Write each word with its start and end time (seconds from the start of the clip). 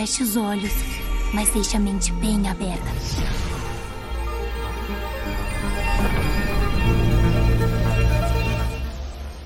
feche 0.00 0.22
os 0.22 0.34
olhos, 0.34 0.72
mas 1.34 1.50
deixe 1.50 1.76
a 1.76 1.80
mente 1.80 2.10
bem 2.14 2.48
aberta. 2.48 3.49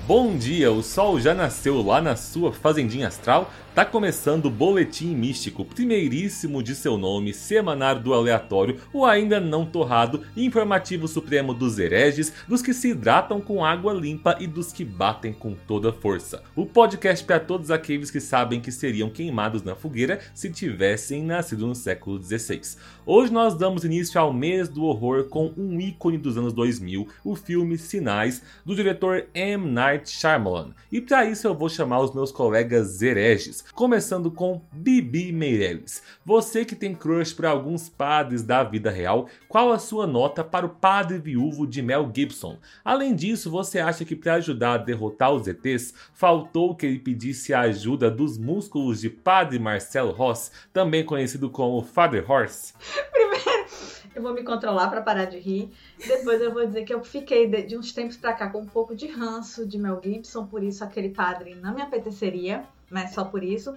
Bom 0.07 0.37
dia, 0.37 0.71
o 0.71 0.83
sol 0.83 1.19
já 1.19 1.33
nasceu 1.33 1.81
lá 1.81 1.99
na 1.99 2.15
sua 2.15 2.53
fazendinha 2.53 3.07
astral 3.07 3.51
Tá 3.75 3.83
começando 3.83 4.45
o 4.45 4.49
Boletim 4.49 5.13
Místico, 5.13 5.65
primeiríssimo 5.65 6.63
de 6.63 6.73
seu 6.73 6.97
nome, 6.97 7.33
semanário 7.33 8.01
do 8.01 8.13
aleatório, 8.13 8.79
o 8.93 9.03
ainda 9.03 9.37
não 9.37 9.65
torrado, 9.65 10.21
informativo 10.37 11.09
supremo 11.09 11.53
dos 11.53 11.77
hereges, 11.77 12.31
dos 12.47 12.61
que 12.61 12.73
se 12.73 12.91
hidratam 12.91 13.41
com 13.41 13.65
água 13.65 13.91
limpa 13.91 14.37
e 14.39 14.47
dos 14.47 14.71
que 14.71 14.85
batem 14.85 15.33
com 15.33 15.53
toda 15.67 15.91
força. 15.91 16.41
O 16.55 16.65
podcast 16.65 17.25
para 17.25 17.37
todos 17.37 17.69
aqueles 17.69 18.09
que 18.09 18.21
sabem 18.21 18.61
que 18.61 18.71
seriam 18.71 19.09
queimados 19.09 19.61
na 19.61 19.75
fogueira 19.75 20.21
se 20.33 20.49
tivessem 20.49 21.21
nascido 21.21 21.67
no 21.67 21.75
século 21.75 22.17
XVI. 22.23 22.61
Hoje 23.05 23.33
nós 23.33 23.55
damos 23.55 23.83
início 23.83 24.21
ao 24.21 24.31
mês 24.31 24.69
do 24.69 24.85
horror 24.85 25.25
com 25.25 25.51
um 25.57 25.81
ícone 25.81 26.17
dos 26.17 26.37
anos 26.37 26.53
2000, 26.53 27.09
o 27.25 27.35
filme 27.35 27.77
Sinais, 27.77 28.41
do 28.65 28.73
diretor 28.73 29.25
M. 29.33 29.69
Night 29.69 29.94
Shyamalan. 30.03 30.71
E 30.91 30.99
para 30.99 31.25
isso 31.25 31.47
eu 31.47 31.53
vou 31.53 31.69
chamar 31.69 31.99
os 31.99 32.13
meus 32.13 32.31
colegas 32.31 33.01
hereges 33.01 33.63
começando 33.73 34.31
com 34.31 34.61
Bibi 34.71 35.31
Meirelles. 35.31 36.01
Você 36.25 36.65
que 36.65 36.75
tem 36.75 36.95
crush 36.95 37.33
por 37.33 37.45
alguns 37.45 37.89
padres 37.89 38.43
da 38.43 38.63
vida 38.63 38.89
real, 38.89 39.27
qual 39.47 39.71
a 39.71 39.79
sua 39.79 40.07
nota 40.07 40.43
para 40.43 40.65
o 40.65 40.69
padre 40.69 41.17
viúvo 41.17 41.65
de 41.67 41.81
Mel 41.81 42.11
Gibson? 42.13 42.57
Além 42.83 43.15
disso, 43.15 43.49
você 43.49 43.79
acha 43.79 44.05
que 44.05 44.15
para 44.15 44.35
ajudar 44.35 44.73
a 44.73 44.77
derrotar 44.77 45.31
os 45.31 45.47
ETs, 45.47 45.93
faltou 46.13 46.75
que 46.75 46.85
ele 46.85 46.99
pedisse 46.99 47.53
a 47.53 47.61
ajuda 47.61 48.09
dos 48.09 48.37
músculos 48.37 49.01
de 49.01 49.09
padre 49.09 49.59
Marcelo 49.59 50.11
Ross, 50.11 50.51
também 50.73 51.03
conhecido 51.03 51.49
como 51.49 51.81
Father 51.81 52.29
Horse? 52.29 52.73
Primeiro, 53.11 53.94
eu 54.15 54.21
vou 54.21 54.33
me 54.33 54.43
controlar 54.43 54.89
para 54.89 55.01
parar 55.01 55.25
de 55.25 55.37
rir. 55.37 55.71
Depois 55.99 56.41
eu 56.41 56.53
vou 56.53 56.65
dizer 56.65 56.83
que 56.83 56.93
eu 56.93 57.03
fiquei 57.03 57.47
de, 57.47 57.63
de 57.63 57.77
uns 57.77 57.91
tempos 57.91 58.17
para 58.17 58.33
cá 58.33 58.49
com 58.49 58.61
um 58.61 58.65
pouco 58.65 58.95
de 58.95 59.07
ranço 59.07 59.65
de 59.65 59.77
Mel 59.77 59.99
Gibson, 60.03 60.45
por 60.47 60.63
isso 60.63 60.83
aquele 60.83 61.09
padre 61.09 61.55
não 61.55 61.73
me 61.73 61.81
apeteceria 61.81 62.63
mas 62.89 63.11
só 63.13 63.25
por 63.25 63.43
isso. 63.43 63.75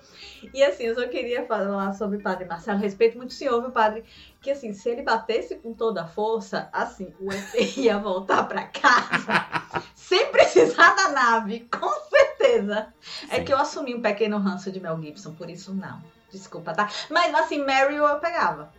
E 0.52 0.62
assim, 0.62 0.84
eu 0.84 0.94
só 0.94 1.06
queria 1.08 1.44
falar 1.46 1.92
sobre 1.94 2.18
o 2.18 2.22
Padre 2.22 2.44
Marcelo. 2.44 2.78
Respeito 2.78 3.16
muito 3.16 3.30
o 3.30 3.34
senhor, 3.34 3.60
meu 3.60 3.70
padre, 3.70 4.04
que 4.40 4.50
assim, 4.50 4.72
se 4.72 4.88
ele 4.88 5.02
batesse 5.02 5.56
com 5.56 5.72
toda 5.72 6.02
a 6.02 6.06
força, 6.06 6.68
assim, 6.72 7.12
o 7.20 7.32
ET 7.32 7.54
ia 7.76 7.98
voltar 7.98 8.44
para 8.44 8.64
casa 8.64 9.82
sem 9.94 10.30
precisar 10.30 10.94
da 10.94 11.08
nave, 11.10 11.68
com 11.70 11.92
certeza. 12.08 12.92
É 13.24 13.36
Sim. 13.36 13.40
É 13.40 13.44
que 13.44 13.52
eu 13.52 13.58
assumi 13.58 13.94
um 13.94 14.02
pequeno 14.02 14.38
ranço 14.38 14.70
de 14.70 14.80
Mel 14.80 15.00
Gibson, 15.00 15.34
por 15.34 15.50
isso 15.50 15.74
não. 15.74 16.02
Desculpa, 16.30 16.74
tá? 16.74 16.88
Mas 17.10 17.34
assim, 17.34 17.64
Meryl 17.64 18.04
eu 18.04 18.18
pegava. 18.20 18.70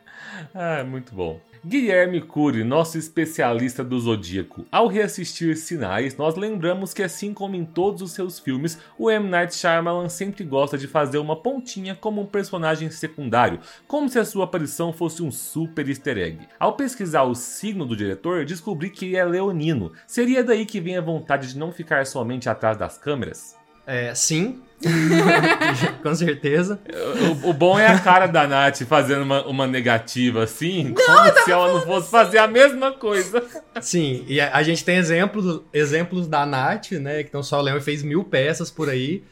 Ah, 0.53 0.83
muito 0.83 1.13
bom. 1.13 1.39
Guilherme 1.65 2.21
Cury, 2.21 2.63
nosso 2.63 2.97
especialista 2.97 3.83
do 3.83 3.99
Zodíaco. 3.99 4.65
Ao 4.71 4.87
reassistir 4.87 5.57
Sinais, 5.57 6.15
nós 6.15 6.35
lembramos 6.35 6.93
que 6.93 7.03
assim 7.03 7.33
como 7.33 7.55
em 7.55 7.65
todos 7.65 8.01
os 8.01 8.11
seus 8.13 8.39
filmes, 8.39 8.79
o 8.97 9.11
M. 9.11 9.27
Night 9.27 9.53
Shyamalan 9.53 10.07
sempre 10.07 10.45
gosta 10.45 10.77
de 10.77 10.87
fazer 10.87 11.17
uma 11.17 11.35
pontinha 11.35 11.95
como 11.95 12.21
um 12.21 12.25
personagem 12.25 12.89
secundário, 12.89 13.59
como 13.87 14.07
se 14.07 14.17
a 14.17 14.23
sua 14.23 14.45
aparição 14.45 14.93
fosse 14.93 15.21
um 15.21 15.31
super 15.31 15.87
easter 15.89 16.17
egg. 16.17 16.47
Ao 16.57 16.73
pesquisar 16.73 17.23
o 17.23 17.35
signo 17.35 17.85
do 17.85 17.95
diretor, 17.95 18.45
descobri 18.45 18.89
que 18.89 19.05
ele 19.05 19.17
é 19.17 19.25
leonino. 19.25 19.91
Seria 20.07 20.43
daí 20.43 20.65
que 20.65 20.79
vem 20.79 20.95
a 20.95 21.01
vontade 21.01 21.49
de 21.49 21.57
não 21.57 21.73
ficar 21.73 22.05
somente 22.05 22.47
atrás 22.47 22.77
das 22.77 22.97
câmeras? 22.97 23.57
É, 23.85 24.15
sim, 24.15 24.61
Com 26.01 26.15
certeza. 26.15 26.79
O, 27.43 27.49
o, 27.49 27.53
bom 27.53 27.77
é 27.77 27.87
a 27.87 27.99
cara 27.99 28.27
da 28.27 28.47
Nath 28.47 28.83
fazendo 28.83 29.23
uma, 29.23 29.45
uma 29.45 29.67
negativa 29.67 30.43
assim, 30.43 30.85
não, 30.85 30.93
como 30.93 31.43
se 31.43 31.51
ela 31.51 31.73
não 31.73 31.81
fosse 31.81 32.09
fazer 32.09 32.37
a 32.37 32.47
mesma 32.47 32.91
coisa. 32.93 33.43
Sim, 33.81 34.23
e 34.27 34.39
a, 34.39 34.55
a, 34.55 34.63
gente 34.63 34.83
tem 34.85 34.97
exemplos, 34.97 35.61
exemplos 35.73 36.27
da 36.27 36.45
Nath, 36.45 36.91
né? 36.91 37.23
Que 37.23 37.29
então 37.29 37.43
só 37.43 37.59
o 37.59 37.61
Leão 37.61 37.79
fez 37.81 38.03
mil 38.03 38.23
peças 38.23 38.71
por 38.71 38.89
aí. 38.89 39.23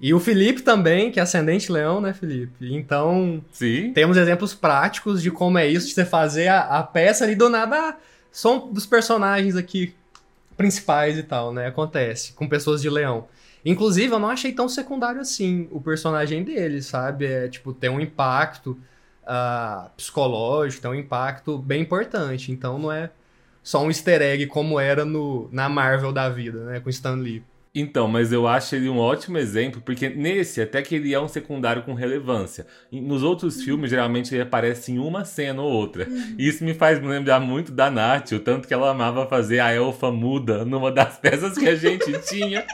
E 0.00 0.12
o 0.12 0.20
Felipe 0.20 0.62
também, 0.62 1.10
que 1.10 1.18
é 1.18 1.22
ascendente 1.22 1.72
leão, 1.72 2.00
né, 2.00 2.12
Felipe? 2.12 2.74
Então, 2.74 3.42
Sim. 3.50 3.92
temos 3.92 4.16
exemplos 4.16 4.52
práticos 4.52 5.22
de 5.22 5.30
como 5.30 5.56
é 5.56 5.66
isso, 5.66 5.86
de 5.86 5.94
você 5.94 6.04
fazer 6.04 6.48
a, 6.48 6.60
a 6.60 6.82
peça 6.82 7.24
ali 7.24 7.34
do 7.34 7.48
nada. 7.48 7.96
São 8.30 8.70
dos 8.72 8.84
personagens 8.84 9.56
aqui 9.56 9.94
principais 10.56 11.16
e 11.16 11.22
tal, 11.22 11.52
né? 11.52 11.68
Acontece 11.68 12.32
com 12.32 12.48
pessoas 12.48 12.82
de 12.82 12.90
leão. 12.90 13.26
Inclusive, 13.64 14.12
eu 14.12 14.18
não 14.18 14.28
achei 14.28 14.52
tão 14.52 14.68
secundário 14.68 15.20
assim 15.20 15.68
o 15.70 15.80
personagem 15.80 16.44
dele, 16.44 16.82
sabe? 16.82 17.26
É, 17.26 17.48
tipo, 17.48 17.72
tem 17.72 17.88
um 17.88 18.00
impacto 18.00 18.78
uh, 19.22 19.88
psicológico, 19.96 20.82
tem 20.82 20.90
um 20.90 20.94
impacto 20.94 21.58
bem 21.58 21.82
importante. 21.82 22.52
Então, 22.52 22.78
não 22.78 22.92
é 22.92 23.10
só 23.62 23.82
um 23.82 23.88
easter 23.88 24.20
egg 24.20 24.46
como 24.46 24.78
era 24.78 25.04
no, 25.04 25.48
na 25.50 25.68
Marvel 25.68 26.12
da 26.12 26.28
vida, 26.28 26.64
né? 26.64 26.80
Com 26.80 26.90
Stan 26.90 27.14
Lee. 27.14 27.42
Então, 27.76 28.06
mas 28.06 28.32
eu 28.32 28.46
acho 28.46 28.76
ele 28.76 28.88
um 28.88 28.98
ótimo 28.98 29.36
exemplo, 29.36 29.82
porque 29.84 30.08
nesse, 30.08 30.60
até 30.60 30.80
que 30.80 30.94
ele 30.94 31.12
é 31.12 31.18
um 31.18 31.26
secundário 31.26 31.82
com 31.82 31.92
relevância. 31.92 32.68
Nos 32.92 33.24
outros 33.24 33.56
uhum. 33.56 33.64
filmes, 33.64 33.90
geralmente 33.90 34.32
ele 34.32 34.42
aparece 34.42 34.92
em 34.92 34.98
uma 34.98 35.24
cena 35.24 35.60
ou 35.60 35.72
outra. 35.72 36.08
Uhum. 36.08 36.36
Isso 36.38 36.62
me 36.62 36.72
faz 36.72 37.00
me 37.00 37.08
lembrar 37.08 37.40
muito 37.40 37.72
da 37.72 37.90
Nath, 37.90 38.30
o 38.30 38.38
tanto 38.38 38.68
que 38.68 38.74
ela 38.74 38.92
amava 38.92 39.26
fazer 39.26 39.58
a 39.58 39.72
elfa 39.72 40.12
muda 40.12 40.64
numa 40.64 40.92
das 40.92 41.18
peças 41.18 41.58
que 41.58 41.66
a 41.66 41.74
gente 41.74 42.12
tinha. 42.28 42.64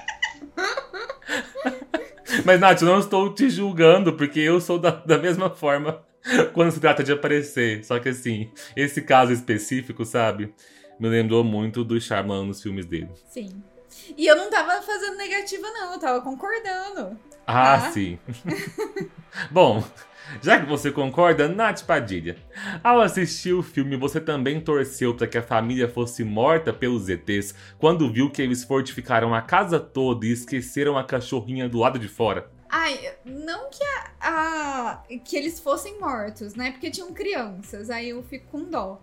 Mas, 2.44 2.60
Nath, 2.60 2.82
eu 2.82 2.88
não 2.88 2.98
estou 2.98 3.32
te 3.34 3.50
julgando, 3.50 4.12
porque 4.12 4.40
eu 4.40 4.60
sou 4.60 4.78
da, 4.78 4.90
da 4.90 5.18
mesma 5.18 5.50
forma 5.50 6.02
quando 6.52 6.70
se 6.70 6.80
trata 6.80 7.02
de 7.02 7.12
aparecer. 7.12 7.84
Só 7.84 7.98
que, 7.98 8.08
assim, 8.08 8.50
esse 8.76 9.02
caso 9.02 9.32
específico, 9.32 10.04
sabe? 10.04 10.54
Me 10.98 11.08
lembrou 11.08 11.42
muito 11.42 11.82
do 11.84 12.00
Charman 12.00 12.46
nos 12.46 12.62
filmes 12.62 12.86
dele. 12.86 13.10
Sim. 13.28 13.62
E 14.16 14.26
eu 14.26 14.36
não 14.36 14.50
tava 14.50 14.80
fazendo 14.82 15.16
negativa, 15.16 15.66
não, 15.68 15.94
eu 15.94 15.98
tava 15.98 16.20
concordando. 16.20 17.18
Ah, 17.46 17.78
tá? 17.80 17.90
sim. 17.90 18.18
Bom, 19.50 19.82
já 20.42 20.60
que 20.60 20.66
você 20.66 20.90
concorda, 20.90 21.48
Nath 21.48 21.84
Padilha, 21.84 22.36
ao 22.82 23.00
assistir 23.00 23.52
o 23.52 23.62
filme 23.62 23.96
você 23.96 24.20
também 24.20 24.60
torceu 24.60 25.14
para 25.14 25.26
que 25.26 25.38
a 25.38 25.42
família 25.42 25.88
fosse 25.88 26.24
morta 26.24 26.72
pelos 26.72 27.08
ETs 27.08 27.54
quando 27.78 28.10
viu 28.12 28.30
que 28.30 28.42
eles 28.42 28.64
fortificaram 28.64 29.34
a 29.34 29.42
casa 29.42 29.78
toda 29.80 30.26
e 30.26 30.32
esqueceram 30.32 30.96
a 30.96 31.04
cachorrinha 31.04 31.68
do 31.68 31.78
lado 31.78 31.98
de 31.98 32.08
fora? 32.08 32.50
Ai, 32.68 33.12
não 33.24 33.68
que, 33.68 33.82
a, 33.82 34.10
a, 34.20 35.02
que 35.24 35.36
eles 35.36 35.58
fossem 35.58 35.98
mortos, 35.98 36.54
né? 36.54 36.70
Porque 36.70 36.90
tinham 36.90 37.12
crianças, 37.12 37.90
aí 37.90 38.10
eu 38.10 38.22
fico 38.22 38.46
com 38.46 38.64
dó. 38.64 39.00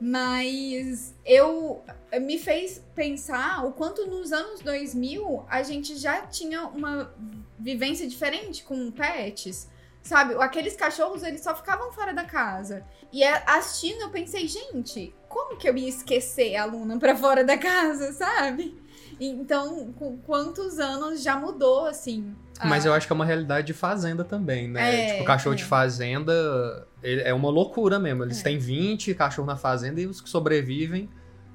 Mas 0.00 1.14
eu 1.24 1.84
me 2.20 2.38
fez 2.38 2.84
pensar 2.94 3.64
o 3.64 3.72
quanto 3.72 4.04
nos 4.06 4.32
anos 4.32 4.60
2000 4.60 5.44
a 5.48 5.62
gente 5.62 5.96
já 5.96 6.22
tinha 6.22 6.66
uma 6.66 7.14
vivência 7.56 8.08
diferente 8.08 8.64
com 8.64 8.90
pets. 8.90 9.70
Sabe, 10.02 10.34
aqueles 10.34 10.74
cachorros, 10.74 11.22
eles 11.22 11.42
só 11.42 11.54
ficavam 11.54 11.92
fora 11.92 12.12
da 12.12 12.24
casa. 12.24 12.84
E 13.12 13.22
assistindo, 13.24 14.00
eu 14.00 14.10
pensei, 14.10 14.48
gente, 14.48 15.14
como 15.28 15.56
que 15.56 15.68
eu 15.68 15.76
ia 15.76 15.88
esquecer 15.88 16.56
a 16.56 16.64
Luna 16.64 16.98
pra 16.98 17.16
fora 17.16 17.44
da 17.44 17.56
casa, 17.56 18.12
sabe? 18.12 18.76
Então, 19.20 19.92
com 19.92 20.18
quantos 20.18 20.80
anos 20.80 21.22
já 21.22 21.36
mudou, 21.36 21.86
assim. 21.86 22.34
A... 22.58 22.66
Mas 22.66 22.84
eu 22.84 22.92
acho 22.92 23.06
que 23.06 23.12
é 23.12 23.14
uma 23.14 23.24
realidade 23.24 23.68
de 23.68 23.72
fazenda 23.72 24.24
também, 24.24 24.68
né? 24.68 25.10
É, 25.10 25.12
tipo, 25.14 25.24
cachorro 25.24 25.54
é. 25.54 25.58
de 25.58 25.64
fazenda 25.64 26.86
é 27.02 27.32
uma 27.32 27.50
loucura 27.50 27.98
mesmo. 27.98 28.24
Eles 28.24 28.40
é. 28.40 28.42
têm 28.42 28.58
20 28.58 29.14
cachorros 29.14 29.46
na 29.46 29.56
fazenda 29.56 30.00
e 30.00 30.06
os 30.06 30.20
que 30.20 30.28
sobrevivem 30.28 31.08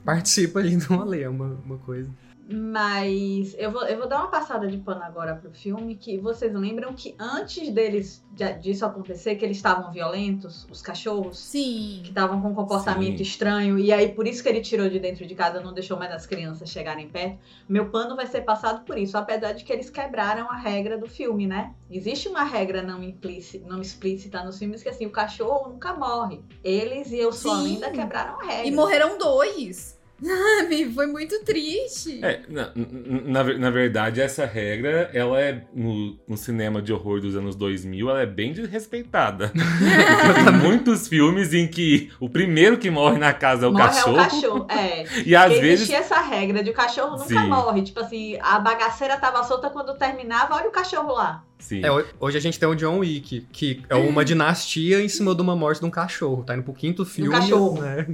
participam 0.06 0.60
ali 0.62 0.78
do 0.78 0.96
rolê, 0.96 1.24
é 1.24 1.30
uma, 1.30 1.60
uma 1.66 1.78
coisa. 1.80 2.10
Mas 2.50 3.54
eu 3.58 3.72
vou, 3.72 3.84
eu 3.84 3.98
vou 3.98 4.08
dar 4.08 4.20
uma 4.20 4.30
passada 4.30 4.68
de 4.68 4.78
pano 4.78 5.04
agora 5.04 5.36
pro 5.36 5.52
filme, 5.52 5.96
que 5.96 6.18
vocês 6.18 6.54
lembram 6.54 6.94
que 6.94 7.14
antes 7.20 7.70
deles 7.70 8.26
disso 8.62 8.86
acontecer, 8.86 9.36
que 9.36 9.44
eles 9.44 9.58
estavam 9.58 9.92
violentos, 9.92 10.66
os 10.72 10.82
cachorros? 10.82 11.40
Sim. 11.40 12.00
Que 12.04 12.10
estavam 12.10 12.42
com 12.42 12.50
um 12.50 12.56
comportamento 12.56 13.18
Sim. 13.18 13.24
estranho, 13.24 13.78
e 13.78 13.92
aí 13.92 14.14
por 14.14 14.26
isso 14.26 14.42
que 14.42 14.48
ele 14.48 14.62
tirou 14.62 14.88
de 14.90 14.98
dentro 14.98 15.26
de 15.26 15.36
casa, 15.36 15.60
não 15.60 15.74
deixou 15.74 15.98
mais 15.98 16.12
as 16.14 16.26
crianças 16.26 16.70
chegarem 16.70 17.10
perto. 17.10 17.38
Meu 17.68 17.90
pano 17.90 18.16
vai 18.16 18.28
ser 18.28 18.42
passado 18.42 18.86
por 18.86 18.98
isso, 18.98 19.18
apesar 19.18 19.52
de 19.52 19.66
que 19.66 19.74
eles 19.74 19.90
quebraram 19.90 20.50
a 20.50 20.56
regra 20.56 20.98
do 20.98 21.08
filme, 21.08 21.48
né? 21.48 21.74
Existe 21.92 22.30
uma 22.30 22.44
regra 22.44 22.82
não 22.82 23.04
implícita, 23.04 23.68
não 23.68 23.82
explícita 23.82 24.42
nos 24.44 24.58
filmes 24.58 24.82
que 24.82 24.90
assim, 24.90 25.06
o 25.06 25.12
cachorro 25.12 25.70
nunca 25.70 25.94
morre. 25.94 26.42
Eles 26.64 27.12
e 27.12 27.18
eu 27.18 27.34
sou 27.34 27.58
Sim. 27.58 27.74
linda 27.74 27.92
quebraram 27.92 28.40
a 28.40 28.46
regra. 28.46 28.68
E 28.68 28.72
morreram 28.72 29.18
dois. 29.18 29.97
Sabe? 30.22 30.92
Foi 30.94 31.06
muito 31.08 31.44
triste. 31.44 32.20
É, 32.24 32.42
na, 32.50 32.72
na, 32.76 33.44
na 33.58 33.70
verdade, 33.70 34.20
essa 34.20 34.46
regra, 34.46 35.10
ela 35.14 35.40
é, 35.40 35.64
no, 35.74 36.18
no 36.28 36.36
cinema 36.36 36.82
de 36.82 36.92
horror 36.92 37.22
dos 37.22 37.36
anos 37.36 37.56
2000, 37.56 38.10
ela 38.10 38.22
é 38.22 38.26
bem 38.26 38.52
desrespeitada. 38.54 39.50
Porque 39.54 40.44
tem 40.44 40.54
muitos 40.60 41.08
filmes 41.08 41.54
em 41.54 41.68
que 41.68 42.12
o 42.20 42.30
primeiro 42.30 42.78
que 42.78 42.90
morre 42.90 43.18
na 43.20 43.32
casa 43.34 43.66
é 43.66 43.70
o 43.70 43.72
Morre 43.72 43.84
cachorro. 43.86 44.18
é 44.18 44.22
o 44.22 44.24
cachorro, 44.30 44.68
é. 44.70 45.06
E 45.28 45.36
às 45.36 45.46
Porque 45.48 45.62
vezes... 45.62 45.82
existia 45.90 45.98
essa 46.00 46.20
regra 46.22 46.64
de 46.64 46.70
o 46.70 46.74
cachorro 46.74 47.12
nunca 47.18 47.26
Sim. 47.42 47.48
morre. 47.48 47.82
Tipo 47.84 48.00
assim, 48.00 48.38
a 48.42 48.60
bagaceira 48.60 49.18
tava 49.18 49.44
solta 49.44 49.70
quando 49.70 49.94
terminava, 49.96 50.56
olha 50.56 50.68
o 50.68 50.72
cachorro 50.72 51.14
lá. 51.14 51.44
Sim. 51.60 51.84
É, 51.84 51.92
ho- 51.92 52.06
hoje 52.20 52.38
a 52.38 52.42
gente 52.42 52.60
tem 52.60 52.68
o 52.68 52.76
John 52.76 53.00
Wick, 53.00 53.42
que 53.52 53.82
é 53.90 53.96
uma 53.96 54.24
dinastia 54.24 55.02
em 55.02 55.10
cima 55.10 55.34
de 55.36 55.42
uma 55.42 55.56
morte 55.56 55.80
de 55.80 55.86
um 55.86 55.90
cachorro. 55.90 56.44
Tá 56.44 56.54
indo 56.56 56.64
pro 56.64 56.74
quinto 56.74 57.04
filme. 57.06 57.32
cachorro. 57.32 57.82
né? 57.82 58.06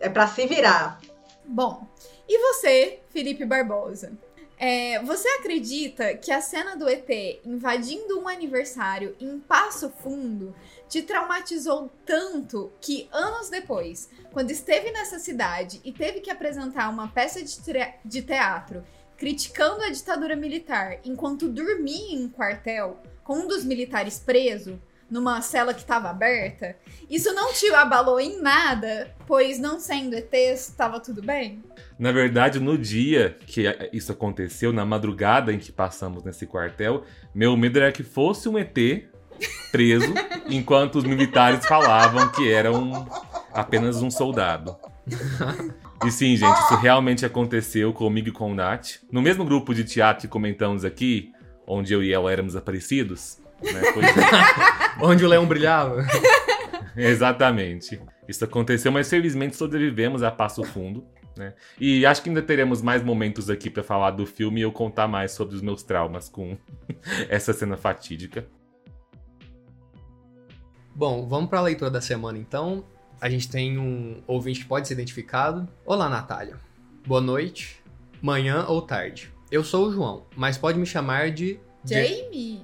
É 0.00 0.08
pra 0.08 0.26
se 0.26 0.46
virar. 0.46 1.00
Bom, 1.54 1.86
e 2.26 2.38
você, 2.38 3.00
Felipe 3.10 3.44
Barbosa? 3.44 4.18
É, 4.58 5.02
você 5.02 5.28
acredita 5.28 6.16
que 6.16 6.32
a 6.32 6.40
cena 6.40 6.74
do 6.74 6.88
ET 6.88 7.06
invadindo 7.44 8.18
um 8.18 8.26
aniversário 8.26 9.14
em 9.20 9.38
Passo 9.38 9.90
Fundo 9.90 10.54
te 10.88 11.02
traumatizou 11.02 11.90
tanto 12.06 12.72
que 12.80 13.06
anos 13.12 13.50
depois, 13.50 14.08
quando 14.32 14.50
esteve 14.50 14.90
nessa 14.92 15.18
cidade 15.18 15.78
e 15.84 15.92
teve 15.92 16.20
que 16.20 16.30
apresentar 16.30 16.88
uma 16.88 17.08
peça 17.08 17.42
de, 17.44 17.54
de 18.02 18.22
teatro 18.22 18.82
criticando 19.18 19.82
a 19.82 19.90
ditadura 19.90 20.34
militar 20.34 21.00
enquanto 21.04 21.50
dormia 21.50 22.14
em 22.14 22.24
um 22.24 22.30
quartel 22.30 22.96
com 23.22 23.40
um 23.40 23.46
dos 23.46 23.62
militares 23.62 24.18
preso 24.18 24.80
numa 25.12 25.42
cela 25.42 25.74
que 25.74 25.82
estava 25.82 26.08
aberta, 26.08 26.74
isso 27.08 27.34
não 27.34 27.52
te 27.52 27.66
abalou 27.74 28.18
em 28.18 28.40
nada, 28.40 29.14
pois 29.26 29.58
não 29.58 29.78
sendo 29.78 30.16
ET, 30.16 30.32
estava 30.32 30.98
tudo 30.98 31.20
bem? 31.20 31.62
Na 31.98 32.10
verdade, 32.10 32.58
no 32.58 32.78
dia 32.78 33.36
que 33.46 33.64
isso 33.92 34.10
aconteceu, 34.10 34.72
na 34.72 34.86
madrugada 34.86 35.52
em 35.52 35.58
que 35.58 35.70
passamos 35.70 36.24
nesse 36.24 36.46
quartel, 36.46 37.04
meu 37.34 37.54
medo 37.58 37.78
era 37.78 37.92
que 37.92 38.02
fosse 38.02 38.48
um 38.48 38.56
ET 38.56 38.74
preso, 39.70 40.14
enquanto 40.48 40.96
os 40.96 41.04
militares 41.04 41.66
falavam 41.66 42.30
que 42.30 42.50
era 42.50 42.72
um, 42.72 43.06
apenas 43.52 44.00
um 44.00 44.10
soldado. 44.10 44.74
E 46.06 46.10
sim, 46.10 46.36
gente, 46.36 46.58
isso 46.58 46.76
realmente 46.76 47.26
aconteceu 47.26 47.92
comigo 47.92 48.28
e 48.28 48.32
com 48.32 48.50
o 48.50 48.54
Nath. 48.54 49.02
No 49.10 49.20
mesmo 49.20 49.44
grupo 49.44 49.74
de 49.74 49.84
teatro 49.84 50.22
que 50.22 50.28
comentamos 50.28 50.86
aqui, 50.86 51.32
onde 51.66 51.92
eu 51.92 52.02
e 52.02 52.12
ela 52.12 52.32
éramos 52.32 52.56
aparecidos. 52.56 53.38
Né? 53.62 53.80
Pois 53.92 54.06
é. 54.06 54.81
Onde 55.00 55.24
o 55.24 55.28
leão 55.28 55.46
brilhava. 55.46 56.04
Exatamente. 56.96 58.00
Isso 58.28 58.44
aconteceu, 58.44 58.92
mas 58.92 59.08
felizmente 59.08 59.56
sobrevivemos 59.56 60.22
a 60.22 60.30
Passo 60.30 60.62
Fundo. 60.64 61.04
Né? 61.36 61.54
E 61.80 62.04
acho 62.04 62.22
que 62.22 62.28
ainda 62.28 62.42
teremos 62.42 62.82
mais 62.82 63.02
momentos 63.02 63.48
aqui 63.48 63.70
pra 63.70 63.82
falar 63.82 64.10
do 64.10 64.26
filme 64.26 64.60
e 64.60 64.62
eu 64.64 64.70
contar 64.72 65.08
mais 65.08 65.32
sobre 65.32 65.54
os 65.56 65.62
meus 65.62 65.82
traumas 65.82 66.28
com 66.28 66.58
essa 67.28 67.52
cena 67.54 67.76
fatídica. 67.76 68.46
Bom, 70.94 71.26
vamos 71.26 71.48
pra 71.48 71.60
leitura 71.62 71.90
da 71.90 72.00
semana 72.02 72.38
então. 72.38 72.84
A 73.20 73.30
gente 73.30 73.48
tem 73.50 73.78
um 73.78 74.22
ouvinte 74.26 74.60
que 74.60 74.66
pode 74.66 74.86
ser 74.86 74.94
identificado. 74.94 75.66
Olá, 75.86 76.08
Natália. 76.08 76.56
Boa 77.06 77.20
noite, 77.20 77.82
manhã 78.20 78.66
ou 78.68 78.82
tarde. 78.82 79.32
Eu 79.50 79.64
sou 79.64 79.88
o 79.88 79.92
João, 79.92 80.26
mas 80.36 80.58
pode 80.58 80.78
me 80.78 80.84
chamar 80.86 81.30
de. 81.30 81.58
Ja- 81.84 82.02
Jamie? 82.04 82.62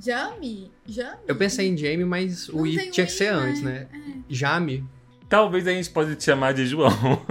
Jamie? 0.00 0.70
Jamie? 0.86 1.18
Eu 1.26 1.36
pensei 1.36 1.68
em 1.68 1.76
Jamie, 1.76 2.04
mas 2.04 2.48
o 2.48 2.58
Não 2.58 2.66
I 2.66 2.76
o 2.76 2.90
tinha 2.90 3.06
que 3.06 3.12
I, 3.12 3.16
ser 3.16 3.32
né? 3.34 3.38
antes, 3.40 3.62
né? 3.62 3.86
Jame. 4.28 4.84
Talvez 5.28 5.66
a 5.66 5.70
gente 5.72 5.90
pode 5.90 6.14
te 6.16 6.24
chamar 6.24 6.52
de 6.52 6.66
João. 6.66 6.90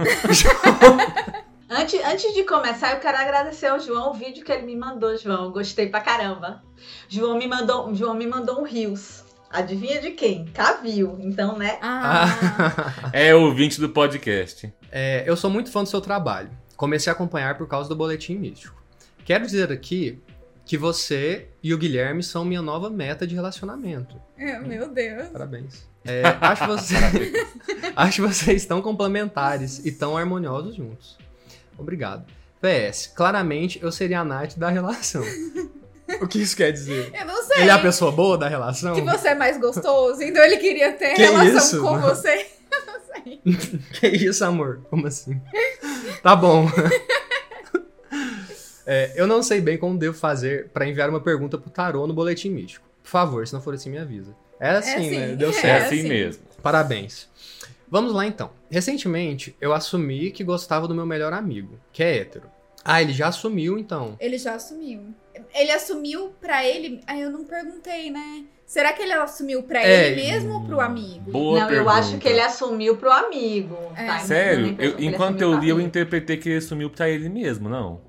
Antes, 1.76 2.00
antes 2.04 2.32
de 2.34 2.44
começar, 2.44 2.92
eu 2.92 3.00
quero 3.00 3.16
agradecer 3.16 3.66
ao 3.66 3.80
João 3.80 4.10
o 4.10 4.14
vídeo 4.14 4.44
que 4.44 4.52
ele 4.52 4.62
me 4.64 4.76
mandou, 4.76 5.16
João. 5.16 5.50
Gostei 5.50 5.88
pra 5.88 6.00
caramba. 6.00 6.62
João 7.08 7.36
me 7.36 7.48
mandou, 7.48 7.92
João 7.94 8.14
me 8.14 8.26
mandou 8.26 8.60
um 8.60 8.64
rios. 8.64 9.24
Adivinha 9.50 10.00
de 10.00 10.12
quem? 10.12 10.44
Cavil. 10.46 11.16
Então, 11.20 11.56
né? 11.58 11.78
Ah, 11.82 12.26
É 13.12 13.34
ouvinte 13.34 13.80
do 13.80 13.88
podcast. 13.88 14.72
É, 14.92 15.24
eu 15.26 15.36
sou 15.36 15.50
muito 15.50 15.70
fã 15.70 15.82
do 15.82 15.88
seu 15.88 16.00
trabalho. 16.00 16.50
Comecei 16.76 17.10
a 17.10 17.14
acompanhar 17.14 17.56
por 17.56 17.66
causa 17.66 17.88
do 17.88 17.96
Boletim 17.96 18.36
Místico. 18.36 18.80
Quero 19.24 19.44
dizer 19.44 19.72
aqui 19.72 20.22
que 20.64 20.78
você 20.78 21.48
e 21.62 21.74
o 21.74 21.78
Guilherme 21.78 22.22
são 22.22 22.44
minha 22.44 22.62
nova 22.62 22.88
meta 22.90 23.26
de 23.26 23.34
relacionamento. 23.34 24.16
é, 24.38 24.58
meu 24.58 24.88
Deus. 24.88 25.28
Parabéns. 25.28 25.86
É, 26.04 26.22
acho, 26.40 26.66
você... 26.66 26.94
acho 27.96 28.22
vocês 28.22 28.66
tão 28.66 28.82
complementares 28.82 29.84
e 29.84 29.92
tão 29.92 30.16
harmoniosos 30.16 30.74
juntos. 30.76 31.16
Obrigado. 31.78 32.24
PS, 32.60 33.06
claramente 33.14 33.78
eu 33.82 33.90
seria 33.92 34.20
a 34.20 34.24
Nath 34.24 34.56
da 34.56 34.68
relação. 34.70 35.22
O 36.20 36.26
que 36.28 36.40
isso 36.40 36.56
quer 36.56 36.70
dizer? 36.72 37.10
Eu 37.18 37.26
não 37.26 37.42
sei. 37.42 37.62
Ele 37.62 37.70
é 37.70 37.72
a 37.72 37.78
pessoa 37.78 38.12
boa 38.12 38.36
da 38.38 38.48
relação? 38.48 38.94
Que 38.94 39.00
você 39.00 39.28
é 39.28 39.34
mais 39.34 39.58
gostoso, 39.58 40.22
então 40.22 40.42
ele 40.44 40.58
queria 40.58 40.92
ter 40.92 41.14
Que 41.14 41.22
relação 41.22 41.56
isso? 41.56 41.80
com 41.80 41.98
você. 42.00 42.46
Eu 42.74 42.86
não 42.86 43.00
sei. 43.00 43.40
Que 44.00 44.08
isso, 44.08 44.44
amor? 44.44 44.82
Como 44.90 45.06
assim? 45.06 45.40
Tá 46.22 46.34
bom. 46.34 46.68
É, 48.86 49.12
eu 49.16 49.26
não 49.26 49.42
sei 49.42 49.60
bem 49.60 49.78
como 49.78 49.98
devo 49.98 50.16
fazer 50.16 50.68
pra 50.72 50.86
enviar 50.86 51.08
uma 51.08 51.20
pergunta 51.20 51.56
pro 51.58 51.70
tarô 51.70 52.06
no 52.06 52.12
boletim 52.14 52.50
místico. 52.50 52.86
Por 53.02 53.08
favor, 53.08 53.46
se 53.46 53.52
não 53.54 53.60
for 53.60 53.74
assim, 53.74 53.90
me 53.90 53.98
avisa. 53.98 54.34
É 54.60 54.70
assim, 54.70 54.90
assim, 54.94 55.18
né? 55.18 55.36
Deu 55.36 55.48
é 55.48 55.52
É 55.52 55.54
certo. 55.54 55.86
assim 55.86 55.98
assim. 56.00 56.08
mesmo. 56.08 56.42
Parabéns. 56.62 57.28
Vamos 57.88 58.12
lá 58.12 58.26
então. 58.26 58.50
Recentemente, 58.70 59.54
eu 59.60 59.72
assumi 59.72 60.30
que 60.30 60.42
gostava 60.44 60.88
do 60.88 60.94
meu 60.94 61.06
melhor 61.06 61.32
amigo, 61.32 61.78
que 61.92 62.02
é 62.02 62.18
hétero. 62.18 62.48
Ah, 62.84 63.00
ele 63.00 63.12
já 63.12 63.28
assumiu 63.28 63.78
então. 63.78 64.16
Ele 64.20 64.36
já 64.36 64.54
assumiu. 64.54 65.00
Ele 65.54 65.70
assumiu 65.70 66.32
pra 66.40 66.64
ele. 66.66 67.00
Aí 67.06 67.20
eu 67.22 67.30
não 67.30 67.44
perguntei, 67.44 68.10
né? 68.10 68.44
Será 68.66 68.92
que 68.92 69.02
ele 69.02 69.12
assumiu 69.12 69.62
pra 69.62 69.82
É, 69.82 70.08
ele 70.10 70.22
mesmo 70.22 70.54
ou 70.54 70.60
pro 70.64 70.80
amigo? 70.80 71.30
Boa 71.30 71.60
não, 71.60 71.66
pergunta. 71.68 71.90
eu 71.90 71.94
acho 71.96 72.18
que 72.18 72.28
ele 72.28 72.40
assumiu 72.40 72.96
pro 72.96 73.10
amigo. 73.10 73.76
É. 73.96 74.06
tá? 74.06 74.18
Sério? 74.20 74.76
Eu- 74.78 74.94
enquanto 74.98 75.36
assumiu 75.42 75.52
eu 75.52 75.60
li, 75.60 75.68
eu 75.70 75.80
interpretei 75.80 76.36
que 76.36 76.48
ele 76.48 76.60
sumiu 76.60 76.90
pra 76.90 77.08
ele 77.08 77.28
mesmo, 77.28 77.68
não? 77.68 78.00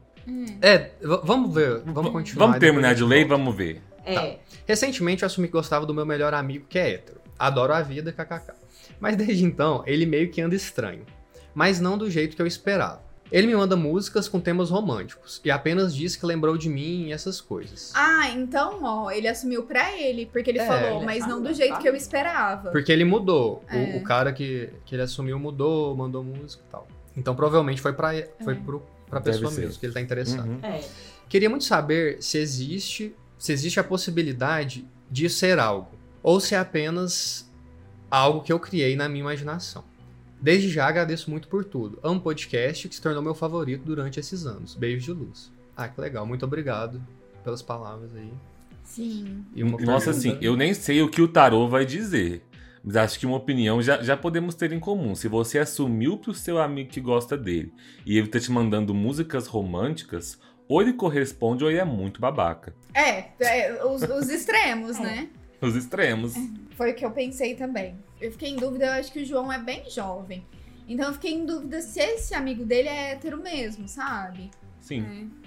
É, 0.62 0.92
vamos 1.24 1.54
ver, 1.54 1.82
vamos 1.86 2.12
continuar. 2.12 2.46
Vamos 2.48 2.60
terminar 2.60 2.96
de 2.96 3.04
ler 3.04 3.22
e 3.22 3.26
vamos 3.26 3.56
ver. 3.56 3.82
É. 4.06 4.38
Recentemente 4.68 5.24
eu 5.24 5.28
assumi 5.28 5.48
que 5.48 5.54
gostava 5.54 5.86
do 5.86 5.94
meu 5.94 6.06
melhor 6.06 6.34
amigo, 6.34 6.66
que 6.68 6.78
é 6.80 6.92
hétero. 6.94 7.20
Adoro 7.38 7.74
a 7.74 7.82
vida, 7.82 8.12
kkk. 8.12 8.54
Mas 9.00 9.16
desde 9.16 9.44
então, 9.44 9.84
ele 9.86 10.06
meio 10.06 10.30
que 10.32 10.42
anda 10.42 10.56
estranho. 10.56 11.06
Mas 11.54 11.80
não 11.80 11.98
do 11.98 12.10
jeito 12.10 12.36
que 12.36 12.42
eu 12.42 12.48
esperava. 12.48 13.04
Ele 13.32 13.48
me 13.48 13.56
manda 13.56 13.76
músicas 13.76 14.30
com 14.30 14.40
temas 14.40 14.70
românticos 14.70 15.42
e 15.44 15.50
apenas 15.50 15.96
diz 15.96 16.16
que 16.16 16.26
lembrou 16.26 16.56
de 16.58 16.70
mim 16.70 17.08
e 17.08 17.12
essas 17.12 17.42
coisas. 17.42 17.92
Ah, 17.96 18.30
então, 18.30 18.80
ó, 18.84 19.10
ele 19.10 19.28
assumiu 19.28 19.64
pra 19.64 19.98
ele, 20.00 20.28
porque 20.28 20.52
ele 20.52 20.60
É, 20.60 20.66
falou, 20.68 20.98
ele 20.98 21.06
mas 21.06 21.28
não 21.28 21.42
do 21.42 21.52
jeito 21.52 21.80
que 21.80 21.90
eu 21.90 21.96
esperava. 21.96 22.70
Porque 22.70 22.92
ele 22.92 23.04
mudou. 23.04 23.64
O- 23.72 23.76
É. 23.76 23.98
O, 23.98 24.04
cara 24.04 24.32
que, 24.32 24.70
que 24.86 24.94
ele 24.96 25.02
assumiu 25.02 25.40
mudou, 25.40 25.96
mandou 25.96 26.24
música 26.24 26.64
e 26.68 26.72
tal. 26.72 26.88
Então 27.18 27.36
provavelmente 27.36 27.82
foi 27.82 27.94
pra, 27.94 28.10
foi 28.44 28.54
É. 28.54 28.58
pro, 28.58 28.84
pra 29.10 29.20
Deve 29.20 29.38
pessoa 29.38 29.52
ser. 29.52 29.62
mesmo 29.62 29.80
que 29.80 29.86
ele 29.86 29.94
tá 29.94 30.02
interessado. 30.02 30.48
Uhum. 30.48 30.60
É. 30.64 30.84
Queria 31.30 31.50
muito 31.50 31.66
saber 31.66 32.22
se 32.22 32.38
existe, 32.38 33.16
se 33.38 33.52
existe 33.52 33.80
a 33.80 33.84
possibilidade 33.84 34.86
de 35.10 35.30
ser 35.30 35.60
algo, 35.60 35.92
ou 36.22 36.40
se 36.40 36.56
é 36.56 36.58
apenas 36.60 37.50
algo 38.10 38.42
que 38.42 38.52
eu 38.54 38.60
criei 38.60 38.96
na 38.96 39.08
minha 39.10 39.22
imaginação. 39.22 39.84
Desde 40.42 40.70
já 40.70 40.86
agradeço 40.88 41.30
muito 41.32 41.48
por 41.48 41.64
tudo. 41.66 41.98
Amo 42.04 42.20
podcast 42.22 42.88
que 42.88 42.96
se 42.96 43.02
tornou 43.02 43.22
meu 43.24 43.34
favorito 43.34 43.84
durante 43.84 44.20
esses 44.20 44.46
anos. 44.46 44.76
Beijos 44.76 45.04
de 45.04 45.12
luz. 45.12 45.52
Ah, 45.76 45.88
que 45.88 46.00
legal. 46.00 46.26
Muito 46.26 46.46
obrigado 46.46 47.02
pelas 47.44 47.62
palavras 47.62 48.16
aí. 48.16 48.32
Sim. 48.84 49.44
E 49.56 49.64
uma 49.64 49.72
Nossa, 49.82 50.12
pergunta- 50.12 50.12
assim, 50.12 50.38
eu 50.42 50.56
nem 50.56 50.74
sei 50.74 51.02
o 51.02 51.10
que 51.10 51.22
o 51.22 51.28
tarô 51.28 51.68
vai 51.68 51.86
dizer. 51.86 52.44
Mas 52.86 52.96
acho 52.98 53.20
que 53.20 53.26
uma 53.26 53.38
opinião 53.38 53.82
já, 53.82 54.04
já 54.04 54.16
podemos 54.16 54.54
ter 54.54 54.72
em 54.72 54.80
comum. 54.80 55.16
Se 55.16 55.28
você 55.28 55.58
assumiu 55.58 56.18
pro 56.18 56.36
seu 56.36 56.60
amigo 56.60 56.92
que 56.92 57.02
gosta 57.02 57.36
dele 57.36 57.74
e 58.06 58.16
ele 58.16 58.28
tá 58.28 58.40
te 58.40 58.52
mandando 58.52 58.94
músicas 58.94 59.48
românticas, 59.48 60.40
ou 60.68 60.82
ele 60.84 60.94
corresponde 60.94 61.64
ou 61.64 61.72
ele 61.72 61.80
é 61.80 61.86
muito 61.86 62.22
babaca. 62.22 62.76
É, 62.94 63.30
é, 63.40 63.84
os, 63.84 64.04
os 64.04 64.30
extremos, 64.30 64.98
É. 65.02 65.02
né? 65.02 65.30
Os 65.60 65.76
extremos. 65.76 66.36
Foi 66.78 66.92
o 66.92 66.96
que 66.96 67.04
eu 67.04 67.10
pensei 67.10 67.56
também. 67.56 67.98
Eu 68.22 68.32
fiquei 68.32 68.50
em 68.50 68.56
dúvida, 68.56 68.86
eu 68.86 68.92
acho 68.94 69.12
que 69.12 69.22
o 69.22 69.26
João 69.26 69.52
é 69.52 69.58
bem 69.58 69.90
jovem. 69.90 70.46
Então 70.88 71.08
eu 71.08 71.14
fiquei 71.14 71.34
em 71.34 71.46
dúvida 71.46 71.82
se 71.82 72.00
esse 72.00 72.36
amigo 72.36 72.64
dele 72.64 72.88
é 72.88 73.14
hétero 73.14 73.42
mesmo, 73.42 73.88
sabe? 73.88 74.52
Sim. 74.80 75.32
É. 75.42 75.46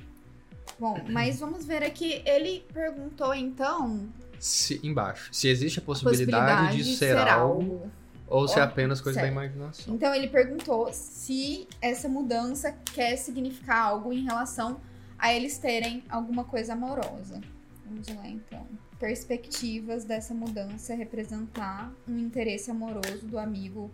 Bom, 0.80 1.00
mas 1.08 1.38
vamos 1.38 1.64
ver 1.64 1.84
aqui. 1.84 2.20
Ele 2.24 2.64
perguntou 2.72 3.32
então 3.32 4.08
Se, 4.38 4.80
embaixo. 4.82 5.28
Se 5.32 5.48
existe 5.48 5.78
a 5.78 5.82
a 5.82 5.84
possibilidade, 5.84 6.82
de, 6.82 6.96
ser, 6.96 7.16
algo, 7.16 7.90
ou 8.26 8.46
se 8.46 8.58
é 8.58 8.62
apenas 8.62 9.00
coisa 9.00 9.20
certo. 9.20 9.34
da 9.34 9.42
imaginação. 9.42 9.94
Então 9.94 10.14
ele 10.14 10.28
perguntou 10.28 10.92
se 10.92 11.66
essa 11.80 12.08
mudança 12.08 12.72
quer 12.92 13.16
significar 13.16 13.86
algo 13.86 14.12
em 14.12 14.24
relação 14.24 14.80
a 15.18 15.32
eles 15.32 15.58
terem 15.58 16.04
alguma 16.08 16.44
coisa 16.44 16.74
amorosa. 16.74 17.40
Vamos 17.86 18.08
lá 18.08 18.28
então. 18.28 18.66
Perspectivas 18.98 20.04
dessa 20.04 20.34
mudança 20.34 20.94
representar 20.94 21.92
um 22.06 22.18
interesse 22.18 22.70
amoroso 22.70 23.26
do 23.26 23.38
amigo 23.38 23.90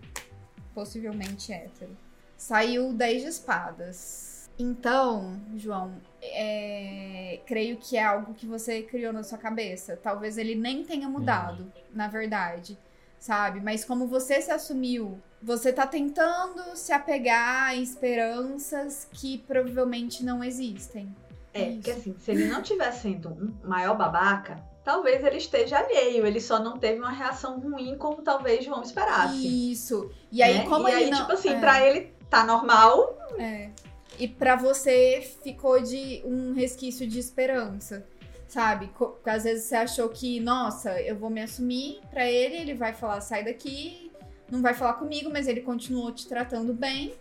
possivelmente 0.74 1.52
hétero. 1.52 1.96
saiu 2.36 2.92
10 2.92 3.22
de 3.22 3.28
espadas. 3.28 4.50
Então, 4.58 5.40
João, 5.56 5.94
é, 6.32 7.40
creio 7.46 7.76
que 7.76 7.96
é 7.96 8.04
algo 8.04 8.34
que 8.34 8.46
você 8.46 8.82
criou 8.82 9.12
na 9.12 9.22
sua 9.22 9.38
cabeça. 9.38 9.98
Talvez 10.02 10.38
ele 10.38 10.54
nem 10.54 10.84
tenha 10.84 11.08
mudado, 11.08 11.72
na 11.92 12.08
verdade, 12.08 12.78
sabe? 13.18 13.60
Mas 13.60 13.84
como 13.84 14.06
você 14.06 14.40
se 14.40 14.50
assumiu, 14.50 15.20
você 15.42 15.72
tá 15.72 15.86
tentando 15.86 16.76
se 16.76 16.92
apegar 16.92 17.68
a 17.68 17.76
esperanças 17.76 19.08
que 19.12 19.38
provavelmente 19.38 20.24
não 20.24 20.42
existem. 20.42 21.14
É, 21.52 21.68
Isso. 21.68 21.74
porque 21.74 21.90
assim, 21.90 22.16
se 22.18 22.30
ele 22.32 22.46
não 22.46 22.62
tivesse 22.62 23.02
sendo 23.02 23.28
um 23.28 23.54
maior 23.62 23.96
babaca, 23.96 24.60
talvez 24.84 25.24
ele 25.24 25.38
esteja 25.38 25.78
alheio. 25.78 26.26
Ele 26.26 26.40
só 26.40 26.58
não 26.58 26.78
teve 26.78 26.98
uma 26.98 27.10
reação 27.10 27.58
ruim 27.60 27.96
como 27.96 28.22
talvez 28.22 28.64
João 28.64 28.82
esperasse. 28.82 29.72
Isso. 29.72 30.10
E 30.32 30.42
aí, 30.42 30.58
né? 30.58 30.66
como 30.66 30.88
e 30.88 30.92
ele 30.92 31.04
aí, 31.04 31.10
não... 31.10 31.20
tipo 31.20 31.32
assim, 31.32 31.50
é. 31.50 31.60
pra 31.60 31.80
ele 31.84 32.12
tá 32.28 32.44
normal, 32.44 33.16
É. 33.38 33.70
E 34.18 34.28
pra 34.28 34.56
você 34.56 35.20
ficou 35.42 35.82
de 35.82 36.22
um 36.24 36.52
resquício 36.52 37.06
de 37.06 37.18
esperança, 37.18 38.06
sabe? 38.46 38.90
Porque 38.96 39.28
às 39.28 39.44
vezes 39.44 39.64
você 39.64 39.74
achou 39.74 40.08
que, 40.08 40.38
nossa, 40.40 41.00
eu 41.00 41.16
vou 41.16 41.30
me 41.30 41.42
assumir 41.42 42.00
pra 42.10 42.30
ele, 42.30 42.56
ele 42.56 42.74
vai 42.74 42.94
falar, 42.94 43.20
sai 43.20 43.44
daqui, 43.44 44.12
não 44.50 44.62
vai 44.62 44.74
falar 44.74 44.94
comigo, 44.94 45.30
mas 45.32 45.48
ele 45.48 45.62
continuou 45.62 46.12
te 46.12 46.28
tratando 46.28 46.72
bem. 46.72 47.14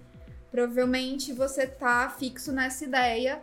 Provavelmente 0.51 1.33
você 1.33 1.65
tá 1.65 2.09
fixo 2.09 2.51
nessa 2.51 2.83
ideia, 2.83 3.41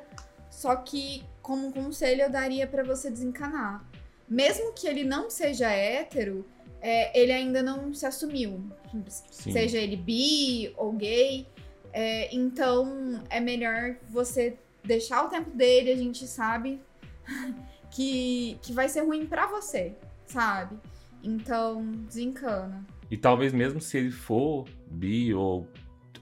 só 0.49 0.77
que 0.77 1.25
como 1.43 1.67
um 1.67 1.73
conselho 1.73 2.23
eu 2.23 2.31
daria 2.31 2.67
pra 2.67 2.85
você 2.85 3.11
desencanar. 3.11 3.85
Mesmo 4.29 4.73
que 4.73 4.87
ele 4.87 5.03
não 5.03 5.29
seja 5.29 5.69
hétero, 5.69 6.47
é, 6.81 7.19
ele 7.19 7.33
ainda 7.33 7.63
não 7.63 7.93
se 7.93 8.07
assumiu. 8.07 8.63
Sim. 9.09 9.51
Seja 9.51 9.79
ele 9.79 9.97
bi 9.97 10.73
ou 10.77 10.93
gay. 10.93 11.49
É, 11.93 12.35
então 12.35 13.23
é 13.29 13.41
melhor 13.41 13.97
você 14.09 14.57
deixar 14.85 15.25
o 15.25 15.29
tempo 15.29 15.51
dele, 15.51 15.91
a 15.93 15.97
gente 15.97 16.27
sabe 16.27 16.81
que, 17.91 18.59
que 18.63 18.73
vai 18.73 18.89
ser 18.89 19.01
ruim 19.03 19.27
pra 19.27 19.47
você, 19.47 19.95
sabe? 20.27 20.77
Então, 21.23 21.85
desencana. 22.07 22.85
E 23.11 23.17
talvez 23.17 23.53
mesmo 23.53 23.81
se 23.81 23.99
ele 23.99 24.11
for 24.11 24.67
bi 24.91 25.35
ou 25.35 25.67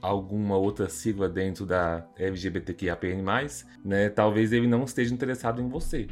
alguma 0.01 0.57
outra 0.57 0.89
sigla 0.89 1.29
dentro 1.29 1.65
da 1.65 2.05
LGBTQIAPN+, 2.17 3.23
né, 3.83 4.09
talvez 4.09 4.51
ele 4.51 4.67
não 4.67 4.83
esteja 4.83 5.13
interessado 5.13 5.61
em 5.61 5.69
você. 5.69 6.07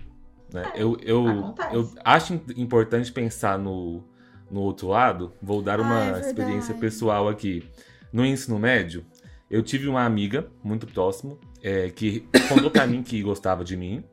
Né? 0.53 0.71
É, 0.75 0.81
eu, 0.81 0.97
eu, 1.01 1.27
acontece. 1.27 1.75
eu 1.75 1.91
acho 2.03 2.33
im- 2.33 2.41
importante 2.57 3.11
pensar 3.11 3.57
no, 3.57 4.03
no 4.49 4.61
outro 4.61 4.87
lado. 4.89 5.33
Vou 5.41 5.61
dar 5.61 5.79
Ah, 5.79 5.83
uma 5.83 5.99
é 6.01 6.03
verdade. 6.11 6.27
experiência 6.27 6.75
pessoal 6.75 7.27
aqui. 7.27 7.67
No 8.13 8.25
ensino 8.25 8.57
médio, 8.57 9.05
eu 9.50 9.62
tive 9.62 9.88
uma 9.88 10.04
amiga 10.04 10.48
muito 10.63 10.86
próximo 10.88 11.39
é, 11.63 11.89
que 11.89 12.22
contou 12.50 12.70
pra 12.70 12.86
mim 12.86 13.01
que 13.01 13.22
gostava 13.22 13.63
de 13.63 13.77
mim. 13.77 14.04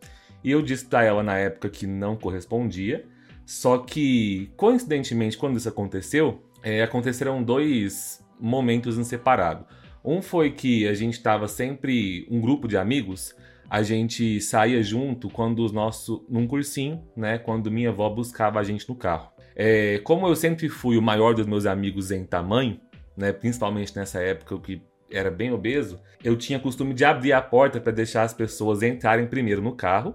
E 0.43 0.50
eu 0.50 0.61
disse 0.62 0.85
pra 0.85 1.03
ela 1.03 1.23
na 1.23 1.38
época 1.38 1.69
que 1.69 1.87
não 1.87 2.17
correspondia. 2.17 3.05
Só 3.47 3.79
que, 3.79 4.50
coincidentemente, 4.57 5.37
quando 5.37 5.57
isso 5.57 5.69
aconteceu, 5.69 6.43
é, 6.62 6.83
aconteceram 6.83 7.43
dois 7.43 8.25
momentos 8.41 8.99
em 8.99 9.05
separado. 9.05 9.67
Um 10.05 10.21
foi 10.21 10.50
que 10.50 10.87
a 10.87 10.95
gente 10.95 11.23
tava 11.23 11.49
sempre, 11.49 12.26
um 12.31 12.41
grupo 12.41 12.69
de 12.69 12.76
amigos, 12.76 13.35
a 13.69 13.83
gente 13.83 14.41
saía 14.41 14.83
junto 14.83 15.31
quando 15.31 15.64
os 15.64 15.73
nossos, 15.73 16.21
num 16.29 16.47
cursinho, 16.47 17.03
né, 17.17 17.38
quando 17.38 17.71
minha 17.71 17.88
avó 17.88 18.09
buscava 18.11 18.61
a 18.61 18.62
gente 18.62 18.88
no 18.88 18.95
carro. 18.95 19.33
É, 19.57 19.99
como 20.05 20.26
eu 20.26 20.37
sempre 20.37 20.69
fui 20.69 20.99
o 20.99 21.03
maior 21.03 21.35
dos 21.35 21.47
meus 21.47 21.64
amigos 21.64 22.11
em 22.11 22.25
tamanho, 22.25 22.79
né, 23.17 23.33
principalmente 23.33 23.97
nessa 23.97 24.21
época 24.21 24.59
que 24.59 24.83
era 25.14 25.30
bem 25.30 25.52
obeso, 25.52 26.00
eu 26.23 26.37
tinha 26.37 26.59
costume 26.59 26.94
de 26.94 27.04
abrir 27.04 27.33
a 27.33 27.40
porta 27.40 27.80
para 27.80 27.92
deixar 27.92 28.23
as 28.23 28.35
pessoas 28.35 28.83
entrarem 28.83 29.26
primeiro 29.26 29.62
no 29.62 29.73
carro, 29.73 30.14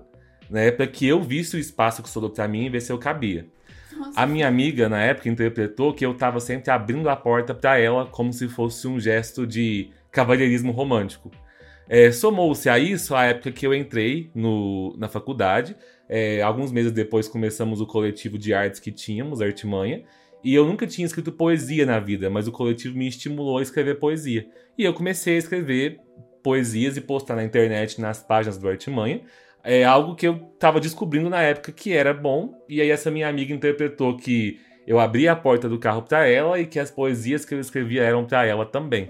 né, 0.49 0.71
para 0.71 0.87
que 0.87 1.07
eu 1.07 1.21
visse 1.21 1.55
o 1.55 1.59
espaço 1.59 2.01
que 2.01 2.09
sobrou 2.09 2.31
para 2.31 2.47
mim 2.47 2.65
e 2.65 2.69
ver 2.69 2.81
se 2.81 2.91
eu 2.91 2.97
cabia. 2.97 3.47
Nossa, 3.95 4.21
A 4.21 4.25
minha 4.25 4.47
amiga, 4.47 4.87
na 4.87 5.01
época, 5.01 5.29
interpretou 5.29 5.93
que 5.93 6.05
eu 6.05 6.13
tava 6.13 6.39
sempre 6.39 6.71
abrindo 6.71 7.09
a 7.09 7.15
porta 7.15 7.53
pra 7.53 7.77
ela 7.77 8.05
como 8.05 8.31
se 8.31 8.47
fosse 8.47 8.87
um 8.87 8.99
gesto 8.99 9.45
de 9.45 9.91
cavalheirismo 10.11 10.71
romântico. 10.71 11.29
É, 11.87 12.11
Somou-se 12.11 12.69
a 12.69 12.77
isso 12.77 13.15
a 13.15 13.25
época 13.25 13.51
que 13.51 13.65
eu 13.65 13.73
entrei 13.73 14.29
no, 14.33 14.95
na 14.97 15.07
faculdade. 15.07 15.75
É, 16.07 16.41
alguns 16.41 16.71
meses 16.71 16.91
depois 16.91 17.27
começamos 17.27 17.81
o 17.81 17.85
coletivo 17.85 18.37
de 18.37 18.53
artes 18.53 18.79
que 18.79 18.91
tínhamos, 18.91 19.41
Artimanha. 19.41 20.03
E 20.43 20.53
eu 20.55 20.65
nunca 20.65 20.87
tinha 20.87 21.05
escrito 21.05 21.31
poesia 21.31 21.85
na 21.85 21.99
vida, 21.99 22.29
mas 22.29 22.47
o 22.47 22.51
coletivo 22.51 22.97
me 22.97 23.07
estimulou 23.07 23.57
a 23.57 23.61
escrever 23.61 23.99
poesia. 23.99 24.47
E 24.77 24.83
eu 24.83 24.93
comecei 24.93 25.35
a 25.35 25.39
escrever 25.39 25.99
poesias 26.41 26.95
e 26.95 27.01
postar 27.01 27.35
na 27.35 27.43
internet, 27.43 27.99
nas 27.99 28.23
páginas 28.23 28.57
do 28.57 28.69
Artimanha 28.69 29.21
é 29.63 29.83
algo 29.83 30.15
que 30.15 30.27
eu 30.27 30.39
tava 30.57 30.79
descobrindo 30.79 31.29
na 31.29 31.41
época 31.41 31.71
que 31.71 31.93
era 31.93 32.13
bom, 32.13 32.53
e 32.67 32.81
aí 32.81 32.89
essa 32.89 33.11
minha 33.11 33.27
amiga 33.27 33.53
interpretou 33.53 34.15
que 34.17 34.59
eu 34.87 34.99
abria 34.99 35.31
a 35.31 35.35
porta 35.35 35.69
do 35.69 35.77
carro 35.77 36.01
pra 36.01 36.25
ela 36.25 36.59
e 36.59 36.65
que 36.65 36.79
as 36.79 36.89
poesias 36.89 37.45
que 37.45 37.53
eu 37.53 37.59
escrevia 37.59 38.03
eram 38.03 38.25
pra 38.25 38.45
ela 38.45 38.65
também, 38.65 39.09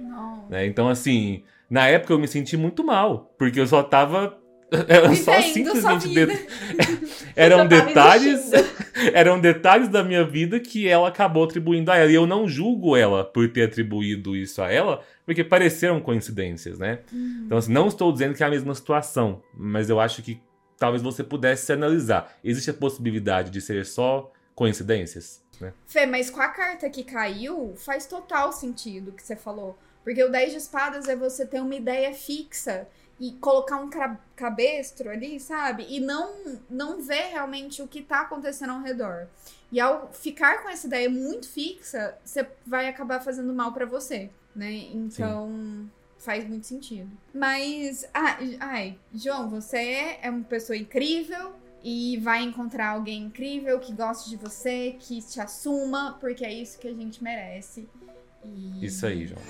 né? 0.50 0.66
Então 0.66 0.90
assim, 0.90 1.44
na 1.70 1.88
época 1.88 2.14
eu 2.14 2.20
me 2.20 2.28
senti 2.28 2.58
muito 2.58 2.84
mal, 2.84 3.34
porque 3.38 3.60
eu 3.60 3.68
só 3.68 3.84
tava 3.84 4.38
era 4.88 5.16
só 5.16 5.42
simplesmente 5.42 6.48
eram 7.36 7.68
detalhes 7.68 8.52
eram 9.14 9.40
detalhes 9.40 9.88
da 9.88 10.04
minha 10.04 10.24
vida 10.24 10.60
que 10.60 10.88
ela 10.88 11.08
acabou 11.08 11.44
atribuindo 11.44 11.92
a 11.92 11.98
ela. 11.98 12.12
E 12.12 12.16
eu 12.16 12.28
não 12.28 12.48
julgo 12.48 12.96
ela 12.96 13.24
por 13.24 13.52
ter 13.52 13.64
atribuído 13.64 14.36
isso 14.36 14.62
a 14.62 14.72
ela, 14.72 15.02
porque 15.26 15.44
pareceram 15.44 16.00
coincidências, 16.00 16.78
né? 16.80 17.00
Então, 17.46 17.58
assim, 17.58 17.72
não 17.72 17.88
estou 17.88 18.12
dizendo 18.12 18.36
que 18.36 18.44
é 18.44 18.46
a 18.46 18.50
mesma 18.50 18.76
situação, 18.76 19.42
mas 19.54 19.90
eu 19.90 20.00
acho 20.00 20.22
que 20.22 20.42
talvez 20.78 21.02
você 21.02 21.24
pudesse 21.24 21.66
se 21.66 21.74
analisar. 21.74 22.38
Existe 22.44 22.70
a 22.70 22.74
possibilidade 22.74 23.52
de 23.52 23.62
ser 23.62 23.86
só 23.86 24.32
coincidências? 24.56 25.42
Né? 25.60 25.74
Fê, 25.86 26.06
mas 26.06 26.30
com 26.30 26.42
a 26.42 26.50
carta 26.50 26.90
que 26.90 27.04
caiu, 27.04 27.74
faz 27.76 28.06
total 28.06 28.52
sentido 28.52 29.10
o 29.10 29.14
que 29.14 29.24
você 29.24 29.36
falou. 29.36 29.78
Porque 30.04 30.24
o 30.24 30.32
10 30.32 30.52
de 30.52 30.58
espadas 30.58 31.08
é 31.08 31.16
você 31.16 31.46
ter 31.46 31.62
uma 31.62 31.76
ideia 31.76 32.14
fixa 32.14 32.88
e 33.20 33.34
colocar 33.34 33.78
um 33.78 33.90
cabestro 34.36 35.10
ali, 35.10 35.40
sabe? 35.40 35.86
E 35.90 36.00
não, 36.00 36.34
não 36.70 37.02
ver 37.02 37.32
realmente 37.32 37.82
o 37.82 37.88
que 37.88 38.02
tá 38.02 38.22
acontecendo 38.22 38.72
ao 38.72 38.82
redor. 38.82 39.28
E 39.72 39.80
ao 39.80 40.12
ficar 40.14 40.64
com 40.64 40.70
essa 40.70 40.88
ideia 40.88 41.10
muito 41.10 41.48
fixa, 41.48 42.18
você 42.24 42.48
vai 42.66 42.88
acabar 42.88 43.20
fazendo 43.20 43.54
mal 43.54 43.74
pra 43.74 43.86
você, 43.86 44.30
né? 44.56 44.72
Então, 44.94 45.90
faz 46.18 46.48
muito 46.48 46.66
sentido. 46.66 47.10
Mas, 47.34 48.08
ah, 48.14 48.38
ai, 48.60 48.98
João, 49.14 49.50
você 49.50 50.18
é 50.22 50.30
uma 50.30 50.44
pessoa 50.44 50.78
incrível 50.78 51.54
e 51.84 52.18
vai 52.18 52.44
encontrar 52.44 52.90
alguém 52.90 53.24
incrível 53.24 53.80
que 53.80 53.94
goste 53.94 54.30
de 54.30 54.38
você, 54.38 54.96
que 55.00 55.22
te 55.22 55.40
assuma, 55.40 56.18
porque 56.20 56.46
é 56.46 56.54
isso 56.54 56.80
que 56.80 56.88
a 56.88 56.94
gente 56.94 57.24
merece. 57.24 57.88
E... 58.44 58.86
Isso 58.86 59.06
aí, 59.06 59.28
João. 59.28 59.42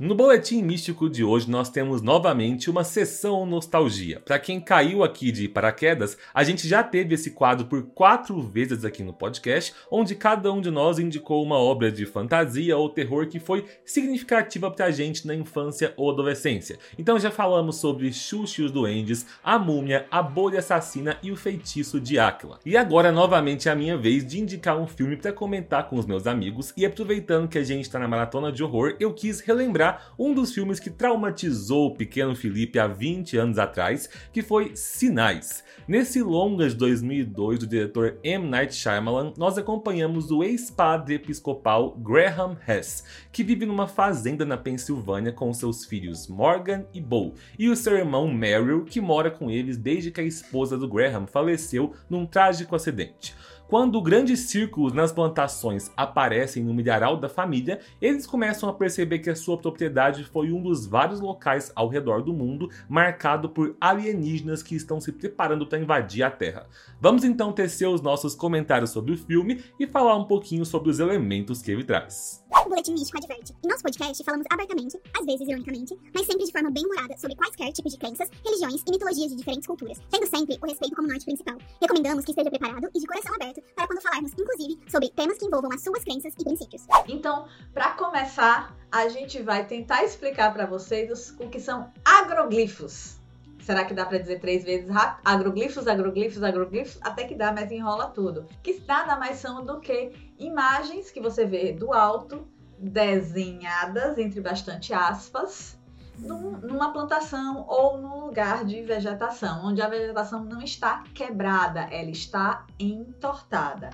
No 0.00 0.14
boletim 0.14 0.62
místico 0.62 1.10
de 1.10 1.22
hoje 1.22 1.50
nós 1.50 1.68
temos 1.68 2.00
novamente 2.00 2.70
uma 2.70 2.82
sessão 2.82 3.44
nostalgia. 3.44 4.18
Para 4.18 4.38
quem 4.38 4.58
caiu 4.58 5.04
aqui 5.04 5.30
de 5.30 5.46
paraquedas, 5.46 6.16
a 6.32 6.42
gente 6.42 6.66
já 6.66 6.82
teve 6.82 7.16
esse 7.16 7.32
quadro 7.32 7.66
por 7.66 7.82
quatro 7.82 8.40
vezes 8.40 8.82
aqui 8.82 9.02
no 9.02 9.12
podcast, 9.12 9.74
onde 9.90 10.14
cada 10.14 10.50
um 10.50 10.62
de 10.62 10.70
nós 10.70 10.98
indicou 10.98 11.44
uma 11.44 11.58
obra 11.58 11.92
de 11.92 12.06
fantasia 12.06 12.78
ou 12.78 12.88
terror 12.88 13.26
que 13.26 13.38
foi 13.38 13.66
significativa 13.84 14.70
pra 14.70 14.90
gente 14.90 15.26
na 15.26 15.34
infância 15.34 15.92
ou 15.98 16.10
adolescência. 16.10 16.78
Então 16.98 17.18
já 17.18 17.30
falamos 17.30 17.76
sobre 17.76 18.10
Xuxa 18.10 18.62
e 18.62 18.64
os 18.64 18.72
Duendes, 18.72 19.26
a 19.44 19.58
Múmia, 19.58 20.06
a 20.10 20.22
Bolha 20.22 20.60
Assassina 20.60 21.18
e 21.22 21.30
o 21.30 21.36
Feitiço 21.36 22.00
de 22.00 22.18
Áquila. 22.18 22.58
E 22.64 22.74
agora 22.74 23.12
novamente 23.12 23.68
é 23.68 23.72
a 23.72 23.76
minha 23.76 23.98
vez 23.98 24.26
de 24.26 24.40
indicar 24.40 24.78
um 24.78 24.86
filme 24.86 25.18
para 25.18 25.30
comentar 25.30 25.90
com 25.90 25.98
os 25.98 26.06
meus 26.06 26.26
amigos 26.26 26.72
e 26.74 26.86
aproveitando 26.86 27.48
que 27.48 27.58
a 27.58 27.62
gente 27.62 27.90
tá 27.90 27.98
na 27.98 28.08
maratona 28.08 28.50
de 28.50 28.64
horror, 28.64 28.96
eu 28.98 29.12
quis 29.12 29.40
relembrar 29.40 29.89
um 30.18 30.34
dos 30.34 30.52
filmes 30.52 30.78
que 30.78 30.90
traumatizou 30.90 31.86
o 31.86 31.94
pequeno 31.94 32.34
Felipe 32.34 32.78
há 32.78 32.86
20 32.86 33.36
anos 33.36 33.58
atrás, 33.58 34.08
que 34.32 34.42
foi 34.42 34.76
Sinais. 34.76 35.64
Nesse 35.88 36.22
longa 36.22 36.68
de 36.68 36.74
2002 36.76 37.58
do 37.58 37.66
diretor 37.66 38.18
M. 38.22 38.46
Night 38.46 38.74
Shyamalan, 38.74 39.32
nós 39.36 39.58
acompanhamos 39.58 40.30
o 40.30 40.44
ex-padre 40.44 41.14
episcopal 41.14 41.96
Graham 41.96 42.56
Hess, 42.66 43.04
que 43.32 43.42
vive 43.42 43.66
numa 43.66 43.86
fazenda 43.86 44.44
na 44.44 44.56
Pensilvânia 44.56 45.32
com 45.32 45.52
seus 45.52 45.84
filhos 45.84 46.28
Morgan 46.28 46.84
e 46.94 47.00
Bo, 47.00 47.34
e 47.58 47.68
o 47.68 47.76
seu 47.76 47.96
irmão 47.96 48.32
Meryl, 48.32 48.84
que 48.84 49.00
mora 49.00 49.30
com 49.30 49.50
eles 49.50 49.76
desde 49.76 50.10
que 50.10 50.20
a 50.20 50.24
esposa 50.24 50.78
do 50.78 50.88
Graham 50.88 51.26
faleceu 51.26 51.92
num 52.08 52.24
trágico 52.24 52.76
acidente. 52.76 53.34
Quando 53.70 54.02
grandes 54.02 54.40
círculos 54.40 54.92
nas 54.92 55.12
plantações 55.12 55.92
aparecem 55.96 56.64
no 56.64 56.74
milharal 56.74 57.16
da 57.16 57.28
família, 57.28 57.78
eles 58.02 58.26
começam 58.26 58.68
a 58.68 58.72
perceber 58.72 59.20
que 59.20 59.30
a 59.30 59.36
sua 59.36 59.56
propriedade 59.56 60.24
foi 60.24 60.50
um 60.50 60.60
dos 60.60 60.88
vários 60.88 61.20
locais 61.20 61.70
ao 61.76 61.86
redor 61.86 62.20
do 62.20 62.32
mundo 62.32 62.68
marcado 62.88 63.48
por 63.48 63.76
alienígenas 63.80 64.60
que 64.60 64.74
estão 64.74 65.00
se 65.00 65.12
preparando 65.12 65.68
para 65.68 65.78
invadir 65.78 66.24
a 66.24 66.32
Terra. 66.32 66.66
Vamos 67.00 67.22
então 67.22 67.52
tecer 67.52 67.86
os 67.86 68.02
nossos 68.02 68.34
comentários 68.34 68.90
sobre 68.90 69.12
o 69.12 69.16
filme 69.16 69.62
e 69.78 69.86
falar 69.86 70.16
um 70.16 70.24
pouquinho 70.24 70.66
sobre 70.66 70.90
os 70.90 70.98
elementos 70.98 71.62
que 71.62 71.70
ele 71.70 71.84
traz. 71.84 72.39
Boletim 72.50 72.92
Místico 72.92 73.18
adverte. 73.18 73.54
Em 73.64 73.68
nosso 73.68 73.82
podcast, 73.82 74.24
falamos 74.24 74.46
abertamente, 74.50 75.00
às 75.18 75.24
vezes 75.24 75.46
ironicamente, 75.46 75.96
mas 76.14 76.26
sempre 76.26 76.46
de 76.46 76.52
forma 76.52 76.70
bem 76.70 76.84
humorada, 76.84 77.16
sobre 77.16 77.36
quaisquer 77.36 77.72
tipos 77.72 77.92
de 77.92 77.98
crenças, 77.98 78.28
religiões 78.44 78.82
e 78.86 78.90
mitologias 78.90 79.30
de 79.30 79.36
diferentes 79.36 79.66
culturas, 79.66 79.98
tendo 80.10 80.26
sempre 80.26 80.58
o 80.60 80.66
respeito 80.66 80.96
como 80.96 81.08
norte 81.08 81.24
principal. 81.24 81.56
Recomendamos 81.80 82.24
que 82.24 82.30
esteja 82.30 82.50
preparado 82.50 82.88
e 82.94 83.00
de 83.00 83.06
coração 83.06 83.34
aberto 83.34 83.62
para 83.74 83.86
quando 83.86 84.02
falarmos, 84.02 84.32
inclusive, 84.32 84.78
sobre 84.88 85.10
temas 85.10 85.38
que 85.38 85.46
envolvam 85.46 85.72
as 85.72 85.82
suas 85.82 86.02
crenças 86.04 86.34
e 86.38 86.44
princípios. 86.44 86.86
Então, 87.08 87.46
para 87.72 87.92
começar, 87.92 88.76
a 88.90 89.08
gente 89.08 89.42
vai 89.42 89.66
tentar 89.66 90.04
explicar 90.04 90.52
para 90.52 90.66
vocês 90.66 91.34
o 91.38 91.48
que 91.48 91.60
são 91.60 91.92
agroglifos. 92.04 93.20
Será 93.62 93.84
que 93.84 93.94
dá 93.94 94.06
para 94.06 94.18
dizer 94.18 94.40
três 94.40 94.64
vezes 94.64 94.88
rápido? 94.88 95.20
Agroglifos, 95.24 95.86
agroglifos, 95.86 96.42
agroglifos? 96.42 96.98
Até 97.02 97.24
que 97.24 97.34
dá, 97.34 97.52
mas 97.52 97.70
enrola 97.70 98.08
tudo. 98.08 98.46
Que 98.62 98.82
nada 98.88 99.16
mais 99.16 99.36
são 99.36 99.64
do 99.64 99.80
que 99.80 100.12
imagens 100.40 101.10
que 101.10 101.20
você 101.20 101.44
vê 101.46 101.72
do 101.72 101.92
alto, 101.92 102.48
desenhadas, 102.78 104.18
entre 104.18 104.40
bastante 104.40 104.92
aspas, 104.92 105.78
num- 106.18 106.58
numa 106.58 106.92
plantação 106.92 107.64
ou 107.68 107.98
num 107.98 108.20
lugar 108.26 108.64
de 108.64 108.82
vegetação, 108.82 109.64
onde 109.66 109.80
a 109.80 109.88
vegetação 109.88 110.44
não 110.44 110.60
está 110.60 111.04
quebrada, 111.14 111.80
ela 111.82 112.10
está 112.10 112.66
entortada. 112.78 113.90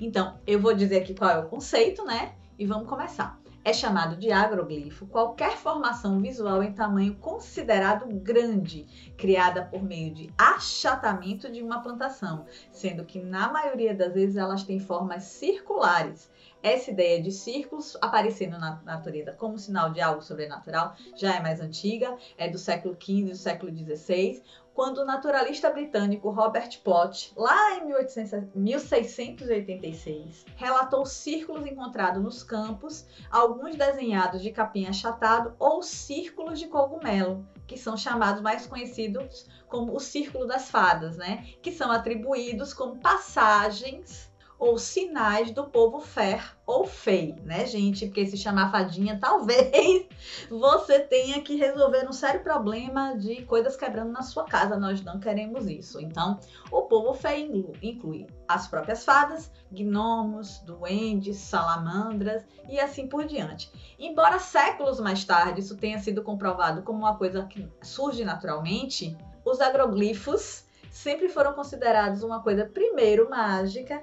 Então, 0.00 0.38
eu 0.46 0.58
vou 0.60 0.74
dizer 0.74 1.02
aqui 1.02 1.14
qual 1.14 1.30
é 1.30 1.38
o 1.38 1.48
conceito, 1.48 2.04
né? 2.04 2.34
E 2.58 2.66
vamos 2.66 2.88
começar. 2.88 3.39
É 3.62 3.74
chamado 3.74 4.16
de 4.16 4.32
agroglifo 4.32 5.06
qualquer 5.06 5.58
formação 5.58 6.18
visual 6.18 6.62
em 6.62 6.72
tamanho 6.72 7.16
considerado 7.16 8.06
grande, 8.06 8.86
criada 9.18 9.62
por 9.62 9.82
meio 9.82 10.14
de 10.14 10.32
achatamento 10.38 11.52
de 11.52 11.62
uma 11.62 11.82
plantação, 11.82 12.46
sendo 12.72 13.04
que 13.04 13.20
na 13.20 13.52
maioria 13.52 13.94
das 13.94 14.14
vezes 14.14 14.36
elas 14.36 14.62
têm 14.62 14.80
formas 14.80 15.24
circulares. 15.24 16.30
Essa 16.62 16.90
ideia 16.90 17.22
de 17.22 17.32
círculos 17.32 17.96
aparecendo 18.02 18.58
na 18.58 18.80
natureza 18.84 19.32
como 19.32 19.58
sinal 19.58 19.90
de 19.90 20.00
algo 20.00 20.20
sobrenatural 20.20 20.94
já 21.16 21.36
é 21.36 21.40
mais 21.40 21.60
antiga, 21.60 22.16
é 22.36 22.50
do 22.50 22.58
século 22.58 22.94
XV 23.00 23.30
do 23.30 23.36
século 23.36 23.74
XVI, 23.74 24.42
quando 24.74 24.98
o 24.98 25.04
naturalista 25.04 25.70
britânico 25.70 26.30
Robert 26.30 26.80
Plot, 26.82 27.32
lá 27.36 27.76
em 27.76 27.86
1800 27.86 28.54
1686, 28.54 30.44
relatou 30.56 31.04
círculos 31.06 31.66
encontrados 31.66 32.22
nos 32.22 32.42
campos, 32.42 33.06
alguns 33.30 33.76
desenhados 33.76 34.42
de 34.42 34.50
capim 34.50 34.86
achatado 34.86 35.54
ou 35.58 35.82
círculos 35.82 36.58
de 36.58 36.68
cogumelo, 36.68 37.46
que 37.66 37.76
são 37.76 37.96
chamados 37.96 38.42
mais 38.42 38.66
conhecidos 38.66 39.46
como 39.68 39.94
o 39.94 40.00
círculo 40.00 40.46
das 40.46 40.70
fadas, 40.70 41.16
né? 41.16 41.46
Que 41.62 41.72
são 41.72 41.90
atribuídos 41.90 42.72
como 42.74 43.00
passagens 43.00 44.29
ou 44.60 44.78
sinais 44.78 45.50
do 45.50 45.64
povo 45.64 46.00
Fer 46.00 46.54
ou 46.66 46.84
Fei, 46.84 47.34
né, 47.42 47.64
gente? 47.66 48.04
Porque 48.04 48.26
se 48.26 48.36
chamar 48.36 48.70
fadinha, 48.70 49.18
talvez 49.18 50.06
você 50.50 51.00
tenha 51.00 51.40
que 51.40 51.56
resolver 51.56 52.06
um 52.06 52.12
sério 52.12 52.42
problema 52.42 53.16
de 53.16 53.42
coisas 53.46 53.74
quebrando 53.74 54.12
na 54.12 54.20
sua 54.20 54.44
casa. 54.44 54.78
Nós 54.78 55.02
não 55.02 55.18
queremos 55.18 55.66
isso. 55.66 55.98
Então, 55.98 56.38
o 56.70 56.82
povo 56.82 57.18
inclu- 57.28 57.72
inclui 57.82 58.26
as 58.46 58.68
próprias 58.68 59.02
fadas, 59.02 59.50
gnomos, 59.72 60.58
duendes, 60.58 61.38
salamandras 61.38 62.44
e 62.68 62.78
assim 62.78 63.06
por 63.06 63.24
diante. 63.24 63.72
Embora 63.98 64.38
séculos 64.38 65.00
mais 65.00 65.24
tarde 65.24 65.60
isso 65.60 65.76
tenha 65.76 65.98
sido 65.98 66.22
comprovado 66.22 66.82
como 66.82 66.98
uma 66.98 67.16
coisa 67.16 67.44
que 67.44 67.66
surge 67.82 68.24
naturalmente, 68.26 69.16
os 69.42 69.58
agroglifos 69.58 70.68
sempre 70.90 71.28
foram 71.28 71.52
considerados 71.54 72.22
uma 72.22 72.42
coisa 72.42 72.64
primeiro 72.64 73.30
mágica 73.30 74.02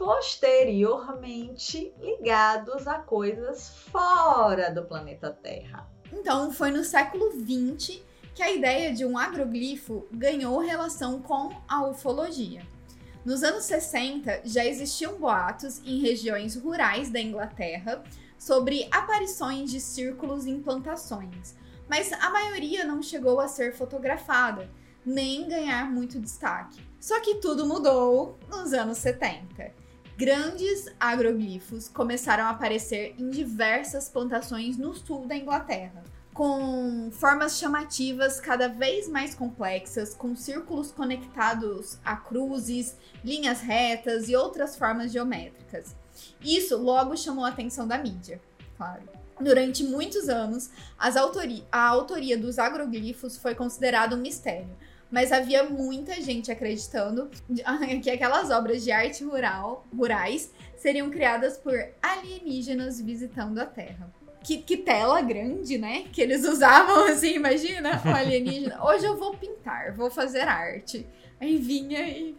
posteriormente 0.00 1.92
ligados 2.00 2.86
a 2.86 3.00
coisas 3.00 3.68
fora 3.90 4.70
do 4.70 4.82
planeta 4.82 5.30
Terra. 5.30 5.86
Então, 6.10 6.50
foi 6.50 6.70
no 6.70 6.82
século 6.82 7.30
XX 7.32 8.00
que 8.34 8.42
a 8.42 8.50
ideia 8.50 8.94
de 8.94 9.04
um 9.04 9.18
agroglifo 9.18 10.06
ganhou 10.10 10.58
relação 10.58 11.20
com 11.20 11.54
a 11.68 11.86
ufologia. 11.86 12.62
Nos 13.26 13.42
anos 13.42 13.64
60, 13.64 14.40
já 14.46 14.64
existiam 14.64 15.18
boatos 15.18 15.82
em 15.84 16.00
regiões 16.00 16.56
rurais 16.56 17.10
da 17.10 17.20
Inglaterra 17.20 18.02
sobre 18.38 18.88
aparições 18.90 19.70
de 19.70 19.80
círculos 19.80 20.46
em 20.46 20.62
plantações, 20.62 21.54
mas 21.86 22.10
a 22.10 22.30
maioria 22.30 22.86
não 22.86 23.02
chegou 23.02 23.38
a 23.38 23.48
ser 23.48 23.74
fotografada, 23.74 24.66
nem 25.04 25.46
ganhar 25.46 25.90
muito 25.90 26.18
destaque. 26.18 26.80
Só 26.98 27.20
que 27.20 27.34
tudo 27.34 27.66
mudou 27.66 28.38
nos 28.48 28.72
anos 28.72 28.96
70. 28.96 29.79
Grandes 30.20 30.84
agroglifos 31.00 31.88
começaram 31.88 32.44
a 32.44 32.50
aparecer 32.50 33.14
em 33.18 33.30
diversas 33.30 34.10
plantações 34.10 34.76
no 34.76 34.94
sul 34.94 35.24
da 35.26 35.34
Inglaterra, 35.34 36.04
com 36.34 37.10
formas 37.10 37.58
chamativas 37.58 38.38
cada 38.38 38.68
vez 38.68 39.08
mais 39.08 39.34
complexas, 39.34 40.14
com 40.14 40.36
círculos 40.36 40.90
conectados 40.90 41.96
a 42.04 42.16
cruzes, 42.16 42.98
linhas 43.24 43.62
retas 43.62 44.28
e 44.28 44.36
outras 44.36 44.76
formas 44.76 45.10
geométricas. 45.10 45.96
Isso 46.44 46.76
logo 46.76 47.16
chamou 47.16 47.46
a 47.46 47.48
atenção 47.48 47.88
da 47.88 47.96
mídia, 47.96 48.42
claro. 48.76 49.04
Durante 49.40 49.82
muitos 49.82 50.28
anos, 50.28 50.68
a 50.98 51.88
autoria 51.88 52.36
dos 52.36 52.58
agroglifos 52.58 53.38
foi 53.38 53.54
considerada 53.54 54.14
um 54.14 54.20
mistério, 54.20 54.76
mas 55.10 55.32
havia 55.32 55.64
muita 55.64 56.20
gente 56.20 56.50
acreditando 56.50 57.30
que 58.02 58.10
aquelas 58.10 58.50
obras 58.50 58.82
de 58.84 58.92
arte 58.92 59.24
rural, 59.24 59.86
rurais 59.94 60.52
seriam 60.76 61.10
criadas 61.10 61.58
por 61.58 61.74
alienígenas 62.02 63.00
visitando 63.00 63.58
a 63.58 63.66
Terra. 63.66 64.10
Que, 64.42 64.58
que 64.58 64.78
tela 64.78 65.20
grande, 65.20 65.76
né? 65.76 66.04
Que 66.10 66.22
eles 66.22 66.44
usavam 66.48 67.04
assim, 67.06 67.34
imagina? 67.34 68.00
O 68.04 68.08
alienígena. 68.08 68.82
Hoje 68.86 69.04
eu 69.04 69.18
vou 69.18 69.36
pintar, 69.36 69.92
vou 69.92 70.10
fazer 70.10 70.48
arte. 70.48 71.06
Aí 71.38 71.58
vinha 71.58 72.00
e 72.08 72.34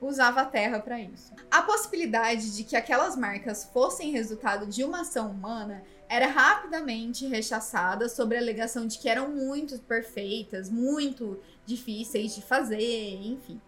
usava 0.00 0.40
a 0.42 0.44
Terra 0.46 0.78
para 0.80 1.00
isso. 1.00 1.32
A 1.50 1.62
possibilidade 1.62 2.54
de 2.56 2.64
que 2.64 2.76
aquelas 2.76 3.16
marcas 3.16 3.64
fossem 3.64 4.10
resultado 4.12 4.66
de 4.66 4.82
uma 4.84 5.02
ação 5.02 5.30
humana 5.30 5.82
era 6.08 6.26
rapidamente 6.26 7.26
rechaçada 7.26 8.08
sobre 8.08 8.36
a 8.36 8.40
alegação 8.40 8.86
de 8.86 8.98
que 8.98 9.08
eram 9.08 9.28
muito 9.30 9.78
perfeitas, 9.80 10.68
muito 10.70 11.38
difíceis 11.64 12.34
de 12.34 12.42
fazer, 12.42 13.20
enfim. 13.22 13.60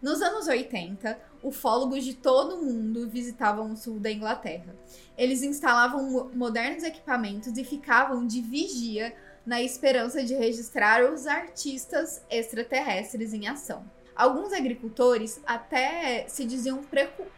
Nos 0.00 0.20
anos 0.20 0.48
80, 0.48 1.16
ufólogos 1.44 2.02
de 2.04 2.14
todo 2.14 2.56
o 2.56 2.64
mundo 2.64 3.08
visitavam 3.08 3.70
o 3.72 3.76
sul 3.76 4.00
da 4.00 4.10
Inglaterra. 4.10 4.74
Eles 5.16 5.42
instalavam 5.42 6.02
mo- 6.10 6.30
modernos 6.34 6.82
equipamentos 6.82 7.56
e 7.56 7.62
ficavam 7.62 8.26
de 8.26 8.40
vigia 8.40 9.14
na 9.46 9.62
esperança 9.62 10.24
de 10.24 10.34
registrar 10.34 11.04
os 11.12 11.26
artistas 11.26 12.22
extraterrestres 12.30 13.32
em 13.32 13.46
ação. 13.46 13.84
Alguns 14.14 14.52
agricultores 14.52 15.40
até 15.46 16.26
se 16.28 16.44
diziam 16.44 16.82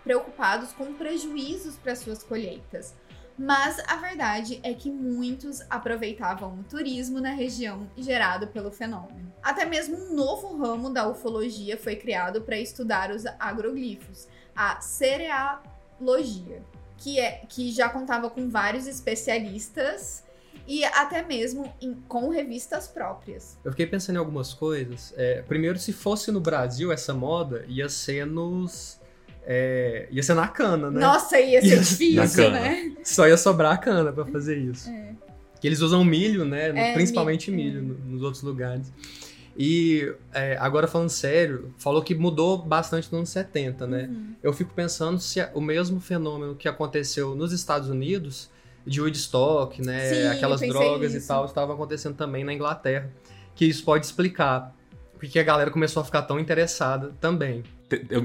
preocupados 0.03 0.73
com 0.73 0.93
prejuízos 0.95 1.77
para 1.77 1.95
suas 1.95 2.23
colheitas. 2.23 2.95
Mas 3.37 3.81
a 3.89 3.97
verdade 3.97 4.61
é 4.63 4.73
que 4.75 4.91
muitos 4.91 5.61
aproveitavam 5.69 6.61
o 6.61 6.63
turismo 6.65 7.21
na 7.21 7.31
região 7.31 7.91
gerado 7.97 8.47
pelo 8.49 8.71
fenômeno. 8.71 9.33
Até 9.43 9.65
mesmo 9.65 9.97
um 9.97 10.15
novo 10.15 10.57
ramo 10.57 10.89
da 10.91 11.09
ufologia 11.09 11.77
foi 11.77 11.97
criado 11.97 12.43
para 12.43 12.59
estudar 12.59 13.11
os 13.11 13.27
agroglifos, 13.39 14.29
a 14.55 14.81
cerealogia, 14.81 16.63
que, 16.97 17.19
é, 17.19 17.43
que 17.49 17.73
já 17.73 17.89
contava 17.89 18.31
com 18.31 18.49
vários 18.49 18.87
especialistas 18.87 20.24
e 20.67 20.85
até 20.85 21.23
mesmo 21.23 21.73
em- 21.81 21.95
com 22.09 22.29
revistas 22.31 22.87
próprias. 22.89 23.59
Eu 23.65 23.71
fiquei 23.73 23.87
pensando 23.87 24.17
em 24.17 24.19
algumas 24.19 24.55
coisas. 24.55 25.13
É, 25.17 25.43
primeiro, 25.43 25.79
se 25.79 25.93
fosse 25.93 26.31
no 26.33 26.41
Brasil 26.41 26.91
essa 26.93 27.13
moda, 27.15 27.65
ia 27.69 27.89
ser 27.89 28.27
nos. 28.27 29.01
é, 29.47 30.09
ia 30.11 30.23
ser 30.23 30.33
na 30.35 30.49
cana, 30.49 30.91
né? 30.91 31.01
Nossa, 31.01 31.39
ia 31.39 31.61
ser 31.61 31.79
Isso, 31.81 31.91
difícil, 31.99 32.51
né? 32.51 32.95
Só 33.05 33.29
ia 33.29 33.37
sobrar 33.37 33.73
a 33.73 33.77
cana 33.77 34.11
pra 34.13 34.25
fazer 34.25 34.57
isso. 34.57 34.89
É. 34.89 35.13
Que 35.61 35.67
eles 35.69 35.81
usam 35.81 36.03
milho, 36.05 36.45
né? 36.47 36.71
É, 36.91 36.95
Principalmente 36.95 37.51
milho. 37.51 37.83
milho, 37.83 37.99
no- 38.07 38.13
nos 38.13 38.23
outros 38.23 38.43
lugares. 38.43 38.91
E 39.57 40.13
é, 40.33 40.57
agora 40.59 40.89
falando 40.89 41.11
sério, 41.11 41.73
falou 41.79 42.03
que 42.03 42.15
mudou 42.15 42.59
bastante 42.59 43.05
nos 43.05 43.19
anos 43.19 43.29
70, 43.29 43.87
né? 43.87 44.09
Uhum. 44.11 44.35
Eu 44.43 44.53
fico 44.53 44.73
pensando 44.75 45.21
se 45.21 45.47
o 45.55 45.61
mesmo 45.61 46.01
fenômeno 46.01 46.57
que 46.57 46.67
aconteceu 46.69 47.35
nos 47.37 47.53
Estados 47.53 47.89
Unidos, 47.89 48.51
de 48.87 49.01
Woodstock, 49.01 49.81
né? 49.83 50.09
Sim, 50.09 50.27
aquelas 50.29 50.61
drogas 50.61 51.15
e 51.15 51.19
isso. 51.19 51.29
tal, 51.29 51.45
estava 51.45 51.75
acontecendo 51.75 52.15
também 52.17 52.45
na 52.45 52.53
Inglaterra. 52.53 53.11
Que 53.55 53.65
isso 53.65 53.85
pode 53.85 54.05
explicar. 54.05 54.75
Porque 55.19 55.39
a 55.39 55.43
galera 55.43 55.71
começou 55.71 56.03
a 56.03 56.05
ficar 56.05 56.23
tão 56.23 56.39
interessada 56.39 57.13
também. 57.21 57.63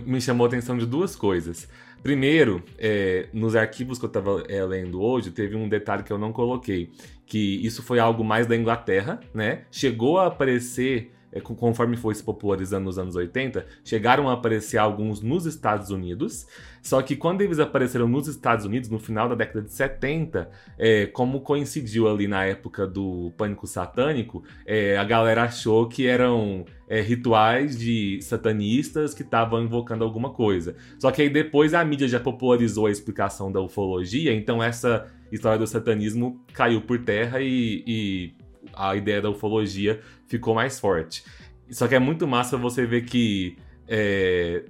Me 0.05 0.19
chamou 0.19 0.45
a 0.45 0.47
atenção 0.47 0.77
de 0.77 0.85
duas 0.85 1.15
coisas. 1.15 1.67
Primeiro, 2.01 2.63
é, 2.77 3.27
nos 3.33 3.55
arquivos 3.55 3.97
que 3.99 4.05
eu 4.05 4.07
estava 4.07 4.43
lendo 4.67 5.01
hoje, 5.01 5.31
teve 5.31 5.55
um 5.55 5.67
detalhe 5.67 6.03
que 6.03 6.11
eu 6.11 6.17
não 6.17 6.31
coloquei. 6.31 6.91
Que 7.25 7.65
isso 7.65 7.83
foi 7.83 7.99
algo 7.99 8.23
mais 8.23 8.47
da 8.47 8.55
Inglaterra, 8.55 9.19
né? 9.33 9.63
Chegou 9.69 10.17
a 10.17 10.27
aparecer 10.27 11.11
é, 11.11 11.13
conforme 11.43 11.95
foi 11.95 12.15
se 12.15 12.23
popularizando 12.23 12.85
nos 12.85 12.97
anos 12.97 13.15
80, 13.15 13.65
chegaram 13.83 14.27
a 14.29 14.33
aparecer 14.33 14.77
alguns 14.77 15.21
nos 15.21 15.45
Estados 15.45 15.89
Unidos. 15.91 16.47
Só 16.81 17.01
que 17.01 17.15
quando 17.15 17.41
eles 17.41 17.59
apareceram 17.59 18.07
nos 18.07 18.27
Estados 18.27 18.65
Unidos, 18.65 18.89
no 18.89 18.99
final 18.99 19.29
da 19.29 19.35
década 19.35 19.61
de 19.61 19.71
70, 19.71 20.49
é, 20.77 21.05
como 21.07 21.41
coincidiu 21.41 22.07
ali 22.07 22.27
na 22.27 22.45
época 22.45 22.87
do 22.87 23.31
Pânico 23.37 23.67
Satânico, 23.67 24.43
é, 24.65 24.97
a 24.97 25.03
galera 25.03 25.43
achou 25.43 25.87
que 25.87 26.07
eram 26.07 26.65
é, 26.87 27.01
rituais 27.01 27.77
de 27.77 28.19
satanistas 28.21 29.13
que 29.13 29.21
estavam 29.21 29.63
invocando 29.63 30.03
alguma 30.03 30.31
coisa. 30.31 30.75
Só 30.97 31.11
que 31.11 31.21
aí 31.21 31.29
depois 31.29 31.73
a 31.73 31.85
mídia 31.85 32.07
já 32.07 32.19
popularizou 32.19 32.87
a 32.87 32.91
explicação 32.91 33.51
da 33.51 33.61
ufologia, 33.61 34.33
então 34.33 34.63
essa 34.63 35.07
história 35.31 35.59
do 35.59 35.67
satanismo 35.67 36.43
caiu 36.53 36.81
por 36.81 36.97
terra 36.99 37.39
e, 37.39 37.83
e 37.85 38.33
a 38.73 38.95
ideia 38.95 39.21
da 39.21 39.29
ufologia 39.29 39.99
ficou 40.29 40.55
mais 40.55 40.79
forte. 40.79 41.23
Só 41.69 41.87
que 41.87 41.95
é 41.95 41.99
muito 41.99 42.27
massa 42.27 42.57
você 42.57 42.85
ver 42.85 43.01
que 43.01 43.57
é, 43.87 44.63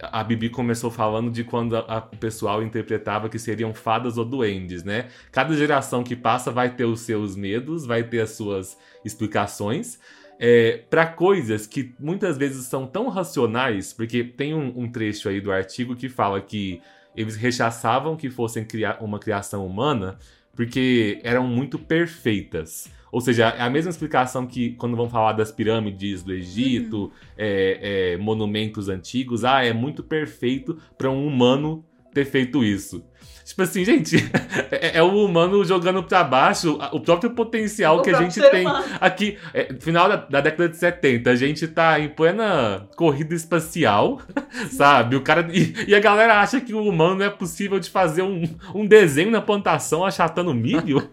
a 0.00 0.24
Bibi 0.24 0.48
começou 0.48 0.90
falando 0.90 1.30
de 1.30 1.44
quando 1.44 1.76
a- 1.76 2.08
o 2.12 2.16
pessoal 2.16 2.62
interpretava 2.62 3.28
que 3.28 3.38
seriam 3.38 3.74
fadas 3.74 4.16
ou 4.16 4.24
duendes, 4.24 4.82
né? 4.82 5.08
Cada 5.30 5.54
geração 5.54 6.02
que 6.02 6.16
passa 6.16 6.50
vai 6.50 6.74
ter 6.74 6.84
os 6.84 7.00
seus 7.00 7.36
medos, 7.36 7.84
vai 7.84 8.02
ter 8.02 8.20
as 8.20 8.30
suas 8.30 8.78
explicações. 9.04 9.98
É, 10.38 10.78
para 10.90 11.06
coisas 11.06 11.66
que 11.66 11.94
muitas 12.00 12.36
vezes 12.36 12.66
são 12.66 12.86
tão 12.86 13.08
racionais, 13.08 13.92
porque 13.92 14.24
tem 14.24 14.54
um, 14.54 14.72
um 14.76 14.90
trecho 14.90 15.28
aí 15.28 15.40
do 15.40 15.52
artigo 15.52 15.94
que 15.94 16.08
fala 16.08 16.40
que 16.40 16.80
eles 17.14 17.36
rechaçavam 17.36 18.16
que 18.16 18.30
fossem 18.30 18.64
criar 18.64 18.98
uma 19.00 19.18
criação 19.18 19.64
humana 19.66 20.18
porque 20.54 21.20
eram 21.22 21.46
muito 21.46 21.78
perfeitas. 21.78 22.90
Ou 23.10 23.20
seja, 23.20 23.48
é 23.48 23.60
a 23.60 23.68
mesma 23.68 23.90
explicação 23.90 24.46
que 24.46 24.70
quando 24.72 24.96
vão 24.96 25.08
falar 25.08 25.34
das 25.34 25.52
pirâmides 25.52 26.22
do 26.22 26.32
Egito, 26.32 27.12
é, 27.36 28.14
é, 28.14 28.16
monumentos 28.16 28.88
antigos, 28.88 29.44
ah, 29.44 29.62
é 29.62 29.72
muito 29.72 30.02
perfeito 30.02 30.78
para 30.96 31.10
um 31.10 31.26
humano 31.26 31.84
ter 32.12 32.24
feito 32.24 32.62
isso. 32.62 33.04
Tipo 33.44 33.62
assim, 33.62 33.84
gente, 33.84 34.16
é, 34.70 34.98
é 34.98 35.02
o 35.02 35.24
humano 35.24 35.64
jogando 35.64 36.02
pra 36.02 36.22
baixo 36.22 36.78
o 36.92 37.00
próprio 37.00 37.30
potencial 37.30 37.98
O 37.98 38.02
que 38.02 38.10
a 38.10 38.18
gente 38.18 38.40
tem 38.50 38.66
humano. 38.66 38.84
aqui. 39.00 39.38
É, 39.52 39.74
final 39.80 40.08
da, 40.08 40.16
da 40.16 40.40
década 40.40 40.68
de 40.68 40.76
70, 40.76 41.30
a 41.30 41.34
gente 41.34 41.66
tá 41.68 41.98
em 41.98 42.08
plena 42.08 42.88
corrida 42.96 43.34
espacial, 43.34 44.20
sabe? 44.70 45.16
O 45.16 45.22
cara. 45.22 45.48
E, 45.52 45.74
e 45.88 45.94
a 45.94 46.00
galera 46.00 46.40
acha 46.40 46.60
que 46.60 46.72
o 46.72 46.84
humano 46.84 47.22
é 47.22 47.30
possível 47.30 47.78
de 47.80 47.90
fazer 47.90 48.22
um, 48.22 48.44
um 48.74 48.86
desenho 48.86 49.30
na 49.30 49.40
plantação 49.40 50.04
achatando 50.04 50.54
milho. 50.54 51.10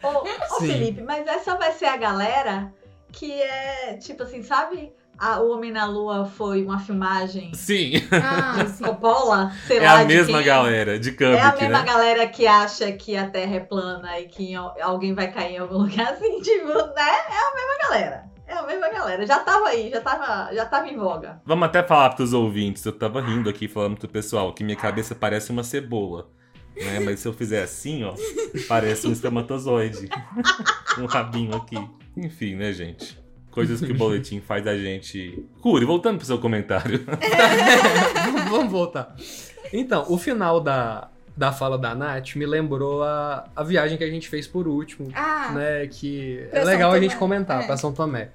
Ô, 0.00 0.54
ô. 0.54 0.60
Felipe, 0.60 1.02
mas 1.02 1.26
essa 1.26 1.56
vai 1.56 1.72
ser 1.72 1.86
a 1.86 1.96
galera 1.96 2.72
que 3.10 3.32
é, 3.42 3.94
tipo 3.94 4.22
assim, 4.22 4.44
sabe? 4.44 4.92
A, 5.18 5.40
o 5.40 5.50
Homem 5.52 5.72
na 5.72 5.84
Lua 5.86 6.24
foi 6.26 6.62
uma 6.62 6.78
filmagem 6.78 7.52
Sim, 7.54 7.94
Ah. 8.12 8.64
Coppola, 8.84 9.52
sei 9.66 9.78
é 9.78 9.82
lá 9.82 9.98
a 9.98 10.04
de 10.04 10.14
mesma 10.14 10.38
quem. 10.38 10.46
galera 10.46 10.98
de 10.98 11.10
É 11.24 11.40
a 11.40 11.52
mesma 11.56 11.80
né? 11.80 11.84
galera 11.84 12.26
que 12.28 12.46
acha 12.46 12.92
que 12.92 13.16
a 13.16 13.28
Terra 13.28 13.56
é 13.56 13.60
plana 13.60 14.18
e 14.20 14.26
que 14.26 14.54
al- 14.54 14.76
alguém 14.80 15.14
vai 15.14 15.30
cair 15.32 15.54
em 15.54 15.58
algum 15.58 15.78
lugar 15.82 16.12
assim, 16.12 16.40
tipo, 16.40 16.68
né? 16.68 17.10
É 17.30 17.50
a 17.50 17.54
mesma 17.54 17.88
galera. 17.88 18.24
É 18.46 18.54
a 18.54 18.62
mesma 18.62 18.88
galera. 18.88 19.26
Já 19.26 19.40
tava 19.40 19.68
aí, 19.68 19.90
já 19.90 20.00
tava, 20.00 20.54
já 20.54 20.64
tava 20.64 20.88
em 20.88 20.96
voga. 20.96 21.42
Vamos 21.44 21.66
até 21.66 21.82
falar 21.82 22.10
pros 22.10 22.32
ouvintes, 22.32 22.84
eu 22.84 22.92
tava 22.92 23.20
rindo 23.20 23.50
aqui 23.50 23.66
falando 23.68 23.98
pro 23.98 24.08
pessoal 24.08 24.54
que 24.54 24.62
minha 24.64 24.76
cabeça 24.76 25.14
parece 25.14 25.50
uma 25.50 25.62
cebola. 25.64 26.28
Né? 26.76 27.00
Mas 27.00 27.18
se 27.20 27.26
eu 27.26 27.32
fizer 27.32 27.62
assim, 27.64 28.04
ó, 28.04 28.14
parece 28.68 29.06
um 29.08 29.12
espermatozoide. 29.12 30.08
um 30.98 31.06
rabinho 31.06 31.56
aqui. 31.56 31.76
Enfim, 32.16 32.54
né, 32.54 32.72
gente? 32.72 33.18
Coisas 33.66 33.80
que 33.80 33.92
o 33.92 33.96
boletim 33.96 34.40
faz 34.40 34.66
a 34.66 34.76
gente. 34.76 35.44
Curi, 35.60 35.84
voltando 35.84 36.18
pro 36.18 36.26
seu 36.26 36.38
comentário. 36.38 37.04
Vamos- 37.04 38.44
Vamos 38.50 38.72
voltar. 38.72 39.14
Então, 39.72 40.06
o 40.08 40.16
final 40.16 40.60
da, 40.60 41.08
da 41.36 41.52
fala 41.52 41.76
da 41.78 41.94
Nath 41.94 42.34
me 42.36 42.46
lembrou 42.46 43.02
a, 43.02 43.48
a 43.54 43.62
viagem 43.62 43.98
que 43.98 44.04
a 44.04 44.10
gente 44.10 44.28
fez 44.28 44.46
por 44.46 44.66
último, 44.66 45.08
Ah, 45.14 45.52
né? 45.54 45.86
Que 45.86 46.48
é 46.52 46.64
legal 46.64 46.90
a 46.92 46.98
gente 47.00 47.10
Tomé. 47.10 47.18
comentar, 47.18 47.62
É. 47.62 47.66
pra 47.66 47.76
São 47.76 47.92
Tomé. 47.92 48.30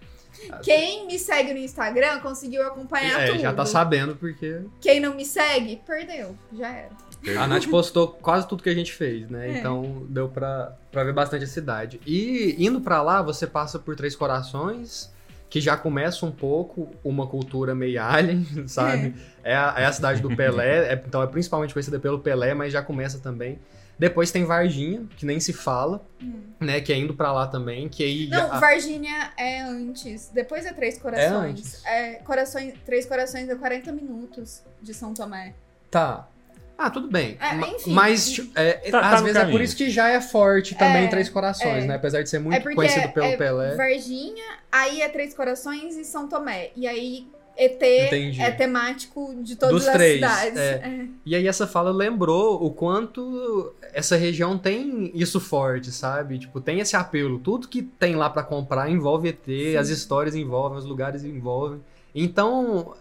quem 0.63 1.07
me 1.07 1.17
segue 1.17 1.53
no 1.53 1.59
Instagram 1.59 2.19
conseguiu 2.19 2.65
acompanhar 2.67 3.21
É, 3.21 3.27
tudo. 3.27 3.39
já 3.39 3.53
tá 3.53 3.65
sabendo 3.65 4.15
porque 4.15 4.61
Quem 4.81 4.99
não 4.99 5.15
me 5.15 5.25
segue, 5.25 5.79
perdeu. 5.85 6.35
Já 6.51 6.69
era. 6.69 6.89
a 7.41 7.47
Nath 7.47 7.67
postou 7.67 8.07
quase 8.09 8.47
tudo 8.47 8.61
que 8.63 8.69
a 8.69 8.73
gente 8.73 8.91
fez, 8.91 9.29
né? 9.29 9.47
É. 9.49 9.57
Então 9.57 10.05
deu 10.09 10.27
pra, 10.27 10.75
pra 10.91 11.03
ver 11.03 11.13
bastante 11.13 11.45
a 11.45 11.47
cidade. 11.47 11.99
E 12.05 12.55
indo 12.59 12.81
pra 12.81 13.01
lá, 13.01 13.21
você 13.21 13.47
passa 13.47 13.79
por 13.79 13.95
Três 13.95 14.15
Corações, 14.15 15.12
que 15.53 15.61
já 15.61 15.77
começa 15.77 16.25
um 16.25 16.31
pouco 16.31 16.89
uma 17.03 17.27
cultura 17.27 17.75
meio 17.75 18.01
alien, 18.01 18.43
sabe? 18.67 19.13
É, 19.43 19.55
a, 19.55 19.75
é 19.77 19.85
a 19.85 19.91
cidade 19.93 20.19
do 20.19 20.35
Pelé, 20.35 20.87
é- 20.91 21.03
então 21.07 21.21
é 21.21 21.27
principalmente 21.27 21.71
conhecida 21.75 21.99
pelo 21.99 22.17
Pelé, 22.17 22.55
mas 22.55 22.73
já 22.73 22.81
começa 22.81 23.19
também. 23.19 23.59
Depois 23.99 24.31
tem 24.31 24.43
Varginha, 24.45 25.05
que 25.15 25.27
nem 25.27 25.39
se 25.39 25.53
fala, 25.53 26.03
né? 26.59 26.81
Que 26.81 26.91
é 26.91 26.97
indo 26.97 27.13
pra 27.13 27.31
lá 27.31 27.45
também, 27.45 27.87
que 27.87 28.03
aí... 28.03 28.27
Não, 28.29 28.51
a- 28.51 28.57
Varginha 28.59 29.31
é 29.37 29.61
antes. 29.61 30.31
Depois 30.33 30.65
é 30.65 30.73
Três 30.73 30.97
Corações. 30.97 31.35
antes? 31.51 31.85
É, 31.85 32.13
corações, 32.15 32.73
Três 32.83 33.05
Corações 33.05 33.47
é 33.47 33.53
40 33.53 33.91
minutos 33.91 34.63
de 34.81 34.91
São 34.91 35.13
Tomé. 35.13 35.53
Tá. 35.91 36.27
Ah, 36.77 36.89
tudo 36.89 37.07
bem. 37.07 37.37
É, 37.39 37.53
Ma- 37.53 37.67
enfim. 37.69 37.93
Mas, 37.93 38.31
tipo, 38.31 38.51
é, 38.59 38.73
Tá- 38.91 38.99
tá 39.01 39.09
às 39.11 39.19
no 39.21 39.25
vezes 39.27 39.37
é 39.37 39.41
por 39.41 39.45
caminho. 39.51 39.63
isso 39.63 39.75
que 39.75 39.89
já 39.89 40.09
é 40.09 40.19
forte 40.19 40.75
também 40.75 41.05
É, 41.05 41.07
Três 41.07 41.29
Corações, 41.29 41.83
é. 41.83 41.87
né? 41.87 41.95
Apesar 41.95 42.21
de 42.23 42.29
ser 42.29 42.37
é 42.37 42.39
muito 42.39 42.61
porque 42.61 42.75
conhecido 42.75 43.09
pelo 43.09 43.25
é 43.27 43.37
Pelé. 43.37 43.75
Varginha, 43.75 44.43
aí 44.71 45.01
é 45.01 45.07
Três 45.09 45.33
Corações 45.33 45.95
e 45.95 46.03
São 46.03 46.27
Tomé. 46.27 46.71
E 46.75 46.87
aí 46.87 47.27
ET 47.55 47.75
Entendi. 48.07 48.41
é 48.41 48.49
temático 48.49 49.35
de 49.43 49.55
todas 49.55 49.75
Dos 49.75 49.87
as 49.87 49.93
três, 49.93 50.15
cidades. 50.15 50.57
é. 50.57 50.71
É. 50.83 51.05
E 51.23 51.35
aí 51.35 51.47
essa 51.47 51.67
fala 51.67 51.91
lembrou 51.91 52.65
o 52.65 52.71
quanto 52.71 53.71
essa 53.93 54.15
região 54.15 54.57
tem 54.57 55.11
isso 55.13 55.39
forte, 55.39 55.91
sabe? 55.91 56.39
Tipo, 56.39 56.59
tem 56.59 56.79
esse 56.79 56.95
apelo. 56.95 57.37
Tudo 57.37 57.67
que 57.67 57.83
tem 57.83 58.15
lá 58.15 58.27
pra 58.31 58.41
comprar 58.41 58.89
envolve 58.89 59.29
ET, 59.29 59.37
Sim. 59.45 59.75
as 59.77 59.89
histórias 59.89 60.33
envolvem, 60.33 60.79
os 60.79 60.85
lugares 60.85 61.23
envolvem. 61.23 61.79
Então, 62.15 62.95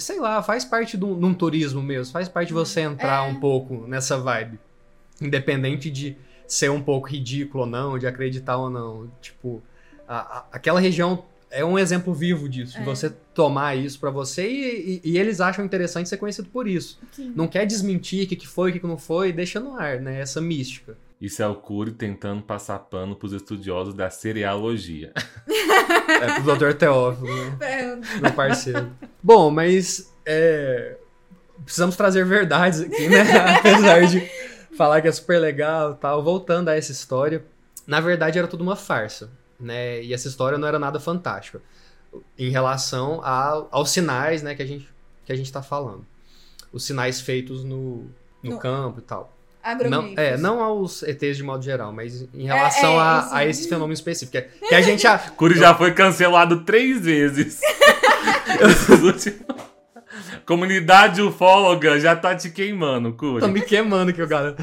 sei 0.00 0.18
lá, 0.18 0.42
faz 0.42 0.64
parte 0.64 0.96
de 0.96 1.04
um, 1.04 1.18
de 1.30 1.34
turismo 1.36 1.82
mesmo. 1.82 2.12
Faz 2.12 2.28
parte 2.28 2.48
de 2.48 2.54
você 2.54 2.80
entrar 2.80 3.26
É. 3.28 3.30
um 3.30 3.38
pouco 3.38 3.86
nessa 3.86 4.18
vibe. 4.18 4.58
Independente 5.20 5.90
de 5.90 6.16
ser 6.46 6.70
um 6.70 6.80
pouco 6.82 7.08
ridículo 7.08 7.64
ou 7.64 7.70
não, 7.70 7.98
de 7.98 8.06
acreditar 8.06 8.56
ou 8.56 8.70
não. 8.70 9.10
Tipo, 9.20 9.62
a- 10.08 10.38
a- 10.38 10.44
aquela 10.52 10.80
região 10.80 11.24
é 11.50 11.64
um 11.64 11.78
exemplo 11.78 12.12
vivo 12.14 12.48
disso. 12.48 12.74
De 12.76 12.82
É. 12.82 12.84
você 12.84 13.10
tomar 13.34 13.76
isso 13.76 13.98
pra 14.00 14.10
você 14.10 14.48
e, 14.48 15.00
e- 15.04 15.10
e 15.12 15.18
eles 15.18 15.40
acham 15.40 15.64
interessante 15.64 16.08
ser 16.08 16.16
conhecido 16.16 16.48
por 16.48 16.66
isso. 16.66 16.98
Sim. 17.12 17.32
Não 17.36 17.46
quer 17.46 17.66
desmentir 17.66 18.24
o 18.24 18.28
que, 18.28 18.36
que 18.36 18.46
foi, 18.48 18.70
o 18.70 18.72
que, 18.72 18.80
que 18.80 18.86
não 18.86 18.98
foi, 18.98 19.32
deixa 19.32 19.60
no 19.60 19.76
ar, 19.76 20.00
né? 20.00 20.20
Essa 20.20 20.40
mística. 20.40 20.96
Isso 21.20 21.42
é 21.42 21.46
o 21.46 21.54
Cury 21.54 21.92
tentando 21.92 22.42
passar 22.42 22.78
pano 22.78 23.14
pros 23.14 23.32
estudiosos 23.32 23.92
da 23.92 24.08
cerealogia. 24.08 25.12
É 25.46 26.40
pro 26.40 26.56
Dr. 26.56 26.72
Teófilo, 26.74 27.28
né? 27.28 27.58
É, 27.60 27.96
Meu 28.20 28.32
parceiro. 28.32 28.90
Bom, 29.22 29.50
mas 29.50 30.10
é, 30.24 30.96
precisamos 31.64 31.94
trazer 31.96 32.24
verdades 32.24 32.80
aqui, 32.80 33.08
né? 33.08 33.20
Apesar 33.58 34.06
de 34.06 34.20
falar 34.76 35.02
que 35.02 35.08
é 35.08 35.12
super 35.12 35.38
legal 35.38 35.92
e 35.92 35.96
tal. 35.96 36.22
Voltando 36.22 36.68
a 36.70 36.74
essa 36.76 36.90
história, 36.92 37.44
na 37.86 38.00
verdade 38.00 38.38
era 38.38 38.48
tudo 38.48 38.62
uma 38.62 38.76
farsa, 38.76 39.30
né? 39.58 40.02
E 40.02 40.14
essa 40.14 40.26
história 40.26 40.56
não 40.56 40.66
era 40.66 40.78
nada 40.78 40.98
fantástica 40.98 41.60
em 42.38 42.48
relação 42.50 43.20
a- 43.22 43.66
aos 43.70 43.90
sinais, 43.90 44.42
né, 44.42 44.54
que 44.54 44.62
a 44.62 44.66
gente 44.66 44.88
que 45.26 45.32
a 45.32 45.36
gente 45.36 45.52
tá 45.52 45.62
falando. 45.62 46.04
Os 46.72 46.84
sinais 46.84 47.20
feitos 47.20 47.62
no, 47.62 48.06
no 48.42 48.52
No- 48.52 48.58
campo 48.58 48.98
e 49.00 49.02
tal. 49.02 49.36
Não, 49.88 50.14
é, 50.16 50.36
não 50.36 50.62
aos 50.62 51.02
ETs 51.02 51.36
de 51.36 51.42
modo 51.42 51.62
geral, 51.62 51.92
mas 51.92 52.26
em 52.34 52.44
relação 52.46 52.94
é, 52.94 52.98
a, 52.98 53.22
isso. 53.24 53.34
a 53.34 53.46
esse 53.46 53.68
fenômeno 53.68 53.92
específico. 53.92 54.32
Que, 54.32 54.38
é- 54.38 54.68
que 54.68 54.74
a 54.74 54.80
gente. 54.80 55.06
a- 55.06 55.18
Cury 55.18 55.58
já 55.58 55.74
foi 55.74 55.92
cancelado 55.92 56.64
três 56.64 57.00
vezes. 57.02 57.60
Comunidade 60.44 61.22
ufóloga 61.22 62.00
já 62.00 62.16
tá 62.16 62.34
te 62.34 62.50
queimando, 62.50 63.12
Cury. 63.12 63.40
Tô 63.40 63.48
me 63.48 63.60
queimando 63.60 64.10
aqui, 64.10 64.24
galera. 64.26 64.56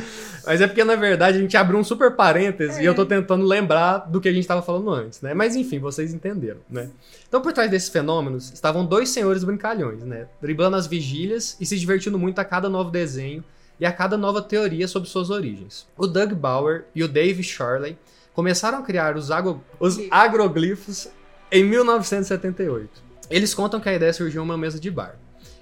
Mas 0.46 0.60
é 0.62 0.68
porque, 0.68 0.84
na 0.84 0.96
verdade, 0.96 1.38
a 1.38 1.42
gente 1.42 1.56
abriu 1.56 1.80
um 1.80 1.84
super 1.84 2.16
parêntese 2.16 2.82
e 2.82 2.86
eu 2.86 2.94
tô 2.96 3.06
tentando 3.06 3.46
lembrar 3.46 4.00
do 4.00 4.20
que 4.20 4.28
a 4.28 4.34
gente 4.34 4.48
tava 4.48 4.62
falando 4.62 4.90
antes, 4.92 5.22
né? 5.22 5.34
Mas 5.34 5.56
enfim, 5.56 5.80
vocês 5.80 6.14
entenderam, 6.14 6.60
né? 6.70 6.90
Então, 7.28 7.42
por 7.42 7.54
trás 7.54 7.70
desses 7.70 7.90
fenômenos, 7.90 8.52
estavam 8.54 8.86
dois 8.86 9.10
senhores 9.10 9.44
brincalhões, 9.44 10.04
né? 10.04 10.28
Driblando 10.42 10.76
as 10.76 10.88
vigílias 10.88 11.56
e 11.60 11.66
se 11.66 11.78
divertindo 11.78 12.18
muito 12.18 12.40
a 12.40 12.46
cada 12.46 12.70
novo 12.70 12.90
desenho 12.90 13.44
e 13.80 13.86
a 13.86 13.92
cada 13.92 14.18
nova 14.18 14.42
teoria 14.42 14.88
sobre 14.88 15.10
suas 15.10 15.30
origens. 15.30 15.88
O 15.98 16.08
Doug 16.08 16.34
Bauer 16.34 16.86
e 16.96 17.04
o 17.04 17.08
Dave 17.08 17.44
Shirley 17.44 17.98
começaram 18.34 18.80
a 18.80 18.82
criar 18.82 19.16
os, 19.16 19.32
ago- 19.32 19.64
os 19.80 20.00
agroglifos 20.12 21.08
em 21.52 21.64
1978. 21.64 23.02
Eles 23.30 23.54
contam 23.54 23.80
que 23.80 23.90
a 23.90 23.94
ideia 23.94 24.14
surgiu 24.14 24.42
em 24.42 24.46
uma 24.46 24.58
mesa 24.58 24.80
de 24.80 24.90
bar. 24.90 25.18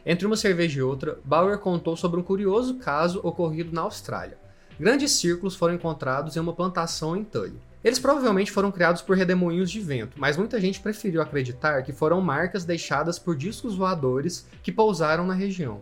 Entre 0.05 0.25
uma 0.25 0.37
cerveja 0.37 0.79
e 0.79 0.83
outra, 0.83 1.19
Bauer 1.23 1.57
contou 1.57 1.97
sobre 1.97 2.19
um 2.19 2.23
curioso 2.23 2.75
caso 2.75 3.19
ocorrido 3.23 3.73
na 3.73 3.81
Austrália. 3.81 4.37
Grandes 4.79 5.13
círculos 5.13 5.55
foram 5.55 5.73
encontrados 5.73 6.35
em 6.35 6.39
uma 6.39 6.53
plantação 6.53 7.15
em 7.15 7.23
Tully. 7.23 7.59
Eles 7.83 7.99
provavelmente 7.99 8.51
foram 8.51 8.71
criados 8.71 9.01
por 9.01 9.15
redemoinhos 9.15 9.71
de 9.71 9.79
vento, 9.79 10.13
mas 10.19 10.37
muita 10.37 10.59
gente 10.59 10.79
preferiu 10.79 11.21
acreditar 11.21 11.81
que 11.83 11.93
foram 11.93 12.19
marcas 12.19 12.65
deixadas 12.65 13.17
por 13.17 13.35
discos 13.35 13.75
voadores 13.75 14.47
que 14.61 14.71
pousaram 14.71 15.25
na 15.25 15.33
região. 15.33 15.81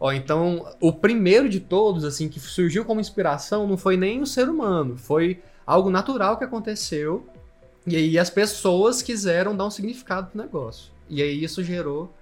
Ó, 0.00 0.10
então, 0.10 0.66
o 0.80 0.90
primeiro 0.90 1.46
de 1.46 1.60
todos, 1.60 2.04
assim, 2.04 2.26
que 2.26 2.40
surgiu 2.40 2.86
como 2.86 3.00
inspiração 3.00 3.68
não 3.68 3.76
foi 3.76 3.98
nem 3.98 4.22
o 4.22 4.26
ser 4.26 4.48
humano, 4.48 4.96
foi 4.96 5.42
algo 5.66 5.90
natural 5.90 6.38
que 6.38 6.44
aconteceu 6.44 7.28
e 7.86 7.96
aí 7.96 8.18
as 8.18 8.30
pessoas 8.30 9.02
quiseram 9.02 9.54
dar 9.54 9.66
um 9.66 9.70
significado 9.70 10.28
pro 10.28 10.40
negócio. 10.40 10.90
E 11.08 11.22
aí 11.22 11.44
isso 11.44 11.62
gerou 11.62 12.14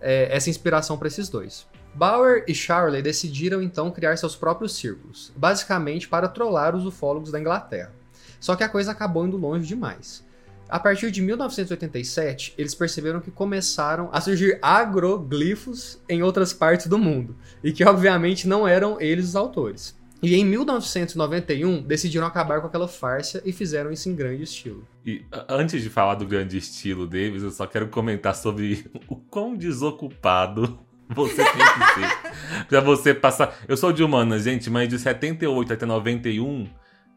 é, 0.00 0.34
essa 0.34 0.50
inspiração 0.50 0.98
para 0.98 1.06
esses 1.06 1.28
dois. 1.28 1.66
Bauer 1.94 2.44
e 2.48 2.54
Charley 2.54 3.02
decidiram 3.02 3.62
então 3.62 3.90
criar 3.90 4.16
seus 4.16 4.34
próprios 4.34 4.74
círculos, 4.74 5.32
basicamente 5.36 6.08
para 6.08 6.28
trollar 6.28 6.74
os 6.74 6.86
ufólogos 6.86 7.30
da 7.30 7.38
Inglaterra. 7.38 7.92
Só 8.40 8.56
que 8.56 8.64
a 8.64 8.68
coisa 8.68 8.92
acabou 8.92 9.26
indo 9.26 9.36
longe 9.36 9.66
demais. 9.66 10.24
A 10.70 10.78
partir 10.78 11.10
de 11.10 11.20
1987, 11.20 12.54
eles 12.56 12.76
perceberam 12.76 13.20
que 13.20 13.30
começaram 13.30 14.08
a 14.12 14.20
surgir 14.20 14.56
agroglifos 14.62 16.00
em 16.08 16.22
outras 16.22 16.52
partes 16.52 16.86
do 16.86 16.96
mundo, 16.96 17.36
e 17.62 17.72
que 17.72 17.84
obviamente 17.84 18.46
não 18.46 18.68
eram 18.68 19.00
eles 19.00 19.30
os 19.30 19.36
autores. 19.36 19.98
E 20.22 20.36
em 20.36 20.44
1991, 20.44 21.82
decidiram 21.82 22.26
acabar 22.26 22.60
com 22.60 22.66
aquela 22.66 22.86
farsa 22.86 23.42
e 23.44 23.52
fizeram 23.52 23.90
isso 23.90 24.08
em 24.08 24.14
grande 24.14 24.44
estilo. 24.44 24.86
E 25.04 25.24
antes 25.48 25.82
de 25.82 25.88
falar 25.88 26.14
do 26.14 26.26
grande 26.26 26.58
estilo 26.58 27.06
deles, 27.06 27.42
eu 27.42 27.50
só 27.50 27.66
quero 27.66 27.88
comentar 27.88 28.36
sobre 28.36 28.84
o 29.08 29.16
quão 29.16 29.56
desocupado 29.56 30.78
você 31.08 31.42
tem 31.42 31.44
que 31.44 31.94
ser. 31.94 32.66
pra 32.68 32.80
você 32.80 33.14
passar. 33.14 33.58
Eu 33.66 33.76
sou 33.76 33.92
de 33.92 34.04
humanas, 34.04 34.44
gente, 34.44 34.68
mas 34.68 34.88
de 34.88 34.98
78 34.98 35.72
até 35.72 35.86
91 35.86 36.68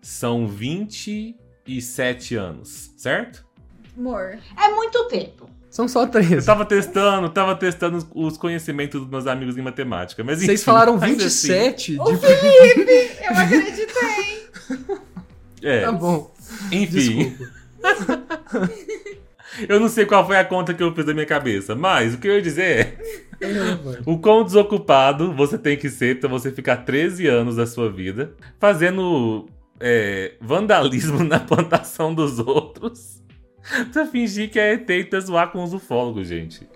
são 0.01 0.47
27 1.65 2.36
anos, 2.36 2.91
certo? 2.97 3.45
Amor. 3.97 4.38
É 4.58 4.67
muito 4.69 5.08
tempo. 5.08 5.49
São 5.69 5.88
só 5.88 6.04
Eu 6.04 6.08
13. 6.10 6.45
tava 6.45 6.65
testando, 6.65 7.30
tava 7.30 7.56
testando 7.56 7.97
os- 7.97 8.08
os 8.13 8.38
conhecimentos 8.38 9.02
dos 9.02 9.10
meus 9.10 9.26
amigos 9.26 9.58
em 9.58 9.62
matemática. 9.62 10.23
Mas, 10.23 10.39
Vocês 10.39 10.60
enfim, 10.60 10.63
falaram 10.65 10.97
mas 10.97 11.10
27? 11.10 11.97
O 11.99 12.04
De... 12.12 12.17
Felipe! 12.17 13.12
Eu 13.23 13.32
acreditei! 13.38 14.49
Assim, 14.69 14.97
é, 15.63 15.82
Tá 15.82 15.91
bom. 15.91 16.32
enfim. 16.71 17.36
Eu 19.69 19.80
não 19.80 19.88
sei 19.88 20.06
qual 20.06 20.26
foi 20.26 20.38
a 20.38 20.43
conta 20.45 20.73
que 20.73 20.82
eu 20.82 20.93
fiz 20.95 21.06
da 21.06 21.13
minha 21.13 21.26
cabeça, 21.28 21.76
mas 21.76 22.13
o 22.15 22.17
que 22.17 22.28
eu 22.28 22.34
ia 22.36 22.41
dizer 22.41 22.97
é 23.39 23.49
o 24.06 24.17
quão 24.17 24.43
desocupado 24.43 25.32
você 25.34 25.58
tem 25.60 25.78
que 25.78 25.89
ser 25.89 26.19
pra 26.19 26.28
você 26.28 26.52
ficar 26.52 26.78
13 26.78 27.28
anos 27.28 27.56
da 27.58 27.67
sua 27.67 27.91
vida 27.91 28.34
fazendo 28.60 29.47
é, 29.85 30.35
vandalismo 30.39 31.21
na 31.25 31.41
plantação 31.41 32.15
dos 32.15 32.39
outros 32.39 33.21
pra 33.91 34.05
fingir 34.05 34.49
que 34.49 34.59
é 34.59 34.73
ET 34.73 34.89
e 34.89 35.03
pra 35.05 35.19
zoar 35.19 35.51
com 35.51 35.63
os 35.63 35.73
ufólogos, 35.73 36.27
gente. 36.27 36.67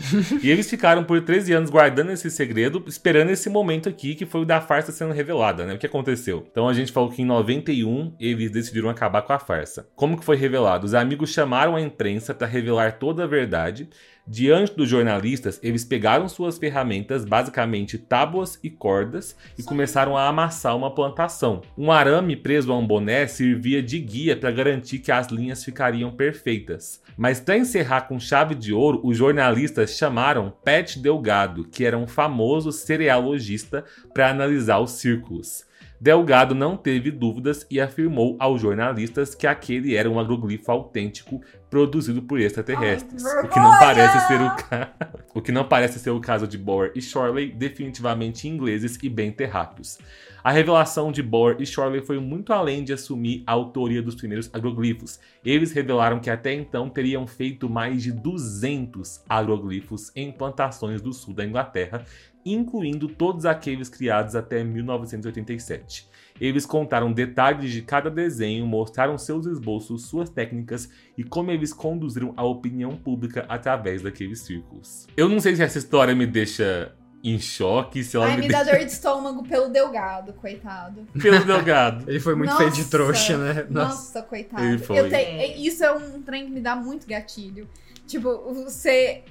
E 0.42 0.50
eles 0.50 0.70
ficaram 0.70 1.04
por 1.04 1.22
13 1.22 1.54
anos 1.54 1.70
guardando 1.70 2.12
esse 2.12 2.32
segredo, 2.32 2.84
esperando 2.88 3.30
esse 3.30 3.50
momento 3.50 3.90
aqui, 3.90 4.16
que 4.16 4.26
foi 4.26 4.42
o 4.42 4.46
da 4.46 4.62
farsa 4.62 4.92
sendo 4.92 5.14
revelada, 5.14 5.66
né? 5.66 5.74
O 5.74 5.78
que 5.78 5.86
aconteceu? 5.86 6.46
Então 6.50 6.68
a 6.68 6.74
gente 6.74 6.92
falou 6.92 7.10
que 7.10 7.22
em 7.22 7.26
91 7.26 8.16
eles 8.20 8.52
decidiram 8.52 8.90
acabar 8.90 9.22
com 9.22 9.34
a 9.34 9.40
farsa. 9.40 9.88
Como 9.96 10.18
que 10.18 10.26
foi 10.26 10.38
revelado? 10.38 10.86
Os 10.86 10.94
amigos 10.94 11.32
chamaram 11.32 11.76
a 11.76 11.82
imprensa 11.82 12.34
pra 12.34 12.48
revelar 12.48 12.94
toda 12.94 13.24
a 13.24 13.28
verdade. 13.28 13.90
Diante 14.30 14.76
dos 14.76 14.90
jornalistas, 14.90 15.58
eles 15.64 15.86
pegaram 15.86 16.28
suas 16.28 16.58
ferramentas, 16.58 17.24
basicamente 17.24 17.98
tábuas 17.98 18.60
e 18.62 18.70
cordas, 18.70 19.38
e 19.58 19.64
começaram 19.64 20.18
a 20.18 20.28
amassar 20.28 20.76
uma 20.76 20.94
plantação. 20.94 21.62
Um 21.78 21.94
arame 21.94 22.36
preso 22.36 22.74
a 22.74 22.78
um 22.78 22.86
boné 22.86 23.26
servia 23.26 23.82
de 23.82 23.98
guia 24.00 24.36
para 24.36 24.52
garantir 24.52 25.00
que 25.00 25.14
as 25.14 25.28
linhas 25.28 25.64
ficariam 25.64 26.12
perfeitas. 26.12 27.02
Mas 27.16 27.40
para 27.40 27.58
encerrar 27.58 28.02
com 28.02 28.20
chave 28.20 28.54
de 28.54 28.74
ouro, 28.74 29.00
os 29.02 29.16
jornalistas 29.16 29.92
chamaram 29.92 30.54
Pat 30.64 30.98
Delgado, 30.98 31.64
que 31.64 31.86
era 31.86 31.98
um 31.98 32.06
famoso 32.06 32.74
cerealogista, 32.74 33.86
para 34.14 34.30
analisar 34.30 34.80
os 34.80 34.92
círculos. 34.92 35.67
Delgado 36.00 36.54
não 36.54 36.78
teve 36.78 37.10
dúvidas 37.10 37.66
e 37.72 37.82
afirmou 37.82 38.36
aos 38.40 38.62
jornalistas 38.62 39.34
que 39.34 39.48
aquele 39.48 39.96
era 39.96 40.10
um 40.10 40.20
agroglifo 40.20 40.72
autêntico 40.72 41.42
produzido 41.70 42.22
por 42.22 42.40
extraterrestres. 42.40 43.26
Ai, 43.26 43.46
o 43.46 43.50
que 43.50 43.60
não 43.60 43.72
parece 43.80 44.28
ser 44.28 44.42
o 44.42 44.56
ca... 44.56 44.94
o 45.34 45.42
que 45.42 45.52
não 45.52 45.68
parece 45.68 46.00
ser 46.00 46.12
o 46.12 46.20
caso 46.20 46.48
de 46.48 46.58
Boer 46.58 46.92
e 46.96 47.02
Shorley, 47.02 47.52
definitivamente 47.52 48.48
ingleses 48.48 48.98
e 49.02 49.10
bem 49.10 49.32
terráqueos. 49.32 49.98
A 50.44 50.52
revelação 50.52 51.12
de 51.12 51.22
Boer 51.22 51.58
e 51.60 51.66
Shorley 51.66 52.02
foi 52.02 52.20
muito 52.20 52.54
além 52.54 52.84
de 52.84 52.94
assumir 52.94 53.44
a 53.46 53.52
autoria 53.52 54.02
dos 54.02 54.16
primeiros 54.16 54.50
agroglifos. 54.54 55.20
Eles 55.44 55.74
revelaram 55.74 56.20
que 56.20 56.30
até 56.30 56.54
então 56.54 56.90
teriam 56.90 57.28
feito 57.28 57.70
mais 57.70 58.02
de 58.04 58.14
200 58.14 59.24
agroglifos 59.28 60.10
em 60.16 60.32
plantações 60.32 61.02
do 61.02 61.12
sul 61.12 61.34
da 61.34 61.44
Inglaterra, 61.44 62.06
incluindo 62.54 63.08
todos 63.08 63.46
aqueles 63.46 63.90
criados 63.90 64.36
até 64.36 64.64
1987. 64.64 66.08
Eles 66.40 66.66
contaram 66.66 67.12
detalhes 67.12 67.72
de 67.72 67.82
cada 67.82 68.10
desenho, 68.10 68.66
mostraram 68.66 69.18
seus 69.18 69.46
esboços, 69.48 70.06
suas 70.06 70.30
técnicas 70.30 70.90
e 71.18 71.24
como 71.24 71.50
eles 71.52 71.74
conduziram 71.74 72.34
a 72.38 72.44
opinião 72.44 72.96
pública 72.96 73.46
através 73.50 74.02
daqueles 74.04 74.40
círculos. 74.42 75.08
Eu 75.18 75.28
não 75.28 75.40
sei 75.40 75.56
se 75.56 75.64
essa 75.64 75.78
história 75.80 76.14
me 76.14 76.28
deixa 76.28 76.94
em 77.24 77.40
choque, 77.40 78.04
se 78.04 78.16
ela 78.16 78.28
Ai, 78.28 78.36
me, 78.36 78.42
me 78.44 78.48
deixa 78.48 78.64
dá 78.64 78.72
dor 78.72 78.80
de 78.86 78.92
estômago 78.92 79.44
pelo 79.44 79.70
Delgado, 79.70 80.34
coitado. 80.34 81.08
pelo 81.20 81.44
delgado. 81.44 82.10
Ele 82.10 82.20
foi 82.20 82.36
muito 82.36 82.52
Nossa. 82.52 82.64
feio 82.64 82.72
de 82.72 82.86
trouxa, 82.86 83.38
né? 83.38 83.66
Nossa, 83.70 84.22
coitado. 84.22 84.64
Ele 84.64 84.78
foi. 84.78 85.00
Eu 85.00 85.10
tenho- 85.10 85.58
isso 85.58 85.84
é 85.84 85.92
um 85.92 86.22
trem 86.22 86.46
que 86.46 86.52
me 86.52 86.62
dá 86.62 86.76
muito 86.76 87.08
gatilho. 87.08 87.68
Tipo, 88.06 88.54
você 88.54 89.24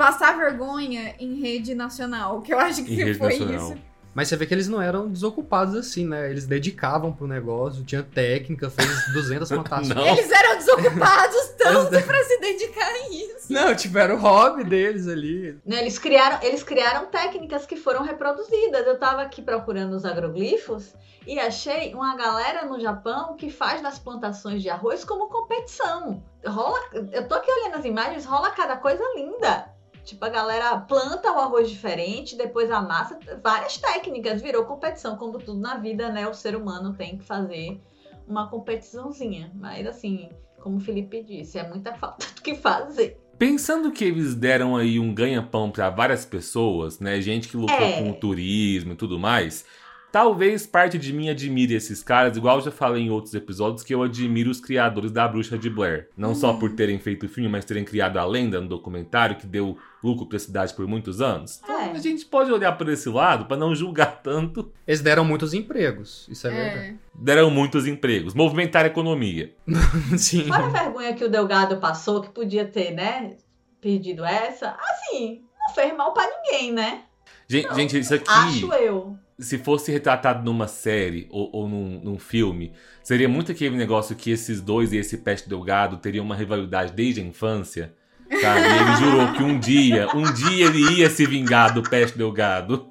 passar 0.00 0.34
vergonha 0.38 1.14
em 1.18 1.34
rede 1.42 1.74
nacional, 1.74 2.40
que 2.40 2.54
eu 2.54 2.58
acho 2.58 2.82
que 2.84 2.94
Em 3.02 3.12
foi 3.14 3.38
nacional. 3.38 3.72
isso. 3.72 3.82
Mas 4.14 4.26
você 4.28 4.34
vê 4.36 4.44
que 4.46 4.52
eles 4.54 4.66
não 4.66 4.80
eram 4.82 5.08
desocupados 5.08 5.74
assim, 5.76 6.04
né? 6.06 6.28
Eles 6.30 6.44
dedicavam 6.46 7.12
pro 7.12 7.28
negócio, 7.28 7.84
tinha 7.84 8.02
técnica, 8.02 8.68
fez 8.70 8.88
200 9.12 9.48
plantações. 9.48 9.88
Não. 9.90 10.04
Eles 10.06 10.30
eram 10.30 10.56
desocupados 10.56 11.48
tanto 11.56 12.02
pra 12.06 12.24
se 12.24 12.40
dedicar 12.40 12.86
a 12.86 13.08
isso. 13.10 13.52
Não, 13.52 13.74
tipo, 13.74 13.96
era 13.98 14.14
o 14.14 14.18
hobby 14.18 14.64
deles 14.64 15.06
ali. 15.06 15.56
Né, 15.64 15.80
Eles 15.82 15.98
criaram, 15.98 16.38
eles 16.42 16.62
criaram 16.62 17.06
técnicas 17.06 17.66
que 17.66 17.76
foram 17.76 18.02
reproduzidas. 18.02 18.84
Eu 18.86 18.98
tava 18.98 19.20
aqui 19.22 19.42
procurando 19.42 19.92
os 19.94 20.04
agroglifos 20.04 20.94
e 21.26 21.38
achei 21.38 21.94
uma 21.94 22.16
galera 22.16 22.64
no 22.66 22.80
Japão 22.80 23.36
que 23.36 23.48
faz 23.50 23.80
das 23.82 23.98
plantações 23.98 24.60
de 24.62 24.70
arroz 24.70 25.04
como 25.04 25.28
competição. 25.28 26.20
Rola, 26.44 26.80
eu 27.12 27.28
tô 27.28 27.34
aqui 27.36 27.50
olhando 27.50 27.76
as 27.76 27.84
imagens, 27.84 28.24
rola 28.24 28.50
cada 28.50 28.76
coisa 28.76 29.04
linda. 29.14 29.68
Tipo, 30.04 30.24
a 30.24 30.28
galera 30.28 30.76
planta 30.78 31.30
o 31.32 31.38
arroz 31.38 31.68
diferente, 31.70 32.36
depois 32.36 32.70
amassa, 32.70 33.18
várias 33.42 33.76
técnicas, 33.78 34.42
virou 34.42 34.64
competição, 34.64 35.16
como 35.16 35.38
tudo 35.38 35.60
na 35.60 35.76
vida, 35.76 36.10
né? 36.10 36.26
O 36.28 36.34
ser 36.34 36.56
humano 36.56 36.94
tem 36.94 37.18
que 37.18 37.24
fazer 37.24 37.78
uma 38.26 38.48
competiçãozinha. 38.48 39.50
Mas 39.54 39.86
assim, 39.86 40.30
como 40.60 40.76
o 40.76 40.80
Felipe 40.80 41.22
disse, 41.22 41.58
é 41.58 41.68
muita 41.68 41.94
falta 41.94 42.26
do 42.34 42.42
que 42.42 42.54
fazer. 42.54 43.18
Pensando 43.38 43.90
que 43.90 44.04
eles 44.04 44.34
deram 44.34 44.76
aí 44.76 44.98
um 45.00 45.14
ganha-pão 45.14 45.70
pra 45.70 45.88
várias 45.88 46.26
pessoas, 46.26 46.98
né? 47.00 47.20
Gente 47.20 47.48
que 47.48 47.56
lucrou 47.56 47.78
É. 47.80 48.02
com 48.02 48.10
o 48.10 48.14
turismo 48.14 48.92
e 48.92 48.96
tudo 48.96 49.18
mais. 49.18 49.64
Talvez 50.12 50.66
parte 50.66 50.98
de 50.98 51.12
mim 51.12 51.28
admire 51.28 51.72
esses 51.72 52.02
caras, 52.02 52.36
igual 52.36 52.56
eu 52.58 52.64
já 52.64 52.70
falei 52.72 53.04
em 53.04 53.10
outros 53.10 53.32
episódios, 53.32 53.84
que 53.84 53.94
eu 53.94 54.02
admiro 54.02 54.50
os 54.50 54.60
criadores 54.60 55.12
da 55.12 55.26
Bruxa 55.28 55.56
de 55.56 55.70
Blair. 55.70 56.08
Não 56.16 56.34
só 56.34 56.52
por 56.54 56.72
terem 56.74 56.98
feito 56.98 57.26
o 57.26 57.28
filme, 57.28 57.48
mas 57.48 57.64
terem 57.64 57.84
criado 57.84 58.18
a 58.18 58.24
lenda 58.24 58.60
no 58.60 58.66
documentário 58.68 59.36
que 59.36 59.46
deu 59.46 59.78
lucro 60.02 60.26
pra 60.26 60.38
cidade 60.38 60.72
por 60.74 60.86
muitos 60.86 61.20
anos. 61.20 61.60
Então 61.62 61.78
É. 61.80 61.90
a 61.90 61.98
gente 61.98 62.24
pode 62.24 62.50
olhar 62.50 62.72
por 62.72 62.88
esse 62.88 63.08
lado 63.08 63.46
pra 63.46 63.56
não 63.56 63.74
julgar 63.74 64.20
tanto. 64.22 64.72
Eles 64.86 65.00
deram 65.00 65.24
muitos 65.24 65.52
empregos, 65.54 66.26
isso 66.28 66.46
é, 66.46 66.50
verdade. 66.50 66.98
Deram 67.14 67.50
muitos 67.50 67.86
empregos, 67.86 68.34
movimentaram 68.34 68.88
a 68.88 68.90
economia. 68.90 69.54
Sim. 70.18 70.50
Olha 70.50 70.66
a 70.66 70.68
vergonha 70.68 71.14
que 71.14 71.24
o 71.24 71.28
Delgado 71.28 71.76
passou, 71.78 72.20
que 72.22 72.30
podia 72.30 72.64
ter, 72.64 72.92
né? 72.92 73.36
Pedido 73.80 74.24
essa. 74.24 74.76
Assim, 74.78 75.42
não 75.58 75.74
fez 75.74 75.94
mal 75.96 76.12
pra 76.12 76.26
ninguém, 76.28 76.72
né? 76.72 77.02
Gente, 77.48 77.66
Não, 77.68 77.74
gente, 77.74 77.98
isso 77.98 78.14
aqui. 78.14 78.30
Acho 78.30 78.72
eu. 78.74 79.16
se 79.38 79.58
fosse 79.58 79.90
retratado 79.90 80.44
numa 80.44 80.68
série 80.68 81.26
ou, 81.30 81.50
ou 81.52 81.68
num, 81.68 82.00
num 82.00 82.18
filme, 82.18 82.72
seria 83.02 83.28
muito 83.28 83.50
aquele 83.50 83.76
negócio 83.76 84.14
que 84.14 84.30
esses 84.30 84.60
dois 84.60 84.92
e 84.92 84.98
esse 84.98 85.18
Peste 85.18 85.48
Delgado 85.48 85.96
teriam 85.96 86.24
uma 86.24 86.36
rivalidade 86.36 86.92
desde 86.92 87.20
a 87.20 87.24
infância. 87.24 87.94
Sabe? 88.40 88.60
E 88.60 88.78
ele 88.78 88.96
jurou 88.96 89.32
que 89.32 89.42
um 89.42 89.58
dia, 89.58 90.08
um 90.14 90.32
dia 90.32 90.66
ele 90.66 90.98
ia 90.98 91.10
se 91.10 91.26
vingar 91.26 91.74
do 91.74 91.82
Peste 91.82 92.16
Delgado. 92.16 92.86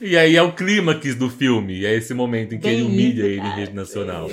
E 0.00 0.16
aí 0.16 0.36
é 0.36 0.42
o 0.42 0.52
clímax 0.52 1.14
do 1.14 1.28
filme, 1.28 1.84
é 1.84 1.94
esse 1.94 2.14
momento 2.14 2.54
em 2.54 2.58
que 2.58 2.68
ele 2.68 2.82
humilha 2.82 3.26
isso, 3.26 3.40
ele 3.40 3.40
em 3.40 3.54
rede 3.54 3.74
nacional. 3.74 4.30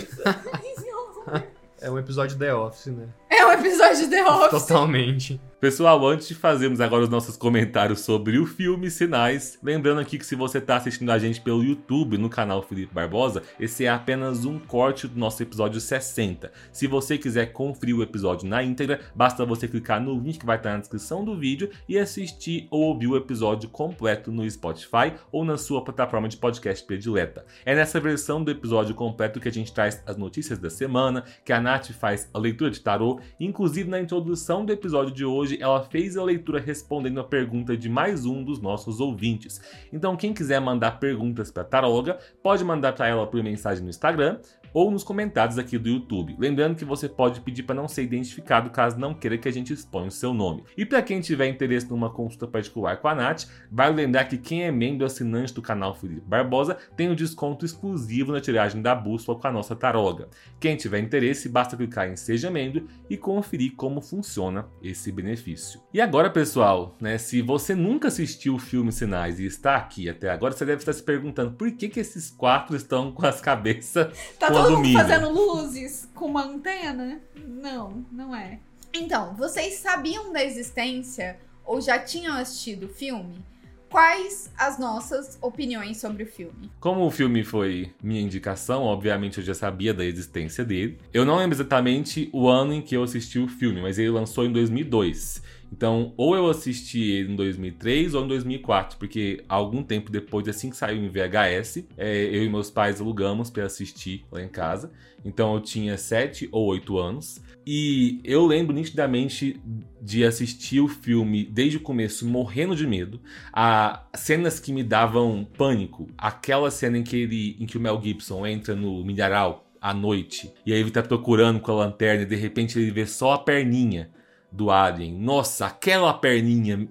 É 1.82 1.90
um 1.92 2.00
episódio 2.00 2.38
The 2.38 2.54
Office, 2.54 2.88
né? 2.88 3.08
É 3.30 3.46
um 3.46 3.52
episódio 3.52 3.98
de 3.98 4.08
The 4.08 4.26
Office. 4.26 4.62
Totalmente. 4.62 5.40
Pessoal, 5.58 6.06
antes 6.06 6.28
de 6.28 6.36
fazermos 6.36 6.82
agora 6.82 7.04
os 7.04 7.10
nossos 7.10 7.38
comentários 7.38 8.02
sobre 8.02 8.38
o 8.38 8.46
filme 8.46 8.92
Sinais, 8.92 9.58
lembrando 9.64 10.02
aqui 10.02 10.18
que 10.18 10.26
se 10.26 10.36
você 10.36 10.58
está 10.58 10.76
assistindo 10.76 11.10
a 11.10 11.18
gente 11.18 11.40
pelo 11.40 11.64
YouTube 11.64 12.18
no 12.18 12.30
canal 12.30 12.62
Felipe 12.62 12.94
Barbosa, 12.94 13.42
esse 13.58 13.86
é 13.86 13.90
apenas 13.90 14.44
um 14.44 14.60
corte 14.60 15.08
do 15.08 15.18
nosso 15.18 15.42
episódio 15.42 15.80
60. 15.80 16.52
Se 16.74 16.88
você 16.88 17.18
quiser 17.18 17.54
conferir 17.54 17.96
o 17.96 18.04
episódio 18.04 18.50
na 18.50 18.62
íntegra, 18.62 19.00
basta 19.16 19.46
você 19.46 19.66
clicar 19.66 20.02
no 20.02 20.20
link 20.20 20.40
que 20.40 20.46
vai 20.46 20.58
estar 20.58 20.74
na 20.74 20.80
descrição 20.80 21.24
do 21.24 21.40
vídeo 21.40 21.70
e 21.88 21.98
assistir 21.98 22.68
ou 22.70 22.82
ouvir 22.82 23.08
o 23.08 23.16
episódio 23.16 23.70
completo 23.70 24.34
no 24.34 24.48
Spotify 24.52 25.14
ou 25.32 25.46
na 25.46 25.58
sua 25.58 25.82
plataforma 25.82 26.28
de 26.28 26.36
podcast 26.36 26.86
predileta. 26.86 27.46
É 27.66 27.74
nessa 27.74 28.00
versão 28.02 28.44
do 28.44 28.52
episódio 28.52 28.94
completo 28.94 29.40
que 29.40 29.48
a 29.48 29.54
gente 29.54 29.74
traz 29.74 30.04
as 30.06 30.18
notícias 30.18 30.60
da 30.60 30.70
semana, 30.70 31.24
que 31.46 31.54
a 31.54 31.62
Nath 31.62 31.92
faz 31.92 32.30
a 32.34 32.38
leitura 32.38 32.70
de 32.70 32.82
tarô, 32.82 33.22
inclusive 33.40 33.90
na 33.90 34.02
introdução 34.02 34.66
do 34.66 34.74
episódio 34.74 35.14
de 35.14 35.24
hoje 35.24 35.45
ela 35.60 35.84
fez 35.84 36.18
a 36.18 36.24
leitura 36.24 36.60
respondendo 36.60 37.20
a 37.20 37.24
pergunta 37.24 37.76
de 37.76 37.90
mais 37.90 38.26
um 38.26 38.44
dos 38.44 38.62
nossos 38.62 39.00
ouvintes. 39.00 39.62
Então, 39.92 40.16
quem 40.16 40.34
quiser 40.34 40.60
mandar 40.60 41.00
perguntas 41.00 41.52
para 41.52 41.64
a 41.64 41.66
taróloga, 41.66 42.18
pode 42.42 42.64
mandar 42.64 42.94
para 42.94 43.08
ela 43.08 43.28
por 43.28 43.42
mensagem 43.44 43.84
no 43.84 43.90
Instagram 43.90 44.40
ou 44.76 44.92
nos 44.92 45.04
comentários 45.04 45.58
aqui 45.58 45.78
do 45.78 45.88
YouTube. 45.88 46.36
Lembrando 46.38 46.76
que 46.76 46.84
você 46.84 47.08
pode 47.08 47.40
pedir 47.40 47.64
para 47.64 47.74
não 47.74 47.88
ser 47.88 48.04
identificado 48.04 48.70
caso 48.70 49.00
não 49.00 49.14
queira 49.14 49.38
que 49.38 49.48
a 49.48 49.52
gente 49.52 49.72
exponha 49.72 50.10
o 50.10 50.12
seu 50.12 50.34
nome. 50.34 50.66
E 50.76 50.86
para 50.86 51.02
quem 51.02 51.22
tiver 51.22 51.48
interesse 51.48 51.90
numa 51.90 52.10
consulta 52.10 52.46
particular 52.46 52.98
com 52.98 53.08
a 53.08 53.16
Nath, 53.16 53.46
vale 53.72 53.96
lembrar 53.96 54.26
que 54.26 54.38
quem 54.38 54.66
é 54.66 54.72
membro 54.72 55.06
assinante 55.06 55.54
do 55.54 55.62
canal 55.62 55.96
Felipe 55.96 56.28
Barbosa 56.28 56.78
tem 56.98 57.10
um 57.10 57.16
desconto 57.16 57.66
exclusivo 57.66 58.34
na 58.34 58.42
tiragem 58.42 58.82
da 58.82 58.94
bússola 58.94 59.40
com 59.40 59.48
a 59.48 59.52
nossa 59.52 59.76
taroga. 59.76 60.28
Quem 60.60 60.76
tiver 60.76 61.00
interesse, 61.00 61.48
basta 61.48 61.78
clicar 61.78 62.10
em 62.10 62.18
Seja 62.18 62.52
Membro 62.52 62.86
e 63.10 63.16
conferir 63.16 63.76
como 63.78 64.02
funciona 64.02 64.68
esse 64.84 65.10
benefício. 65.10 65.80
E 65.94 66.02
agora, 66.02 66.30
pessoal, 66.30 66.98
né, 67.00 67.18
se 67.18 67.42
você 67.42 67.74
nunca 67.74 68.10
assistiu 68.10 68.56
o 68.56 68.60
filme 68.60 68.92
Sinais 68.92 69.40
e 69.40 69.46
está 69.46 69.78
aqui 69.78 70.10
até 70.10 70.30
agora, 70.30 70.54
você 70.54 70.66
deve 70.66 70.80
estar 70.80 70.92
se 70.92 71.02
perguntando 71.02 71.54
por 71.54 71.72
que, 71.72 71.88
que 71.88 72.02
esses 72.02 72.30
quatro 72.30 72.76
estão 72.76 73.12
com 73.12 73.26
as 73.26 73.40
cabeças 73.40 74.14
Tá 74.38 74.50
todo 74.68 74.84
mundo 74.84 74.94
fazendo 74.94 75.30
luzes 75.30 76.10
com 76.14 76.26
uma 76.26 76.44
antena? 76.44 77.22
Não, 77.36 78.06
não 78.12 78.36
é. 78.36 78.60
Então, 78.94 79.34
vocês 79.36 79.76
sabiam 79.76 80.32
da 80.32 80.44
existência 80.44 81.38
ou 81.66 81.82
já 81.82 82.00
tinham 82.00 82.36
assistido 82.38 82.86
o 82.86 82.90
filme? 82.90 83.44
Quais 83.90 84.52
as 84.58 84.78
nossas 84.78 85.38
opiniões 85.42 85.98
sobre 85.98 86.24
o 86.24 86.26
filme? 86.26 86.70
Como 86.80 87.06
o 87.06 87.12
filme 87.12 87.44
foi 87.44 87.94
minha 88.02 88.20
indicação, 88.20 88.84
obviamente 88.84 89.38
eu 89.38 89.44
já 89.44 89.54
sabia 89.54 89.94
da 89.94 90.04
existência 90.04 90.66
dele. 90.66 90.98
Eu 91.14 91.24
não 91.24 91.38
lembro 91.38 91.56
exatamente 91.56 92.30
o 92.34 92.50
ano 92.50 92.74
em 92.74 92.82
que 92.82 92.96
eu 92.96 93.04
assisti 93.04 93.40
o 93.40 93.48
filme, 93.48 93.82
mas 93.82 93.98
ele 93.98 94.10
lançou 94.10 94.46
em 94.46 94.52
2002. 94.52 95.42
Então, 95.76 96.14
ou 96.16 96.34
eu 96.38 96.50
assisti 96.50 97.02
ele 97.02 97.34
em 97.34 97.36
2003 97.36 98.14
ou 98.14 98.24
em 98.24 98.30
2004, 98.30 98.98
porque 98.98 99.44
algum 99.50 99.84
tempo 99.84 100.10
depois, 100.10 100.48
assim 100.48 100.70
que 100.70 100.78
saiu 100.78 101.04
em 101.04 101.10
VHS, 101.10 101.86
é, 101.98 102.24
eu 102.34 102.46
e 102.46 102.50
meus 102.50 102.72
pais 102.72 103.02
alugamos 103.02 103.50
para 103.50 103.66
assistir 103.66 104.24
lá 104.32 104.42
em 104.42 104.48
casa. 104.48 104.90
Então, 105.26 105.54
eu 105.54 105.60
tinha 105.60 105.98
7 105.98 106.48
ou 106.50 106.68
8 106.68 106.98
anos. 106.98 107.42
E 107.68 108.22
eu 108.24 108.46
lembro 108.46 108.74
nitidamente 108.74 109.60
de 110.02 110.24
assistir 110.24 110.80
o 110.80 110.88
filme 110.88 111.44
desde 111.44 111.76
o 111.76 111.82
começo 111.82 112.26
morrendo 112.26 112.74
de 112.74 112.88
medo. 112.88 113.20
Há 113.52 114.06
cenas 114.14 114.62
que 114.62 114.72
me 114.72 114.82
davam 114.84 115.46
pânico. 115.58 116.08
Aquela 116.18 116.72
cena 116.72 116.98
em 116.98 117.04
que, 117.04 117.18
ele, 117.18 117.58
em 117.60 117.66
que 117.66 117.78
o 117.78 117.82
Mel 117.82 118.00
Gibson 118.02 118.48
entra 118.48 118.74
no 118.76 119.04
milharal 119.04 119.70
à 119.82 119.94
noite 119.94 120.52
e 120.66 120.72
aí 120.72 120.80
ele 120.80 120.90
tá 120.90 121.04
procurando 121.04 121.60
com 121.60 121.72
a 121.72 121.76
lanterna 121.76 122.24
e 122.24 122.26
de 122.26 122.36
repente 122.36 122.80
ele 122.80 122.90
vê 122.90 123.06
só 123.06 123.34
a 123.34 123.38
perninha 123.38 124.10
do 124.52 124.72
Alien. 124.72 125.14
Nossa, 125.14 125.66
aquela 125.66 126.14
perninha. 126.14 126.88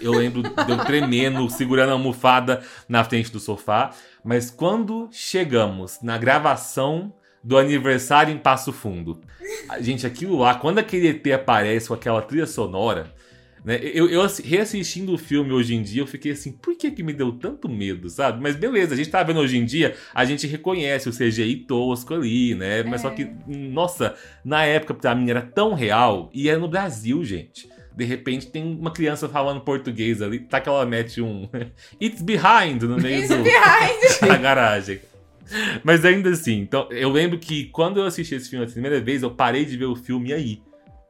Eu 0.00 0.12
lembro 0.12 0.42
de 0.42 0.48
eu 0.72 0.78
tremendo, 0.84 1.48
segurando 1.50 1.90
a 1.90 1.92
almofada 1.92 2.62
na 2.88 3.04
frente 3.04 3.30
do 3.30 3.38
sofá. 3.40 3.90
Mas 4.24 4.50
quando 4.50 5.08
chegamos 5.12 5.98
na 6.02 6.16
gravação 6.18 7.12
do 7.42 7.56
aniversário 7.58 8.34
em 8.34 8.38
Passo 8.38 8.72
Fundo, 8.72 9.20
a- 9.68 9.80
gente, 9.80 10.06
aquilo 10.06 10.38
lá, 10.38 10.54
quando 10.54 10.78
aquele 10.78 11.08
ET 11.08 11.26
aparece 11.32 11.88
com 11.88 11.94
aquela 11.94 12.22
trilha 12.22 12.46
sonora. 12.46 13.14
Né, 13.66 13.80
eu, 13.82 14.08
eu 14.08 14.22
assi- 14.22 14.44
reassistindo 14.46 15.12
o 15.12 15.18
filme 15.18 15.50
hoje 15.50 15.74
em 15.74 15.82
dia, 15.82 16.00
eu 16.02 16.06
fiquei 16.06 16.30
assim, 16.30 16.52
por 16.52 16.76
que 16.76 16.88
que 16.92 17.02
me 17.02 17.12
deu 17.12 17.32
tanto 17.32 17.68
medo, 17.68 18.08
sabe? 18.08 18.40
Mas 18.40 18.54
beleza, 18.54 18.94
a 18.94 18.96
gente 18.96 19.10
tá 19.10 19.20
vendo 19.24 19.40
hoje 19.40 19.56
em 19.58 19.64
dia, 19.64 19.96
a 20.14 20.24
gente 20.24 20.46
reconhece 20.46 21.08
o 21.08 21.12
CGI 21.12 21.56
tosco 21.66 22.14
ali, 22.14 22.54
né? 22.54 22.84
Mas 22.84 23.00
só 23.00 23.10
que, 23.10 23.28
nossa, 23.48 24.14
na 24.44 24.64
época 24.64 24.94
pra 24.94 25.16
mim 25.16 25.28
era 25.28 25.42
tão 25.42 25.74
real, 25.74 26.30
e 26.32 26.48
é 26.48 26.56
no 26.56 26.68
Brasil, 26.68 27.24
gente. 27.24 27.68
De 27.96 28.04
repente 28.04 28.46
tem 28.52 28.62
uma 28.62 28.92
criança 28.92 29.28
falando 29.28 29.60
português 29.62 30.22
ali, 30.22 30.38
tá 30.38 30.60
que 30.60 30.68
ela 30.68 30.86
mete 30.86 31.20
um 31.20 31.48
It's 32.00 32.22
behind 32.22 32.82
no 32.82 32.98
meio 32.98 33.18
It's 33.18 33.30
do, 33.30 33.42
behind. 33.42 34.20
da 34.30 34.36
garagem. 34.36 35.00
Mas 35.82 36.04
ainda 36.04 36.30
assim, 36.30 36.60
então 36.60 36.86
eu 36.92 37.10
lembro 37.10 37.36
que 37.38 37.64
quando 37.66 37.98
eu 37.98 38.04
assisti 38.04 38.36
esse 38.36 38.48
filme 38.48 38.64
a 38.64 38.68
primeira 38.68 39.00
vez, 39.00 39.22
eu 39.24 39.30
parei 39.32 39.64
de 39.64 39.76
ver 39.76 39.86
o 39.86 39.96
filme 39.96 40.32
aí. 40.32 40.60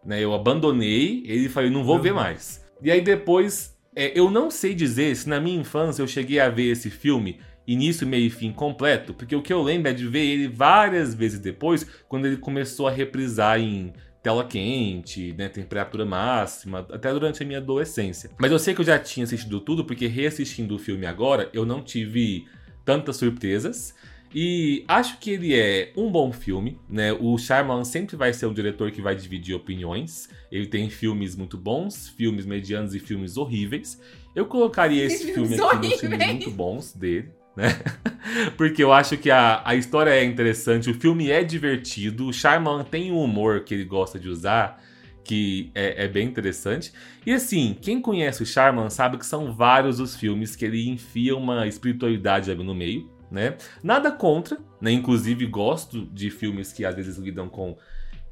Né? 0.07 0.23
Eu 0.23 0.33
abandonei 0.33 1.23
ele 1.27 1.49
falei, 1.49 1.69
não 1.69 1.85
vou 1.85 1.99
ver 1.99 2.15
mais. 2.15 2.65
E 2.83 2.91
aí 2.91 3.01
depois, 3.01 3.77
é, 3.95 4.19
eu 4.19 4.31
não 4.31 4.51
sei 4.51 4.75
dizer 4.75 5.15
se 5.17 5.29
na 5.29 5.41
minha 5.41 5.61
infância 5.61 6.03
eu 6.03 6.07
cheguei 6.07 6.39
a 6.39 6.49
ver 6.49 6.71
esse 6.71 6.89
filme 6.89 7.39
início, 7.67 8.07
meio 8.07 8.27
e 8.27 8.31
fim 8.31 8.53
completo, 8.53 9.13
porque 9.13 9.35
o 9.35 9.43
que 9.43 9.53
eu 9.53 9.61
lembro 9.61 9.91
é 9.91 9.93
de 9.93 10.07
ver 10.07 10.25
ele 10.25 10.47
várias 10.47 11.13
vezes 11.15 11.41
depois, 11.41 11.85
quando 12.09 12.27
ele 12.27 12.37
começou 12.37 12.87
a 12.87 12.93
reprisar 12.93 13.59
em 13.59 13.93
tela 14.23 14.45
quente, 14.45 15.33
né, 15.37 15.49
temperatura 15.49 16.05
máxima, 16.05 16.87
até 16.91 17.13
durante 17.13 17.43
a 17.43 17.47
minha 17.47 17.59
adolescência. 17.59 18.31
Mas 18.39 18.51
eu 18.51 18.59
sei 18.59 18.75
que 18.75 18.81
eu 18.81 18.85
já 18.85 18.99
tinha 18.99 19.25
assistido 19.25 19.61
tudo, 19.61 19.85
porque 19.85 20.07
reassistindo 20.07 20.75
o 20.75 20.79
filme 20.79 21.07
agora, 21.07 21.49
eu 21.53 21.65
não 21.65 21.83
tive 21.83 22.47
tantas 22.85 23.17
surpresas. 23.17 23.95
E 24.39 24.85
acho 24.87 25.19
que 25.19 25.31
ele 25.31 25.59
é 25.59 25.93
um 25.97 26.11
bom 26.11 26.31
filme, 26.31 26.79
né? 26.91 27.11
O 27.15 27.39
Shyamalan 27.39 27.85
sempre 27.85 28.17
vai 28.17 28.35
ser 28.35 28.45
um 28.45 28.53
diretor 28.53 28.91
que 28.91 29.01
vai 29.01 29.17
dividir 29.17 29.55
opiniões. 29.55 30.29
Ele 30.53 30.67
tem 30.67 30.91
filmes 30.91 31.35
muito 31.35 31.57
bons, 31.57 32.11
filmes 32.11 32.45
medianos 32.45 32.95
e 32.95 32.99
filmes 32.99 33.39
horríveis. 33.39 33.99
Eu 34.35 34.45
colocaria 34.45 35.03
esse 35.07 35.33
filme 35.33 35.55
aqui 35.59 35.89
nos 35.89 36.01
filmes 36.01 36.27
muito 36.27 36.51
bons 36.51 36.93
dele, 36.93 37.31
né? 37.57 37.69
Porque 38.59 38.85
eu 38.85 38.93
acho 38.93 39.17
que 39.17 39.31
a, 39.31 39.63
a 39.65 39.75
história 39.75 40.11
é 40.11 40.23
interessante, 40.23 40.91
o 40.91 40.95
filme 40.95 41.31
é 41.31 41.43
divertido, 41.43 42.27
o 42.27 42.33
Shyamalan 42.33 42.85
tem 42.85 43.11
um 43.11 43.19
humor 43.19 43.65
que 43.65 43.73
ele 43.73 43.85
gosta 43.85 44.19
de 44.19 44.29
usar, 44.29 44.85
que 45.25 45.71
é, 45.75 46.05
é 46.05 46.09
bem 46.09 46.29
interessante. 46.29 46.93
E 47.25 47.33
assim, 47.33 47.75
quem 47.81 48.03
conhece 48.03 48.43
o 48.43 48.47
Shyamalan 48.47 48.91
sabe 48.91 49.17
que 49.17 49.25
são 49.25 49.55
vários 49.55 49.99
os 49.99 50.15
filmes 50.15 50.55
que 50.55 50.67
ele 50.67 50.91
enfia 50.91 51.35
uma 51.35 51.67
espiritualidade 51.67 52.51
ali 52.51 52.63
no 52.63 52.75
meio, 52.75 53.16
né? 53.31 53.57
Nada 53.83 54.11
contra, 54.11 54.59
né? 54.81 54.91
Inclusive 54.93 55.47
gosto 55.47 56.07
de 56.07 56.31
filmes 56.31 56.73
que 56.73 56.85
às 56.85 56.95
vezes 56.95 57.17
lidam 57.17 57.49
com 57.49 57.77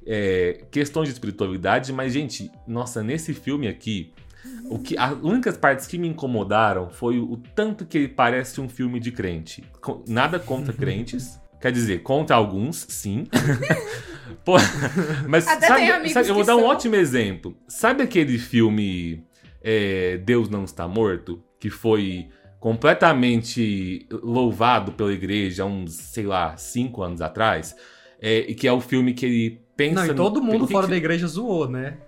é, 0.06 0.64
questões 0.70 1.08
de 1.08 1.14
espiritualidade, 1.14 1.92
mas 1.92 2.12
gente, 2.12 2.50
nossa, 2.66 3.02
nesse 3.02 3.32
filme 3.32 3.66
aqui, 3.68 4.12
o 4.68 4.78
que, 4.78 4.96
as 4.98 5.12
únicas 5.22 5.56
partes 5.56 5.86
que 5.86 5.96
me 5.96 6.06
incomodaram 6.06 6.90
foi 6.90 7.18
o, 7.18 7.32
o 7.32 7.36
tanto 7.38 7.86
que 7.86 7.96
ele 7.98 8.08
parece 8.08 8.60
um 8.60 8.68
filme 8.68 9.00
de 9.00 9.10
crente. 9.10 9.64
Co- 9.80 10.04
Nada 10.06 10.38
contra 10.38 10.72
crentes. 10.72 11.40
Quer 11.60 11.72
dizer, 11.72 12.02
contra 12.02 12.36
alguns, 12.36 12.84
sim. 12.90 13.24
Pô, 14.44 14.56
mas 15.26 15.46
Até 15.48 15.66
sabe, 15.66 16.10
sabe, 16.10 16.28
eu 16.28 16.34
vou 16.34 16.44
dar 16.44 16.56
um 16.56 16.60
são. 16.60 16.68
ótimo 16.68 16.94
exemplo. 16.96 17.56
Sabe 17.66 18.02
aquele 18.02 18.36
filme 18.38 19.24
é, 19.62 20.18
Deus 20.18 20.50
Não 20.50 20.64
Está 20.64 20.86
Morto? 20.86 21.42
Que 21.58 21.70
foi 21.70 22.28
completamente 22.64 24.06
louvado 24.10 24.92
pela 24.92 25.12
igreja 25.12 25.64
há 25.64 25.66
uns, 25.66 25.92
sei 25.92 26.24
lá, 26.24 26.56
cinco 26.56 27.02
anos 27.02 27.20
atrás. 27.20 27.76
É, 28.18 28.38
e 28.38 28.54
que 28.54 28.66
é 28.66 28.72
o 28.72 28.80
filme 28.80 29.12
que 29.12 29.26
ele 29.26 29.60
pensa... 29.76 29.96
Não, 29.96 30.06
e 30.06 30.08
no- 30.08 30.14
todo 30.14 30.42
mundo 30.42 30.66
que 30.66 30.72
fora 30.72 30.86
da 30.86 30.96
igreja 30.96 31.26
zoou, 31.26 31.68
né? 31.68 31.98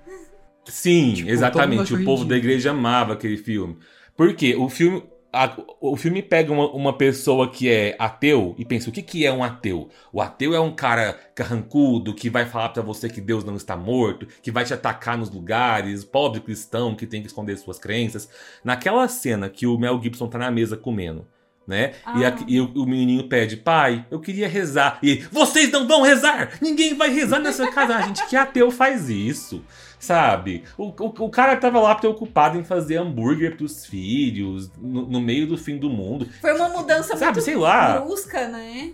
Sim, 0.64 1.12
Tipo, 1.12 1.29
exatamente. 1.29 1.92
O 1.92 2.03
povo 2.07 2.25
da 2.25 2.38
igreja 2.38 2.71
amava 2.71 3.12
aquele 3.12 3.37
filme. 3.37 3.77
Porque 4.16 4.57
o 4.57 4.71
filme. 4.71 5.05
A- 5.44 5.57
o 5.81 5.96
filme 5.96 6.22
pega 6.22 6.53
uma, 6.53 6.68
uma 6.72 6.96
pessoa 6.96 7.51
que 7.51 7.68
é 7.68 7.94
ateu 7.99 8.55
e 8.59 8.64
pensa: 8.64 8.88
o 8.90 8.92
que, 8.92 9.03
que 9.03 9.27
é 9.27 9.33
um 9.33 9.44
ateu? 9.44 9.88
O 10.12 10.20
ateu 10.20 10.55
é 10.55 10.61
um 10.61 10.75
cara 10.75 11.12
carrancudo 11.35 12.14
que 12.14 12.31
vai 12.31 12.46
falar 12.46 12.70
pra 12.70 12.83
você 12.83 13.09
que 13.09 13.20
Deus 13.20 13.44
não 13.44 13.57
está 13.57 13.77
morto, 13.77 14.27
que 14.42 14.51
vai 14.51 14.64
te 14.64 14.75
atacar 14.75 15.16
nos 15.18 15.31
lugares, 15.31 16.05
pobre 16.05 16.40
cristão 16.40 16.94
que 16.94 17.07
tem 17.07 17.20
que 17.20 17.29
esconder 17.29 17.57
suas 17.59 17.79
crenças. 17.79 18.29
Naquela 18.64 19.07
cena 19.09 19.49
que 19.49 19.66
o 19.66 19.79
Mel 19.79 20.01
Gibson 20.03 20.29
tá 20.29 20.38
na 20.38 20.51
mesa 20.51 20.77
comendo. 20.77 21.27
Né? 21.66 21.94
E, 22.16 22.24
Ah. 22.24 22.29
a- 22.29 22.44
e 22.46 22.61
o, 22.61 22.66
o 22.76 22.87
menininho 22.87 23.29
pede, 23.29 23.57
pai, 23.57 24.07
eu 24.11 24.20
queria 24.20 24.48
rezar. 24.48 24.98
E 25.02 25.11
ele, 25.11 25.29
vocês 25.33 25.70
não 25.72 25.87
vão 25.87 26.02
rezar! 26.02 26.50
Ninguém 26.62 26.94
vai 26.94 27.09
rezar 27.11 27.40
nessa 27.40 27.70
casa. 27.72 27.96
Ah, 27.96 28.02
gente, 28.02 28.24
que 28.26 28.37
ateu 28.37 28.70
faz 28.70 29.11
isso? 29.11 29.64
Sabe? 29.98 30.62
O, 30.79 30.85
o, 30.88 31.24
o 31.24 31.29
cara 31.31 31.57
tava 31.57 31.81
lá 31.81 31.94
preocupado 31.96 32.57
em 32.57 32.62
fazer 32.62 32.98
hambúrguer 32.98 33.57
pros 33.57 33.85
filhos, 33.87 34.70
no, 34.79 35.07
no 35.07 35.20
meio 35.20 35.46
do 35.48 35.59
fim 35.59 35.76
do 35.76 35.90
mundo. 35.90 36.29
Foi 36.40 36.52
uma 36.55 36.68
mudança 36.68 37.16
Sabe, 37.16 37.33
muito 37.33 37.40
sei 37.44 37.57
lá. 37.57 37.98
brusca, 38.00 38.46
né? 38.46 38.92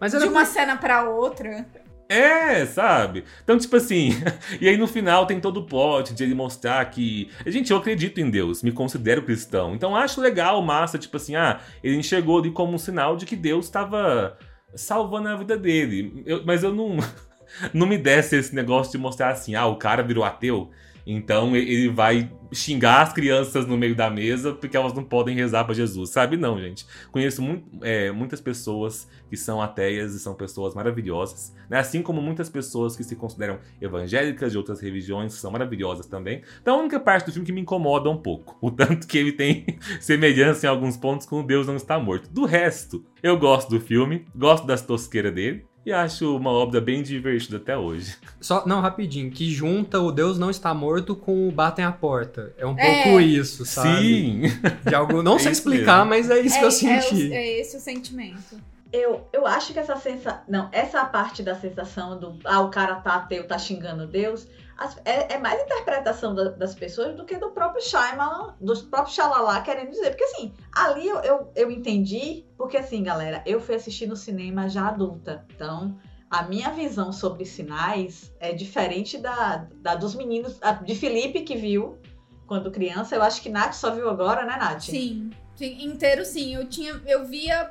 Mas 0.00 0.12
De 0.12 0.24
uma 0.24 0.46
cena 0.46 0.76
pra 0.76 1.06
outra. 1.10 1.66
É, 2.12 2.66
sabe? 2.66 3.22
Então, 3.44 3.56
tipo 3.56 3.76
assim. 3.76 4.10
e 4.60 4.68
aí 4.68 4.76
no 4.76 4.88
final 4.88 5.26
tem 5.26 5.38
todo 5.40 5.58
o 5.60 5.64
plot 5.64 6.12
de 6.12 6.24
ele 6.24 6.34
mostrar 6.34 6.84
que. 6.86 7.30
Gente, 7.46 7.70
eu 7.70 7.76
acredito 7.76 8.20
em 8.20 8.28
Deus, 8.28 8.64
me 8.64 8.72
considero 8.72 9.22
cristão. 9.22 9.76
Então 9.76 9.94
acho 9.94 10.20
legal, 10.20 10.60
massa, 10.60 10.98
tipo 10.98 11.16
assim, 11.16 11.36
ah, 11.36 11.60
ele 11.84 11.96
enxergou 11.96 12.38
ali 12.40 12.50
como 12.50 12.74
um 12.74 12.78
sinal 12.78 13.16
de 13.16 13.24
que 13.24 13.36
Deus 13.36 13.66
estava 13.66 14.36
salvando 14.74 15.28
a 15.28 15.36
vida 15.36 15.56
dele. 15.56 16.22
Eu- 16.26 16.42
mas 16.44 16.62
eu 16.64 16.74
não. 16.74 16.96
Não 17.74 17.84
me 17.84 17.98
desce 17.98 18.36
esse 18.36 18.54
negócio 18.54 18.92
de 18.92 18.98
mostrar 18.98 19.30
assim, 19.30 19.56
ah, 19.56 19.66
o 19.66 19.74
cara 19.74 20.04
virou 20.04 20.22
ateu. 20.22 20.70
Então 21.04 21.56
ele 21.56 21.88
vai 21.88 22.30
xingar 22.52 23.02
as 23.02 23.12
crianças 23.12 23.66
no 23.66 23.76
meio 23.76 23.96
da 23.96 24.08
mesa 24.08 24.52
porque 24.52 24.76
elas 24.76 24.92
não 24.92 25.02
podem 25.02 25.34
rezar 25.34 25.64
pra 25.64 25.74
Jesus, 25.74 26.10
sabe? 26.10 26.36
Não, 26.36 26.60
gente. 26.60 26.86
Conheço 27.10 27.42
mu- 27.42 27.60
é, 27.82 28.12
muitas 28.12 28.40
pessoas 28.40 29.08
que 29.30 29.36
são 29.36 29.62
ateias 29.62 30.12
e 30.14 30.18
são 30.20 30.34
pessoas 30.34 30.74
maravilhosas, 30.74 31.54
né? 31.70 31.78
Assim 31.78 32.02
como 32.02 32.20
muitas 32.20 32.50
pessoas 32.50 32.96
que 32.96 33.04
se 33.04 33.16
consideram 33.16 33.58
evangélicas 33.80 34.52
de 34.52 34.58
outras 34.58 34.80
religiões 34.80 35.32
que 35.34 35.40
são 35.40 35.50
maravilhosas 35.50 36.04
também. 36.06 36.42
Então 36.60 36.74
a 36.76 36.80
única 36.80 36.98
parte 37.00 37.26
do 37.26 37.32
filme 37.32 37.46
que 37.46 37.52
me 37.52 37.60
incomoda 37.60 38.10
um 38.10 38.16
pouco, 38.18 38.58
o 38.60 38.70
tanto 38.70 39.06
que 39.06 39.16
ele 39.16 39.32
tem 39.32 39.64
semelhança 40.00 40.66
em 40.66 40.68
alguns 40.68 40.96
pontos 40.96 41.26
com 41.26 41.42
Deus 41.44 41.66
não 41.66 41.76
está 41.76 41.98
morto. 41.98 42.28
Do 42.28 42.44
resto, 42.44 43.04
eu 43.22 43.38
gosto 43.38 43.70
do 43.70 43.80
filme, 43.80 44.26
gosto 44.34 44.66
das 44.66 44.82
tosqueiras 44.82 45.32
dele 45.32 45.64
e 45.86 45.92
acho 45.92 46.36
uma 46.36 46.50
obra 46.50 46.78
bem 46.78 47.02
divertida 47.02 47.56
até 47.56 47.74
hoje. 47.76 48.14
Só, 48.38 48.66
não, 48.66 48.80
rapidinho, 48.82 49.30
que 49.30 49.50
junta 49.50 49.98
o 49.98 50.12
Deus 50.12 50.38
não 50.38 50.50
está 50.50 50.74
morto 50.74 51.16
com 51.16 51.48
o 51.48 51.50
batem 51.52 51.84
a 51.84 51.90
porta. 51.92 52.52
É 52.58 52.66
um 52.66 52.78
É. 52.78 53.04
pouco 53.04 53.20
isso, 53.20 53.64
sabe? 53.64 53.98
Sim. 53.98 54.42
De 54.86 54.94
algo, 54.94 55.22
não 55.22 55.36
É 55.36 55.38
sei 55.38 55.52
explicar, 55.52 56.04
mesmo. 56.06 56.10
mas 56.10 56.30
é 56.30 56.40
isso 56.44 56.56
é, 56.56 56.58
que 56.58 56.64
eu 56.64 56.68
é 56.68 57.00
senti. 57.00 57.28
o- 57.28 57.32
é 57.32 57.60
esse 57.60 57.76
o 57.78 57.80
sentimento. 57.80 58.60
Eu, 58.92 59.28
eu 59.32 59.46
acho 59.46 59.72
que 59.72 59.78
essa 59.78 59.96
sensação. 59.96 60.42
Não, 60.48 60.68
essa 60.72 61.04
parte 61.04 61.42
da 61.42 61.54
sensação 61.54 62.18
do. 62.18 62.38
Ah, 62.44 62.60
o 62.60 62.70
cara 62.70 62.96
tá 62.96 63.14
ateu, 63.14 63.46
tá 63.46 63.56
xingando 63.58 64.06
Deus. 64.06 64.46
as- 64.76 64.96
é, 65.04 65.34
é 65.34 65.38
mais 65.38 65.62
interpretação 65.62 66.34
da- 66.34 66.48
das 66.52 66.74
pessoas 66.74 67.14
do 67.14 67.26
que 67.26 67.36
do 67.36 67.50
próprio 67.50 67.82
Shyamalan, 67.82 68.54
do 68.58 68.74
próprio 68.86 69.14
Xalala 69.14 69.60
querendo 69.60 69.90
dizer. 69.90 70.08
Porque 70.10 70.24
assim, 70.24 70.54
ali 70.74 71.06
eu, 71.06 71.18
eu, 71.18 71.52
eu 71.54 71.70
entendi. 71.70 72.46
Porque 72.56 72.78
assim, 72.78 73.02
galera, 73.02 73.42
eu 73.44 73.60
fui 73.60 73.74
assistir 73.74 74.06
no 74.06 74.16
cinema 74.16 74.68
já 74.70 74.88
adulta. 74.88 75.44
Então, 75.54 75.98
a 76.30 76.42
minha 76.44 76.70
visão 76.70 77.12
sobre 77.12 77.44
sinais 77.44 78.34
é 78.40 78.52
diferente 78.54 79.18
da, 79.18 79.66
da 79.82 79.94
dos 79.94 80.14
meninos. 80.14 80.58
De 80.84 80.94
Felipe, 80.94 81.42
que 81.42 81.56
viu 81.56 81.98
quando 82.46 82.70
criança. 82.70 83.14
Eu 83.14 83.22
acho 83.22 83.42
que 83.42 83.50
Nath 83.50 83.74
só 83.74 83.90
viu 83.94 84.08
agora, 84.08 84.46
né, 84.46 84.56
Nath? 84.56 84.80
Sim, 84.84 85.28
sim, 85.54 85.84
inteiro 85.84 86.24
sim. 86.24 86.54
Eu 86.54 86.66
tinha, 86.66 87.00
eu 87.06 87.26
via 87.26 87.70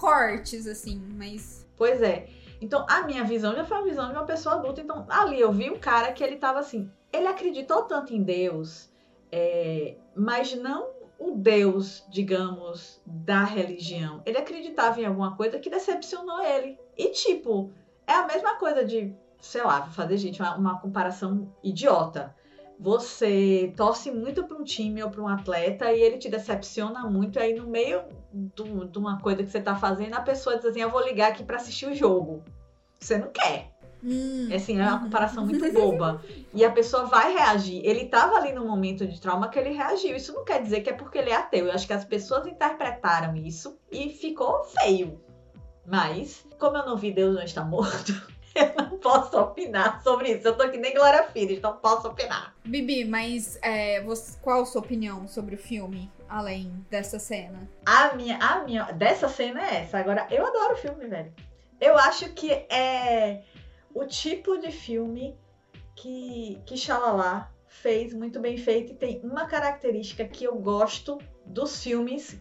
cortes 0.00 0.66
assim, 0.66 0.98
mas 1.14 1.60
Pois 1.80 2.02
é. 2.02 2.28
Então, 2.60 2.84
a 2.86 3.04
minha 3.04 3.24
visão 3.24 3.54
já 3.54 3.64
foi 3.64 3.78
uma 3.78 3.86
visão 3.86 4.08
de 4.08 4.12
uma 4.12 4.26
pessoa 4.26 4.56
adulta. 4.56 4.82
Então, 4.82 5.06
ali 5.08 5.40
eu 5.40 5.50
vi 5.50 5.70
um 5.70 5.78
cara 5.78 6.12
que 6.12 6.22
ele 6.22 6.36
tava 6.36 6.58
assim. 6.58 6.90
Ele 7.10 7.26
acreditou 7.26 7.84
tanto 7.84 8.12
em 8.12 8.22
Deus, 8.22 8.90
é, 9.32 9.96
mas 10.14 10.54
não 10.54 10.90
o 11.18 11.30
Deus, 11.36 12.04
digamos, 12.10 13.00
da 13.06 13.44
religião. 13.44 14.20
Ele 14.26 14.36
acreditava 14.36 15.00
em 15.00 15.06
alguma 15.06 15.34
coisa 15.34 15.58
que 15.58 15.70
decepcionou 15.70 16.42
ele. 16.42 16.78
E, 16.98 17.08
tipo, 17.12 17.72
é 18.06 18.12
a 18.12 18.26
mesma 18.26 18.56
coisa 18.56 18.84
de, 18.84 19.14
sei 19.40 19.62
lá, 19.62 19.80
vou 19.80 19.92
fazer, 19.94 20.18
gente, 20.18 20.42
uma, 20.42 20.54
uma 20.56 20.78
comparação 20.80 21.50
idiota. 21.64 22.36
Você 22.80 23.74
torce 23.76 24.10
muito 24.10 24.42
para 24.44 24.56
um 24.56 24.64
time 24.64 25.02
ou 25.02 25.10
para 25.10 25.20
um 25.20 25.28
atleta 25.28 25.92
e 25.92 26.00
ele 26.00 26.16
te 26.16 26.30
decepciona 26.30 27.00
muito, 27.04 27.38
aí 27.38 27.54
no 27.54 27.66
meio 27.66 28.00
de 28.32 28.98
uma 28.98 29.20
coisa 29.20 29.44
que 29.44 29.50
você 29.50 29.60
tá 29.60 29.76
fazendo, 29.76 30.14
a 30.14 30.22
pessoa 30.22 30.56
diz 30.56 30.64
assim: 30.64 30.80
Eu 30.80 30.90
vou 30.90 31.04
ligar 31.04 31.28
aqui 31.30 31.44
para 31.44 31.56
assistir 31.56 31.86
o 31.86 31.94
jogo. 31.94 32.42
Você 32.98 33.18
não 33.18 33.28
quer. 33.28 33.70
hum, 34.02 34.48
É 34.50 34.56
assim, 34.56 34.78
é 34.80 34.82
uma 34.86 35.00
comparação 35.00 35.44
muito 35.44 35.70
boba. 35.72 36.22
E 36.54 36.64
a 36.64 36.70
pessoa 36.70 37.04
vai 37.04 37.34
reagir. 37.34 37.80
Ele 37.84 38.06
tava 38.06 38.36
ali 38.36 38.52
no 38.52 38.64
momento 38.64 39.06
de 39.06 39.20
trauma 39.20 39.48
que 39.48 39.58
ele 39.58 39.70
reagiu. 39.70 40.16
Isso 40.16 40.32
não 40.32 40.44
quer 40.44 40.62
dizer 40.62 40.80
que 40.80 40.88
é 40.90 40.94
porque 40.94 41.18
ele 41.18 41.30
é 41.30 41.36
ateu. 41.36 41.66
Eu 41.66 41.72
acho 41.72 41.86
que 41.86 41.92
as 41.92 42.04
pessoas 42.04 42.46
interpretaram 42.46 43.36
isso 43.36 43.78
e 43.92 44.08
ficou 44.08 44.64
feio. 44.64 45.20
Mas, 45.86 46.44
como 46.58 46.76
eu 46.78 46.86
não 46.86 46.96
vi 46.96 47.12
Deus 47.12 47.34
não 47.34 47.42
está 47.42 47.62
morto, 47.64 48.12
eu 48.54 48.74
não 48.76 48.98
posso 48.98 49.38
opinar 49.40 50.02
sobre 50.02 50.32
isso. 50.32 50.48
Eu 50.48 50.56
tô 50.56 50.68
que 50.70 50.76
nem 50.76 50.94
Glória 50.94 51.22
Pires, 51.24 51.60
não 51.60 51.76
posso 51.76 52.08
opinar. 52.08 52.54
Bibi, 52.64 53.04
mas 53.04 53.58
é, 53.62 54.00
você- 54.02 54.38
qual 54.40 54.62
a 54.62 54.66
sua 54.66 54.80
opinião 54.80 55.26
sobre 55.28 55.54
o 55.54 55.58
filme, 55.58 56.10
além 56.28 56.84
dessa 56.90 57.18
cena? 57.18 57.68
A 57.86 58.14
minha, 58.14 58.38
a 58.38 58.62
minha, 58.64 58.84
dessa 58.92 59.28
cena 59.28 59.60
é 59.62 59.82
essa. 59.82 59.98
Agora, 59.98 60.26
eu 60.30 60.46
adoro 60.46 60.74
o 60.74 60.76
filme, 60.76 61.06
velho. 61.06 61.32
Eu 61.80 61.96
acho 61.96 62.30
que 62.32 62.50
é 62.52 63.42
o 63.94 64.04
tipo 64.04 64.58
de 64.58 64.70
filme 64.70 65.38
que, 65.96 66.60
que 66.66 66.76
Xalala 66.76 67.50
fez 67.66 68.12
muito 68.12 68.40
bem 68.40 68.56
feito 68.56 68.92
e 68.92 68.96
tem 68.96 69.20
uma 69.22 69.46
característica 69.46 70.24
que 70.26 70.44
eu 70.44 70.56
gosto 70.56 71.18
dos 71.46 71.82
filmes 71.82 72.38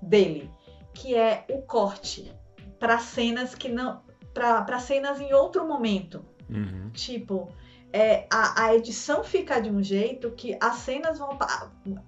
dele, 0.00 0.50
que 0.92 1.14
é 1.14 1.44
o 1.48 1.62
corte 1.62 2.32
para 2.80 2.98
cenas 2.98 3.54
que 3.54 3.68
não 3.68 4.02
para 4.32 4.78
cenas 4.78 5.20
em 5.20 5.32
outro 5.32 5.66
momento. 5.66 6.24
Uhum. 6.48 6.90
Tipo, 6.92 7.52
é, 7.92 8.26
a, 8.32 8.64
a 8.64 8.74
edição 8.74 9.22
fica 9.22 9.60
de 9.60 9.70
um 9.70 9.82
jeito 9.82 10.30
que 10.30 10.56
as 10.60 10.76
cenas 10.76 11.18
vão. 11.18 11.38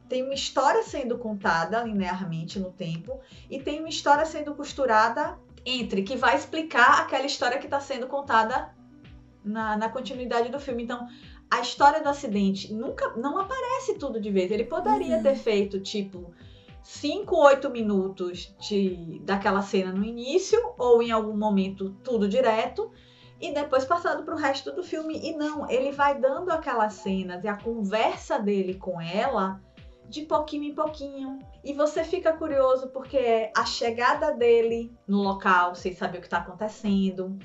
Tem 0.09 0.23
uma 0.23 0.35
história 0.35 0.83
sendo 0.83 1.19
contada 1.19 1.83
linearmente 1.83 2.59
no 2.59 2.71
tempo 2.73 3.21
e 3.51 3.61
tem 3.61 3.81
uma 3.81 3.89
história 3.89 4.25
sendo 4.25 4.55
costurada 4.55 5.39
entre, 5.65 6.03
que 6.03 6.17
vai 6.17 6.37
explicar 6.37 7.01
aquela 7.01 7.27
história 7.27 7.59
que 7.59 7.67
está 7.67 7.81
sendo 7.81 8.07
contada 8.07 8.75
na, 9.45 9.77
na 9.77 9.89
continuidade 9.89 10.51
do 10.51 10.59
filme. 10.61 10.83
Então, 10.83 11.07
a 11.51 11.61
história 11.61 12.03
do 12.03 12.09
acidente 12.09 12.73
nunca 12.73 13.11
não 13.17 13.39
aparece 13.39 13.95
tudo 13.99 14.21
de 14.21 14.31
vez. 14.31 14.51
Ele 14.51 14.65
poderia 14.65 15.17
Uhum. 15.19 15.23
ter 15.23 15.37
feito, 15.37 15.81
tipo. 15.81 16.33
5, 16.85 17.35
8 17.35 17.71
minutos 17.71 18.55
de, 18.61 19.19
daquela 19.25 19.63
cena 19.63 19.91
no 19.91 20.05
início, 20.05 20.61
ou 20.79 21.03
em 21.03 21.11
algum 21.11 21.35
momento 21.35 21.97
tudo 22.05 22.29
direto, 22.29 22.93
e 23.41 23.53
depois 23.53 23.87
passado 23.87 24.23
para 24.23 24.35
o 24.35 24.39
resto 24.39 24.71
do 24.71 24.83
filme. 24.83 25.19
E 25.19 25.35
não, 25.35 25.69
ele 25.69 25.91
vai 25.93 26.21
dando 26.21 26.51
aquelas 26.51 26.93
cenas 26.93 27.43
e 27.43 27.49
a 27.49 27.57
conversa 27.57 28.39
dele 28.39 28.75
com 28.75 29.01
ela 29.01 29.63
de 30.07 30.23
pouquinho 30.23 30.65
em 30.65 30.75
pouquinho. 30.75 31.39
E 31.65 31.73
você 31.73 32.05
fica 32.05 32.35
curioso 32.35 32.89
porque 32.91 33.17
é 33.17 33.53
a 33.57 33.65
chegada 33.65 34.31
dele 34.33 34.93
no 35.09 35.23
local, 35.23 35.75
sem 35.75 35.95
saber 35.95 36.19
o 36.19 36.21
que 36.21 36.27
está 36.27 36.39
acontecendo. 36.39 37.39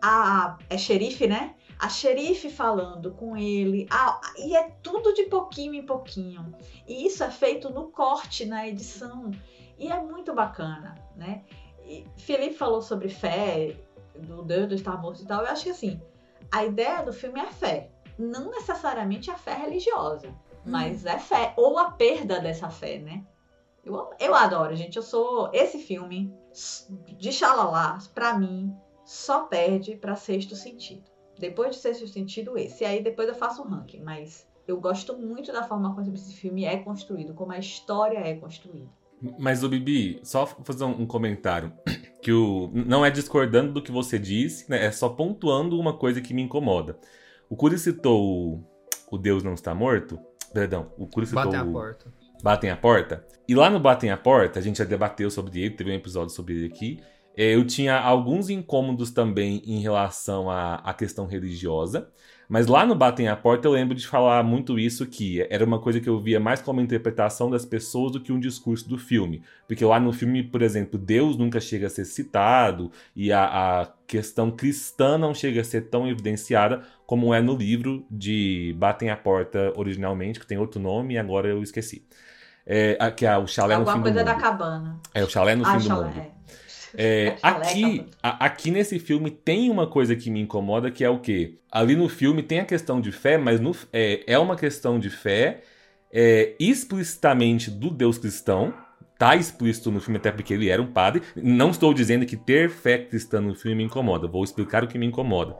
A, 0.00 0.56
é 0.70 0.78
xerife, 0.78 1.26
né? 1.26 1.56
A 1.78 1.88
xerife 1.88 2.48
falando 2.50 3.12
com 3.12 3.36
ele. 3.36 3.86
a- 3.90 4.20
e 4.38 4.54
é 4.56 4.70
tudo 4.82 5.12
de 5.12 5.24
pouquinho 5.24 5.74
em 5.74 5.84
pouquinho. 5.84 6.54
E 6.86 7.06
isso 7.06 7.22
é 7.24 7.30
feito 7.30 7.70
no 7.70 7.88
corte, 7.88 8.44
na 8.46 8.66
edição. 8.66 9.30
E 9.78 9.88
é 9.88 10.00
muito 10.00 10.32
bacana, 10.32 10.94
né? 11.16 11.42
E 11.84 12.06
Felipe 12.16 12.54
falou 12.54 12.80
sobre 12.80 13.08
fé, 13.08 13.76
do 14.14 14.42
Deus 14.42 14.68
do 14.68 14.74
estar 14.74 15.00
morto 15.00 15.22
e 15.22 15.26
tal. 15.26 15.42
Eu 15.42 15.48
acho 15.50 15.64
que 15.64 15.70
assim, 15.70 16.00
a 16.50 16.64
ideia 16.64 17.02
do 17.02 17.12
filme 17.12 17.40
é 17.40 17.50
fé. 17.50 17.90
Não 18.16 18.50
necessariamente 18.50 19.30
a 19.30 19.36
fé 19.36 19.54
religiosa, 19.54 20.32
mas 20.64 21.04
é 21.04 21.18
fé. 21.18 21.52
Ou 21.56 21.78
a 21.78 21.90
perda 21.90 22.38
dessa 22.40 22.70
fé, 22.70 22.98
né? 22.98 23.24
Eu, 23.84 24.10
eu 24.20 24.34
adoro, 24.34 24.74
gente. 24.76 24.96
Eu 24.96 25.02
sou. 25.02 25.50
Esse 25.52 25.78
filme 25.78 26.32
de 27.18 27.32
Xalala, 27.32 27.98
pra 28.14 28.38
mim, 28.38 28.74
só 29.04 29.40
perde 29.46 29.96
pra 29.96 30.14
sexto 30.16 30.54
sentido. 30.54 31.02
Depois 31.38 31.76
de 31.76 31.82
sexto 31.82 32.06
sentido, 32.08 32.56
esse. 32.56 32.84
E 32.84 32.86
aí 32.86 33.02
depois 33.02 33.28
eu 33.28 33.34
faço 33.34 33.62
o 33.62 33.66
ranking. 33.66 34.00
Mas 34.02 34.46
eu 34.66 34.80
gosto 34.80 35.16
muito 35.16 35.52
da 35.52 35.62
forma 35.62 35.94
como 35.94 36.12
esse 36.14 36.34
filme 36.34 36.64
é 36.64 36.78
construído, 36.78 37.34
como 37.34 37.52
a 37.52 37.58
história 37.58 38.18
é 38.18 38.34
construída. 38.34 38.88
Mas 39.38 39.62
o 39.62 39.68
Bibi, 39.68 40.20
só 40.22 40.46
fazer 40.46 40.84
um 40.84 41.02
um 41.02 41.06
comentário. 41.06 41.72
Que 42.24 42.32
o, 42.32 42.70
não 42.72 43.04
é 43.04 43.10
discordando 43.10 43.74
do 43.74 43.82
que 43.82 43.92
você 43.92 44.18
disse, 44.18 44.70
né? 44.70 44.86
É 44.86 44.90
só 44.90 45.10
pontuando 45.10 45.78
uma 45.78 45.92
coisa 45.92 46.22
que 46.22 46.32
me 46.32 46.40
incomoda. 46.40 46.98
O 47.50 47.54
Curi 47.54 47.78
citou 47.78 48.18
o, 48.18 48.64
o 49.10 49.18
Deus 49.18 49.42
não 49.42 49.52
está 49.52 49.74
morto. 49.74 50.18
Perdão, 50.50 50.90
o 50.96 51.06
Curi 51.06 51.26
citou 51.26 51.44
Batem 51.44 51.60
a 51.60 51.64
o 51.64 51.70
porta. 51.70 52.10
Batem 52.44 52.68
a 52.68 52.76
Porta. 52.76 53.24
E 53.48 53.54
lá 53.54 53.70
no 53.70 53.80
Batem 53.80 54.10
a 54.10 54.18
Porta, 54.18 54.58
a 54.58 54.62
gente 54.62 54.76
já 54.76 54.84
debateu 54.84 55.30
sobre 55.30 55.62
ele, 55.62 55.70
teve 55.70 55.90
um 55.90 55.94
episódio 55.94 56.28
sobre 56.28 56.52
ele 56.52 56.66
aqui. 56.66 57.00
É, 57.36 57.54
Eu 57.54 57.66
tinha 57.66 57.98
alguns 57.98 58.48
incômodos 58.50 59.10
também 59.10 59.62
em 59.66 59.80
relação 59.80 60.50
à, 60.50 60.76
à 60.76 60.94
questão 60.94 61.26
religiosa. 61.26 62.08
Mas 62.46 62.66
lá 62.66 62.84
no 62.84 62.94
Batem 62.94 63.26
a 63.26 63.34
Porta 63.34 63.66
eu 63.66 63.72
lembro 63.72 63.94
de 63.94 64.06
falar 64.06 64.42
muito 64.44 64.78
isso, 64.78 65.06
que 65.06 65.40
era 65.48 65.64
uma 65.64 65.78
coisa 65.80 65.98
que 65.98 66.08
eu 66.08 66.20
via 66.20 66.38
mais 66.38 66.60
como 66.60 66.78
interpretação 66.80 67.48
das 67.50 67.64
pessoas 67.64 68.12
do 68.12 68.20
que 68.20 68.30
um 68.32 68.38
discurso 68.38 68.86
do 68.86 68.98
filme. 68.98 69.42
Porque 69.66 69.82
lá 69.82 69.98
no 69.98 70.12
filme, 70.12 70.42
por 70.42 70.60
exemplo, 70.60 70.98
Deus 70.98 71.38
nunca 71.38 71.58
chega 71.58 71.86
a 71.86 71.90
ser 71.90 72.04
citado 72.04 72.92
e 73.16 73.32
a, 73.32 73.80
a 73.82 73.86
questão 74.06 74.50
cristã 74.50 75.16
não 75.16 75.32
chega 75.34 75.62
a 75.62 75.64
ser 75.64 75.88
tão 75.88 76.06
evidenciada 76.06 76.82
como 77.06 77.32
é 77.32 77.40
no 77.40 77.56
livro 77.56 78.04
de 78.10 78.74
Batem 78.78 79.08
a 79.08 79.16
Porta 79.16 79.72
originalmente, 79.74 80.38
que 80.38 80.46
tem 80.46 80.58
outro 80.58 80.78
nome 80.78 81.14
e 81.14 81.18
agora 81.18 81.48
eu 81.48 81.62
esqueci. 81.62 82.06
É, 82.66 83.10
que 83.10 83.24
é 83.26 83.36
o 83.38 83.46
Chalé 83.46 83.78
no 83.78 83.80
Alguma 83.80 83.96
Fim 83.96 84.02
coisa 84.02 84.20
do 84.20 84.24
da 84.24 84.32
Mundo. 84.34 84.42
cabana. 84.42 85.00
É 85.14 85.24
o 85.24 85.28
Chalé 85.30 85.54
no 85.56 85.64
Ah, 85.64 85.72
Fim 85.72 85.78
do 85.78 85.84
chalé, 85.84 86.08
Mundo. 86.08 86.26
É. 86.96 87.36
Chaleca, 87.38 87.68
aqui, 87.68 88.06
a- 88.22 88.44
aqui 88.46 88.70
nesse 88.70 88.98
filme 88.98 89.30
tem 89.30 89.70
uma 89.70 89.86
coisa 89.86 90.14
que 90.14 90.30
me 90.30 90.40
incomoda, 90.40 90.90
que 90.90 91.04
é 91.04 91.10
o 91.10 91.18
quê? 91.18 91.58
Ali 91.70 91.96
no 91.96 92.08
filme 92.08 92.42
tem 92.42 92.60
a 92.60 92.64
questão 92.64 93.00
de 93.00 93.10
fé, 93.12 93.36
mas 93.36 93.60
no- 93.60 93.74
é, 93.92 94.22
é 94.26 94.38
uma 94.38 94.56
questão 94.56 94.98
de 94.98 95.10
fé 95.10 95.62
é, 96.16 96.54
explicitamente 96.60 97.70
do 97.70 97.90
Deus 97.90 98.18
cristão. 98.18 98.72
Tá 99.18 99.36
explícito 99.36 99.90
no 99.90 100.00
filme, 100.00 100.18
até 100.18 100.30
porque 100.30 100.54
ele 100.54 100.68
era 100.68 100.80
um 100.82 100.86
padre. 100.86 101.22
Não 101.36 101.70
estou 101.70 101.94
dizendo 101.94 102.26
que 102.26 102.36
ter 102.36 102.68
fé 102.70 102.98
cristã 102.98 103.40
no 103.40 103.54
filme 103.54 103.76
me 103.76 103.84
incomoda. 103.84 104.26
Vou 104.28 104.42
explicar 104.44 104.84
o 104.84 104.88
que 104.88 104.98
me 104.98 105.06
incomoda. 105.06 105.56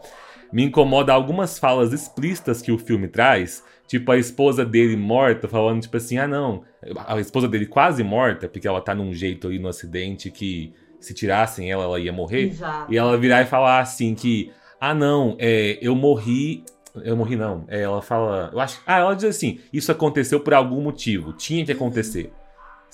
Me 0.52 0.62
incomoda 0.64 1.12
algumas 1.12 1.58
falas 1.58 1.92
explícitas 1.92 2.62
que 2.62 2.70
o 2.70 2.78
filme 2.78 3.08
traz. 3.08 3.64
Tipo, 3.86 4.12
a 4.12 4.18
esposa 4.18 4.64
dele 4.64 4.96
morta, 4.96 5.48
falando, 5.48 5.82
tipo 5.82 5.96
assim, 5.96 6.18
ah 6.18 6.26
não. 6.28 6.64
A 7.06 7.18
esposa 7.20 7.48
dele 7.48 7.66
quase 7.66 8.02
morta, 8.02 8.48
porque 8.48 8.66
ela 8.66 8.80
tá 8.80 8.94
num 8.94 9.12
jeito 9.12 9.46
ali 9.46 9.58
no 9.58 9.68
acidente 9.68 10.30
que 10.30 10.72
se 11.04 11.14
tirassem 11.14 11.70
ela, 11.70 11.84
ela 11.84 12.00
ia 12.00 12.12
morrer. 12.12 12.48
Exato. 12.48 12.92
E 12.92 12.96
ela 12.96 13.16
virar 13.16 13.42
e 13.42 13.46
falar 13.46 13.80
assim 13.80 14.14
que, 14.14 14.50
ah 14.80 14.94
não, 14.94 15.36
é, 15.38 15.78
eu 15.80 15.94
morri. 15.94 16.64
Eu 17.02 17.16
morri 17.16 17.36
não. 17.36 17.64
É, 17.68 17.82
ela 17.82 18.00
fala. 18.00 18.50
Eu 18.52 18.60
acho. 18.60 18.80
Ah, 18.86 18.98
ela 18.98 19.14
diz 19.14 19.24
assim: 19.24 19.58
isso 19.72 19.90
aconteceu 19.90 20.40
por 20.40 20.54
algum 20.54 20.80
motivo. 20.80 21.32
Tinha 21.32 21.64
que 21.64 21.72
acontecer. 21.72 22.32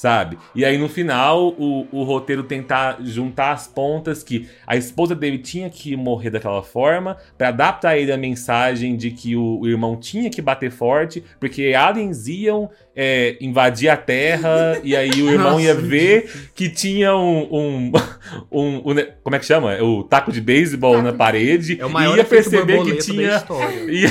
Sabe? 0.00 0.38
E 0.54 0.64
aí 0.64 0.78
no 0.78 0.88
final 0.88 1.48
o, 1.58 1.86
o 1.92 2.02
roteiro 2.04 2.42
tentar 2.42 2.96
juntar 3.02 3.52
as 3.52 3.66
pontas 3.68 4.22
que 4.22 4.48
a 4.66 4.74
esposa 4.74 5.14
dele 5.14 5.36
tinha 5.36 5.68
que 5.68 5.94
morrer 5.94 6.30
daquela 6.30 6.62
forma 6.62 7.18
pra 7.36 7.50
dar 7.50 7.78
pra 7.78 7.98
ele 7.98 8.10
a 8.10 8.16
mensagem 8.16 8.96
de 8.96 9.10
que 9.10 9.36
o, 9.36 9.58
o 9.60 9.68
irmão 9.68 9.96
tinha 9.96 10.30
que 10.30 10.40
bater 10.40 10.70
forte 10.70 11.22
porque 11.38 11.74
aliens 11.74 12.26
iam 12.28 12.70
é, 12.96 13.36
invadir 13.42 13.90
a 13.90 13.96
Terra 13.98 14.80
e 14.82 14.96
aí 14.96 15.10
o 15.22 15.30
irmão 15.30 15.60
ia 15.60 15.74
Nossa. 15.74 15.86
ver 15.86 16.50
que 16.54 16.70
tinha 16.70 17.14
um, 17.14 17.42
um, 17.54 17.92
um- 18.50 18.76
um 18.78 18.94
como 19.22 19.36
é 19.36 19.38
que 19.38 19.44
chama? 19.44 19.76
O 19.82 20.02
taco 20.02 20.32
de 20.32 20.40
beisebol 20.40 21.02
na 21.02 21.10
de- 21.10 21.18
parede 21.18 21.78
É 21.78 21.84
e 21.84 22.16
ia 22.16 22.24
perceber 22.24 22.82
que 22.84 22.94
tinha 22.96 23.44
ia, 23.86 24.10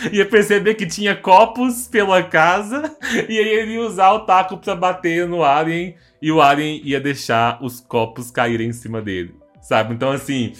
ia 0.12 0.26
perceber 0.26 0.74
que 0.74 0.86
tinha 0.86 1.14
copos 1.14 1.86
pela 1.88 2.22
casa 2.22 2.96
e 3.28 3.38
aí 3.38 3.48
ele 3.48 3.74
ia 3.74 3.80
usar 3.80 4.12
o 4.12 4.20
taco 4.20 4.58
pra 4.58 4.74
bater 4.74 5.26
no 5.26 5.42
alien 5.42 5.94
e 6.20 6.30
o 6.30 6.40
alien 6.40 6.80
ia 6.84 7.00
deixar 7.00 7.62
os 7.62 7.80
copos 7.80 8.30
caírem 8.30 8.68
em 8.68 8.72
cima 8.72 9.00
dele, 9.00 9.34
sabe? 9.60 9.94
Então 9.94 10.10
assim, 10.10 10.52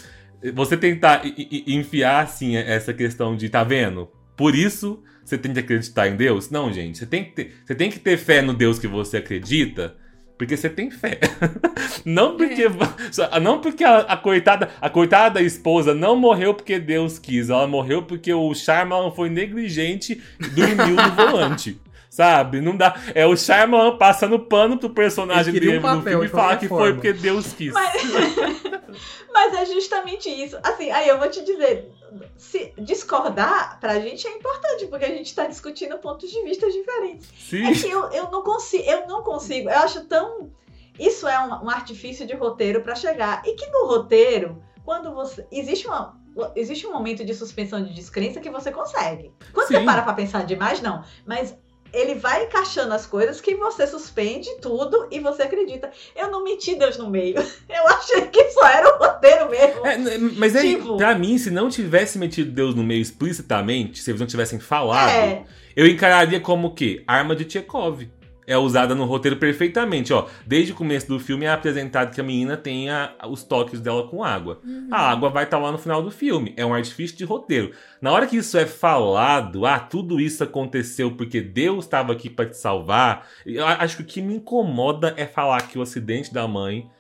você 0.55 0.77
tentar 0.77 1.23
enfiar 1.67 2.25
assim 2.25 2.57
essa 2.57 2.93
questão 2.93 3.37
de 3.37 3.49
tá 3.49 3.65
vendo? 3.65 4.09
Por 4.37 4.55
isso 4.55 5.03
você 5.25 5.39
tem 5.39 5.53
que 5.53 5.61
acreditar 5.61 6.09
em 6.09 6.17
Deus? 6.17 6.51
Não, 6.51 6.73
gente, 6.73 6.99
você 6.99 7.07
tem 7.07 7.25
que 7.25 7.33
ter, 7.33 7.55
você 7.65 7.75
tem 7.75 7.91
que 7.91 7.99
ter 7.99 8.17
fé 8.17 8.43
no 8.43 8.53
Deus 8.53 8.79
que 8.79 8.89
você 8.89 9.19
acredita. 9.19 9.97
Porque 10.41 10.57
você 10.57 10.71
tem 10.71 10.91
fé. 10.91 11.21
Não 12.03 12.35
porque, 12.35 12.65
só- 13.13 13.39
não 13.39 13.61
porque 13.61 13.85
a, 13.85 13.99
a 13.99 14.17
coitada, 14.17 14.71
a 14.81 14.89
coitada 14.89 15.35
da 15.35 15.43
esposa 15.43 15.93
não 15.95 16.17
morreu 16.17 16.55
porque 16.55 16.79
Deus 16.79 17.19
quis. 17.19 17.51
Ela 17.51 17.67
morreu 17.67 18.03
porque 18.05 18.33
o 18.33 18.55
Shyamalan 18.55 19.11
foi 19.11 19.29
negligente 19.29 20.19
e 20.41 20.47
dormiu 20.49 20.97
no 20.97 21.11
volante. 21.15 21.79
Sabe? 22.09 22.63
Não 22.63 22.75
dá. 22.75 22.95
É 23.15 23.27
o 23.27 23.37
Shyamalan 23.37 23.99
passando 23.99 24.39
pano 24.39 24.79
pro 24.79 24.89
personagem 24.89 25.53
dele 25.53 25.73
um 25.73 25.75
no 25.77 25.83
papel, 25.83 26.03
filme 26.05 26.25
e 26.25 26.29
falar 26.31 26.57
que 26.57 26.69
foi 26.69 26.79
forma. 26.79 26.95
porque 26.95 27.13
Deus 27.13 27.53
quis. 27.53 27.75
Mas 29.33 29.55
é 29.55 29.67
justamente 29.67 30.29
isso. 30.31 30.57
Assim, 30.63 30.91
aí 30.91 31.07
eu 31.07 31.19
vou 31.19 31.29
te 31.29 31.45
dizer, 31.45 31.91
se 32.37 32.73
discordar 32.79 33.79
pra 33.81 34.01
gente 34.01 34.27
é 34.27 34.37
importante, 34.37 34.87
porque 34.87 35.05
a 35.05 35.09
gente 35.09 35.35
tá 35.35 35.47
discutindo 35.47 35.99
pontos 35.99 36.31
de 36.31 36.43
vista 36.43 36.71
diferentes. 36.71 37.29
Sim. 37.39 37.67
É 37.67 37.73
que 37.73 37.89
eu, 37.89 38.11
eu 38.11 38.31
não 38.31 38.43
consigo, 38.43 38.89
eu 38.89 39.07
não 39.07 39.23
consigo, 39.23 39.69
eu 39.69 39.79
acho 39.79 40.05
tão. 40.05 40.51
Isso 40.99 41.27
é 41.27 41.39
um, 41.41 41.65
um 41.65 41.71
artifício 41.71 42.27
de 42.27 42.35
roteiro 42.35 42.83
pra 42.83 42.95
chegar. 42.95 43.43
E 43.47 43.55
que 43.55 43.67
no 43.69 43.87
roteiro, 43.87 44.63
quando 44.85 45.15
você. 45.15 45.47
Existe 45.51 45.87
uma. 45.87 46.19
Existe 46.55 46.87
um 46.87 46.93
momento 46.93 47.25
de 47.25 47.35
suspensão 47.35 47.83
de 47.83 47.93
descrença 47.93 48.41
que 48.41 48.51
você 48.51 48.71
consegue. 48.71 49.33
Quando 49.53 49.69
Sim. 49.69 49.75
você 49.75 49.85
para 49.85 50.03
pra 50.03 50.13
pensar 50.13 50.45
demais, 50.45 50.81
não. 50.81 51.05
Mas 51.27 51.57
ele 51.93 52.15
vai 52.15 52.45
encaixando 52.45 52.93
as 52.95 53.07
coisas 53.07 53.41
que 53.41 53.55
você 53.55 53.87
suspende 53.87 54.49
tudo 54.61 55.09
e 55.11 55.19
você 55.21 55.43
acredita. 55.43 55.91
Eu 56.15 56.31
não 56.31 56.45
meti 56.45 56.75
Deus 56.77 56.97
no 56.97 57.11
meio. 57.11 57.37
Eu 57.69 57.87
achei 57.89 58.23
que 58.29 58.51
só 58.51 58.67
era 58.67 58.95
o 58.95 58.99
roteiro 58.99 59.49
mesmo. 59.51 59.87
É, 59.87 59.97
n- 59.97 60.33
mas 60.37 60.55
é, 60.55 60.61
Tipo- 60.63 60.97
pra 60.97 61.15
mim, 61.15 61.37
se 61.39 61.51
não 61.51 61.69
tivesse 61.69 62.19
metido 62.19 62.51
Deus 62.51 62.75
no 62.75 62.83
meio 62.83 63.01
explicitamente, 63.03 64.03
se 64.03 64.11
eles 64.11 64.21
não 64.21 64.27
tivessem 64.27 64.59
falado, 64.61 65.11
É. 65.11 65.45
eu 65.77 65.87
encararia 65.87 66.41
como 66.41 66.69
o 66.69 66.75
quê? 66.75 67.03
Arma 67.07 67.35
de 67.37 67.51
Chekhov. 67.51 68.03
É 68.51 68.59
usada 68.59 68.95
no 68.95 69.05
roteiro 69.05 69.37
perfeitamente, 69.37 70.13
ó. 70.13 70.27
Desde 70.45 70.73
o 70.73 70.75
começo 70.75 71.07
do 71.07 71.21
filme 71.21 71.45
é 71.47 71.51
apresentado 71.51 72.13
que 72.15 72.21
a 72.21 72.25
menina 72.25 72.57
tem 72.57 72.91
a- 72.91 73.13
os 73.29 73.45
toques 73.45 73.81
dela 73.81 74.09
com 74.09 74.25
água. 74.25 74.61
A 74.91 75.11
água 75.11 75.31
vai 75.31 75.45
estar 75.45 75.59
lá 75.59 75.71
no 75.71 75.79
final 75.79 76.03
do 76.03 76.11
filme. 76.11 76.53
É 76.57 76.67
um 76.67 76.75
artifício 76.75 77.17
de 77.17 77.25
roteiro. 77.25 77.71
Na 78.03 78.11
hora 78.11 78.27
que 78.27 78.37
isso 78.37 78.59
é 78.59 78.67
falado, 78.67 79.65
ah, 79.67 79.79
tudo 79.79 80.21
isso 80.21 80.43
aconteceu 80.43 81.13
porque 81.13 81.41
Deus 81.41 81.85
estava 81.85 82.13
aqui 82.13 82.29
para 82.29 82.47
te 82.47 82.57
salvar. 82.57 83.27
Eu 83.47 83.65
acho 83.67 83.97
que 83.99 84.03
o 84.03 84.07
que 84.07 84.21
me 84.21 84.35
incomoda 84.35 85.15
é 85.17 85.27
falar 85.27 85.63
que 85.69 85.79
o 85.79 85.83
acidente 85.83 86.35
da 86.35 86.49
mãe 86.49 86.91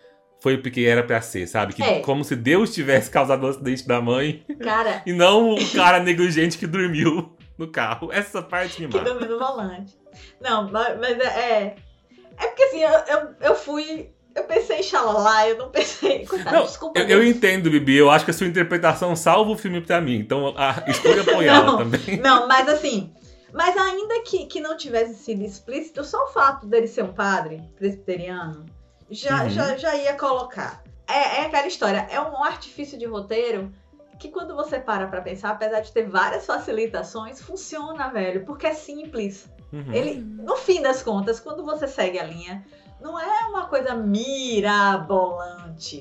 foi 0.43 0.57
porque 0.57 0.83
era 0.83 1.03
pra 1.03 1.21
ser, 1.21 1.47
sabe? 1.47 1.75
Que 1.75 1.83
É. 1.83 2.01
como 2.01 2.25
se 2.25 2.35
Deus 2.37 2.73
tivesse 2.73 3.11
causado 3.11 3.45
o 3.45 3.49
acidente 3.49 3.87
da 3.87 4.01
mãe 4.01 4.43
Cara, 4.61 5.03
e 5.05 5.13
não 5.13 5.53
o 5.55 5.71
cara 5.73 6.01
negligente 6.03 6.57
que 6.57 6.67
dormiu 6.67 7.33
no 7.59 7.67
carro. 7.69 8.09
Essa 8.11 8.41
parte 8.41 8.81
me 8.81 8.89
que 8.89 8.97
mata. 8.97 9.11
dormiu 9.11 9.29
no 9.31 9.39
volante. 9.39 10.00
Não, 10.41 10.71
mas, 10.71 11.19
é, 11.19 11.25
é. 11.25 11.77
É 12.39 12.47
porque 12.47 12.63
assim, 12.63 12.81
eu, 12.83 12.91
eu, 12.91 13.29
eu 13.41 13.55
fui. 13.55 14.11
Eu 14.35 14.45
pensei 14.45 14.79
em 14.79 14.83
xalala, 14.83 15.49
eu 15.49 15.59
não 15.59 15.71
pensei. 15.71 16.25
Coitado, 16.25 16.57
Não, 16.57 16.63
desculpa. 16.65 16.99
eu, 17.01 17.09
eu 17.09 17.25
entendo, 17.25 17.69
Bibi. 17.71 17.97
Eu 17.97 18.11
acho 18.11 18.25
que 18.25 18.31
a 18.31 18.35
sua 18.35 18.47
interpretação 18.47 19.15
salva 19.17 19.51
o 19.51 19.59
filme 19.59 19.81
pra 19.81 20.01
mim. 20.01 20.17
Então, 20.17 20.55
a, 20.57 20.85
escolha 20.89 21.23
apoiá-la 21.23 21.65
Não. 21.67 21.79
também. 21.79 22.17
Não, 22.23 22.47
mas 22.47 22.69
assim. 22.69 23.13
Mas 23.53 23.77
ainda 23.77 24.23
que, 24.23 24.47
que 24.47 24.61
não 24.61 24.77
tivesse 24.77 25.15
sido 25.15 25.43
explícito, 25.43 26.05
só 26.05 26.25
o 26.25 26.29
fato 26.29 26.67
dele 26.67 26.87
ser 26.87 27.03
um 27.03 27.13
padre 27.13 27.61
presbiteriano 27.77 28.65
já, 29.11 29.43
Uhum. 29.43 29.51
já, 29.51 29.77
já 29.77 29.97
ia 29.97 30.15
colocar. 30.15 30.85
É, 31.09 31.41
é 31.41 31.47
aquela 31.47 31.67
história, 31.67 32.07
é 32.09 32.21
um 32.21 32.45
artifício 32.45 32.97
de 32.97 33.07
roteiro 33.07 33.73
que 34.21 34.29
quando 34.29 34.55
você 34.55 34.79
para 34.79 35.09
pra 35.09 35.21
pensar, 35.21 35.51
apesar 35.51 35.81
de 35.81 35.91
ter 35.91 36.07
várias 36.09 36.47
facilitações, 36.47 37.43
funciona, 37.43 38.09
velho, 38.11 38.45
porque 38.45 38.69
é 38.69 38.73
simples. 38.75 39.51
Uhum. 39.73 39.93
Ele, 39.93 40.21
no 40.21 40.57
fim 40.57 40.83
das 40.83 41.03
contas, 41.03 41.39
quando 41.41 41.65
você 41.65 41.87
segue 41.87 42.19
a 42.19 42.25
linha, 42.25 42.65
não 43.01 43.19
é 43.19 43.47
uma 43.47 43.67
coisa 43.67 43.95
mirabolante. 43.95 45.27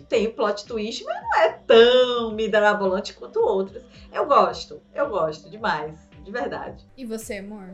Tem 0.09 0.27
o 0.27 0.33
plot 0.33 0.65
twist, 0.65 1.03
mas 1.05 1.21
não 1.21 1.35
é 1.39 1.53
tão 1.65 2.31
mirabolante 2.33 3.13
quanto 3.13 3.39
outras. 3.39 3.83
Eu 4.11 4.25
gosto, 4.25 4.81
eu 4.93 5.07
gosto 5.09 5.49
demais, 5.49 5.97
de 6.23 6.31
verdade. 6.31 6.83
E 6.97 7.05
você, 7.05 7.37
amor? 7.37 7.73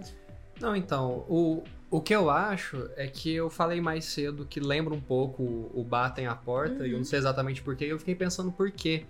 Não, 0.59 0.75
então, 0.75 1.25
o, 1.27 1.63
o 1.89 1.99
que 1.99 2.15
eu 2.15 2.29
acho 2.29 2.89
é 2.95 3.07
que 3.07 3.33
eu 3.33 3.49
falei 3.49 3.81
mais 3.81 4.05
cedo 4.05 4.45
que 4.45 4.59
lembra 4.59 4.93
um 4.93 5.01
pouco 5.01 5.41
o, 5.43 5.71
o 5.73 5.83
Batem 5.83 6.27
a 6.27 6.35
Porta, 6.35 6.85
e 6.85 6.91
eu 6.91 6.97
não 6.97 7.05
sei 7.05 7.19
exatamente 7.19 7.61
porquê, 7.61 7.85
e 7.85 7.89
eu 7.89 7.99
fiquei 7.99 8.15
pensando 8.15 8.51
por 8.51 8.69
quê. 8.71 9.05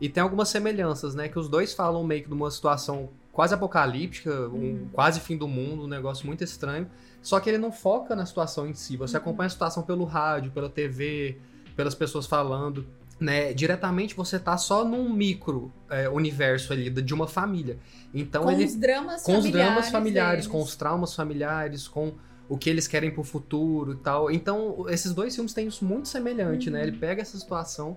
E 0.00 0.08
tem 0.08 0.22
algumas 0.22 0.48
semelhanças, 0.48 1.14
né? 1.14 1.28
Que 1.28 1.38
os 1.38 1.48
dois 1.48 1.72
falam 1.72 2.02
meio 2.02 2.22
que 2.22 2.28
de 2.28 2.34
uma 2.34 2.50
situação 2.50 3.10
quase 3.32 3.54
apocalíptica, 3.54 4.48
um 4.48 4.88
quase 4.92 5.18
fim 5.20 5.36
do 5.36 5.48
mundo, 5.48 5.84
um 5.84 5.88
negócio 5.88 6.26
muito 6.26 6.44
estranho. 6.44 6.88
Só 7.22 7.40
que 7.40 7.48
ele 7.48 7.58
não 7.58 7.72
foca 7.72 8.14
na 8.14 8.26
situação 8.26 8.66
em 8.66 8.74
si. 8.74 8.96
Você 8.96 9.16
acompanha 9.16 9.46
a 9.46 9.50
situação 9.50 9.82
pelo 9.82 10.04
rádio, 10.04 10.50
pela 10.52 10.68
TV, 10.68 11.38
pelas 11.74 11.94
pessoas 11.94 12.26
falando. 12.26 12.86
Né? 13.18 13.52
Diretamente 13.52 14.14
você 14.14 14.38
tá 14.38 14.58
só 14.58 14.84
num 14.84 15.08
micro 15.08 15.72
é, 15.88 16.08
universo 16.08 16.72
ali 16.72 16.90
de 16.90 17.14
uma 17.14 17.28
família. 17.28 17.78
Então 18.12 18.42
com 18.42 18.50
ele 18.50 18.64
os 18.64 18.74
dramas 18.74 19.22
com 19.22 19.38
os 19.38 19.50
dramas 19.50 19.90
familiares, 19.90 20.44
deles. 20.44 20.46
com 20.48 20.60
os 20.60 20.74
traumas 20.74 21.14
familiares, 21.14 21.86
com 21.86 22.14
o 22.48 22.58
que 22.58 22.68
eles 22.68 22.88
querem 22.88 23.10
pro 23.10 23.22
futuro 23.22 23.92
e 23.92 23.96
tal. 23.96 24.30
Então, 24.30 24.84
esses 24.88 25.14
dois 25.14 25.34
filmes 25.34 25.54
têm 25.54 25.68
isso 25.68 25.84
muito 25.84 26.08
semelhante, 26.08 26.68
né? 26.68 26.82
Ele 26.82 26.92
pega 26.92 27.22
essa 27.22 27.38
situação 27.38 27.96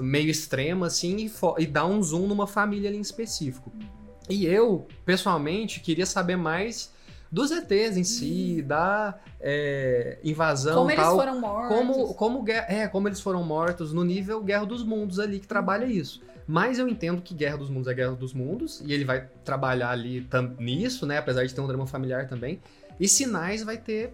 meio 0.00 0.28
extrema, 0.28 0.86
assim, 0.86 1.16
e, 1.16 1.30
e 1.62 1.66
dá 1.66 1.86
um 1.86 2.02
zoom 2.02 2.26
numa 2.26 2.46
família 2.46 2.88
ali 2.88 2.98
em 2.98 3.02
específico. 3.02 3.70
E 4.28 4.46
eu, 4.46 4.86
pessoalmente, 5.04 5.80
queria 5.80 6.06
saber 6.06 6.36
mais 6.36 6.92
dos 7.30 7.50
ETs 7.50 7.96
em 7.96 8.04
si, 8.04 8.62
da 8.62 9.14
é, 9.40 10.18
invasão 10.22 10.76
Como 10.78 10.90
e 10.90 10.94
eles 10.94 11.04
tal. 11.04 11.16
foram 11.16 11.40
mortos. 11.40 11.76
Como, 11.76 12.14
como, 12.14 12.44
é, 12.48 12.86
como 12.88 13.08
eles 13.08 13.20
foram 13.20 13.42
mortos 13.42 13.92
no 13.92 14.04
nível 14.04 14.42
Guerra 14.42 14.64
dos 14.64 14.84
Mundos 14.84 15.18
ali, 15.18 15.40
que 15.40 15.46
trabalha 15.46 15.84
isso. 15.84 16.22
Mas 16.46 16.78
eu 16.78 16.86
entendo 16.88 17.22
que 17.22 17.34
Guerra 17.34 17.56
dos 17.56 17.68
Mundos 17.70 17.88
é 17.88 17.94
Guerra 17.94 18.12
dos 18.12 18.32
Mundos, 18.32 18.80
e 18.84 18.92
ele 18.92 19.04
vai 19.04 19.26
trabalhar 19.44 19.90
ali 19.90 20.22
tam- 20.22 20.54
nisso, 20.58 21.06
né? 21.06 21.18
Apesar 21.18 21.44
de 21.44 21.54
ter 21.54 21.60
um 21.60 21.66
drama 21.66 21.86
familiar 21.86 22.28
também. 22.28 22.60
E 23.00 23.08
Sinais 23.08 23.62
vai 23.64 23.78
ter 23.78 24.12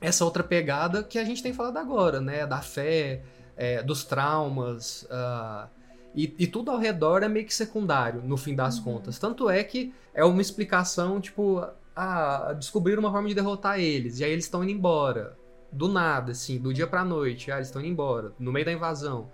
essa 0.00 0.24
outra 0.24 0.42
pegada 0.44 1.02
que 1.02 1.18
a 1.18 1.24
gente 1.24 1.42
tem 1.42 1.52
falado 1.52 1.78
agora, 1.78 2.20
né? 2.20 2.46
Da 2.46 2.60
fé, 2.60 3.22
é, 3.56 3.82
dos 3.82 4.04
traumas. 4.04 5.06
ah, 5.10 5.66
e, 6.14 6.34
e 6.38 6.46
tudo 6.46 6.70
ao 6.70 6.78
redor 6.78 7.22
é 7.22 7.28
meio 7.28 7.46
que 7.46 7.54
secundário, 7.54 8.22
no 8.22 8.36
fim 8.36 8.54
das 8.54 8.78
contas. 8.78 9.18
Tanto 9.18 9.48
é 9.48 9.62
que 9.64 9.92
é 10.12 10.24
uma 10.24 10.42
explicação, 10.42 11.20
tipo, 11.20 11.64
ah, 11.96 12.54
descobriram 12.56 13.00
uma 13.00 13.10
forma 13.10 13.28
de 13.28 13.34
derrotar 13.34 13.78
eles, 13.80 14.20
e 14.20 14.24
aí 14.24 14.30
eles 14.30 14.44
estão 14.44 14.62
indo 14.62 14.72
embora. 14.72 15.36
do 15.72 15.88
nada, 15.88 16.32
assim, 16.32 16.58
do 16.58 16.72
dia 16.72 16.86
pra 16.86 17.02
noite. 17.04 17.50
Ah, 17.50 17.56
eles 17.56 17.68
estão 17.68 17.80
indo 17.80 17.90
embora, 17.90 18.32
no 18.38 18.52
meio 18.52 18.66
da 18.66 18.72
invasão. 18.72 19.30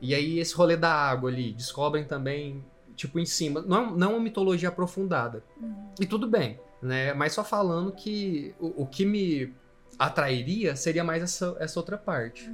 E 0.00 0.14
aí 0.14 0.38
esse 0.38 0.54
rolê 0.54 0.76
da 0.76 0.92
água 0.92 1.30
ali, 1.30 1.52
descobrem 1.52 2.04
também, 2.04 2.62
tipo, 2.94 3.18
em 3.18 3.24
cima. 3.24 3.62
Não, 3.62 3.96
não 3.96 4.12
uma 4.12 4.20
mitologia 4.20 4.68
aprofundada. 4.68 5.42
E 5.98 6.06
tudo 6.06 6.28
bem, 6.28 6.60
né? 6.82 7.14
Mas 7.14 7.32
só 7.32 7.42
falando 7.42 7.90
que 7.92 8.54
o, 8.60 8.82
o 8.82 8.86
que 8.86 9.04
me 9.06 9.52
atrairia 9.98 10.76
seria 10.76 11.02
mais 11.02 11.22
essa, 11.22 11.56
essa 11.58 11.80
outra 11.80 11.96
parte. 11.96 12.48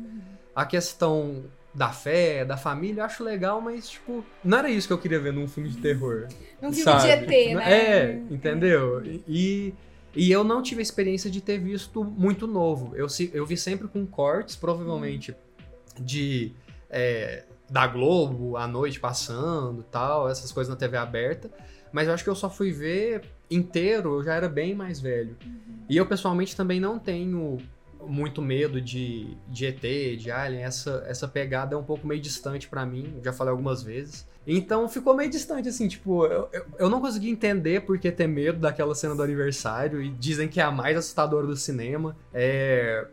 A 0.55 0.65
questão 0.65 1.45
da 1.75 1.89
fé, 1.89 2.45
da 2.45 2.57
família, 2.57 3.01
eu 3.01 3.05
acho 3.05 3.25
legal, 3.25 3.61
mas, 3.61 3.91
tipo, 3.91 4.25
não 4.45 4.59
era 4.59 4.71
isso 4.71 4.87
que 4.87 4.93
eu 4.93 4.99
queria 4.99 5.19
ver 5.19 5.33
num 5.33 5.49
filme 5.49 5.69
de 5.69 5.79
terror. 5.79 6.29
Um 6.63 6.73
filme 6.73 6.85
sabe? 6.85 7.27
de 7.27 7.35
ET, 7.35 7.57
né? 7.57 7.73
É, 7.73 8.23
entendeu? 8.31 9.03
E, 9.27 9.75
e 10.15 10.31
eu 10.31 10.45
não 10.45 10.63
tive 10.63 10.81
a 10.81 10.83
experiência 10.83 11.29
de 11.29 11.41
ter 11.41 11.59
visto 11.59 12.05
muito 12.05 12.47
novo. 12.47 12.95
Eu, 12.95 13.09
eu 13.33 13.45
vi 13.45 13.57
sempre 13.57 13.89
com 13.89 14.07
cortes, 14.07 14.55
provavelmente 14.55 15.35
de 16.01 16.53
é, 16.89 17.45
da 17.69 17.87
Globo, 17.87 18.57
à 18.57 18.69
noite 18.69 19.01
passando 19.01 19.83
tal, 19.91 20.29
essas 20.29 20.53
coisas 20.53 20.71
na 20.71 20.77
TV 20.77 20.97
aberta. 20.97 21.51
Mas 21.93 22.07
eu 22.07 22.15
acho 22.15 22.23
que 22.23 22.31
eu 22.31 22.35
só 22.35 22.49
fui 22.49 22.71
ver 22.71 23.25
inteiro, 23.51 24.15
eu 24.15 24.23
já 24.23 24.35
era 24.35 24.49
bem 24.49 24.75
mais 24.75 25.01
velho. 25.01 25.37
E 25.89 25.97
eu, 25.97 26.07
pessoalmente, 26.07 26.57
também 26.57 26.81
não 26.81 26.99
tenho 26.99 27.59
muito 28.09 28.41
medo 28.43 28.81
de, 28.81 29.37
de 29.49 29.67
ET, 29.67 29.81
de 30.19 30.31
Alien. 30.31 30.63
Essa, 30.65 31.05
essa 31.07 31.27
pegada 31.29 31.75
é 31.75 31.79
um 31.79 31.83
pouco 31.85 32.07
meio 32.07 32.21
distante 32.21 32.69
pra 32.69 32.85
mim, 32.87 33.21
já 33.23 33.33
falei 33.33 33.51
algumas 33.51 33.83
vezes. 33.83 34.27
Então 34.47 34.89
ficou 34.89 35.15
meio 35.15 35.31
distante, 35.31 35.69
assim, 35.69 35.89
tipo, 35.89 36.27
eu, 36.27 36.49
eu, 36.53 36.67
eu 36.79 36.91
não 36.91 37.01
consegui 37.01 37.31
entender 37.31 37.81
por 37.83 37.99
que 37.99 38.13
ter 38.13 38.27
medo 38.27 38.59
daquela 38.59 38.95
cena 38.95 39.15
do 39.15 39.23
aniversário. 39.23 40.03
E 40.03 40.11
dizem 40.11 40.49
que 40.49 40.61
é 40.61 40.65
a 40.65 40.71
mais 40.71 40.97
assustadora 40.97 41.47
do 41.47 41.57
cinema. 41.57 42.17
É. 42.33 43.07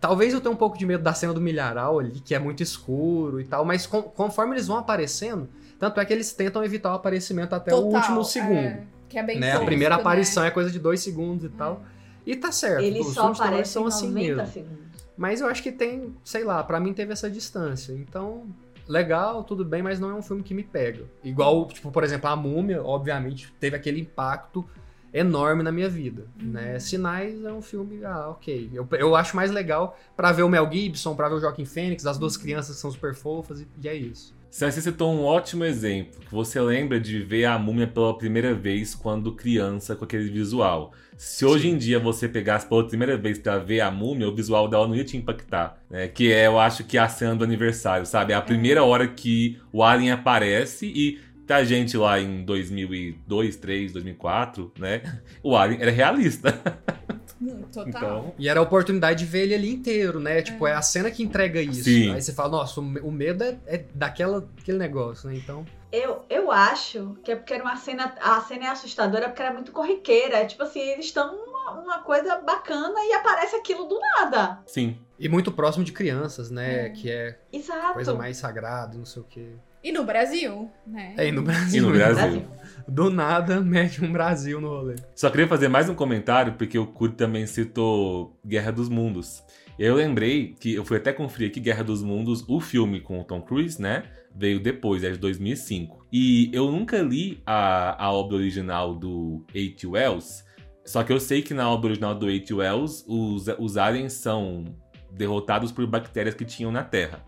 Talvez 0.00 0.32
eu 0.32 0.40
tenha 0.40 0.52
um 0.52 0.56
pouco 0.56 0.78
de 0.78 0.86
medo 0.86 1.02
da 1.02 1.12
cena 1.12 1.34
do 1.34 1.40
milharal 1.40 1.98
ali, 1.98 2.20
que 2.20 2.34
é 2.34 2.38
muito 2.38 2.62
escuro 2.62 3.38
e 3.38 3.44
tal, 3.44 3.66
mas 3.66 3.86
com- 3.86 4.00
conforme 4.02 4.54
eles 4.54 4.66
vão 4.66 4.78
aparecendo, 4.78 5.46
tanto 5.78 6.00
é 6.00 6.04
que 6.06 6.12
eles 6.12 6.32
tentam 6.32 6.64
evitar 6.64 6.92
o 6.92 6.94
aparecimento 6.94 7.54
até 7.54 7.74
o 7.74 7.82
Total, 7.82 8.00
último 8.00 8.24
segundo. 8.24 8.54
é, 8.56 8.82
que 9.10 9.18
é 9.18 9.22
bem 9.22 9.38
né? 9.38 9.52
A 9.52 9.60
primeira 9.60 9.96
né? 9.96 10.00
aparição 10.00 10.42
é 10.42 10.50
coisa 10.50 10.70
de 10.70 10.78
dois 10.78 11.00
segundos 11.00 11.44
e 11.44 11.48
tal. 11.50 11.82
E 12.30 12.36
tá 12.36 12.52
certo, 12.52 12.82
Ele 12.84 13.00
os 13.00 13.12
só 13.12 13.34
filmes 13.34 13.68
são 13.68 13.86
assim 13.86 14.08
90 14.08 14.36
mesmo. 14.36 14.52
segundos. 14.52 14.84
Mas 15.16 15.40
eu 15.40 15.48
acho 15.48 15.62
que 15.62 15.72
tem, 15.72 16.14
sei 16.24 16.44
lá, 16.44 16.62
pra 16.62 16.78
mim 16.78 16.92
teve 16.92 17.12
essa 17.12 17.28
distância. 17.28 17.92
Então, 17.92 18.46
legal, 18.88 19.42
tudo 19.44 19.64
bem, 19.64 19.82
mas 19.82 19.98
não 19.98 20.10
é 20.10 20.14
um 20.14 20.22
filme 20.22 20.42
que 20.42 20.54
me 20.54 20.62
pega. 20.62 21.04
Igual, 21.24 21.66
tipo, 21.66 21.90
por 21.90 22.04
exemplo, 22.04 22.28
a 22.28 22.36
Múmia, 22.36 22.82
obviamente, 22.82 23.52
teve 23.58 23.74
aquele 23.76 24.00
impacto 24.00 24.64
enorme 25.12 25.62
na 25.64 25.72
minha 25.72 25.88
vida, 25.88 26.26
né? 26.40 26.78
Sinais 26.78 27.44
é 27.44 27.52
um 27.52 27.60
filme, 27.60 28.04
ah, 28.04 28.28
ok. 28.30 28.70
Eu, 28.72 28.86
eu 28.92 29.16
acho 29.16 29.34
mais 29.34 29.50
legal 29.50 29.98
pra 30.16 30.30
ver 30.30 30.44
o 30.44 30.48
Mel 30.48 30.70
Gibson, 30.70 31.16
pra 31.16 31.28
ver 31.28 31.34
o 31.34 31.40
Joaquim 31.40 31.64
Fênix, 31.64 32.06
as 32.06 32.16
duas 32.16 32.36
crianças 32.36 32.76
que 32.76 32.80
são 32.80 32.90
super 32.92 33.12
fofas, 33.14 33.60
e, 33.60 33.68
e 33.82 33.88
é 33.88 33.94
isso. 33.94 34.32
Você 34.50 34.72
citou 34.72 35.14
um 35.14 35.24
ótimo 35.24 35.64
exemplo, 35.64 36.18
que 36.18 36.34
você 36.34 36.60
lembra 36.60 36.98
de 36.98 37.20
ver 37.20 37.44
a 37.44 37.56
múmia 37.56 37.86
pela 37.86 38.18
primeira 38.18 38.52
vez 38.52 38.96
quando 38.96 39.36
criança 39.36 39.94
com 39.94 40.04
aquele 40.04 40.28
visual. 40.28 40.92
Se 41.16 41.44
hoje 41.46 41.68
em 41.68 41.78
dia 41.78 42.00
você 42.00 42.28
pegasse 42.28 42.66
pela 42.66 42.86
primeira 42.86 43.16
vez 43.16 43.38
pra 43.38 43.58
ver 43.58 43.80
a 43.80 43.92
múmia, 43.92 44.28
o 44.28 44.34
visual 44.34 44.66
dela 44.66 44.88
não 44.88 44.96
ia 44.96 45.04
te 45.04 45.16
impactar. 45.16 45.80
Né? 45.88 46.08
Que 46.08 46.32
é, 46.32 46.48
eu 46.48 46.58
acho 46.58 46.82
que 46.82 46.98
a 46.98 47.08
cena 47.08 47.36
do 47.36 47.44
aniversário, 47.44 48.04
sabe? 48.04 48.32
É 48.32 48.36
a 48.36 48.42
primeira 48.42 48.82
hora 48.82 49.06
que 49.06 49.56
o 49.72 49.84
Alien 49.84 50.10
aparece 50.10 50.86
e 50.86 51.20
tá 51.46 51.62
gente 51.62 51.96
lá 51.96 52.20
em 52.20 52.44
2002, 52.44 53.14
2003, 53.28 53.92
2004, 53.92 54.72
né? 54.80 55.02
O 55.44 55.56
Alien 55.56 55.80
era 55.80 55.92
realista. 55.92 56.60
Hum, 57.40 57.62
Total. 57.72 57.88
Então, 57.88 58.34
E 58.38 58.48
era 58.48 58.60
a 58.60 58.62
oportunidade 58.62 59.20
de 59.20 59.24
ver 59.30 59.42
ele 59.44 59.54
ali 59.54 59.70
inteiro, 59.72 60.20
né? 60.20 60.42
Tipo, 60.42 60.66
é 60.66 60.74
a 60.74 60.82
cena 60.82 61.10
que 61.10 61.22
entrega 61.22 61.60
isso. 61.62 61.84
Sim. 61.84 62.12
Aí 62.12 62.20
você 62.20 62.32
fala, 62.32 62.50
nossa, 62.50 62.80
o 62.80 62.82
me- 62.84 63.00
o 63.00 63.10
medo 63.10 63.42
é, 63.44 63.56
é 63.66 63.84
daquela, 63.94 64.46
aquele 64.60 64.78
negócio, 64.78 65.28
né? 65.28 65.36
Então. 65.36 65.64
Eu, 65.90 66.24
eu 66.30 66.52
acho 66.52 67.16
que 67.24 67.32
é 67.32 67.36
porque 67.36 67.54
era 67.54 67.64
uma 67.64 67.76
cena. 67.76 68.14
A 68.20 68.40
cena 68.42 68.66
é 68.66 68.68
assustadora 68.68 69.28
porque 69.28 69.42
era 69.42 69.52
muito 69.52 69.72
corriqueira. 69.72 70.36
É 70.36 70.44
tipo 70.44 70.62
assim, 70.62 70.80
eles 70.80 71.06
estão 71.06 71.34
numa 71.36 71.80
uma 71.80 71.98
coisa 72.00 72.36
bacana 72.38 72.94
e 73.08 73.12
aparece 73.14 73.56
aquilo 73.56 73.84
do 73.86 73.98
nada. 73.98 74.60
sim. 74.66 74.98
E 75.18 75.28
muito 75.28 75.52
próximo 75.52 75.84
de 75.84 75.92
crianças, 75.92 76.50
né? 76.50 76.88
Que 76.90 77.10
é 77.10 77.38
Exato. 77.52 77.92
coisa 77.92 78.14
mais 78.14 78.38
sagrada, 78.38 78.96
não 78.96 79.04
sei 79.04 79.20
o 79.20 79.24
quê. 79.28 79.50
E 79.84 79.92
no 79.92 80.02
Brasil, 80.04 80.70
né? 80.86 81.14
É, 81.18 81.26
e 81.28 81.32
no 81.32 81.42
Brasil. 81.42 81.82
E 81.82 81.86
no? 81.86 81.92
Brasil. 81.92 82.46
Do 82.88 83.10
nada, 83.10 83.60
mete 83.62 84.04
um 84.04 84.12
Brasil 84.12 84.60
no 84.60 84.68
rolê. 84.68 84.96
Só 85.14 85.30
queria 85.30 85.46
fazer 85.46 85.68
mais 85.68 85.88
um 85.88 85.94
comentário, 85.94 86.54
porque 86.54 86.78
o 86.78 86.86
Kurt 86.86 87.14
também 87.14 87.46
citou 87.46 88.38
Guerra 88.44 88.70
dos 88.70 88.88
Mundos. 88.88 89.42
Eu 89.78 89.94
lembrei 89.94 90.54
que 90.60 90.74
eu 90.74 90.84
fui 90.84 90.98
até 90.98 91.12
conferir 91.12 91.48
aqui 91.48 91.58
Guerra 91.58 91.82
dos 91.82 92.02
Mundos, 92.02 92.44
o 92.46 92.60
filme 92.60 93.00
com 93.00 93.20
o 93.20 93.24
Tom 93.24 93.40
Cruise, 93.40 93.80
né? 93.80 94.02
Veio 94.36 94.60
depois, 94.60 95.02
é 95.02 95.10
de 95.10 95.16
2005. 95.16 96.06
E 96.12 96.50
eu 96.52 96.70
nunca 96.70 96.98
li 96.98 97.42
a, 97.46 98.04
a 98.04 98.12
obra 98.12 98.36
original 98.36 98.94
do 98.94 99.44
H.G. 99.54 99.86
Wells, 99.86 100.44
só 100.84 101.02
que 101.02 101.12
eu 101.12 101.20
sei 101.20 101.40
que 101.40 101.54
na 101.54 101.70
obra 101.70 101.88
original 101.90 102.14
do 102.14 102.26
H.G. 102.26 102.52
Wells, 102.52 103.04
os, 103.08 103.46
os 103.58 103.76
aliens 103.76 104.12
são 104.12 104.64
derrotados 105.10 105.72
por 105.72 105.86
bactérias 105.86 106.34
que 106.34 106.44
tinham 106.44 106.70
na 106.70 106.84
Terra. 106.84 107.24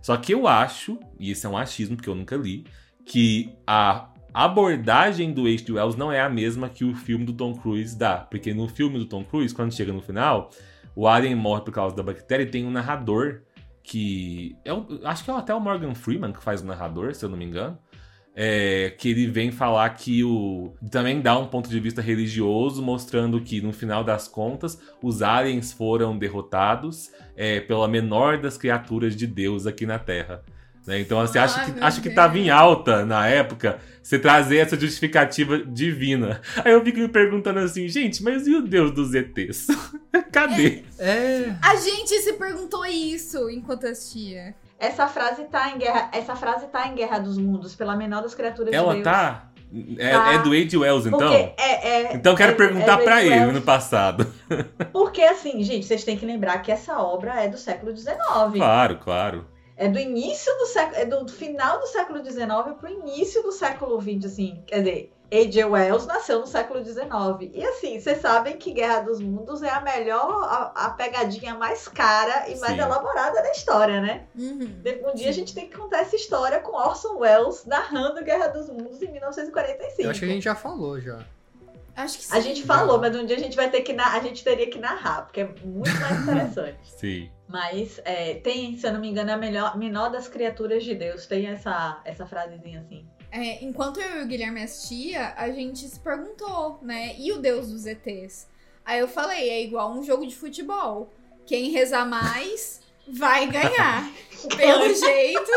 Só 0.00 0.16
que 0.16 0.32
eu 0.32 0.46
acho, 0.46 1.00
e 1.18 1.32
isso 1.32 1.46
é 1.46 1.50
um 1.50 1.56
achismo 1.56 1.96
porque 1.96 2.08
eu 2.08 2.14
nunca 2.14 2.36
li, 2.36 2.64
que 3.04 3.52
a 3.66 4.12
abordagem 4.44 5.32
do 5.32 5.42
H.G. 5.46 5.72
Wells 5.72 5.96
não 5.96 6.12
é 6.12 6.20
a 6.20 6.28
mesma 6.28 6.68
que 6.68 6.84
o 6.84 6.94
filme 6.94 7.24
do 7.24 7.32
Tom 7.32 7.54
Cruise 7.54 7.96
dá. 7.96 8.18
Porque 8.18 8.52
no 8.52 8.68
filme 8.68 8.98
do 8.98 9.06
Tom 9.06 9.24
Cruise, 9.24 9.54
quando 9.54 9.72
chega 9.74 9.92
no 9.92 10.02
final, 10.02 10.50
o 10.94 11.06
alien 11.08 11.34
morre 11.34 11.62
por 11.62 11.72
causa 11.72 11.96
da 11.96 12.02
bactéria 12.02 12.42
e 12.44 12.46
tem 12.50 12.64
um 12.66 12.70
narrador 12.70 13.42
que. 13.82 14.56
É 14.64 14.72
o- 14.72 14.86
acho 15.04 15.24
que 15.24 15.30
é 15.30 15.34
até 15.34 15.54
o 15.54 15.60
Morgan 15.60 15.94
Freeman 15.94 16.32
que 16.32 16.42
faz 16.42 16.60
o 16.62 16.66
narrador, 16.66 17.14
se 17.14 17.24
eu 17.24 17.28
não 17.28 17.36
me 17.38 17.44
engano. 17.44 17.78
É, 18.38 18.94
que 18.98 19.08
ele 19.08 19.26
vem 19.26 19.50
falar 19.50 19.88
que 19.90 20.22
o. 20.22 20.74
Também 20.90 21.22
dá 21.22 21.38
um 21.38 21.46
ponto 21.46 21.70
de 21.70 21.80
vista 21.80 22.02
religioso, 22.02 22.82
mostrando 22.82 23.40
que, 23.40 23.62
no 23.62 23.72
final 23.72 24.04
das 24.04 24.28
contas, 24.28 24.78
os 25.02 25.22
aliens 25.22 25.72
foram 25.72 26.18
derrotados 26.18 27.10
é, 27.34 27.60
pela 27.60 27.88
menor 27.88 28.38
das 28.38 28.58
criaturas 28.58 29.16
de 29.16 29.26
Deus 29.26 29.66
aqui 29.66 29.86
na 29.86 29.98
Terra. 29.98 30.42
Né? 30.86 31.00
Então, 31.00 31.18
assim, 31.20 31.38
acho 31.38 31.64
que, 31.72 31.80
acho 31.80 32.00
que 32.00 32.10
tava 32.10 32.38
em 32.38 32.48
alta 32.48 33.04
na 33.04 33.26
época 33.26 33.78
você 34.02 34.18
trazer 34.20 34.58
essa 34.58 34.78
justificativa 34.78 35.58
divina. 35.58 36.40
Aí 36.64 36.72
eu 36.72 36.84
fico 36.84 36.98
me 36.98 37.08
perguntando 37.08 37.58
assim, 37.58 37.88
gente, 37.88 38.22
mas 38.22 38.46
e 38.46 38.54
o 38.54 38.62
Deus 38.62 38.92
dos 38.92 39.12
ETs? 39.14 39.66
Cadê? 40.30 40.84
É. 40.98 41.54
A 41.60 41.74
gente 41.74 42.14
se 42.20 42.34
perguntou 42.34 42.84
isso 42.86 43.50
enquanto 43.50 43.86
assistia. 43.86 44.54
Essa 44.78 45.08
frase 45.08 45.42
tá 45.44 45.70
em 45.70 45.78
guerra. 45.78 46.08
Essa 46.12 46.36
frase 46.36 46.66
tá 46.66 46.86
em 46.86 46.94
Guerra 46.94 47.18
dos 47.18 47.36
Mundos, 47.38 47.74
pela 47.74 47.96
menor 47.96 48.22
das 48.22 48.34
criaturas 48.34 48.70
de 48.70 48.76
Ela 48.76 48.92
Deus. 48.92 49.04
tá. 49.04 49.50
É, 49.98 50.10
Tá. 50.12 50.32
é 50.34 50.38
do 50.38 50.52
Age 50.52 50.76
Wells, 50.76 51.06
então? 51.08 51.32
É, 51.34 51.54
é- 51.58 52.14
Então 52.14 52.32
eu 52.34 52.36
quero 52.36 52.52
é- 52.52 52.54
perguntar 52.54 53.00
é 53.00 53.04
pra 53.04 53.14
Ray 53.16 53.26
ele 53.26 53.34
Wells. 53.36 53.54
no 53.54 53.62
passado. 53.62 54.32
Porque 54.92 55.20
assim, 55.22 55.60
gente, 55.64 55.84
vocês 55.84 56.04
têm 56.04 56.16
que 56.16 56.24
lembrar 56.24 56.58
que 56.58 56.70
essa 56.70 56.96
obra 57.00 57.42
é 57.42 57.48
do 57.48 57.58
século 57.58 57.94
XIX. 57.96 58.16
Claro, 58.54 58.98
claro. 58.98 59.46
É 59.76 59.88
do 59.88 59.98
início 59.98 60.52
do 60.58 60.66
século. 60.66 60.96
É 60.96 61.04
do 61.04 61.28
final 61.28 61.78
do 61.80 61.86
século 61.86 62.24
XIX 62.24 62.46
pro 62.78 62.88
início 62.88 63.42
do 63.42 63.52
século 63.52 64.00
XX, 64.00 64.24
assim. 64.24 64.62
Quer 64.66 64.78
dizer, 64.78 65.12
A.J. 65.30 65.64
Wells 65.64 66.06
nasceu 66.06 66.38
no 66.40 66.46
século 66.46 66.82
XIX. 66.84 67.06
E 67.52 67.62
assim, 67.64 68.00
vocês 68.00 68.20
sabem 68.20 68.56
que 68.56 68.72
Guerra 68.72 69.00
dos 69.00 69.20
Mundos 69.20 69.62
é 69.62 69.68
a 69.68 69.80
melhor, 69.80 70.44
a, 70.44 70.86
a 70.86 70.90
pegadinha 70.90 71.54
mais 71.54 71.88
cara 71.88 72.48
e 72.48 72.56
mais 72.58 72.74
Sim. 72.74 72.80
elaborada 72.80 73.42
da 73.42 73.50
história, 73.50 74.00
né? 74.00 74.24
Uhum. 74.38 74.80
Um 75.10 75.14
dia 75.14 75.28
a 75.28 75.32
gente 75.32 75.52
tem 75.52 75.68
que 75.68 75.76
contar 75.76 75.98
essa 75.98 76.16
história 76.16 76.60
com 76.60 76.76
Orson 76.76 77.18
Welles 77.18 77.64
narrando 77.66 78.22
Guerra 78.24 78.46
dos 78.48 78.68
Mundos 78.70 79.02
em 79.02 79.10
1945. 79.10 80.02
Eu 80.02 80.10
acho 80.10 80.20
que 80.20 80.26
a 80.26 80.28
gente 80.28 80.44
já 80.44 80.54
falou 80.54 81.00
já. 81.00 81.18
Acho 81.96 82.18
que 82.18 82.24
sim. 82.24 82.36
A 82.36 82.40
gente 82.40 82.62
falou, 82.62 82.98
mas 83.00 83.16
um 83.16 83.26
dia 83.26 83.36
a 83.36 83.40
gente 83.40 83.56
vai 83.56 83.68
ter 83.70 83.80
que 83.80 83.92
na- 83.92 84.12
a 84.14 84.20
gente 84.20 84.44
teria 84.44 84.68
que 84.70 84.78
narrar, 84.78 85.22
porque 85.22 85.40
é 85.40 85.48
muito 85.64 85.90
mais 86.00 86.20
interessante. 86.22 86.78
Sim. 86.84 87.30
Mas 87.48 88.00
é, 88.04 88.34
tem, 88.34 88.76
se 88.76 88.86
eu 88.86 88.92
não 88.92 89.00
me 89.00 89.08
engano, 89.08 89.30
é 89.30 89.34
a 89.34 89.36
melhor, 89.36 89.78
menor 89.78 90.10
das 90.10 90.28
criaturas 90.28 90.84
de 90.84 90.94
Deus. 90.94 91.26
Tem 91.26 91.46
essa, 91.46 92.00
essa 92.04 92.26
frasezinha 92.26 92.80
assim. 92.80 93.06
É, 93.30 93.64
enquanto 93.64 94.00
eu 94.00 94.20
e 94.20 94.24
o 94.24 94.26
Guilherme 94.26 94.62
assistia, 94.62 95.34
a 95.36 95.50
gente 95.50 95.86
se 95.88 96.00
perguntou, 96.00 96.78
né? 96.82 97.14
E 97.18 97.32
o 97.32 97.38
Deus 97.38 97.70
dos 97.70 97.86
ETs? 97.86 98.48
Aí 98.84 99.00
eu 99.00 99.08
falei, 99.08 99.48
é 99.48 99.62
igual 99.62 99.92
um 99.92 100.02
jogo 100.02 100.26
de 100.26 100.34
futebol. 100.34 101.12
Quem 101.44 101.70
rezar 101.70 102.06
mais 102.06 102.80
vai 103.06 103.46
ganhar. 103.46 104.10
Pelo 104.56 104.94
jeito, 104.94 105.52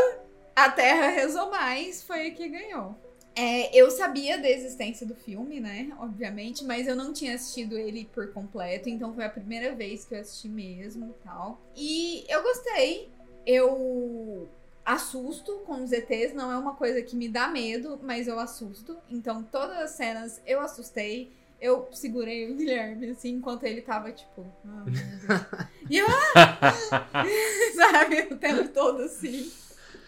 a 0.56 0.70
Terra 0.70 1.08
rezou 1.08 1.50
mais, 1.50 2.04
foi 2.04 2.28
a 2.28 2.32
que 2.32 2.50
ganhou. 2.50 2.96
É, 3.36 3.74
eu 3.78 3.90
sabia 3.90 4.38
da 4.38 4.50
existência 4.50 5.06
do 5.08 5.16
filme, 5.16 5.60
né? 5.60 5.92
Obviamente, 6.00 6.64
mas 6.66 6.88
eu 6.88 6.96
não 6.96 7.14
tinha 7.14 7.36
assistido 7.36 7.78
ele 7.78 8.10
por 8.14 8.34
completo, 8.34 8.90
então 8.90 9.14
foi 9.14 9.24
a 9.26 9.30
primeira 9.30 9.74
vez 9.74 10.04
que 10.04 10.14
eu 10.16 10.20
assisti 10.20 10.50
mesmo 10.50 11.16
e 11.18 11.24
tal. 11.24 11.62
E 11.76 12.26
eu 12.28 12.42
gostei. 12.44 13.10
Eu 13.46 14.50
assusto 14.86 15.60
com 15.66 15.84
os 15.84 15.92
ETs, 15.92 16.34
não 16.34 16.52
é 16.52 16.58
uma 16.58 16.74
coisa 16.76 17.02
que 17.02 17.16
me 17.16 17.30
dá 17.30 17.48
medo, 17.48 18.00
mas 18.04 18.28
eu 18.28 18.40
assusto. 18.40 18.98
Então, 19.10 19.44
todas 19.44 19.78
as 19.78 19.92
cenas 19.92 20.42
eu 20.46 20.60
assustei. 20.60 21.32
eu 21.62 21.90
segurei 21.92 22.50
o 22.50 22.56
Guilherme, 22.56 23.10
assim, 23.10 23.32
enquanto 23.32 23.66
ele 23.66 23.82
tava, 23.82 24.12
tipo... 24.14 24.46
"Ah, 24.66 24.84
meu 24.86 24.94
Deus." 24.94 25.42
e 25.90 25.98
eu... 25.98 26.08
"Ah!" 26.08 26.96
Sabe? 27.76 28.28
O 28.32 28.38
tempo 28.38 28.70
todo, 28.70 29.02
assim. 29.04 29.52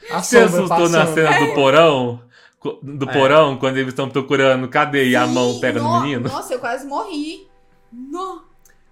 A 0.09 0.23
Você 0.23 0.37
assustou 0.37 0.89
na 0.89 1.05
cena 1.13 1.45
do 1.45 1.53
porão? 1.53 2.23
Do 2.83 3.09
É. 3.09 3.13
porão, 3.13 3.57
quando 3.57 3.77
eles 3.77 3.89
estão 3.89 4.07
procurando, 4.09 4.67
cadê? 4.67 5.09
E 5.09 5.15
a 5.15 5.25
mão 5.25 5.59
pega 5.59 5.81
no 5.81 5.89
no- 5.91 6.01
menino? 6.01 6.29
Nossa, 6.29 6.53
eu 6.53 6.59
quase 6.59 6.85
morri. 6.85 7.47
No. 7.91 8.43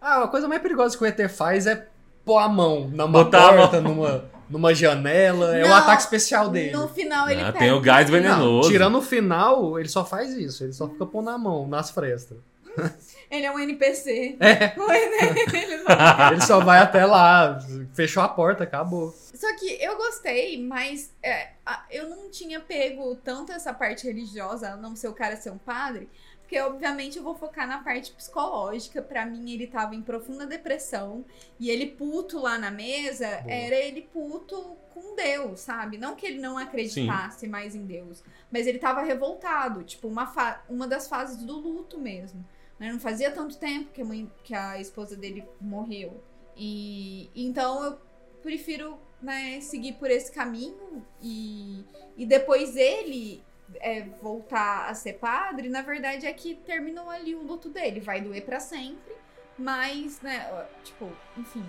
Ah, 0.01 0.23
a 0.23 0.27
coisa 0.27 0.47
mais 0.47 0.61
perigosa 0.61 0.97
que 0.97 1.03
o 1.03 1.07
ET 1.07 1.27
faz 1.29 1.67
é 1.67 1.87
pôr 2.25 2.37
a 2.39 2.47
mão 2.49 2.87
numa 2.89 3.07
Botar 3.07 3.49
a 3.49 3.53
porta, 3.53 3.79
numa, 3.81 4.25
numa 4.49 4.73
janela. 4.73 5.55
é 5.55 5.63
o 5.63 5.67
Não, 5.67 5.75
ataque 5.75 6.01
especial 6.01 6.49
dele. 6.49 6.71
No 6.71 6.87
final 6.87 7.29
ele 7.29 7.41
Ah, 7.41 7.45
pega. 7.47 7.59
tem 7.59 7.71
o 7.71 7.79
gás 7.79 8.09
Não, 8.09 8.13
venenoso. 8.17 8.69
tirando 8.71 8.97
o 8.97 9.01
final, 9.03 9.77
ele 9.79 9.87
só 9.89 10.03
faz 10.03 10.31
isso. 10.33 10.63
Ele 10.63 10.73
só 10.73 10.87
fica 10.89 11.05
pondo 11.05 11.29
a 11.29 11.37
mão 11.37 11.67
nas 11.67 11.91
frestas. 11.91 12.37
Ele 13.29 13.45
é 13.45 13.51
um 13.51 13.59
NPC. 13.59 14.37
É. 14.39 14.73
Ele 15.53 15.77
não- 15.83 15.85
Ele 16.31 16.41
só 16.41 16.59
vai 16.59 16.79
até 16.79 17.05
lá, 17.05 17.59
fechou 17.93 18.23
a 18.23 18.27
porta, 18.27 18.63
acabou. 18.63 19.13
Só 19.39 19.55
que 19.55 19.81
eu 19.81 19.95
gostei, 19.95 20.61
mas 20.61 21.15
é, 21.23 21.51
eu 21.89 22.09
não 22.09 22.29
tinha 22.29 22.59
pego 22.59 23.15
tanto 23.15 23.53
essa 23.53 23.73
parte 23.73 24.05
religiosa, 24.05 24.71
a 24.71 24.75
não 24.75 24.97
ser 24.97 25.07
o 25.07 25.13
cara 25.13 25.37
ser 25.37 25.49
um 25.49 25.57
padre, 25.57 26.09
porque 26.41 26.59
obviamente 26.59 27.17
eu 27.17 27.23
vou 27.23 27.33
focar 27.33 27.65
na 27.65 27.81
parte 27.81 28.11
psicológica. 28.11 29.01
Pra 29.01 29.25
mim, 29.25 29.49
ele 29.49 29.65
tava 29.65 29.95
em 29.95 30.01
profunda 30.01 30.45
depressão 30.45 31.23
e 31.57 31.69
ele 31.69 31.85
puto 31.85 32.37
lá 32.37 32.57
na 32.57 32.69
mesa 32.69 33.29
Boa. 33.29 33.53
era 33.53 33.75
ele 33.77 34.01
puto 34.11 34.75
com 34.93 35.15
Deus, 35.15 35.61
sabe? 35.61 35.97
Não 35.97 36.17
que 36.17 36.25
ele 36.25 36.39
não 36.39 36.57
acreditasse 36.57 37.47
mais 37.47 37.75
em 37.75 37.85
Deus, 37.85 38.21
mas 38.51 38.67
ele 38.67 38.77
tava 38.77 39.03
revoltado, 39.03 39.85
tipo, 39.85 40.09
uma, 40.09 40.61
uma 40.67 40.85
das 40.85 41.07
fases 41.07 41.37
do 41.37 41.57
luto 41.57 41.97
mesmo. 41.97 42.45
né? 42.77 42.91
Não 42.91 42.99
fazia 42.99 43.31
tanto 43.31 43.57
tempo 43.57 43.89
que 43.93 44.01
a, 44.01 44.05
mãe, 44.05 44.29
que 44.43 44.53
a 44.53 44.81
esposa 44.81 45.15
dele 45.15 45.47
morreu. 45.61 46.21
E 46.57 47.29
então 47.33 47.81
eu 47.85 47.97
prefiro 48.41 48.99
né, 49.21 49.59
seguir 49.61 49.93
por 49.93 50.09
esse 50.09 50.31
caminho 50.31 51.05
e, 51.21 51.83
e 52.17 52.25
depois 52.25 52.75
ele 52.75 53.43
é, 53.75 54.03
voltar 54.21 54.89
a 54.89 54.93
ser 54.93 55.13
padre, 55.13 55.69
na 55.69 55.81
verdade 55.81 56.25
é 56.25 56.33
que 56.33 56.55
terminou 56.55 57.09
ali 57.09 57.35
o 57.35 57.43
luto 57.43 57.69
dele. 57.69 57.99
Vai 57.99 58.21
doer 58.21 58.43
pra 58.45 58.59
sempre, 58.59 59.13
mas, 59.57 60.21
né, 60.21 60.67
tipo, 60.83 61.09
enfim. 61.37 61.65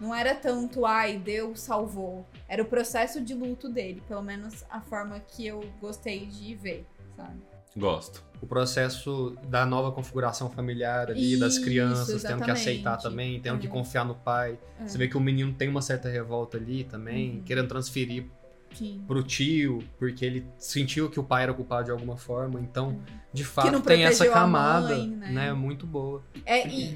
Não 0.00 0.14
era 0.14 0.32
tanto, 0.32 0.86
ai, 0.86 1.18
Deus 1.18 1.60
salvou. 1.60 2.24
Era 2.48 2.62
o 2.62 2.66
processo 2.66 3.20
de 3.20 3.34
luto 3.34 3.68
dele, 3.68 4.00
pelo 4.06 4.22
menos 4.22 4.64
a 4.70 4.80
forma 4.80 5.18
que 5.18 5.44
eu 5.46 5.60
gostei 5.80 6.26
de 6.26 6.54
ver, 6.54 6.86
sabe? 7.16 7.47
Gosto. 7.76 8.22
O 8.40 8.46
processo 8.46 9.36
da 9.48 9.66
nova 9.66 9.90
configuração 9.92 10.48
familiar 10.48 11.10
ali, 11.10 11.36
das 11.36 11.54
Isso, 11.54 11.64
crianças 11.64 12.22
tendo 12.22 12.42
que 12.44 12.50
aceitar 12.50 12.96
também, 12.96 13.40
tendo 13.40 13.58
que 13.58 13.66
É. 13.66 13.70
confiar 13.70 14.04
no 14.04 14.14
pai. 14.14 14.58
É. 14.80 14.86
Você 14.86 14.96
vê 14.96 15.08
que 15.08 15.16
o 15.16 15.20
menino 15.20 15.52
tem 15.52 15.68
uma 15.68 15.82
certa 15.82 16.08
revolta 16.08 16.56
ali 16.56 16.84
também, 16.84 17.36
Uhum. 17.38 17.42
querendo 17.42 17.66
transferir 17.68 18.26
Sim. 18.74 19.02
pro 19.08 19.22
tio, 19.24 19.82
porque 19.98 20.24
ele 20.24 20.46
sentiu 20.56 21.10
que 21.10 21.18
o 21.18 21.24
pai 21.24 21.42
era 21.44 21.52
culpado 21.54 21.86
de 21.86 21.90
alguma 21.90 22.16
forma. 22.16 22.60
Então, 22.60 23.00
de 23.32 23.44
fato, 23.44 23.72
não 23.72 23.80
tem 23.80 24.04
essa 24.04 24.28
camada, 24.28 24.96
mãe, 24.96 25.08
né? 25.08 25.30
né? 25.32 25.52
Muito 25.52 25.84
boa. 25.86 26.22
É, 26.46 26.64
e, 26.68 26.94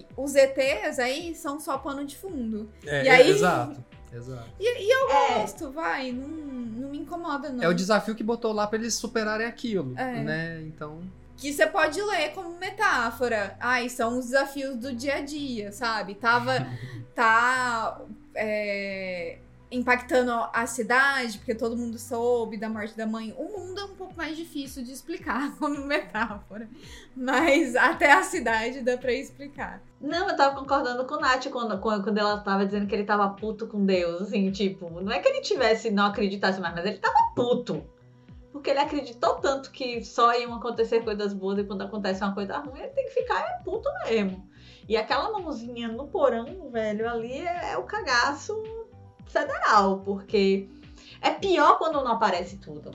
e 0.00 0.06
os 0.16 0.34
ETs 0.34 0.98
aí 0.98 1.32
são 1.34 1.60
só 1.60 1.78
pano 1.78 2.04
de 2.04 2.16
fundo. 2.16 2.68
É, 2.84 3.04
E 3.04 3.08
aí- 3.08 3.30
é, 3.42 3.68
exato, 4.12 4.48
exato. 4.58 5.12
É, 5.12 5.40
Gosto, 5.40 5.70
vai, 5.70 6.12
não, 6.12 6.28
não 6.28 6.88
me 6.90 6.98
incomoda, 6.98 7.48
não. 7.50 7.62
É 7.62 7.68
o 7.68 7.74
desafio 7.74 8.14
que 8.14 8.22
botou 8.22 8.52
lá 8.52 8.66
pra 8.66 8.78
eles 8.78 8.94
superarem 8.94 9.46
aquilo, 9.46 9.94
É. 9.98 10.22
né? 10.22 10.62
Então, 10.62 11.00
Que 11.36 11.52
você 11.52 11.66
pode 11.66 12.00
ler 12.02 12.32
como 12.32 12.58
metáfora. 12.58 13.56
Ai, 13.60 13.88
são 13.88 14.18
os 14.18 14.26
desafios 14.26 14.76
do 14.76 14.92
dia 14.94 15.16
a 15.16 15.20
dia, 15.20 15.72
sabe? 15.72 16.14
Tava. 16.14 16.66
tá. 17.14 18.00
é, 18.34 19.38
impactando 19.70 20.32
a 20.52 20.66
cidade, 20.66 21.38
porque 21.38 21.54
todo 21.54 21.76
mundo 21.76 21.98
soube 21.98 22.56
da 22.56 22.68
morte 22.68 22.96
da 22.96 23.06
mãe. 23.06 23.34
O 23.38 23.44
mundo 23.44 23.80
é 23.80 23.84
um 23.84 23.94
pouco 23.94 24.14
mais 24.16 24.36
difícil 24.36 24.82
de 24.82 24.92
explicar 24.92 25.54
como 25.58 25.86
metáfora. 25.86 26.68
Mas 27.16 27.76
até 27.76 28.12
a 28.12 28.22
cidade 28.22 28.80
dá 28.80 28.96
pra 28.96 29.12
explicar. 29.12 29.80
Não, 30.00 30.28
eu 30.28 30.36
tava 30.36 30.56
concordando 30.56 31.04
com 31.04 31.14
a 31.14 31.20
Nath 31.20 31.48
quando 31.50 31.78
quando 31.78 32.18
ela 32.18 32.38
tava 32.38 32.66
dizendo 32.66 32.86
que 32.86 32.94
ele 32.94 33.04
tava 33.04 33.28
puto 33.30 33.66
com 33.66 33.84
Deus. 33.84 34.22
Assim, 34.22 34.50
tipo, 34.50 34.90
não 35.00 35.12
é 35.12 35.20
que 35.20 35.28
ele 35.28 35.40
tivesse, 35.40 35.90
não 35.90 36.06
acreditasse 36.06 36.60
mais, 36.60 36.74
mas 36.74 36.84
ele 36.84 36.98
tava 36.98 37.32
puto. 37.34 37.84
Porque 38.52 38.70
ele 38.70 38.80
acreditou 38.80 39.36
tanto 39.36 39.70
que 39.70 40.02
só 40.04 40.34
iam 40.34 40.54
acontecer 40.54 41.04
coisas 41.04 41.32
boas 41.32 41.58
e 41.58 41.64
quando 41.64 41.82
acontece 41.82 42.22
uma 42.24 42.34
coisa 42.34 42.58
ruim, 42.58 42.80
ele 42.80 42.88
tem 42.88 43.04
que 43.04 43.12
ficar 43.12 43.38
é 43.38 43.62
puto 43.62 43.88
mesmo. 44.04 44.50
E 44.88 44.96
aquela 44.96 45.30
mãozinha 45.30 45.86
no 45.86 46.08
porão, 46.08 46.68
velho, 46.72 47.08
ali 47.08 47.32
é, 47.32 47.74
é 47.74 47.78
o 47.78 47.84
cagaço 47.84 48.60
federal, 49.30 50.00
porque 50.00 50.68
é 51.20 51.30
pior 51.30 51.78
quando 51.78 52.02
não 52.02 52.12
aparece 52.12 52.56
tudo. 52.58 52.90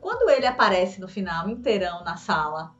Quando 0.00 0.30
ele 0.30 0.46
aparece 0.46 1.00
no 1.00 1.08
final, 1.08 1.48
inteirão 1.48 2.04
na 2.04 2.16
sala, 2.16 2.74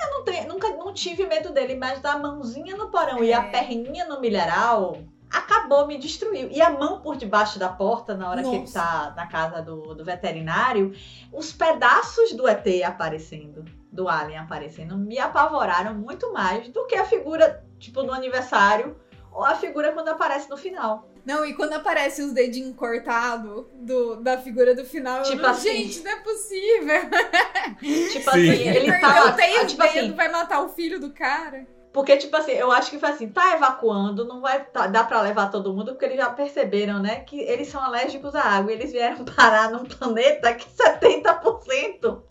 eu 0.00 0.10
não 0.10 0.24
tenho, 0.24 0.48
nunca 0.48 0.68
não 0.70 0.92
tive 0.94 1.26
medo 1.26 1.52
dele, 1.52 1.74
mas 1.74 2.00
da 2.00 2.16
mãozinha 2.18 2.76
no 2.76 2.88
porão 2.90 3.22
e 3.22 3.32
a 3.32 3.42
É. 3.44 3.50
perninha 3.50 4.06
no 4.06 4.20
milharal 4.20 4.98
acabou, 5.30 5.86
me 5.86 5.98
destruiu. 5.98 6.48
E 6.50 6.60
a 6.60 6.70
mão 6.70 7.00
por 7.00 7.16
debaixo 7.16 7.58
da 7.58 7.68
porta, 7.68 8.16
na 8.16 8.28
hora 8.30 8.42
que 8.42 8.48
ele 8.48 8.60
Nossa. 8.60 8.80
tá 8.80 9.12
na 9.16 9.26
casa 9.26 9.62
do, 9.62 9.94
do 9.94 10.04
veterinário, 10.04 10.92
os 11.32 11.52
pedaços 11.52 12.32
do 12.32 12.48
ET 12.48 12.66
aparecendo, 12.84 13.64
do 13.92 14.08
Alien 14.08 14.38
aparecendo, 14.38 14.96
me 14.96 15.18
apavoraram 15.18 15.94
muito 15.94 16.32
mais 16.32 16.68
do 16.68 16.86
que 16.86 16.94
a 16.96 17.04
figura, 17.04 17.64
tipo, 17.78 18.02
no 18.02 18.12
aniversário, 18.12 18.96
ou 19.30 19.44
a 19.44 19.54
figura 19.54 19.92
quando 19.92 20.08
aparece 20.08 20.48
no 20.50 20.56
final. 20.56 21.09
Não, 21.24 21.44
e 21.44 21.54
quando 21.54 21.74
aparece 21.74 22.22
os 22.22 22.32
dedinhos 22.32 22.74
cortados 22.76 23.66
do, 23.74 24.16
da 24.16 24.38
figura 24.38 24.74
do 24.74 24.84
final, 24.84 25.18
eu 25.18 25.24
Tipo 25.24 25.42
não, 25.42 25.50
assim. 25.50 25.68
gente, 25.84 26.00
não 26.02 26.10
é 26.12 26.16
possível. 26.20 27.00
Tipo 28.12 28.30
Sim. 28.32 28.50
assim, 28.50 28.68
Ele, 28.68 29.00
tá. 29.00 29.24
o 29.26 29.30
dedo, 29.36 29.66
tipo 29.66 29.82
assim, 29.82 30.12
vai 30.12 30.28
matar 30.30 30.62
o 30.62 30.68
filho 30.68 30.98
do 31.00 31.12
cara. 31.12 31.66
Porque, 31.92 32.16
tipo 32.16 32.36
assim, 32.36 32.52
eu 32.52 32.70
acho 32.70 32.88
que 32.90 32.98
foi 33.00 33.08
assim, 33.08 33.28
tá 33.28 33.54
evacuando, 33.54 34.24
não 34.24 34.40
vai 34.40 34.62
tá, 34.64 34.86
dar 34.86 35.08
pra 35.08 35.20
levar 35.22 35.50
todo 35.50 35.74
mundo, 35.74 35.92
porque 35.92 36.04
eles 36.04 36.16
já 36.18 36.30
perceberam, 36.30 37.00
né, 37.00 37.20
que 37.20 37.40
eles 37.40 37.66
são 37.68 37.82
alérgicos 37.82 38.34
à 38.34 38.42
água. 38.42 38.70
E 38.70 38.74
eles 38.76 38.92
vieram 38.92 39.24
parar 39.36 39.70
num 39.70 39.84
planeta 39.84 40.54
que 40.54 40.68
70% 40.68 42.22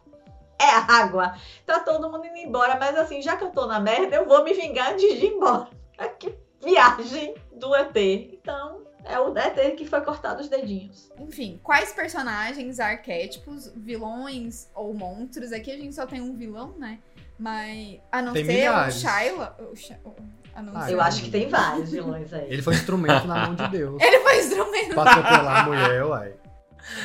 é 0.62 0.70
água. 0.92 1.34
Tá 1.66 1.80
todo 1.80 2.10
mundo 2.10 2.26
indo 2.26 2.38
embora, 2.38 2.78
mas 2.80 2.98
assim, 2.98 3.22
já 3.22 3.36
que 3.36 3.44
eu 3.44 3.50
tô 3.52 3.66
na 3.66 3.80
merda, 3.80 4.16
eu 4.16 4.26
vou 4.26 4.44
me 4.44 4.54
vingar 4.54 4.94
antes 4.94 5.08
de 5.20 5.26
ir 5.26 5.34
embora. 5.34 5.68
Que 6.18 6.34
viagem 6.64 7.36
do 7.54 7.74
ET. 7.76 7.96
Então, 7.96 8.82
é 9.06 9.20
o 9.20 9.36
ET 9.38 9.76
que 9.76 9.86
foi 9.88 10.02
cortado 10.02 10.42
os 10.42 10.48
dedinhos. 10.50 11.10
Enfim, 11.20 11.60
quais 11.64 11.92
personagens, 11.94 12.80
arquétipos, 12.80 13.72
vilões 13.76 14.70
ou 14.76 14.94
monstros? 14.94 15.52
Aqui 15.52 15.72
a 15.72 15.78
gente 15.78 15.96
só 15.96 16.06
tem 16.06 16.22
um 16.22 16.36
vilão, 16.36 16.76
né? 16.78 17.00
Mas. 17.38 18.00
A 18.12 18.22
não 18.22 18.34
Tem 18.34 18.44
ser 18.46 18.54
milhares. 18.54 18.96
o 18.96 19.00
Shyla. 19.00 19.58
O 19.60 20.10
o- 20.10 20.16
a 20.54 20.62
não 20.62 20.76
Ah, 20.76 20.82
ser 20.86 20.94
Eu 20.94 20.98
o- 20.98 21.02
acho 21.02 21.24
que 21.24 21.32
tem 21.32 21.48
vários 21.48 21.92
vilões 21.92 22.34
aí. 22.34 22.48
ele 22.52 22.62
foi 22.62 22.74
instrumento 22.74 23.26
na 23.28 23.48
mão 23.48 23.56
de 23.56 23.68
Deus. 23.70 23.96
Ele 24.04 24.20
foi 24.20 24.40
instrumento. 24.40 24.94
pra 24.94 25.04
atropelar 25.04 25.60
a 25.60 25.64
mulher, 25.64 26.04
uai. 26.06 26.34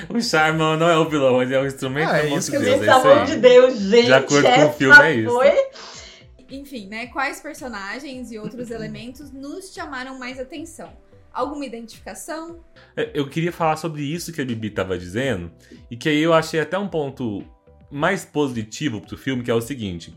O 0.09 0.21
Charmão 0.21 0.77
não 0.77 0.89
é 0.89 0.97
o 0.97 1.09
vilão, 1.09 1.43
ele 1.43 1.55
é 1.55 1.61
um 1.61 1.67
instrumento 1.67 2.09
Ah, 2.11 2.19
é 2.19 2.29
mão 2.29 2.39
isso 2.39 2.51
de 2.51 2.57
que 2.59 2.63
eu 2.65 2.79
Deus. 2.79 2.81
Pelo 2.81 2.91
É 2.91 3.13
amor 3.13 3.27
de 3.27 3.33
aí. 3.33 3.39
Deus, 3.39 3.75
gente. 3.79 4.07
De 4.07 4.13
acordo 4.13 4.49
com 4.51 4.65
o 4.67 4.73
filme, 4.73 5.03
é 5.03 5.13
isso. 5.15 5.33
Foi 5.35 5.67
Enfim, 6.51 6.87
né? 6.87 7.07
Quais 7.07 7.41
personagens 7.41 8.31
e 8.31 8.39
outros 8.39 8.71
elementos 8.73 9.31
nos 9.31 9.73
chamaram 9.73 10.19
mais 10.19 10.39
atenção? 10.39 10.93
Alguma 11.33 11.67
identificação? 11.67 12.61
É, 12.97 13.11
Eu 13.15 13.29
queria 13.29 13.51
falar 13.51 13.77
sobre 13.77 14.03
isso 14.03 14.33
que 14.33 14.41
a 14.41 14.45
Bibi 14.45 14.71
tava 14.71 14.97
dizendo, 14.97 15.51
e 15.91 15.97
que 15.97 16.09
aí 16.09 16.21
eu 16.21 16.33
achei 16.33 16.61
até 16.61 16.79
um 16.79 16.89
ponto 16.89 17.45
mais 17.91 18.25
positivo 18.25 19.01
pro 19.01 19.17
filme, 19.17 19.43
que 19.43 19.51
é 19.51 19.55
o 19.55 19.61
seguinte. 19.61 20.17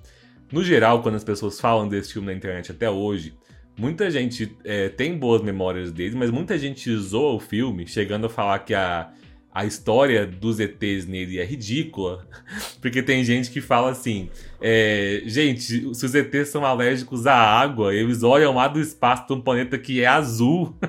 No 0.51 0.63
geral, 0.63 1.01
quando 1.01 1.15
as 1.15 1.23
pessoas 1.23 1.59
falam 1.59 1.87
desse 1.87 2.13
filme 2.13 2.27
na 2.27 2.33
internet 2.33 2.71
até 2.71 2.89
hoje, 2.89 3.37
muita 3.77 4.09
gente 4.09 4.55
é, 4.63 4.89
tem 4.89 5.17
boas 5.17 5.41
memórias 5.41 5.91
dele, 5.91 6.15
mas 6.15 6.31
muita 6.31 6.57
gente 6.57 6.95
zoa 6.97 7.33
o 7.33 7.39
filme, 7.39 7.85
chegando 7.85 8.27
a 8.27 8.29
falar 8.29 8.59
que 8.59 8.73
a, 8.73 9.11
a 9.57 9.65
história 9.65 10.23
dos 10.27 10.59
ETs 10.59 11.07
nele 11.07 11.39
é 11.39 11.43
ridícula, 11.43 12.27
porque 12.79 13.01
tem 13.01 13.23
gente 13.23 13.49
que 13.49 13.59
fala 13.59 13.89
assim: 13.89 14.29
é, 14.61 15.23
gente, 15.25 15.61
se 15.95 16.05
os 16.05 16.13
ETs 16.13 16.49
são 16.49 16.63
alérgicos 16.63 17.25
à 17.25 17.33
água, 17.33 17.91
eles 17.91 18.21
olham 18.21 18.53
lá 18.53 18.67
do 18.67 18.79
espaço 18.79 19.25
de 19.25 19.33
um 19.33 19.41
planeta 19.41 19.75
que 19.75 20.03
é 20.03 20.05
azul. 20.05 20.77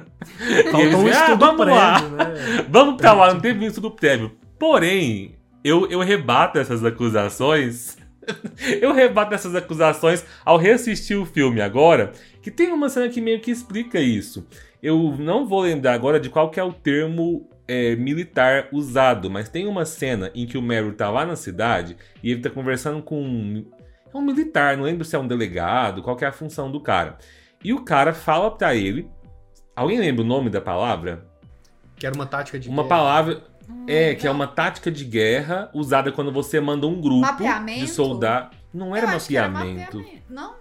Eles 0.79 0.95
um 0.95 1.09
"Ah, 1.09 1.35
vamos 1.35 1.67
lá. 1.67 2.01
prévio, 2.01 2.17
né? 2.17 2.67
Vamos 2.69 2.97
pra 3.01 3.15
lá, 3.15 3.33
não 3.33 3.41
teve 3.41 3.65
estudo 3.65 3.91
prévio. 3.91 4.33
Porém, 4.59 5.37
eu, 5.65 5.89
eu 5.89 6.01
rebato 6.01 6.59
essas 6.59 6.85
acusações. 6.85 7.97
eu 8.83 8.93
rebato 8.93 9.33
essas 9.35 9.55
acusações 9.55 10.23
ao 10.45 10.59
reassistir 10.59 11.19
o 11.19 11.25
filme 11.25 11.63
agora, 11.63 12.13
que 12.43 12.51
tem 12.51 12.71
uma 12.71 12.91
cena 12.91 13.09
que 13.09 13.23
meio 13.23 13.41
que 13.41 13.51
explica 13.51 13.99
isso. 13.99 14.47
Eu 14.83 15.17
não 15.19 15.47
vou 15.47 15.63
lembrar 15.63 15.95
agora 15.95 16.21
de 16.21 16.29
qual 16.29 16.51
que 16.51 16.61
é 16.61 16.63
o 16.63 16.73
termo 16.73 17.49
é, 17.69 17.95
militar 17.97 18.69
usado, 18.73 19.31
mas 19.31 19.49
tem 19.49 19.67
uma 19.67 19.85
cena 19.85 20.31
em 20.35 20.47
que 20.47 20.57
o 20.59 20.63
Meryl 20.63 20.95
tá 20.95 21.11
lá 21.11 21.25
na 21.27 21.37
cidade 21.37 21.97
e 22.23 22.31
ele 22.33 22.41
tá 22.41 22.51
conversando 22.51 23.03
com. 23.03 23.65
É 24.13 24.17
um 24.17 24.23
militar, 24.23 24.77
não 24.77 24.85
lembro 24.85 25.05
se 25.05 25.15
é 25.15 25.19
um 25.19 25.27
delegado, 25.27 26.03
qual 26.03 26.17
que 26.17 26.25
é 26.25 26.29
a 26.29 26.33
função 26.33 26.73
do 26.73 26.81
cara. 26.81 27.19
E 27.63 27.73
o 27.75 27.85
cara 27.85 28.13
fala 28.15 28.51
pra 28.51 28.75
ele. 28.75 29.09
Alguém 29.77 29.99
lembra 30.01 30.23
o 30.25 30.27
nome 30.27 30.49
da 30.51 30.61
palavra? 30.61 31.27
Que 31.97 32.07
era 32.07 32.15
uma 32.15 32.27
tática 32.27 32.59
de 32.59 32.69
Uma 32.69 32.83
guerra. 32.83 32.89
palavra. 32.89 33.45
É, 33.87 34.15
que 34.15 34.27
é 34.27 34.31
uma 34.31 34.47
tática 34.47 34.91
de 34.91 35.05
guerra 35.05 35.71
usada 35.75 36.11
quando 36.11 36.33
você 36.33 36.59
manda 36.59 36.87
um 36.87 36.99
grupo 37.01 37.21
Mapeamento? 37.21 37.81
de 37.81 37.89
soldados. 37.89 38.57
Não 38.73 38.97
era 38.97 39.19
que 39.19 39.37
era 39.37 39.49
mapeamento. 39.49 39.99
mapeamento. 39.99 40.23
Não. 40.31 40.55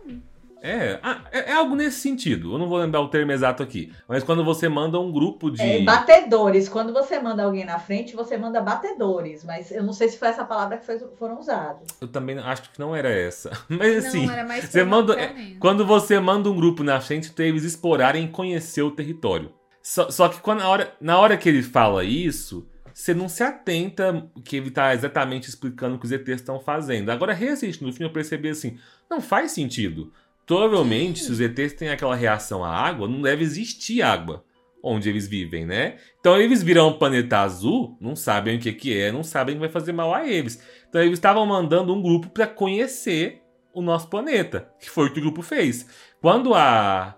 É, 0.62 0.99
ah, 1.03 1.22
é, 1.32 1.51
é 1.51 1.53
algo 1.53 1.76
nesse 1.76 1.99
sentido. 1.99 2.53
Eu 2.53 2.58
não 2.58 2.68
vou 2.68 2.78
lembrar 2.80 3.01
o 3.01 3.10
termo 3.10 3.32
exato 3.32 3.62
aqui. 3.62 3.91
Mas 4.08 4.24
quando 4.24 4.43
você 4.43 4.68
manda 4.68 4.99
um 4.99 5.12
grupo 5.12 5.51
de. 5.51 5.62
É, 5.62 5.82
batedores. 5.84 6.68
Quando 6.68 6.91
você 6.93 7.20
manda 7.20 7.43
alguém 7.43 7.66
na 7.66 7.80
frente, 7.80 8.16
você 8.16 8.38
manda 8.38 8.62
batedores. 8.62 9.43
Mas 9.43 9.72
eu 9.72 9.84
não 9.84 9.93
sei 9.93 10.10
se 10.10 10.18
foi 10.18 10.30
essa 10.30 10.45
palavra 10.45 10.78
que 10.78 10.86
foi- 10.86 10.99
foram 11.18 11.39
usados. 11.39 11.88
Eu 12.01 12.08
também 12.08 12.38
acho 12.39 12.64
que 12.72 12.80
não 12.80 12.95
era 12.95 13.10
essa. 13.10 13.51
Mas 13.70 14.05
assim. 14.05 14.26
não, 14.26 14.34
era 14.34 14.47
mais 14.47 14.66
você 14.66 14.84
manda- 14.84 15.16
mapeamento. 15.16 15.60
Quando 15.60 15.86
você 15.86 16.20
manda 16.20 16.49
um 16.49 16.55
grupo 16.55 16.84
na 16.84 16.99
frente 16.99 17.32
pra 17.32 17.45
eles 17.45 17.64
explorarem 17.64 18.26
e 18.26 18.30
conhecer 18.30 18.82
o 18.82 18.91
território. 18.91 19.51
Só, 19.82 20.10
só 20.10 20.28
que 20.28 20.41
quando, 20.41 20.60
na, 20.60 20.68
hora, 20.70 20.93
na 20.99 21.18
hora 21.18 21.38
que 21.38 21.47
ele 21.47 21.64
fala 21.64 22.03
isso, 22.03 22.68
você 22.93 23.14
não 23.14 23.30
se 23.30 23.41
atenta 23.43 24.28
que 24.43 24.58
ele 24.58 24.70
tá 24.72 24.93
exatamente 24.93 25.47
explicando 25.47 25.95
o 25.95 25.99
que 25.99 26.05
os 26.05 26.12
ETs 26.12 26.41
estão 26.41 26.60
fazendo. 26.60 27.10
Agora, 27.10 27.32
recente 27.34 27.82
no 27.84 27.91
filme, 27.93 28.10
eu 28.10 28.14
percebi 28.14 28.49
assim: 28.49 28.78
não 29.10 29.22
faz 29.22 29.51
sentido. 29.51 30.12
Provavelmente, 30.47 31.19
se 31.19 31.31
os 31.31 31.41
ETs 31.41 31.73
têm 31.73 31.89
aquela 31.89 32.15
reação 32.15 32.63
à 32.63 32.69
água, 32.69 33.07
não 33.07 33.21
deve 33.21 33.43
existir 33.43 34.01
água 34.01 34.43
onde 34.81 35.09
eles 35.09 35.27
vivem, 35.27 35.65
né? 35.65 35.97
Então 36.19 36.39
eles 36.39 36.63
viram 36.63 36.89
um 36.89 36.93
planeta 36.97 37.39
azul, 37.39 37.97
não 37.99 38.15
sabem 38.15 38.57
o 38.57 38.59
que, 38.59 38.71
que 38.71 38.97
é, 38.97 39.11
não 39.11 39.23
sabem 39.23 39.55
que 39.55 39.59
vai 39.59 39.69
fazer 39.69 39.91
mal 39.91 40.13
a 40.13 40.27
eles. 40.27 40.63
Então 40.87 41.01
eles 41.01 41.13
estavam 41.13 41.45
mandando 41.45 41.93
um 41.93 42.01
grupo 42.01 42.29
para 42.29 42.47
conhecer 42.47 43.41
o 43.73 43.81
nosso 43.81 44.09
planeta, 44.09 44.71
que 44.79 44.89
foi 44.89 45.07
o 45.07 45.13
que 45.13 45.19
o 45.19 45.23
grupo 45.23 45.41
fez. 45.41 45.85
Quando 46.21 46.53
a 46.53 47.15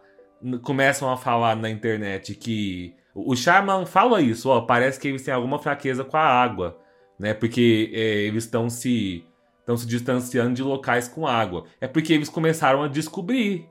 começam 0.64 1.12
a 1.12 1.18
falar 1.18 1.56
na 1.56 1.70
internet 1.70 2.34
que 2.34 2.96
o 3.14 3.36
Sharman 3.36 3.86
fala 3.86 4.22
isso, 4.22 4.50
ó, 4.50 4.62
parece 4.62 5.00
que 5.00 5.08
eles 5.08 5.22
têm 5.22 5.34
alguma 5.34 5.60
fraqueza 5.60 6.04
com 6.04 6.16
a 6.16 6.22
água, 6.22 6.80
né? 7.20 7.34
Porque 7.34 7.92
é, 7.94 8.00
eles 8.24 8.46
estão 8.46 8.70
se 8.70 9.26
estão 9.70 9.78
se 9.78 9.86
distanciando 9.86 10.56
de 10.56 10.64
locais 10.64 11.08
com 11.08 11.28
água. 11.28 11.66
É 11.80 11.88
porque 11.88 12.12
eles 12.14 12.28
começaram 12.30 12.82
a 12.84 12.88
descobrir, 12.88 13.68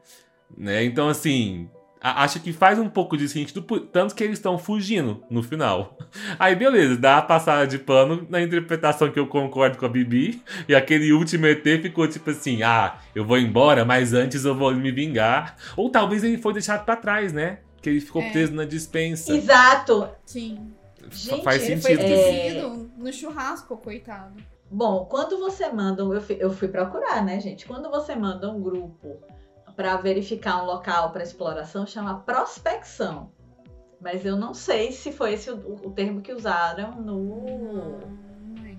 né? 0.57 0.85
Então 0.85 1.09
assim, 1.09 1.69
a- 2.01 2.23
acho 2.23 2.39
que 2.39 2.53
faz 2.53 2.79
um 2.79 2.89
pouco 2.89 3.17
de 3.17 3.29
sentido, 3.29 3.63
tanto 3.81 4.15
que 4.15 4.23
eles 4.23 4.39
estão 4.39 4.57
fugindo 4.57 5.25
no 5.29 5.43
final. 5.43 5.99
Aí 6.39 6.55
beleza, 6.55 6.97
dá 6.97 7.19
a 7.19 7.23
passada 7.23 7.67
de 7.67 7.79
pano 7.79 8.25
na 8.31 8.41
interpretação 8.41 9.11
que 9.11 9.19
eu 9.19 9.27
concordo 9.27 9.77
com 9.77 9.87
a 9.87 9.89
Bibi. 9.89 10.41
E 10.69 10.75
aquele 10.75 11.13
último 11.13 11.47
ET 11.47 11.65
ficou 11.83 12.07
tipo 12.07 12.31
assim: 12.31 12.63
ah, 12.63 12.99
eu 13.13 13.25
vou 13.25 13.37
embora, 13.39 13.85
mas 13.85 14.13
antes 14.15 14.45
eu 14.45 14.55
vou 14.55 14.73
me 14.75 14.93
vingar. 14.93 15.57
Ou 15.77 15.91
talvez 15.91 16.23
ele 16.23 16.39
foi 16.39 16.53
deixado 16.53 16.85
pra 16.85 16.95
trás, 16.95 17.33
né? 17.33 17.59
Que 17.83 17.91
ele 17.91 18.01
ficou 18.01 18.23
É. 18.23 18.31
preso 18.31 18.53
na 18.55 18.65
dispensa. 18.65 19.37
Exato. 19.37 20.09
Sim. 20.25 20.71
Gente, 21.11 21.43
Faz 21.43 21.63
Ele 21.69 21.81
foi 21.81 21.97
sentido. 21.97 22.13
É. 22.13 22.47
esquecido 22.49 22.91
no 22.99 23.13
churrasco, 23.13 23.77
coitado. 23.79 24.35
Bom, 24.71 25.07
quando 25.07 25.39
você 25.39 25.71
manda, 25.71 26.05
um- 26.05 26.13
eu 26.13 26.21
fui, 26.21 26.37
eu 26.39 26.51
fui 26.51 26.69
procurar, 26.69 27.25
né, 27.25 27.41
gente? 27.41 27.67
Quando 27.67 27.91
você 27.91 28.15
manda 28.15 28.51
um 28.51 28.61
grupo 28.61 29.19
para 29.75 29.97
verificar 29.97 30.63
um 30.63 30.67
local 30.67 31.11
para 31.11 31.23
exploração, 31.23 31.87
chama 31.87 32.21
prospecção. 32.21 33.33
Mas 34.01 34.25
eu 34.25 34.37
não 34.37 34.53
sei 34.53 34.93
se 34.93 35.11
foi 35.11 35.33
esse 35.35 35.51
o, 35.51 35.75
o 35.87 35.91
termo 35.91 36.21
que 36.21 36.33
usaram 36.33 37.01
no, 37.01 37.99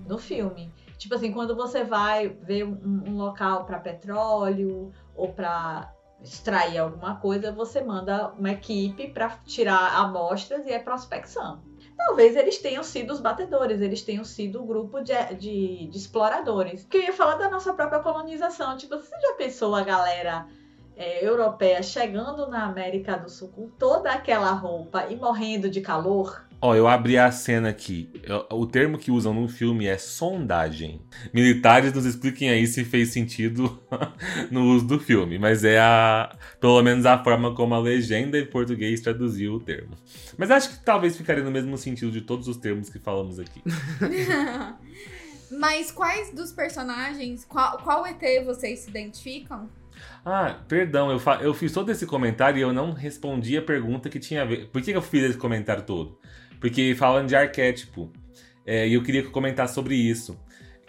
no 0.06 0.18
filme. 0.18 0.72
Tipo 0.96 1.14
assim, 1.14 1.32
quando 1.32 1.56
você 1.56 1.82
vai 1.82 2.28
ver 2.28 2.64
um, 2.64 3.04
um 3.08 3.16
local 3.16 3.64
para 3.64 3.78
petróleo 3.78 4.92
ou 5.14 5.32
para 5.32 5.92
extrair 6.22 6.78
alguma 6.78 7.16
coisa, 7.16 7.50
você 7.50 7.82
manda 7.82 8.30
uma 8.32 8.50
equipe 8.50 9.08
para 9.08 9.30
tirar 9.44 9.94
amostras 9.96 10.66
e 10.66 10.70
é 10.70 10.78
prospecção. 10.78 11.62
Talvez 12.06 12.34
eles 12.36 12.58
tenham 12.58 12.82
sido 12.82 13.12
os 13.12 13.20
batedores, 13.20 13.80
eles 13.80 14.02
tenham 14.02 14.24
sido 14.24 14.62
o 14.62 14.66
grupo 14.66 15.00
de, 15.00 15.12
de, 15.34 15.86
de 15.86 15.96
exploradores. 15.96 16.84
Que 16.84 16.98
eu 16.98 17.02
ia 17.02 17.12
falar 17.12 17.36
da 17.36 17.50
nossa 17.50 17.72
própria 17.72 18.00
colonização. 18.00 18.76
Tipo, 18.76 18.96
você 18.96 19.14
já 19.20 19.34
pensou 19.34 19.74
a 19.74 19.82
galera 19.82 20.46
é, 20.96 21.24
europeia 21.26 21.82
chegando 21.82 22.48
na 22.48 22.64
América 22.64 23.16
do 23.16 23.28
Sul 23.28 23.48
com 23.48 23.68
toda 23.68 24.10
aquela 24.12 24.50
roupa 24.52 25.06
e 25.08 25.16
morrendo 25.16 25.68
de 25.70 25.80
calor? 25.80 26.44
Ó, 26.62 26.74
eu 26.74 26.86
abri 26.86 27.16
a 27.16 27.30
cena 27.32 27.70
aqui. 27.70 28.10
Eu- 28.22 28.44
O 28.50 28.66
termo 28.66 28.98
que 28.98 29.10
usam 29.10 29.32
no 29.32 29.48
filme 29.48 29.86
é 29.86 29.96
sondagem. 29.96 31.00
Militares 31.32 31.92
nos 31.92 32.04
expliquem 32.04 32.50
aí 32.50 32.66
se 32.66 32.84
fez 32.84 33.08
sentido 33.08 33.80
no 34.50 34.64
uso 34.74 34.86
do 34.86 34.98
filme, 35.00 35.38
mas 35.38 35.64
é 35.64 35.78
a, 35.80 36.36
pelo 36.60 36.82
menos 36.82 37.06
a 37.06 37.22
forma 37.24 37.54
como 37.54 37.74
a 37.74 37.78
legenda 37.78 38.38
em 38.38 38.44
português 38.44 39.00
traduziu 39.00 39.54
o 39.54 39.60
termo. 39.60 39.92
Mas 40.36 40.50
acho 40.50 40.70
que 40.70 40.84
talvez 40.84 41.16
ficaria 41.16 41.42
no 41.42 41.50
mesmo 41.50 41.78
sentido 41.78 42.12
de 42.12 42.20
todos 42.20 42.46
os 42.46 42.58
termos 42.58 42.90
que 42.90 42.98
falamos 42.98 43.38
aqui. 43.38 43.62
Mas 45.58 45.90
quais 45.90 46.32
dos 46.32 46.52
personagens, 46.52 47.44
qual, 47.44 47.78
qual 47.78 48.06
ET 48.06 48.20
vocês 48.44 48.80
se 48.80 48.90
identificam? 48.90 49.68
Ah, 50.24 50.60
perdão, 50.68 51.10
eu, 51.10 51.18
fa- 51.18 51.40
eu 51.42 51.52
fiz 51.52 51.72
todo 51.72 51.90
esse 51.90 52.06
comentário 52.06 52.58
e 52.58 52.62
eu 52.62 52.72
não 52.72 52.92
respondi 52.92 53.56
a 53.56 53.62
pergunta 53.62 54.08
que 54.08 54.18
tinha 54.18 54.42
a 54.42 54.44
ver. 54.44 54.68
Por 54.68 54.80
que 54.80 54.92
eu 54.92 55.02
fiz 55.02 55.24
esse 55.24 55.38
comentário 55.38 55.82
todo? 55.82 56.18
Porque 56.60 56.94
falando 56.94 57.28
de 57.28 57.34
arquétipo, 57.34 58.12
é, 58.66 58.86
e 58.86 58.94
eu 58.94 59.02
queria 59.02 59.22
comentasse 59.24 59.74
sobre 59.74 59.94
isso. 59.94 60.38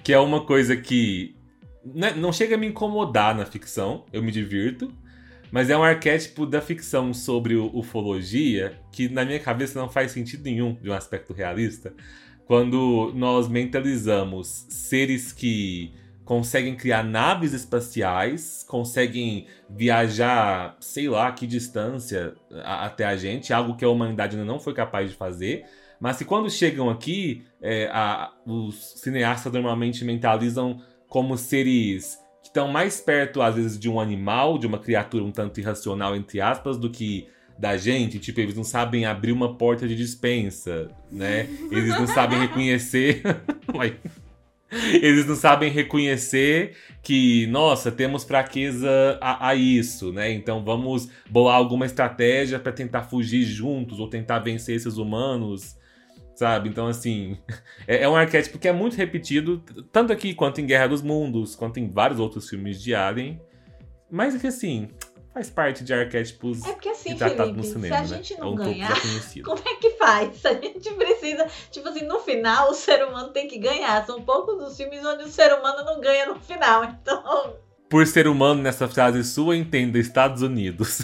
Que 0.04 0.14
é 0.14 0.20
uma 0.20 0.46
coisa 0.46 0.76
que 0.76 1.36
né, 1.84 2.14
não 2.14 2.32
chega 2.32 2.56
a 2.56 2.58
me 2.58 2.68
incomodar 2.68 3.36
na 3.36 3.46
ficção, 3.46 4.06
eu 4.12 4.22
me 4.22 4.32
divirto, 4.32 4.94
mas 5.52 5.70
é 5.70 5.78
um 5.78 5.84
arquétipo 5.84 6.46
da 6.46 6.62
ficção 6.62 7.14
sobre 7.14 7.56
ufologia 7.56 8.80
que 8.92 9.10
na 9.10 9.26
minha 9.26 9.40
cabeça 9.40 9.80
não 9.80 9.90
faz 9.90 10.12
sentido 10.12 10.44
nenhum 10.44 10.76
de 10.76 10.90
um 10.90 10.94
aspecto 10.94 11.34
realista. 11.34 11.94
Quando 12.46 13.12
nós 13.16 13.48
mentalizamos 13.48 14.66
seres 14.70 15.32
que 15.32 15.94
conseguem 16.32 16.78
criar 16.78 17.04
naves 17.04 17.52
espaciais, 17.52 18.64
conseguem 18.66 19.48
viajar, 19.70 20.78
sei 20.80 21.10
lá, 21.10 21.30
que 21.30 21.46
distância 21.46 22.34
a- 22.64 22.86
até 22.86 23.04
a 23.04 23.18
gente, 23.18 23.52
algo 23.52 23.76
que 23.76 23.84
a 23.84 23.90
humanidade 23.90 24.38
ainda 24.38 24.50
não 24.50 24.58
foi 24.58 24.74
capaz 24.74 25.10
de 25.10 25.18
fazer. 25.18 25.66
Mas 26.00 26.18
que 26.20 26.24
quando 26.24 26.50
chegam 26.50 26.90
aqui, 26.90 27.44
é, 27.62 27.90
a- 27.92 28.32
os 28.46 28.94
cineastas 29.02 29.52
normalmente 29.52 30.06
mentalizam 30.06 30.82
como 31.10 31.38
seres 31.38 32.18
que 32.42 32.48
estão 32.48 32.70
mais 32.70 33.02
perto, 33.02 33.42
às 33.42 33.56
vezes, 33.56 33.78
de 33.78 33.90
um 33.90 34.00
animal, 34.00 34.58
de 34.58 34.66
uma 34.66 34.80
criatura 34.80 35.26
um 35.26 35.34
tanto 35.34 35.60
irracional, 35.60 36.16
entre 36.16 36.40
aspas, 36.40 36.78
do 36.78 36.90
que 36.90 37.28
da 37.60 37.76
gente. 37.76 38.20
Tipo, 38.20 38.40
eles 38.40 38.56
não 38.56 38.64
sabem 38.64 39.06
abrir 39.06 39.34
uma 39.34 39.58
porta 39.58 39.86
de 39.86 39.98
dispensa, 39.98 40.88
né? 41.12 41.42
Eles 41.70 41.90
não 42.00 42.08
sabem 42.08 42.40
reconhecer. 42.40 43.22
Eles 45.02 45.26
não 45.26 45.36
sabem 45.36 45.70
reconhecer 45.70 46.78
que, 47.02 47.46
nossa, 47.48 47.92
temos 47.92 48.24
fraqueza 48.24 49.18
a, 49.20 49.50
a 49.50 49.56
isso, 49.56 50.14
né? 50.14 50.32
Então 50.32 50.64
vamos 50.64 51.10
bolar 51.30 51.56
alguma 51.56 51.86
estratégia 51.86 52.60
para 52.60 52.72
tentar 52.72 53.04
fugir 53.04 53.44
juntos 53.44 54.00
ou 54.00 54.08
tentar 54.08 54.40
vencer 54.40 54.76
esses 54.76 54.98
humanos, 54.98 55.78
sabe? 56.36 56.70
Então, 56.70 56.88
assim, 56.88 57.38
é, 57.86 58.04
é 58.04 58.10
um 58.10 58.16
arquétipo 58.16 58.58
que 58.58 58.68
é 58.68 58.74
muito 58.74 58.96
repetido, 58.96 59.62
tanto 59.92 60.14
aqui 60.14 60.34
quanto 60.34 60.62
em 60.62 60.66
Guerra 60.66 60.88
dos 60.88 61.02
Mundos, 61.02 61.54
quanto 61.56 61.80
em 61.80 61.90
vários 61.90 62.20
outros 62.20 62.50
filmes 62.50 62.82
de 62.82 62.96
Alien. 62.96 63.42
Mas 64.10 64.40
que, 64.40 64.48
assim, 64.48 64.90
faz 65.34 65.50
parte 65.50 65.84
de 65.84 65.94
arquétipos 65.94 66.64
É 66.66 66.74
porque 66.74 66.90
assim, 66.90 67.12
e 67.12 67.16
tratado 67.16 67.54
no 67.54 67.64
Felipe, 67.64 67.74
cinema, 67.74 67.96
se 67.96 68.14
a 68.14 68.18
né? 68.18 68.24
gente 68.24 68.34
é 68.34 68.38
não 68.38 68.52
um 68.54 68.56
pouco 68.56 68.72
ganhar, 68.72 68.96
já 68.96 69.02
conhecido. 69.02 69.50
como 69.50 69.62
é 69.66 69.76
que 69.76 69.90
faz? 69.92 70.46
A 70.46 70.54
gente 70.54 70.94
precisa, 70.94 71.48
tipo 71.72 71.88
assim, 71.90 72.06
no 72.06 72.20
final 72.20 72.70
o 72.70 72.74
ser 72.74 73.04
humano 73.06 73.30
tem 73.30 73.48
que 73.48 73.58
ganhar. 73.58 74.06
São 74.06 74.22
poucos 74.22 74.62
os 74.62 74.76
filmes 74.78 75.06
onde 75.06 75.24
o 75.24 75.28
ser 75.30 75.54
humano 75.54 75.84
não 75.86 76.00
ganha 76.02 76.26
no 76.26 76.36
final. 76.40 76.84
Então, 76.84 77.56
Por 77.90 78.06
ser 78.08 78.28
humano, 78.28 78.62
nessa 78.62 78.88
frase 78.88 79.24
sua, 79.24 79.56
entenda 79.56 79.98
Estados 79.98 80.42
Unidos. 80.42 81.02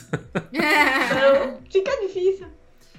então, 0.53 1.57
fica 1.71 1.91
difícil. 2.01 2.47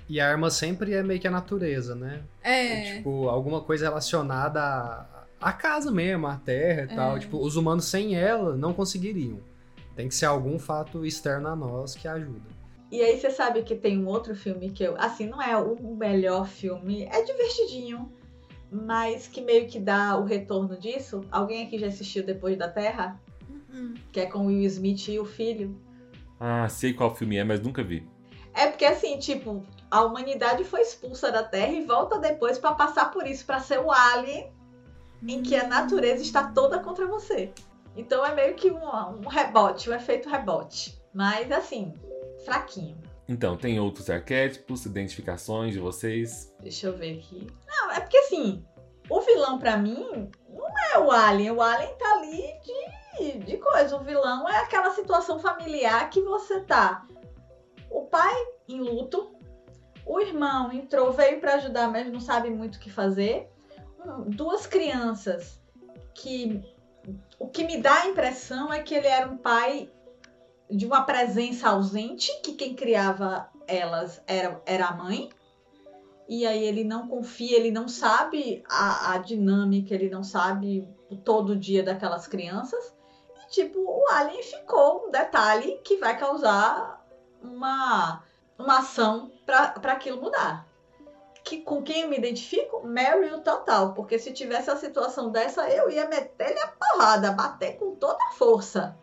E 0.08 0.20
a 0.20 0.28
arma 0.30 0.50
sempre 0.50 0.94
é 0.94 1.02
meio 1.02 1.20
que 1.20 1.28
a 1.28 1.30
natureza, 1.30 1.94
né? 1.94 2.22
É. 2.42 2.94
Tipo, 2.96 3.28
alguma 3.28 3.60
coisa 3.60 3.86
relacionada 3.88 4.60
à, 4.62 5.06
à 5.38 5.52
casa 5.52 5.90
mesmo, 5.90 6.26
à 6.26 6.36
terra 6.36 6.86
e 6.88 6.92
É. 6.92 6.96
tal. 6.96 7.18
Tipo, 7.18 7.38
os 7.44 7.56
humanos 7.56 7.84
sem 7.84 8.14
ela 8.16 8.56
não 8.56 8.72
conseguiriam. 8.72 9.38
Tem 9.98 10.06
que 10.06 10.14
ser 10.14 10.26
algum 10.26 10.60
fato 10.60 11.04
externo 11.04 11.48
a 11.48 11.56
nós 11.56 11.96
que 11.96 12.06
ajuda. 12.06 12.48
E 12.88 13.02
aí 13.02 13.18
você 13.18 13.30
sabe 13.30 13.64
que 13.64 13.74
tem 13.74 13.98
um 13.98 14.06
outro 14.06 14.32
filme 14.36 14.70
que 14.70 14.84
eu, 14.84 14.94
assim, 14.96 15.26
não 15.26 15.42
é 15.42 15.56
o 15.56 15.96
melhor 15.96 16.46
filme, 16.46 17.02
é 17.02 17.20
divertidinho, 17.24 18.08
mas 18.70 19.26
que 19.26 19.40
meio 19.40 19.66
que 19.66 19.80
dá 19.80 20.16
o 20.16 20.22
retorno 20.22 20.78
disso. 20.78 21.22
Alguém 21.32 21.66
aqui 21.66 21.80
já 21.80 21.88
assistiu 21.88 22.24
Depois 22.24 22.56
da 22.56 22.68
Terra? 22.68 23.20
Hum. 23.74 23.94
Que 24.12 24.20
é 24.20 24.26
com 24.26 24.46
Will 24.46 24.62
Smith 24.66 25.08
e 25.08 25.18
o 25.18 25.24
filho. 25.24 25.76
Ah, 26.38 26.68
sei 26.68 26.92
qual 26.92 27.12
filme 27.12 27.36
é, 27.36 27.42
mas 27.42 27.60
nunca 27.60 27.82
vi. 27.82 28.08
É 28.54 28.68
porque 28.68 28.84
assim, 28.84 29.18
tipo, 29.18 29.66
a 29.90 30.04
humanidade 30.04 30.62
foi 30.62 30.82
expulsa 30.82 31.32
da 31.32 31.42
Terra 31.42 31.72
e 31.72 31.84
volta 31.84 32.20
depois 32.20 32.56
pra 32.56 32.72
passar 32.72 33.10
por 33.10 33.26
isso, 33.26 33.44
pra 33.44 33.58
ser 33.58 33.80
o 33.80 33.90
alien 33.90 34.48
em 35.26 35.42
que 35.42 35.56
a 35.56 35.66
natureza 35.66 36.22
está 36.22 36.52
toda 36.52 36.78
contra 36.78 37.04
você. 37.04 37.52
Então 37.98 38.24
é 38.24 38.32
meio 38.32 38.54
que 38.54 38.70
um, 38.70 38.78
um 38.78 39.28
rebote, 39.28 39.90
um 39.90 39.94
efeito 39.94 40.28
rebote. 40.28 41.02
Mas 41.12 41.50
assim, 41.50 41.92
fraquinho. 42.44 42.96
Então, 43.26 43.56
tem 43.58 43.78
outros 43.80 44.08
arquétipos, 44.08 44.86
identificações 44.86 45.74
de 45.74 45.80
vocês? 45.80 46.54
Deixa 46.60 46.86
eu 46.86 46.96
ver 46.96 47.18
aqui. 47.18 47.46
Não, 47.66 47.90
é 47.90 48.00
porque 48.00 48.16
assim, 48.16 48.64
o 49.10 49.20
vilão 49.20 49.58
pra 49.58 49.76
mim 49.76 50.30
não 50.48 50.68
é 50.94 50.98
o 50.98 51.10
Alien. 51.10 51.50
O 51.50 51.60
Alien 51.60 51.94
tá 51.96 52.14
ali 52.14 52.44
de, 53.18 53.38
de 53.40 53.56
coisa. 53.58 53.96
O 53.96 54.04
vilão 54.04 54.48
é 54.48 54.58
aquela 54.58 54.92
situação 54.92 55.40
familiar 55.40 56.08
que 56.08 56.22
você 56.22 56.60
tá. 56.60 57.04
O 57.90 58.02
pai 58.02 58.34
em 58.68 58.80
luto, 58.80 59.34
o 60.06 60.20
irmão 60.20 60.72
entrou, 60.72 61.12
veio 61.12 61.40
pra 61.40 61.56
ajudar, 61.56 61.90
mas 61.90 62.10
não 62.10 62.20
sabe 62.20 62.48
muito 62.48 62.76
o 62.76 62.80
que 62.80 62.90
fazer. 62.90 63.50
Um, 64.06 64.30
duas 64.30 64.66
crianças 64.66 65.60
que 66.14 66.77
o 67.38 67.48
que 67.48 67.64
me 67.64 67.78
dá 67.78 68.02
a 68.02 68.08
impressão 68.08 68.72
é 68.72 68.82
que 68.82 68.94
ele 68.94 69.06
era 69.06 69.28
um 69.28 69.36
pai 69.36 69.90
de 70.70 70.84
uma 70.86 71.02
presença 71.02 71.70
ausente, 71.70 72.30
que 72.42 72.54
quem 72.54 72.74
criava 72.74 73.48
elas 73.66 74.20
era, 74.26 74.60
era 74.66 74.86
a 74.86 74.96
mãe. 74.96 75.30
E 76.28 76.46
aí 76.46 76.62
ele 76.62 76.84
não 76.84 77.08
confia, 77.08 77.56
ele 77.56 77.70
não 77.70 77.88
sabe 77.88 78.62
a, 78.68 79.14
a 79.14 79.18
dinâmica, 79.18 79.94
ele 79.94 80.10
não 80.10 80.22
sabe 80.22 80.86
o 81.10 81.16
todo 81.16 81.56
dia 81.56 81.82
daquelas 81.82 82.26
crianças. 82.26 82.94
E 83.44 83.50
tipo, 83.50 83.78
o 83.80 84.04
Alien 84.10 84.42
ficou 84.42 85.06
um 85.06 85.10
detalhe 85.10 85.80
que 85.84 85.96
vai 85.96 86.18
causar 86.18 87.02
uma, 87.42 88.22
uma 88.58 88.78
ação 88.80 89.32
para 89.46 89.92
aquilo 89.92 90.20
mudar. 90.20 90.67
Que, 91.48 91.62
com 91.62 91.82
quem 91.82 92.02
eu 92.02 92.10
me 92.10 92.18
identifico? 92.18 92.86
Meryl 92.86 93.40
total. 93.40 93.94
Porque 93.94 94.18
se 94.18 94.34
tivesse 94.34 94.70
a 94.70 94.76
situação 94.76 95.30
dessa, 95.30 95.66
eu 95.70 95.90
ia 95.90 96.06
meter-lhe 96.06 96.60
a 96.60 96.66
porrada, 96.66 97.32
bater 97.32 97.78
com 97.78 97.94
toda 97.94 98.22
a 98.22 98.32
força. 98.32 98.94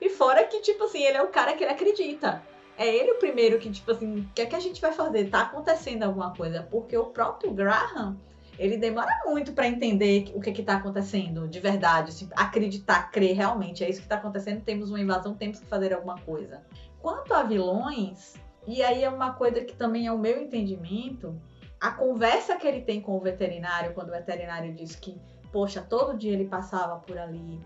E 0.00 0.08
fora 0.08 0.44
que, 0.44 0.60
tipo 0.60 0.84
assim, 0.84 1.02
ele 1.02 1.16
é 1.16 1.22
o 1.22 1.28
cara 1.28 1.54
que 1.54 1.64
ele 1.64 1.72
acredita. 1.72 2.44
É 2.78 2.86
ele 2.86 3.10
o 3.10 3.18
primeiro 3.18 3.58
que, 3.58 3.68
tipo 3.68 3.90
assim, 3.90 4.20
o 4.20 4.28
que 4.32 4.42
é 4.42 4.46
que 4.46 4.54
a 4.54 4.60
gente 4.60 4.80
vai 4.80 4.92
fazer? 4.92 5.28
Tá 5.30 5.40
acontecendo 5.40 6.04
alguma 6.04 6.32
coisa. 6.32 6.62
Porque 6.70 6.96
o 6.96 7.06
próprio 7.06 7.50
Graham, 7.50 8.16
ele 8.56 8.76
demora 8.76 9.10
muito 9.26 9.52
para 9.52 9.66
entender 9.66 10.30
o 10.32 10.40
que 10.40 10.52
que 10.52 10.62
tá 10.62 10.76
acontecendo 10.76 11.48
de 11.48 11.58
verdade. 11.58 12.10
Assim, 12.10 12.28
acreditar, 12.36 13.10
crer 13.10 13.34
realmente. 13.34 13.82
É 13.82 13.90
isso 13.90 14.00
que 14.00 14.06
tá 14.06 14.14
acontecendo, 14.14 14.62
temos 14.62 14.90
uma 14.90 15.00
invasão, 15.00 15.34
temos 15.34 15.58
que 15.58 15.66
fazer 15.66 15.92
alguma 15.92 16.20
coisa. 16.20 16.62
Quanto 17.02 17.34
a 17.34 17.42
vilões, 17.42 18.34
e 18.64 18.80
aí 18.80 19.02
é 19.02 19.10
uma 19.10 19.32
coisa 19.32 19.60
que 19.64 19.74
também 19.74 20.06
é 20.06 20.12
o 20.12 20.18
meu 20.18 20.40
entendimento, 20.40 21.34
a 21.80 21.90
conversa 21.90 22.56
que 22.56 22.66
ele 22.66 22.82
tem 22.82 23.00
com 23.00 23.16
o 23.16 23.20
veterinário, 23.20 23.94
quando 23.94 24.08
o 24.08 24.12
veterinário 24.12 24.74
diz 24.74 24.94
que, 24.94 25.16
poxa, 25.50 25.80
todo 25.80 26.16
dia 26.16 26.32
ele 26.32 26.44
passava 26.44 26.96
por 26.96 27.16
ali, 27.16 27.58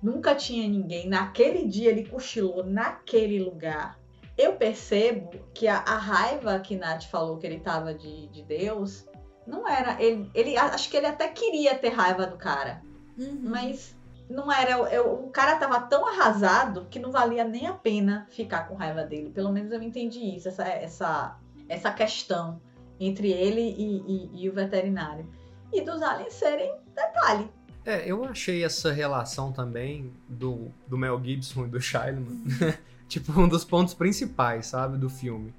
nunca 0.00 0.34
tinha 0.34 0.68
ninguém. 0.68 1.08
Naquele 1.08 1.66
dia 1.66 1.90
ele 1.90 2.06
cochilou 2.06 2.64
naquele 2.64 3.42
lugar. 3.42 3.98
Eu 4.38 4.54
percebo 4.54 5.30
que 5.52 5.66
a, 5.66 5.78
a 5.78 5.98
raiva 5.98 6.60
que 6.60 6.76
Nath 6.76 7.04
falou 7.04 7.38
que 7.38 7.46
ele 7.46 7.58
tava 7.60 7.92
de, 7.92 8.28
de 8.28 8.42
Deus 8.42 9.06
não 9.46 9.68
era. 9.68 10.00
Ele, 10.00 10.30
ele 10.32 10.56
acho 10.56 10.88
que 10.88 10.96
ele 10.96 11.06
até 11.06 11.28
queria 11.28 11.74
ter 11.76 11.90
raiva 11.90 12.26
do 12.26 12.36
cara, 12.36 12.82
Uhum. 13.18 13.40
mas 13.42 13.94
não 14.30 14.50
era. 14.50 14.70
Eu, 14.90 15.24
o 15.24 15.30
cara 15.30 15.56
tava 15.56 15.80
tão 15.80 16.06
arrasado 16.06 16.86
que 16.88 16.98
não 16.98 17.10
valia 17.10 17.44
nem 17.44 17.66
a 17.66 17.74
pena 17.74 18.26
ficar 18.30 18.68
com 18.68 18.76
raiva 18.76 19.02
dele. 19.02 19.30
Pelo 19.30 19.52
menos 19.52 19.72
eu 19.72 19.82
entendi 19.82 20.36
isso, 20.36 20.48
essa, 20.48 20.66
essa, 20.66 21.36
essa 21.68 21.92
questão 21.92 22.60
entre 23.00 23.32
ele 23.32 23.60
e, 23.62 24.30
e, 24.36 24.44
e 24.44 24.48
o 24.48 24.52
veterinário. 24.52 25.26
E 25.72 25.80
dos 25.82 26.02
aliens 26.02 26.34
serem 26.34 26.72
detalhe. 26.94 27.48
É, 27.84 28.04
eu 28.10 28.24
achei 28.24 28.62
essa 28.62 28.92
relação 28.92 29.52
também 29.52 30.12
do, 30.28 30.68
do 30.86 30.98
Mel 30.98 31.18
Gibson 31.24 31.64
e 31.64 31.68
do 31.68 31.80
Shiloh, 31.80 32.26
tipo, 33.08 33.32
um 33.40 33.48
dos 33.48 33.64
pontos 33.64 33.94
principais, 33.94 34.66
sabe, 34.66 34.98
do 34.98 35.08
filme. 35.08 35.54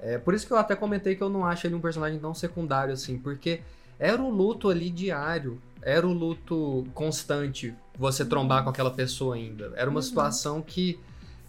É, 0.00 0.18
por 0.18 0.34
isso 0.34 0.46
que 0.46 0.52
eu 0.52 0.56
até 0.56 0.74
comentei 0.74 1.14
que 1.14 1.22
eu 1.22 1.28
não 1.28 1.44
acho 1.46 1.66
ele 1.66 1.74
um 1.76 1.80
personagem 1.80 2.18
tão 2.18 2.34
secundário 2.34 2.92
assim, 2.92 3.18
porque 3.18 3.60
era 3.98 4.20
o 4.20 4.30
luto 4.30 4.68
ali 4.68 4.90
diário, 4.90 5.60
era 5.82 6.06
o 6.06 6.12
luto 6.12 6.86
constante, 6.94 7.74
você 7.96 8.24
trombar 8.24 8.64
com 8.64 8.70
aquela 8.70 8.90
pessoa 8.90 9.34
ainda. 9.36 9.72
Era 9.76 9.88
uma 9.90 9.98
Uhum. 9.98 10.02
situação 10.02 10.62
que 10.62 10.98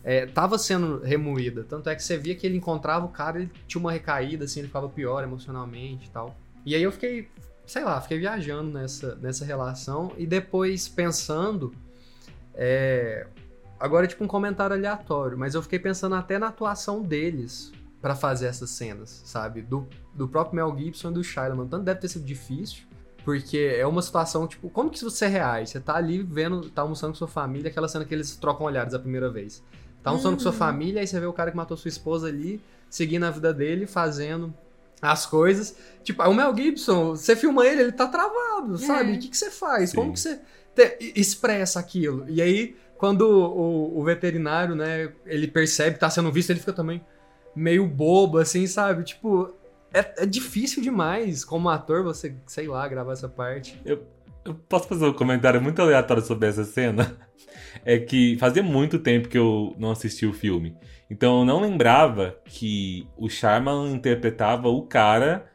é, 0.03 0.25
tava 0.25 0.57
sendo 0.57 0.99
remoída. 1.01 1.63
Tanto 1.63 1.89
é 1.89 1.95
que 1.95 2.03
você 2.03 2.17
via 2.17 2.35
que 2.35 2.45
ele 2.45 2.57
encontrava 2.57 3.05
o 3.05 3.09
cara, 3.09 3.39
ele 3.39 3.51
tinha 3.67 3.79
uma 3.79 3.91
recaída, 3.91 4.45
assim, 4.45 4.59
ele 4.59 4.67
ficava 4.67 4.89
pior 4.89 5.23
emocionalmente 5.23 6.07
e 6.07 6.09
tal. 6.09 6.35
E 6.65 6.75
aí 6.75 6.83
eu 6.83 6.91
fiquei, 6.91 7.29
sei 7.65 7.83
lá, 7.83 7.99
fiquei 8.01 8.19
viajando 8.19 8.71
nessa, 8.71 9.15
nessa 9.15 9.45
relação 9.45 10.11
e 10.17 10.25
depois 10.25 10.87
pensando. 10.87 11.73
é, 12.55 13.27
agora, 13.79 14.07
tipo, 14.07 14.23
um 14.23 14.27
comentário 14.27 14.75
aleatório, 14.75 15.37
mas 15.37 15.55
eu 15.55 15.61
fiquei 15.61 15.79
pensando 15.79 16.15
até 16.15 16.37
na 16.37 16.47
atuação 16.47 17.01
deles 17.01 17.71
pra 18.01 18.15
fazer 18.15 18.47
essas 18.47 18.71
cenas, 18.71 19.21
sabe? 19.25 19.61
Do, 19.61 19.87
do 20.13 20.27
próprio 20.27 20.55
Mel 20.55 20.75
Gibson 20.77 21.11
e 21.11 21.13
do 21.13 21.23
Shiloh. 21.23 21.67
Tanto 21.67 21.83
deve 21.83 21.99
ter 21.99 22.07
sido 22.07 22.25
difícil, 22.25 22.83
porque 23.23 23.75
é 23.77 23.85
uma 23.85 24.01
situação, 24.01 24.47
tipo, 24.47 24.69
como 24.69 24.89
que 24.89 25.03
você 25.03 25.27
reage? 25.27 25.71
Você 25.71 25.79
tá 25.79 25.95
ali 25.95 26.23
vendo, 26.23 26.69
tá 26.71 26.81
almoçando 26.81 27.13
com 27.13 27.17
sua 27.17 27.27
família, 27.27 27.69
aquela 27.69 27.87
cena 27.87 28.03
que 28.03 28.13
eles 28.13 28.35
trocam 28.35 28.65
olhares 28.65 28.95
a 28.95 28.99
primeira 28.99 29.29
vez. 29.29 29.63
Tá 30.03 30.09
almoçando 30.09 30.35
com 30.35 30.41
sua 30.41 30.51
Uhum. 30.51 30.57
família, 30.57 31.01
aí 31.01 31.07
você 31.07 31.19
vê 31.19 31.25
o 31.25 31.33
cara 31.33 31.51
que 31.51 31.57
matou 31.57 31.77
sua 31.77 31.89
esposa 31.89 32.27
ali, 32.27 32.61
seguindo 32.89 33.23
a 33.25 33.31
vida 33.31 33.53
dele, 33.53 33.85
fazendo 33.85 34.53
as 35.01 35.25
coisas. 35.25 35.75
Tipo, 36.03 36.23
o 36.23 36.33
Mel 36.33 36.55
Gibson, 36.55 37.15
você 37.15 37.35
filma 37.35 37.65
ele, 37.65 37.81
ele 37.83 37.91
tá 37.91 38.07
travado, 38.07 38.77
sabe? 38.77 39.13
É. 39.13 39.15
O 39.15 39.19
que, 39.19 39.27
que 39.29 39.37
você 39.37 39.49
faz? 39.51 39.91
Sim. 39.91 39.95
Como 39.97 40.13
que 40.13 40.19
você 40.19 40.39
te- 40.75 41.13
expressa 41.15 41.79
aquilo? 41.79 42.25
E 42.27 42.41
aí, 42.41 42.75
quando 42.97 43.21
o, 43.21 43.99
o 43.99 44.03
veterinário, 44.03 44.75
né, 44.75 45.11
ele 45.25 45.47
percebe 45.47 45.93
que 45.95 45.99
tá 45.99 46.09
sendo 46.09 46.31
visto, 46.31 46.49
ele 46.51 46.59
fica 46.59 46.73
também 46.73 47.03
meio 47.55 47.85
bobo, 47.87 48.37
assim, 48.37 48.65
sabe? 48.67 49.03
Tipo, 49.03 49.53
é, 49.93 50.23
é 50.23 50.25
difícil 50.25 50.81
demais 50.81 51.43
como 51.43 51.69
ator 51.69 52.03
você, 52.03 52.33
sei 52.47 52.67
lá, 52.67 52.87
gravar 52.87 53.13
essa 53.13 53.27
parte. 53.29 53.79
Eu 53.83 54.03
posso 54.67 54.87
fazer 54.87 55.05
um 55.05 55.13
comentário 55.13 55.61
muito 55.61 55.81
aleatório 55.81 56.23
sobre 56.23 56.47
essa 56.47 56.63
cena? 56.63 57.17
É 57.85 57.97
que 57.97 58.37
fazia 58.37 58.61
muito 58.61 58.99
tempo 58.99 59.29
que 59.29 59.37
eu 59.37 59.73
não 59.79 59.91
assisti 59.91 60.25
o 60.25 60.33
filme. 60.33 60.75
Então 61.09 61.39
eu 61.39 61.45
não 61.45 61.61
lembrava 61.61 62.37
que 62.45 63.07
o 63.17 63.29
Sharman 63.29 63.93
interpretava 63.93 64.67
o 64.67 64.83
cara 64.83 65.49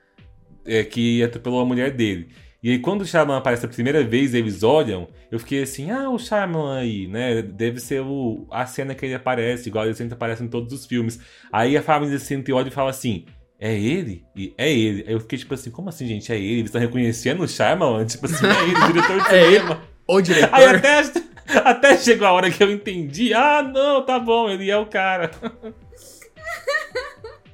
é, 0.64 0.82
que 0.82 1.22
atropelou 1.22 1.60
a 1.60 1.64
mulher 1.64 1.92
dele. 1.92 2.28
E 2.62 2.70
aí 2.70 2.78
quando 2.78 3.02
o 3.02 3.06
Sharman 3.06 3.36
aparece 3.36 3.66
a 3.66 3.68
primeira 3.68 4.02
vez 4.02 4.34
eles 4.34 4.62
olham, 4.62 5.08
eu 5.30 5.38
fiquei 5.38 5.62
assim, 5.62 5.90
ah, 5.90 6.10
o 6.10 6.18
Sharman 6.18 6.78
aí, 6.78 7.06
né? 7.06 7.42
Deve 7.42 7.80
ser 7.80 8.00
o, 8.00 8.46
a 8.50 8.66
cena 8.66 8.94
que 8.94 9.04
ele 9.04 9.14
aparece, 9.14 9.68
igual 9.68 9.84
ele 9.84 9.94
sempre 9.94 10.14
aparece 10.14 10.42
em 10.42 10.48
todos 10.48 10.72
os 10.72 10.86
filmes. 10.86 11.20
Aí 11.52 11.76
a 11.76 11.82
família 11.82 12.18
senta 12.18 12.50
e 12.50 12.54
olha 12.54 12.68
e 12.68 12.72
fala 12.72 12.90
assim, 12.90 13.26
é 13.58 13.74
ele? 13.74 14.24
E 14.34 14.54
é 14.56 14.70
ele. 14.72 15.04
Aí 15.06 15.12
eu 15.12 15.20
fiquei 15.20 15.38
tipo 15.38 15.54
assim, 15.54 15.70
como 15.70 15.88
assim, 15.88 16.06
gente? 16.06 16.30
É 16.32 16.36
ele? 16.36 16.58
Eles 16.60 16.64
estão 16.66 16.80
reconhecendo 16.80 17.42
o 17.42 17.48
Shyamalan? 17.48 18.04
Tipo 18.04 18.26
assim, 18.26 18.46
é 18.46 18.62
ele, 18.64 18.74
o 18.76 18.86
diretor 18.86 19.20
de 19.22 19.28
É 19.34 19.42
ele? 19.42 19.56
cinema. 19.58 19.82
O 20.06 20.20
diretor. 20.20 20.54
Aí 20.54 20.64
até, 20.66 21.02
até 21.64 21.98
chegou 21.98 22.26
a 22.26 22.32
hora 22.32 22.50
que 22.50 22.62
eu 22.62 22.70
entendi. 22.70 23.32
Ah, 23.32 23.62
não, 23.62 24.04
tá 24.04 24.18
bom, 24.18 24.48
ele 24.48 24.70
é 24.70 24.76
o 24.76 24.86
cara. 24.86 25.30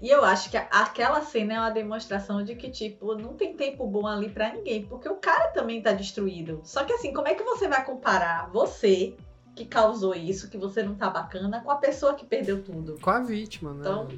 E 0.00 0.10
eu 0.10 0.24
acho 0.24 0.50
que 0.50 0.56
aquela 0.56 1.20
cena 1.20 1.54
é 1.54 1.58
uma 1.60 1.70
demonstração 1.70 2.42
de 2.42 2.56
que, 2.56 2.68
tipo, 2.68 3.14
não 3.14 3.34
tem 3.34 3.54
tempo 3.54 3.86
bom 3.86 4.04
ali 4.04 4.28
pra 4.28 4.52
ninguém, 4.52 4.84
porque 4.84 5.08
o 5.08 5.14
cara 5.14 5.48
também 5.48 5.80
tá 5.80 5.92
destruído. 5.92 6.60
Só 6.64 6.82
que 6.82 6.92
assim, 6.92 7.12
como 7.12 7.28
é 7.28 7.34
que 7.34 7.44
você 7.44 7.68
vai 7.68 7.84
comparar 7.84 8.50
você, 8.50 9.14
que 9.54 9.64
causou 9.64 10.12
isso, 10.12 10.50
que 10.50 10.58
você 10.58 10.82
não 10.82 10.96
tá 10.96 11.08
bacana, 11.08 11.60
com 11.60 11.70
a 11.70 11.76
pessoa 11.76 12.14
que 12.14 12.26
perdeu 12.26 12.64
tudo? 12.64 12.98
Com 13.00 13.10
a 13.10 13.20
vítima, 13.20 13.72
né? 13.74 13.78
Então, 13.78 14.08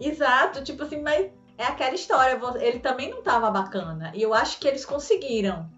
Exato, 0.00 0.62
tipo 0.62 0.82
assim, 0.82 1.00
mas 1.02 1.30
é 1.58 1.64
aquela 1.64 1.94
história, 1.94 2.38
ele 2.60 2.78
também 2.80 3.10
não 3.10 3.22
tava 3.22 3.50
bacana. 3.50 4.12
E 4.14 4.22
eu 4.22 4.34
acho 4.34 4.58
que 4.60 4.68
eles 4.68 4.84
conseguiram, 4.84 5.68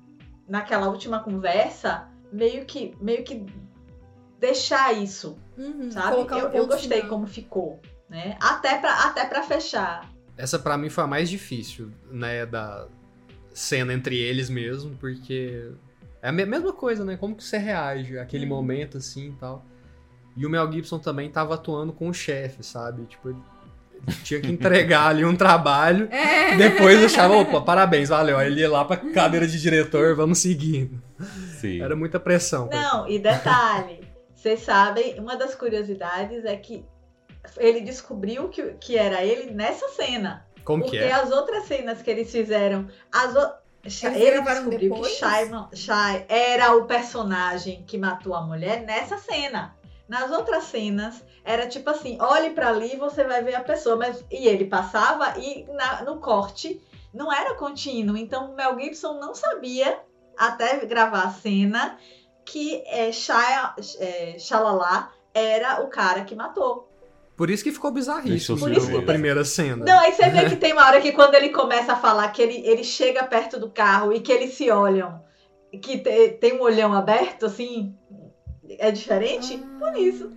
naquela 0.49 0.89
última 0.89 1.21
conversa, 1.21 2.09
meio 2.33 2.64
que, 2.64 2.97
meio 3.01 3.23
que 3.25 3.47
deixar 4.41 4.93
isso, 4.95 5.37
Uhum, 5.57 5.91
sabe? 5.91 6.16
um 6.16 6.37
Eu, 6.37 6.49
eu 6.51 6.66
gostei 6.66 7.03
como 7.03 7.27
ficou, 7.27 7.81
né? 8.09 8.37
Até 8.41 8.79
pra, 8.79 9.05
até 9.05 9.25
pra 9.25 9.43
fechar. 9.43 10.09
Essa 10.37 10.59
pra 10.59 10.77
mim 10.79 10.89
foi 10.89 11.05
a 11.05 11.07
mais 11.07 11.29
difícil, 11.29 11.91
né, 12.11 12.47
da 12.47 12.87
cena 13.53 13.93
entre 13.93 14.16
eles 14.16 14.49
mesmo, 14.49 14.95
porque 14.97 15.73
é 16.23 16.29
a 16.29 16.33
me- 16.33 16.45
mesma 16.47 16.73
coisa, 16.73 17.05
né? 17.05 17.16
Como 17.16 17.35
que 17.35 17.43
você 17.43 17.59
reage 17.59 18.16
àquele 18.19 18.45
Uhum. 18.45 18.51
momento 18.51 18.99
assim 18.99 19.31
e 19.31 19.33
tal. 19.33 19.64
E 20.37 20.47
o 20.47 20.51
Mel 20.51 20.71
Gibson 20.71 21.01
também 21.01 21.29
tava 21.29 21.55
atuando 21.55 21.93
com 21.93 22.09
o 22.09 22.14
chefe, 22.14 22.62
sabe? 22.62 23.05
Tipo, 23.07 23.31
ele 23.31 23.39
tinha 24.25 24.41
que 24.41 24.51
entregar 24.51 25.09
ali 25.09 25.25
um 25.25 25.37
trabalho. 25.37 26.09
É. 26.11 26.57
Depois 26.57 27.03
achava, 27.05 27.37
opa, 27.37 27.61
parabéns, 27.61 28.09
valeu. 28.09 28.39
Aí 28.39 28.47
ele 28.49 28.61
ia 28.61 28.71
lá 28.71 28.85
pra 28.85 28.97
cadeira 28.97 29.47
de 29.47 29.61
diretor, 29.61 30.15
vamos 30.17 30.39
seguindo. 30.39 31.03
Sim. 31.61 31.83
Era 31.83 31.95
muita 31.97 32.19
pressão. 32.21 32.69
Não, 32.73 33.09
e 33.09 33.19
detalhe, 33.19 34.01
vocês 34.35 34.61
sabem, 34.61 35.19
uma 35.19 35.37
das 35.37 35.55
curiosidades 35.55 36.45
é 36.45 36.57
que 36.57 36.85
ele 37.57 37.81
descobriu 37.81 38.49
que, 38.49 38.63
que 38.81 38.97
era 38.97 39.25
ele 39.25 39.51
nessa 39.51 39.89
cena. 39.89 40.47
Como 40.65 40.83
Porque 40.85 40.99
que 40.99 41.03
é? 41.05 41.13
as 41.13 41.31
outras 41.31 41.65
cenas 41.65 42.03
que 42.03 42.11
eles 42.11 42.31
fizeram, 42.31 42.87
as 43.11 43.35
o- 43.35 43.53
Ele 44.15 44.41
descobriu 44.43 44.79
depois? 44.91 45.13
que 45.13 45.19
Shai, 45.19 45.51
Shai 45.73 46.27
era 46.29 46.77
o 46.77 46.85
personagem 46.85 47.83
que 47.87 47.97
matou 47.97 48.35
a 48.35 48.43
mulher 48.43 48.83
nessa 48.85 49.17
cena. 49.19 49.75
Nas 50.07 50.31
outras 50.31 50.65
cenas, 50.65 51.23
era 51.49 51.67
tipo 51.67 51.89
assim: 51.91 52.19
olhe 52.21 52.51
pra 52.51 52.69
ali 52.69 52.93
e 52.95 52.99
você 52.99 53.25
vai 53.25 53.43
ver 53.43 53.55
a 53.55 53.61
pessoa. 53.63 53.97
Mas, 53.97 54.23
e 54.31 54.47
ele 54.47 54.67
passava 54.67 55.39
e 55.39 55.65
na- 55.73 56.03
no 56.05 56.19
corte 56.21 56.81
não 57.13 57.33
era 57.33 57.55
contínuo. 57.55 58.17
Então, 58.17 58.55
Mel 58.55 58.79
Gibson 58.79 59.15
não 59.15 59.35
sabia, 59.35 59.99
até 60.37 60.85
gravar 60.85 61.23
a 61.25 61.31
cena, 61.31 61.97
que 62.45 62.83
é, 62.87 63.11
Shai, 63.11 63.73
é, 63.99 64.37
Shalala 64.39 65.11
era 65.33 65.81
o 65.83 65.89
cara 65.89 66.23
que 66.25 66.35
matou. 66.35 66.87
Por 67.37 67.49
isso 67.51 67.63
que 67.63 67.71
ficou 67.71 67.93
bizarríssimo 67.93 68.69
eu 68.69 68.81
ver. 68.81 68.99
a 68.99 69.03
primeira 69.03 69.45
cena. 69.45 69.85
Não, 69.85 69.99
aí 70.01 70.13
você 70.13 70.29
vê 70.29 70.49
que 70.49 70.57
tem 70.57 70.73
uma 70.73 70.85
hora 70.87 71.01
que 71.01 71.13
quando 71.13 71.35
ele 71.35 71.51
começa 71.51 71.93
a 71.93 71.97
falar 71.97 72.29
que 72.33 72.43
ele, 72.43 72.67
ele 72.67 72.83
chega 72.83 73.23
perto 73.25 73.59
do 73.61 73.71
carro 73.71 74.13
e 74.13 74.21
que 74.21 74.33
eles 74.33 74.55
se 74.55 74.71
olham, 74.71 75.23
que 75.81 75.99
te- 75.99 76.31
tem 76.41 76.55
um 76.59 76.63
olhão 76.63 76.93
aberto, 76.93 77.47
assim, 77.47 77.95
é 78.69 78.91
diferente? 78.91 79.57
Por 79.79 79.97
isso. 79.97 80.33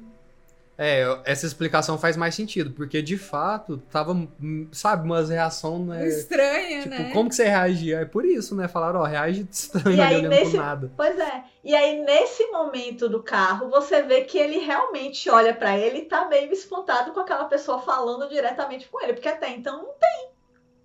É, 0.84 1.22
essa 1.26 1.46
explicação 1.46 1.96
faz 1.96 2.18
mais 2.18 2.34
sentido, 2.34 2.72
porque 2.72 3.04
de 3.04 3.16
fato 3.16 3.78
tava, 3.92 4.14
hum, 4.14 4.68
sabe, 4.72 5.06
umas 5.06 5.30
reação, 5.30 5.86
né? 5.86 6.08
Estranha, 6.08 6.82
Tipo, 6.82 6.90
né? 6.96 7.12
como 7.14 7.30
que 7.30 7.36
você 7.36 7.44
reagia? 7.44 8.00
É 8.00 8.06
por 8.06 8.26
isso, 8.26 8.56
né? 8.56 8.68
Falaram, 8.68 9.00
ó, 9.02 9.04
reage 9.04 9.48
estranho 9.52 10.02
aí, 10.02 10.16
olhando 10.18 10.30
nesse- 10.30 10.58
nada. 10.58 10.92
Pois 10.98 11.20
é. 11.20 11.44
E 11.64 11.76
aí, 11.76 12.02
nesse 12.04 12.48
momento 12.48 13.08
do 13.08 13.22
carro, 13.22 13.70
você 13.70 14.02
vê 14.02 14.22
que 14.22 14.40
ele 14.40 14.58
realmente 14.58 15.30
olha 15.30 15.54
pra 15.54 15.78
ele 15.78 16.00
e 16.00 16.06
tá 16.06 16.28
meio 16.28 16.52
espantado 16.52 17.12
com 17.12 17.20
aquela 17.20 17.46
pessoa 17.46 17.80
falando 17.84 18.28
diretamente 18.28 18.88
com 18.90 19.00
ele. 19.04 19.14
Porque 19.14 19.30
até 19.30 19.52
então 19.52 19.84
não 19.84 19.94
tem 20.00 20.30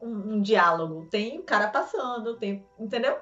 um, 0.03 0.35
um 0.35 0.43
diálogo. 0.43 1.07
Tem 1.11 1.39
o 1.39 1.43
cara 1.43 1.69
passando, 1.69 2.37
tem. 2.37 2.67
Entendeu? 2.79 3.17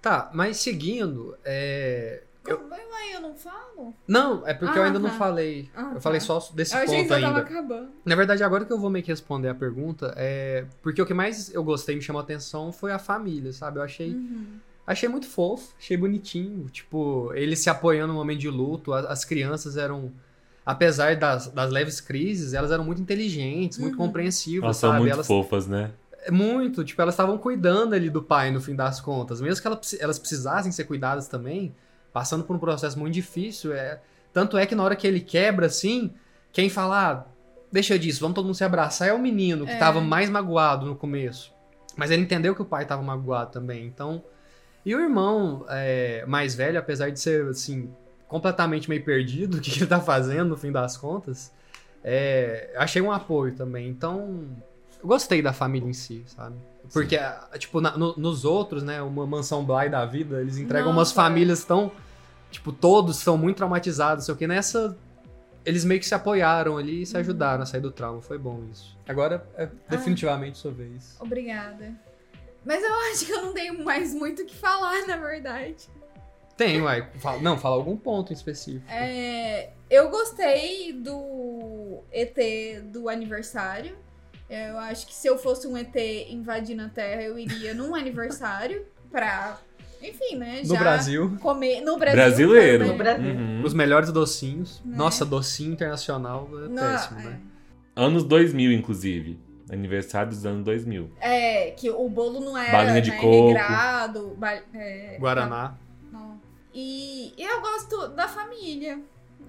Tá, 0.00 0.30
mas 0.32 0.58
seguindo, 0.58 1.36
é... 1.44 2.22
Como- 2.44 2.68
Mas 2.68 3.14
eu 3.14 3.20
não 3.20 3.34
falo? 3.34 3.94
Não, 4.08 4.46
é 4.46 4.54
porque 4.54 4.78
eu 4.78 4.82
Ah, 4.82 4.86
ainda 4.86 4.98
não 4.98 5.10
tá. 5.10 5.16
falei. 5.16 5.68
Ah, 5.74 5.92
eu 5.94 6.00
falei 6.00 6.20
tá. 6.20 6.26
só 6.26 6.38
desse 6.54 6.74
eu 6.74 6.78
achei 6.82 6.96
que 7.02 7.02
ponto 7.02 7.14
você 7.14 7.20
tava 7.20 7.38
ainda. 7.38 7.50
acabando. 7.50 7.88
Na 8.04 8.14
verdade, 8.16 8.42
agora 8.42 8.64
que 8.64 8.72
eu 8.72 8.78
vou 8.78 8.88
meio 8.90 9.04
que 9.04 9.10
responder 9.10 9.48
a 9.48 9.54
pergunta, 9.54 10.14
é... 10.16 10.64
Porque 10.82 11.00
o 11.02 11.06
que 11.06 11.12
mais 11.14 11.52
eu 11.52 11.62
gostei, 11.62 11.94
me 11.96 12.02
chamou 12.02 12.20
a 12.20 12.22
atenção, 12.22 12.72
foi 12.72 12.92
a 12.92 12.98
família, 12.98 13.52
sabe? 13.52 13.78
Eu 13.78 13.82
achei... 13.82 14.14
Uhum. 14.14 14.58
Achei 14.86 15.08
muito 15.08 15.26
fofo, 15.28 15.74
achei 15.78 15.96
bonitinho. 15.96 16.66
Tipo, 16.70 17.30
eles 17.34 17.60
se 17.60 17.70
apoiando 17.70 18.12
no 18.12 18.18
momento 18.18 18.40
de 18.40 18.48
luto. 18.48 18.92
As 18.92 19.24
crianças 19.24 19.76
eram, 19.76 20.10
apesar 20.66 21.14
das, 21.16 21.46
das 21.48 21.70
leves 21.70 22.00
crises, 22.00 22.54
elas 22.54 22.72
eram 22.72 22.82
muito 22.84 23.00
inteligentes, 23.00 23.78
muito 23.78 23.92
Uhum. 23.98 24.06
compreensivas, 24.06 24.64
Elas 24.64 24.76
são 24.78 24.90
sabe? 24.90 25.00
muito 25.02 25.12
elas, 25.12 25.26
fofas, 25.26 25.66
né? 25.68 25.90
muito, 26.30 26.82
tipo, 26.84 27.00
elas 27.00 27.14
estavam 27.14 27.38
cuidando 27.38 27.94
ali 27.94 28.10
do 28.10 28.22
pai 28.22 28.50
no 28.50 28.60
fim 28.60 28.74
das 28.74 29.00
contas. 29.00 29.40
Mesmo 29.40 29.60
que 29.62 29.66
ela- 29.68 29.80
elas 30.00 30.18
precisassem 30.18 30.70
ser 30.72 30.84
cuidadas 30.84 31.28
também, 31.28 31.74
passando 32.12 32.44
por 32.44 32.54
um 32.54 32.58
processo 32.58 32.98
muito 32.98 33.14
difícil. 33.14 33.72
É... 33.72 34.00
Tanto 34.32 34.56
é 34.56 34.66
que 34.66 34.74
na 34.74 34.82
hora 34.82 34.96
que 34.96 35.06
ele 35.06 35.20
quebra, 35.20 35.66
assim, 35.66 36.12
quem 36.52 36.68
fala, 36.68 37.10
ah, 37.10 37.24
deixa 37.70 37.98
disso, 37.98 38.20
vamos 38.20 38.34
todo 38.34 38.44
mundo 38.44 38.54
se 38.54 38.64
abraçar, 38.64 39.08
é 39.08 39.12
o 39.12 39.18
menino 39.18 39.66
que 39.66 39.72
É. 39.72 39.78
tava 39.78 40.00
mais 40.00 40.28
magoado 40.30 40.86
no 40.86 40.94
começo. 40.96 41.52
Mas 41.96 42.10
ele 42.10 42.22
entendeu 42.22 42.54
que 42.54 42.62
o 42.62 42.64
pai 42.64 42.84
tava 42.86 43.02
magoado 43.02 43.50
também, 43.50 43.86
então... 43.86 44.22
E 44.84 44.94
o 44.94 45.00
irmão 45.00 45.66
é, 45.68 46.24
mais 46.26 46.54
velho, 46.54 46.78
apesar 46.78 47.10
de 47.10 47.20
ser, 47.20 47.46
assim, 47.48 47.90
completamente 48.26 48.88
meio 48.88 49.04
perdido, 49.04 49.58
o 49.58 49.60
que 49.60 49.78
ele 49.78 49.86
tá 49.86 50.00
fazendo 50.00 50.50
no 50.50 50.56
fim 50.56 50.72
das 50.72 50.96
contas, 50.96 51.52
é, 52.02 52.72
achei 52.76 53.02
um 53.02 53.12
apoio 53.12 53.54
também. 53.54 53.88
Então, 53.88 54.46
eu 55.02 55.06
gostei 55.06 55.42
da 55.42 55.52
família 55.52 55.88
em 55.88 55.92
si, 55.92 56.24
sabe? 56.26 56.56
Porque, 56.92 57.16
ah, 57.16 57.48
tipo, 57.58 57.80
na- 57.80 57.96
no- 57.96 58.14
nos 58.16 58.44
outros, 58.44 58.82
né, 58.82 59.00
uma 59.00 59.26
mansão 59.26 59.64
Bly 59.64 59.88
da 59.88 60.04
vida, 60.04 60.40
eles 60.40 60.58
entregam 60.58 60.88
umas 60.90 61.08
Nossa, 61.10 61.12
é. 61.12 61.24
famílias 61.24 61.64
tão. 61.64 61.92
Tipo, 62.50 62.72
todos 62.72 63.16
são 63.18 63.38
muito 63.38 63.58
traumatizados, 63.58 64.24
sei 64.24 64.34
o 64.34 64.36
que. 64.36 64.46
Nessa, 64.46 64.96
eles 65.64 65.84
meio 65.84 66.00
que 66.00 66.06
se 66.06 66.14
apoiaram 66.14 66.76
ali 66.76 66.96
Uhum. 66.96 67.02
e 67.02 67.06
se 67.06 67.16
ajudaram 67.16 67.62
a 67.62 67.66
sair 67.66 67.80
do 67.80 67.92
trauma. 67.92 68.20
Foi 68.20 68.38
bom 68.38 68.64
isso. 68.72 68.96
Agora 69.08 69.46
é 69.56 69.68
definitivamente 69.88 70.58
sua 70.58 70.72
vez. 70.72 71.16
Obrigada. 71.20 71.92
Mas 72.64 72.82
eu 72.82 72.92
acho 73.12 73.24
que 73.26 73.32
eu 73.32 73.42
não 73.46 73.54
tenho 73.54 73.84
mais 73.84 74.12
muito 74.12 74.42
o 74.42 74.46
que 74.46 74.56
falar, 74.56 75.06
na 75.06 75.16
verdade. 75.16 75.88
Tem, 76.56 76.82
uai. 76.82 77.08
Fala- 77.20 77.40
não, 77.40 77.56
fala 77.56 77.76
algum 77.76 77.96
ponto 77.96 78.32
em 78.32 78.36
específico. 78.36 78.84
É, 78.90 79.70
eu 79.88 80.10
gostei 80.10 80.92
do 80.92 82.00
ET 82.12 82.36
do 82.84 83.08
aniversário. 83.08 83.96
Eu 84.50 84.78
acho 84.78 85.06
que 85.06 85.14
se 85.14 85.28
eu 85.28 85.38
fosse 85.38 85.66
um 85.68 85.76
ET 85.76 85.94
invadindo 86.28 86.82
a 86.82 86.88
Terra, 86.88 87.22
eu 87.22 87.38
iria 87.38 87.72
num 87.72 87.94
aniversário 87.94 88.84
pra, 89.10 89.58
enfim, 90.02 90.36
né? 90.36 90.62
No 90.66 90.76
Brasil, 90.76 91.36
Comer 91.40 91.80
no 91.82 91.96
Brasil. 91.96 92.48
Brasileiro. 92.48 92.78
também. 92.84 92.92
No 92.92 92.98
Brasil. 92.98 93.30
Uhum. 93.34 93.62
os 93.64 93.72
melhores 93.74 94.10
docinhos. 94.10 94.82
Né? 94.84 94.96
Nossa, 94.96 95.24
docinho 95.24 95.72
internacional 95.72 96.48
é 96.52 96.68
Não, 96.68 96.76
péssimo, 96.82 97.20
né? 97.20 97.40
Anos 97.94 98.24
2000, 98.24 98.72
inclusive. 98.72 99.38
Aniversário 99.70 100.30
dos 100.30 100.44
anos 100.44 100.64
2000. 100.64 101.10
é, 101.20 101.68
é, 101.68 101.70
que 101.70 101.88
o 101.88 102.08
bolo 102.08 102.40
não 102.40 102.58
era 102.58 102.72
Balinha 102.72 103.00
de 103.00 103.10
né, 103.10 103.16
coco. 103.18 103.46
regrado. 103.48 104.34
ba- 104.36 104.60
é, 104.74 105.16
Guaraná. 105.20 105.74
não. 106.12 106.40
E 106.74 107.32
eu 107.38 107.60
gosto 107.60 108.08
da 108.08 108.26
família. 108.26 108.98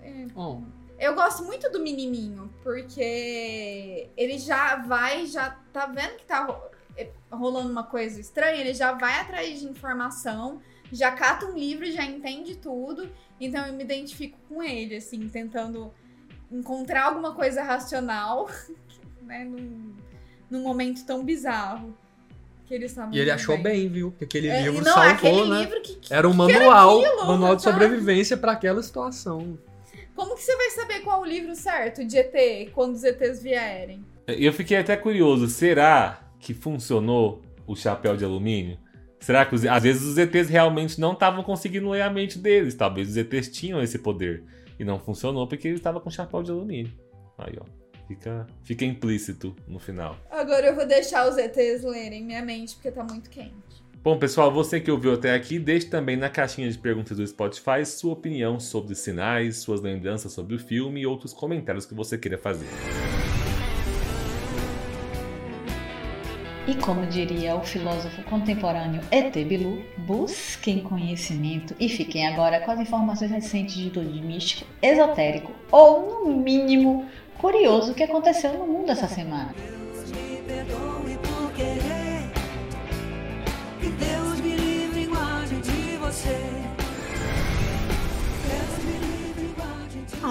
É, 0.04 0.26
Bom, 0.34 0.64
Eu 1.02 1.16
gosto 1.16 1.44
muito 1.44 1.68
do 1.72 1.80
menininho, 1.82 2.54
porque 2.64 4.08
ele 4.16 4.38
já 4.38 4.76
vai, 4.76 5.26
já 5.26 5.58
tá 5.74 5.88
vendo 5.88 6.18
que 6.18 6.26
tá 6.26 6.48
eh, 6.96 7.10
rolando 7.32 7.70
uma 7.72 7.84
coisa 7.84 8.22
estranha, 8.22 8.62
ele 8.62 8.74
já 8.76 8.92
vai 8.94 9.20
atrás 9.20 9.60
de 9.60 9.66
informação, 9.66 10.62
já 10.92 11.10
cata 11.12 11.48
um 11.48 11.58
livro, 11.58 11.90
já 11.92 12.06
entende 12.06 12.56
tudo, 12.56 13.10
então 13.40 13.66
eu 13.66 13.74
me 13.74 13.84
identifico 13.84 14.38
com 14.48 14.62
ele, 14.62 14.96
assim, 14.98 15.28
tentando 15.28 15.92
encontrar 16.52 17.06
alguma 17.08 17.34
coisa 17.34 17.64
racional, 17.64 18.48
né, 19.24 19.44
num, 19.44 19.96
num 20.52 20.62
momento 20.62 21.04
tão 21.04 21.24
bizarro 21.24 21.98
que 22.68 22.76
estavam 22.76 23.12
e 23.12 23.20
ele 23.20 23.32
achou 23.32 23.58
vivendo. 23.58 23.74
bem, 23.74 23.90
viu? 23.90 24.12
Porque 24.12 24.26
aquele 24.26 24.50
É, 24.50 24.62
livro 24.62 24.86
não, 24.86 24.94
salvou, 24.94 25.10
aquele 25.14 25.50
né? 25.50 25.60
livro 25.62 25.82
que, 25.82 25.96
que- 25.96 26.14
Era 26.14 26.30
um 26.30 26.34
manual, 26.34 27.00
aquilo, 27.00 27.26
manual 27.26 27.56
de 27.56 27.64
sobrevivência 27.64 28.38
pra 28.38 28.52
aquela 28.52 28.84
situação. 28.84 29.58
Como 30.16 30.36
que 30.36 30.42
você 30.42 30.56
vai 30.56 30.70
saber 30.72 31.00
qual 31.02 31.22
o 31.22 31.26
livro 31.26 31.56
certo 31.56 32.04
de 32.06 32.18
ET 32.18 32.70
quando 32.74 32.94
os 32.96 33.04
ETs 33.04 33.42
vierem? 33.42 34.04
Eu 34.28 34.54
fiquei 34.54 34.78
até 34.78 34.96
curioso, 34.96 35.48
será 35.48 36.22
que 36.40 36.54
funcionou 36.54 37.42
o 37.68 37.76
chapéu 37.76 38.16
de 38.16 38.24
alumínio? 38.26 38.78
Será 39.20 39.46
que 39.46 39.54
os- 39.56 39.66
às 39.66 39.84
vezes 39.84 40.02
os 40.04 40.18
ETs 40.18 40.50
realmente 40.50 41.00
não 41.00 41.14
estavam 41.14 41.44
conseguindo 41.44 41.90
ler 41.90 42.02
a 42.02 42.10
mente 42.10 42.38
deles? 42.40 42.74
Talvez 42.76 43.10
os 43.10 43.18
ETs 43.18 43.50
tinham 43.50 43.82
esse 43.82 44.00
poder. 44.00 44.44
E 44.80 44.84
não 44.84 45.00
funcionou 45.00 45.48
porque 45.48 45.68
ele 45.68 45.78
estava 45.78 46.00
com 46.02 46.10
chapéu 46.10 46.42
de 46.42 46.50
alumínio. 46.52 46.92
Aí, 47.38 47.54
ó. 47.60 47.66
Fica, 48.08 48.48
fica 48.64 48.84
implícito 48.84 49.56
no 49.68 49.80
final. 49.80 50.18
Agora 50.30 50.66
eu 50.68 50.76
vou 50.76 50.86
deixar 50.88 51.30
os 51.30 51.38
ETs 51.38 51.84
lerem 51.84 52.24
minha 52.26 52.42
mente, 52.44 52.74
porque 52.76 52.92
tá 52.92 53.04
muito 53.04 53.30
quente. 53.30 53.54
Bom, 54.04 54.18
pessoal, 54.18 54.52
você 54.52 54.80
que 54.80 54.90
ouviu 54.90 55.14
até 55.14 55.36
aqui, 55.36 55.60
deixe 55.60 55.86
também 55.86 56.18
na 56.18 56.28
caixinha 56.28 56.68
de 56.68 56.76
perguntas 56.76 57.18
do 57.18 57.28
Spotify 57.28 57.86
sua 57.86 58.14
opinião 58.14 58.60
sobre 58.60 58.94
os 58.94 59.00
sinais, 59.00 59.58
suas 59.58 59.80
lembranças 59.80 60.34
sobre 60.34 60.56
o 60.56 60.60
filme 60.60 61.02
e 61.02 61.06
outros 61.06 61.34
comentários 61.34 61.86
que 61.86 61.94
você 61.94 62.18
queira 62.18 62.36
fazer. 62.36 62.66
E 66.68 66.74
como 66.74 67.06
diria 67.06 67.56
o 67.56 67.64
filósofo 67.64 68.24
contemporâneo 68.24 69.02
E.T. 69.12 69.46
Bilu, 69.46 69.84
busquem 70.00 70.80
conhecimento 70.80 71.76
e 71.80 71.88
fiquem 71.88 72.28
agora 72.28 72.60
com 72.62 72.72
as 72.72 72.80
informações 72.80 73.30
recentes 73.30 73.76
de 73.76 73.92
tudo 73.92 74.12
de 74.12 74.20
místico, 74.20 74.66
esotérico 74.82 75.52
ou, 75.72 76.26
no 76.26 76.38
mínimo, 76.38 77.06
curioso 77.38 77.94
que 77.94 78.02
aconteceu 78.02 78.52
no 78.54 78.66
mundo 78.66 78.92
essa 78.92 79.08
semana. 79.08 79.54
me 80.12 80.38
perdoe 80.48 81.01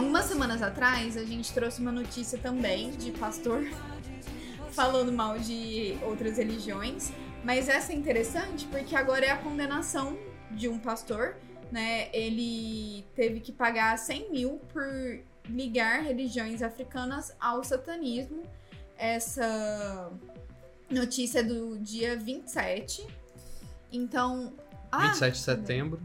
Algumas 0.00 0.24
semanas 0.24 0.62
atrás, 0.62 1.14
a 1.14 1.24
gente 1.24 1.52
trouxe 1.52 1.78
uma 1.78 1.92
notícia 1.92 2.38
também 2.38 2.90
de 2.92 3.10
pastor 3.12 3.66
falando 4.72 5.12
mal 5.12 5.38
de 5.38 5.98
outras 6.02 6.38
religiões. 6.38 7.12
Mas 7.44 7.68
essa 7.68 7.92
é 7.92 7.96
interessante 7.96 8.64
porque 8.68 8.96
agora 8.96 9.26
é 9.26 9.30
a 9.30 9.36
condenação 9.36 10.18
de 10.52 10.68
um 10.68 10.78
pastor, 10.78 11.36
né? 11.70 12.08
Ele 12.14 13.04
teve 13.14 13.40
que 13.40 13.52
pagar 13.52 13.98
100 13.98 14.32
mil 14.32 14.58
por 14.72 15.20
ligar 15.46 16.02
religiões 16.02 16.62
africanas 16.62 17.36
ao 17.38 17.62
satanismo. 17.62 18.42
Essa 18.96 20.10
notícia 20.90 21.40
é 21.40 21.42
do 21.42 21.78
dia 21.78 22.16
27. 22.16 23.06
Então. 23.92 24.54
Ah, 24.90 25.08
27 25.08 25.32
de 25.34 25.38
setembro 25.40 26.00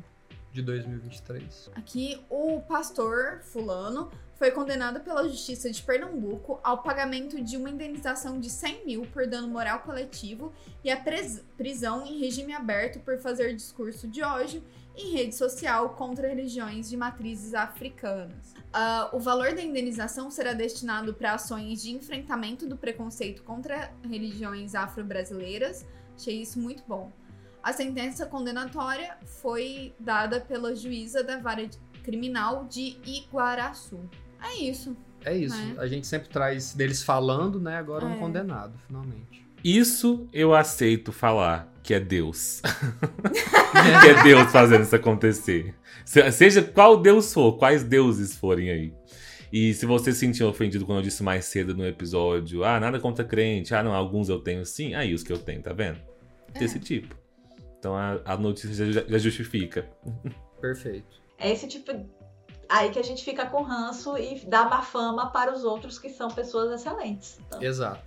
de 0.56 0.62
2023. 0.62 1.70
Aqui, 1.76 2.24
o 2.30 2.62
pastor 2.62 3.42
fulano 3.42 4.10
foi 4.36 4.52
condenado 4.52 5.02
pela 5.02 5.28
Justiça 5.28 5.70
de 5.70 5.84
Pernambuco 5.84 6.60
ao 6.64 6.82
pagamento 6.82 7.42
de 7.44 7.58
uma 7.58 7.70
indenização 7.70 8.40
de 8.40 8.50
100 8.50 8.86
mil 8.86 9.02
por 9.08 9.28
dano 9.28 9.50
moral 9.50 9.80
coletivo 9.80 10.54
e 10.84 10.96
pres- 10.96 11.44
prisão 11.58 12.06
em 12.06 12.20
regime 12.20 12.54
aberto 12.54 13.00
por 13.02 13.18
fazer 13.20 13.54
discurso 13.54 14.08
de 14.08 14.24
ódio 14.24 14.64
em 14.96 15.12
rede 15.12 15.36
social 15.36 15.90
contra 15.90 16.30
religiões 16.30 16.90
de 16.90 16.96
matrizes 16.96 17.54
africanas. 17.54 18.54
Ah, 18.72 19.10
o 19.12 19.20
valor 19.20 19.54
da 19.54 19.62
indenização 19.62 20.32
será 20.32 20.54
destinado 20.54 21.14
para 21.14 21.34
ações 21.34 21.82
de 21.82 21.92
enfrentamento 21.92 22.66
do 22.66 22.78
preconceito 22.78 23.44
contra 23.44 23.92
religiões 24.04 24.74
afro-brasileiras. 24.74 25.86
Achei 26.18 26.42
isso 26.42 26.58
muito 26.62 26.82
bom. 26.88 27.12
A 27.66 27.74
sentença 27.74 28.28
condenatória 28.28 29.18
foi 29.42 29.92
dada 30.00 30.40
pela 30.40 30.76
juíza 30.76 31.24
da 31.24 31.40
vara 31.40 31.68
criminal 32.04 32.66
de 32.70 32.96
Iguaraçu. 33.04 34.00
É 34.40 34.54
isso. 34.62 34.96
É 35.24 35.36
isso. 35.36 35.56
É. 35.76 35.82
A 35.82 35.88
gente 35.88 36.06
sempre 36.06 36.30
traz 36.30 36.76
deles 36.76 37.02
falando, 37.02 37.60
né? 37.60 37.76
Agora 37.78 38.06
É. 38.06 38.08
um 38.08 38.20
condenado, 38.20 38.78
finalmente. 38.86 39.44
Isso 39.64 40.28
eu 40.32 40.54
aceito 40.54 41.12
falar 41.12 41.74
que 41.82 41.96
é 41.96 42.00
Deus. 42.00 42.62
que 44.04 44.10
é 44.10 44.22
Deus 44.24 44.52
fazendo 44.52 44.84
isso 44.84 44.96
acontecer. 44.96 45.74
Se- 46.06 46.32
Seja 46.32 46.62
qual 46.62 46.98
Deus 47.02 47.34
for, 47.34 47.58
quais 47.58 47.84
deuses 47.84 48.36
forem 48.36 48.70
aí. 48.70 48.94
E 49.52 49.74
se 49.74 49.88
você 49.88 50.12
se 50.12 50.20
sentiu 50.20 50.48
ofendido 50.48 50.86
quando 50.86 51.00
eu 51.00 51.04
disse 51.04 51.24
mais 51.24 51.46
cedo 51.46 51.74
no 51.76 51.84
episódio, 51.88 52.64
ah, 52.64 52.80
nada 52.80 53.00
contra 53.00 53.26
crente, 53.26 53.74
ah, 53.74 53.82
não, 53.82 53.94
alguns 53.96 54.30
eu 54.30 54.40
tenho 54.40 54.64
sim, 54.68 54.94
aí 54.94 55.16
os 55.16 55.24
que 55.24 55.34
eu 55.34 55.40
tenho, 55.40 55.64
tá 55.64 55.74
vendo? 55.74 55.98
Desse 56.60 56.80
tipo. 56.80 57.16
Então 57.86 57.96
a, 57.96 58.20
a 58.26 58.36
notícia 58.36 58.92
já, 58.92 59.04
já 59.08 59.18
justifica. 59.20 59.88
Perfeito. 60.60 61.22
É 61.38 61.52
esse 61.52 61.68
tipo 61.68 61.92
aí 62.68 62.90
que 62.90 62.98
a 62.98 63.04
gente 63.04 63.24
fica 63.24 63.46
com 63.46 63.62
ranço 63.62 64.18
e 64.18 64.44
dá 64.48 64.66
má 64.68 64.82
fama 64.82 65.30
para 65.30 65.54
os 65.54 65.64
outros 65.64 66.00
que 66.00 66.10
são 66.10 66.30
pessoas 66.32 66.82
excelentes. 66.82 67.38
Então, 67.46 67.62
Exato. 67.62 68.04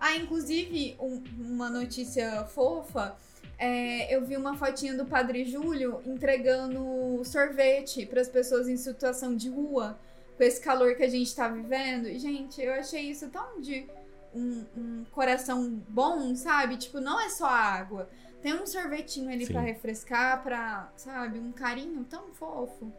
Ah, 0.00 0.16
inclusive, 0.16 0.96
um- 0.98 1.22
uma 1.38 1.70
notícia 1.70 2.44
fofa. 2.46 3.14
é, 3.56 4.12
eu 4.14 4.24
vi 4.24 4.36
uma 4.36 4.56
fotinha 4.56 4.96
do 4.96 5.04
Padre 5.04 5.44
Júlio 5.44 6.00
entregando 6.04 7.20
sorvete 7.24 8.04
para 8.04 8.20
as 8.20 8.28
pessoas 8.28 8.68
em 8.68 8.76
situação 8.76 9.36
de 9.36 9.48
rua, 9.48 9.96
com 10.36 10.42
esse 10.42 10.60
calor 10.60 10.96
que 10.96 11.04
a 11.04 11.08
gente 11.08 11.32
tá 11.36 11.46
vivendo. 11.48 12.08
E, 12.08 12.18
gente, 12.18 12.60
eu 12.60 12.72
achei 12.74 13.02
isso 13.10 13.28
tão 13.28 13.60
de 13.60 13.86
um, 14.34 14.64
um 14.76 15.04
coração 15.12 15.80
bom, 15.88 16.34
sabe? 16.36 16.76
Tipo, 16.76 17.00
não 17.00 17.20
é 17.20 17.28
só 17.30 17.46
água. 17.46 18.08
Tem 18.42 18.54
um 18.54 18.66
sorvetinho 18.66 19.30
ali 19.30 19.46
pra 19.46 19.60
refrescar, 19.60 20.42
pra, 20.42 20.92
sabe, 20.96 21.38
um 21.38 21.50
carinho 21.50 22.04
tão 22.04 22.28
fofo. 22.34 22.92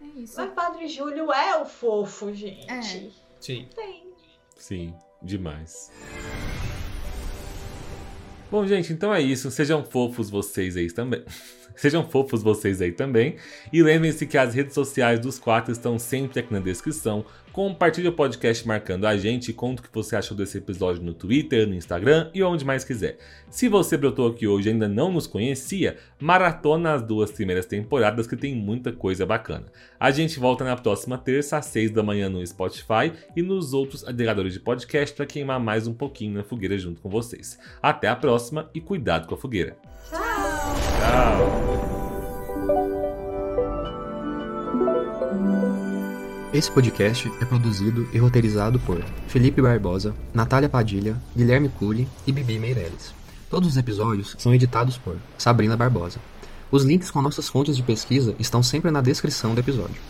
É 0.00 0.20
isso. 0.20 0.34
Mas 0.36 0.52
Padre 0.52 0.88
Júlio 0.88 1.32
é 1.32 1.60
o 1.60 1.66
fofo, 1.66 2.32
gente. 2.32 2.70
É. 2.70 3.10
Sim. 3.40 3.68
Tem. 3.74 4.06
Sim, 4.56 4.94
demais. 5.22 5.92
Bom, 8.50 8.66
gente, 8.66 8.92
então 8.94 9.14
é 9.14 9.20
isso. 9.20 9.50
Sejam 9.50 9.84
fofos 9.84 10.30
vocês 10.30 10.76
aí 10.76 10.90
também. 10.90 11.22
Sejam 11.76 12.08
fofos 12.08 12.42
vocês 12.42 12.80
aí 12.80 12.90
também. 12.90 13.36
E 13.72 13.82
lembrem-se 13.82 14.26
que 14.26 14.38
as 14.38 14.54
redes 14.54 14.74
sociais 14.74 15.20
dos 15.20 15.38
quatro 15.38 15.70
estão 15.70 15.98
sempre 15.98 16.40
aqui 16.40 16.52
na 16.52 16.58
descrição. 16.58 17.24
Compartilhe 17.52 18.08
o 18.08 18.12
podcast 18.12 18.66
marcando 18.66 19.06
a 19.06 19.16
gente 19.16 19.48
e 19.48 19.54
conta 19.54 19.82
o 19.82 19.84
que 19.84 19.92
você 19.92 20.14
achou 20.16 20.36
desse 20.36 20.58
episódio 20.58 21.02
no 21.02 21.12
Twitter, 21.12 21.66
no 21.66 21.74
Instagram 21.74 22.30
e 22.32 22.42
onde 22.42 22.64
mais 22.64 22.84
quiser. 22.84 23.18
Se 23.50 23.68
você 23.68 23.96
brotou 23.96 24.28
aqui 24.28 24.46
hoje 24.46 24.68
e 24.68 24.72
ainda 24.72 24.88
não 24.88 25.10
nos 25.10 25.26
conhecia, 25.26 25.96
maratona 26.20 26.94
as 26.94 27.02
duas 27.02 27.32
primeiras 27.32 27.66
temporadas 27.66 28.26
que 28.26 28.36
tem 28.36 28.54
muita 28.54 28.92
coisa 28.92 29.26
bacana. 29.26 29.66
A 29.98 30.10
gente 30.10 30.38
volta 30.38 30.64
na 30.64 30.76
próxima 30.76 31.18
terça 31.18 31.56
às 31.56 31.66
6 31.66 31.90
da 31.90 32.02
manhã 32.02 32.28
no 32.28 32.46
Spotify 32.46 33.12
e 33.34 33.42
nos 33.42 33.72
outros 33.72 34.06
agregadores 34.06 34.52
de 34.52 34.60
podcast 34.60 35.14
para 35.16 35.26
queimar 35.26 35.58
mais 35.58 35.86
um 35.86 35.94
pouquinho 35.94 36.34
na 36.34 36.44
fogueira 36.44 36.78
junto 36.78 37.00
com 37.00 37.08
vocês. 37.08 37.58
Até 37.82 38.08
a 38.08 38.16
próxima 38.16 38.70
e 38.74 38.80
cuidado 38.80 39.26
com 39.26 39.34
a 39.34 39.38
fogueira. 39.38 39.76
Tchau! 40.10 41.97
Esse 46.50 46.70
podcast 46.70 47.30
é 47.42 47.44
produzido 47.44 48.08
e 48.10 48.16
roteirizado 48.16 48.80
por 48.80 49.04
Felipe 49.26 49.60
Barbosa, 49.60 50.14
Natália 50.32 50.66
Padilha, 50.66 51.14
Guilherme 51.36 51.68
Cury 51.68 52.08
e 52.26 52.32
Bibi 52.32 52.58
Meirelles. 52.58 53.12
Todos 53.50 53.68
os 53.68 53.76
episódios 53.76 54.34
são 54.38 54.54
editados 54.54 54.96
por 54.96 55.18
Sabrina 55.36 55.76
Barbosa. 55.76 56.18
Os 56.70 56.84
links 56.84 57.10
com 57.10 57.20
nossas 57.20 57.50
fontes 57.50 57.76
de 57.76 57.82
pesquisa 57.82 58.34
estão 58.38 58.62
sempre 58.62 58.90
na 58.90 59.02
descrição 59.02 59.54
do 59.54 59.60
episódio. 59.60 60.00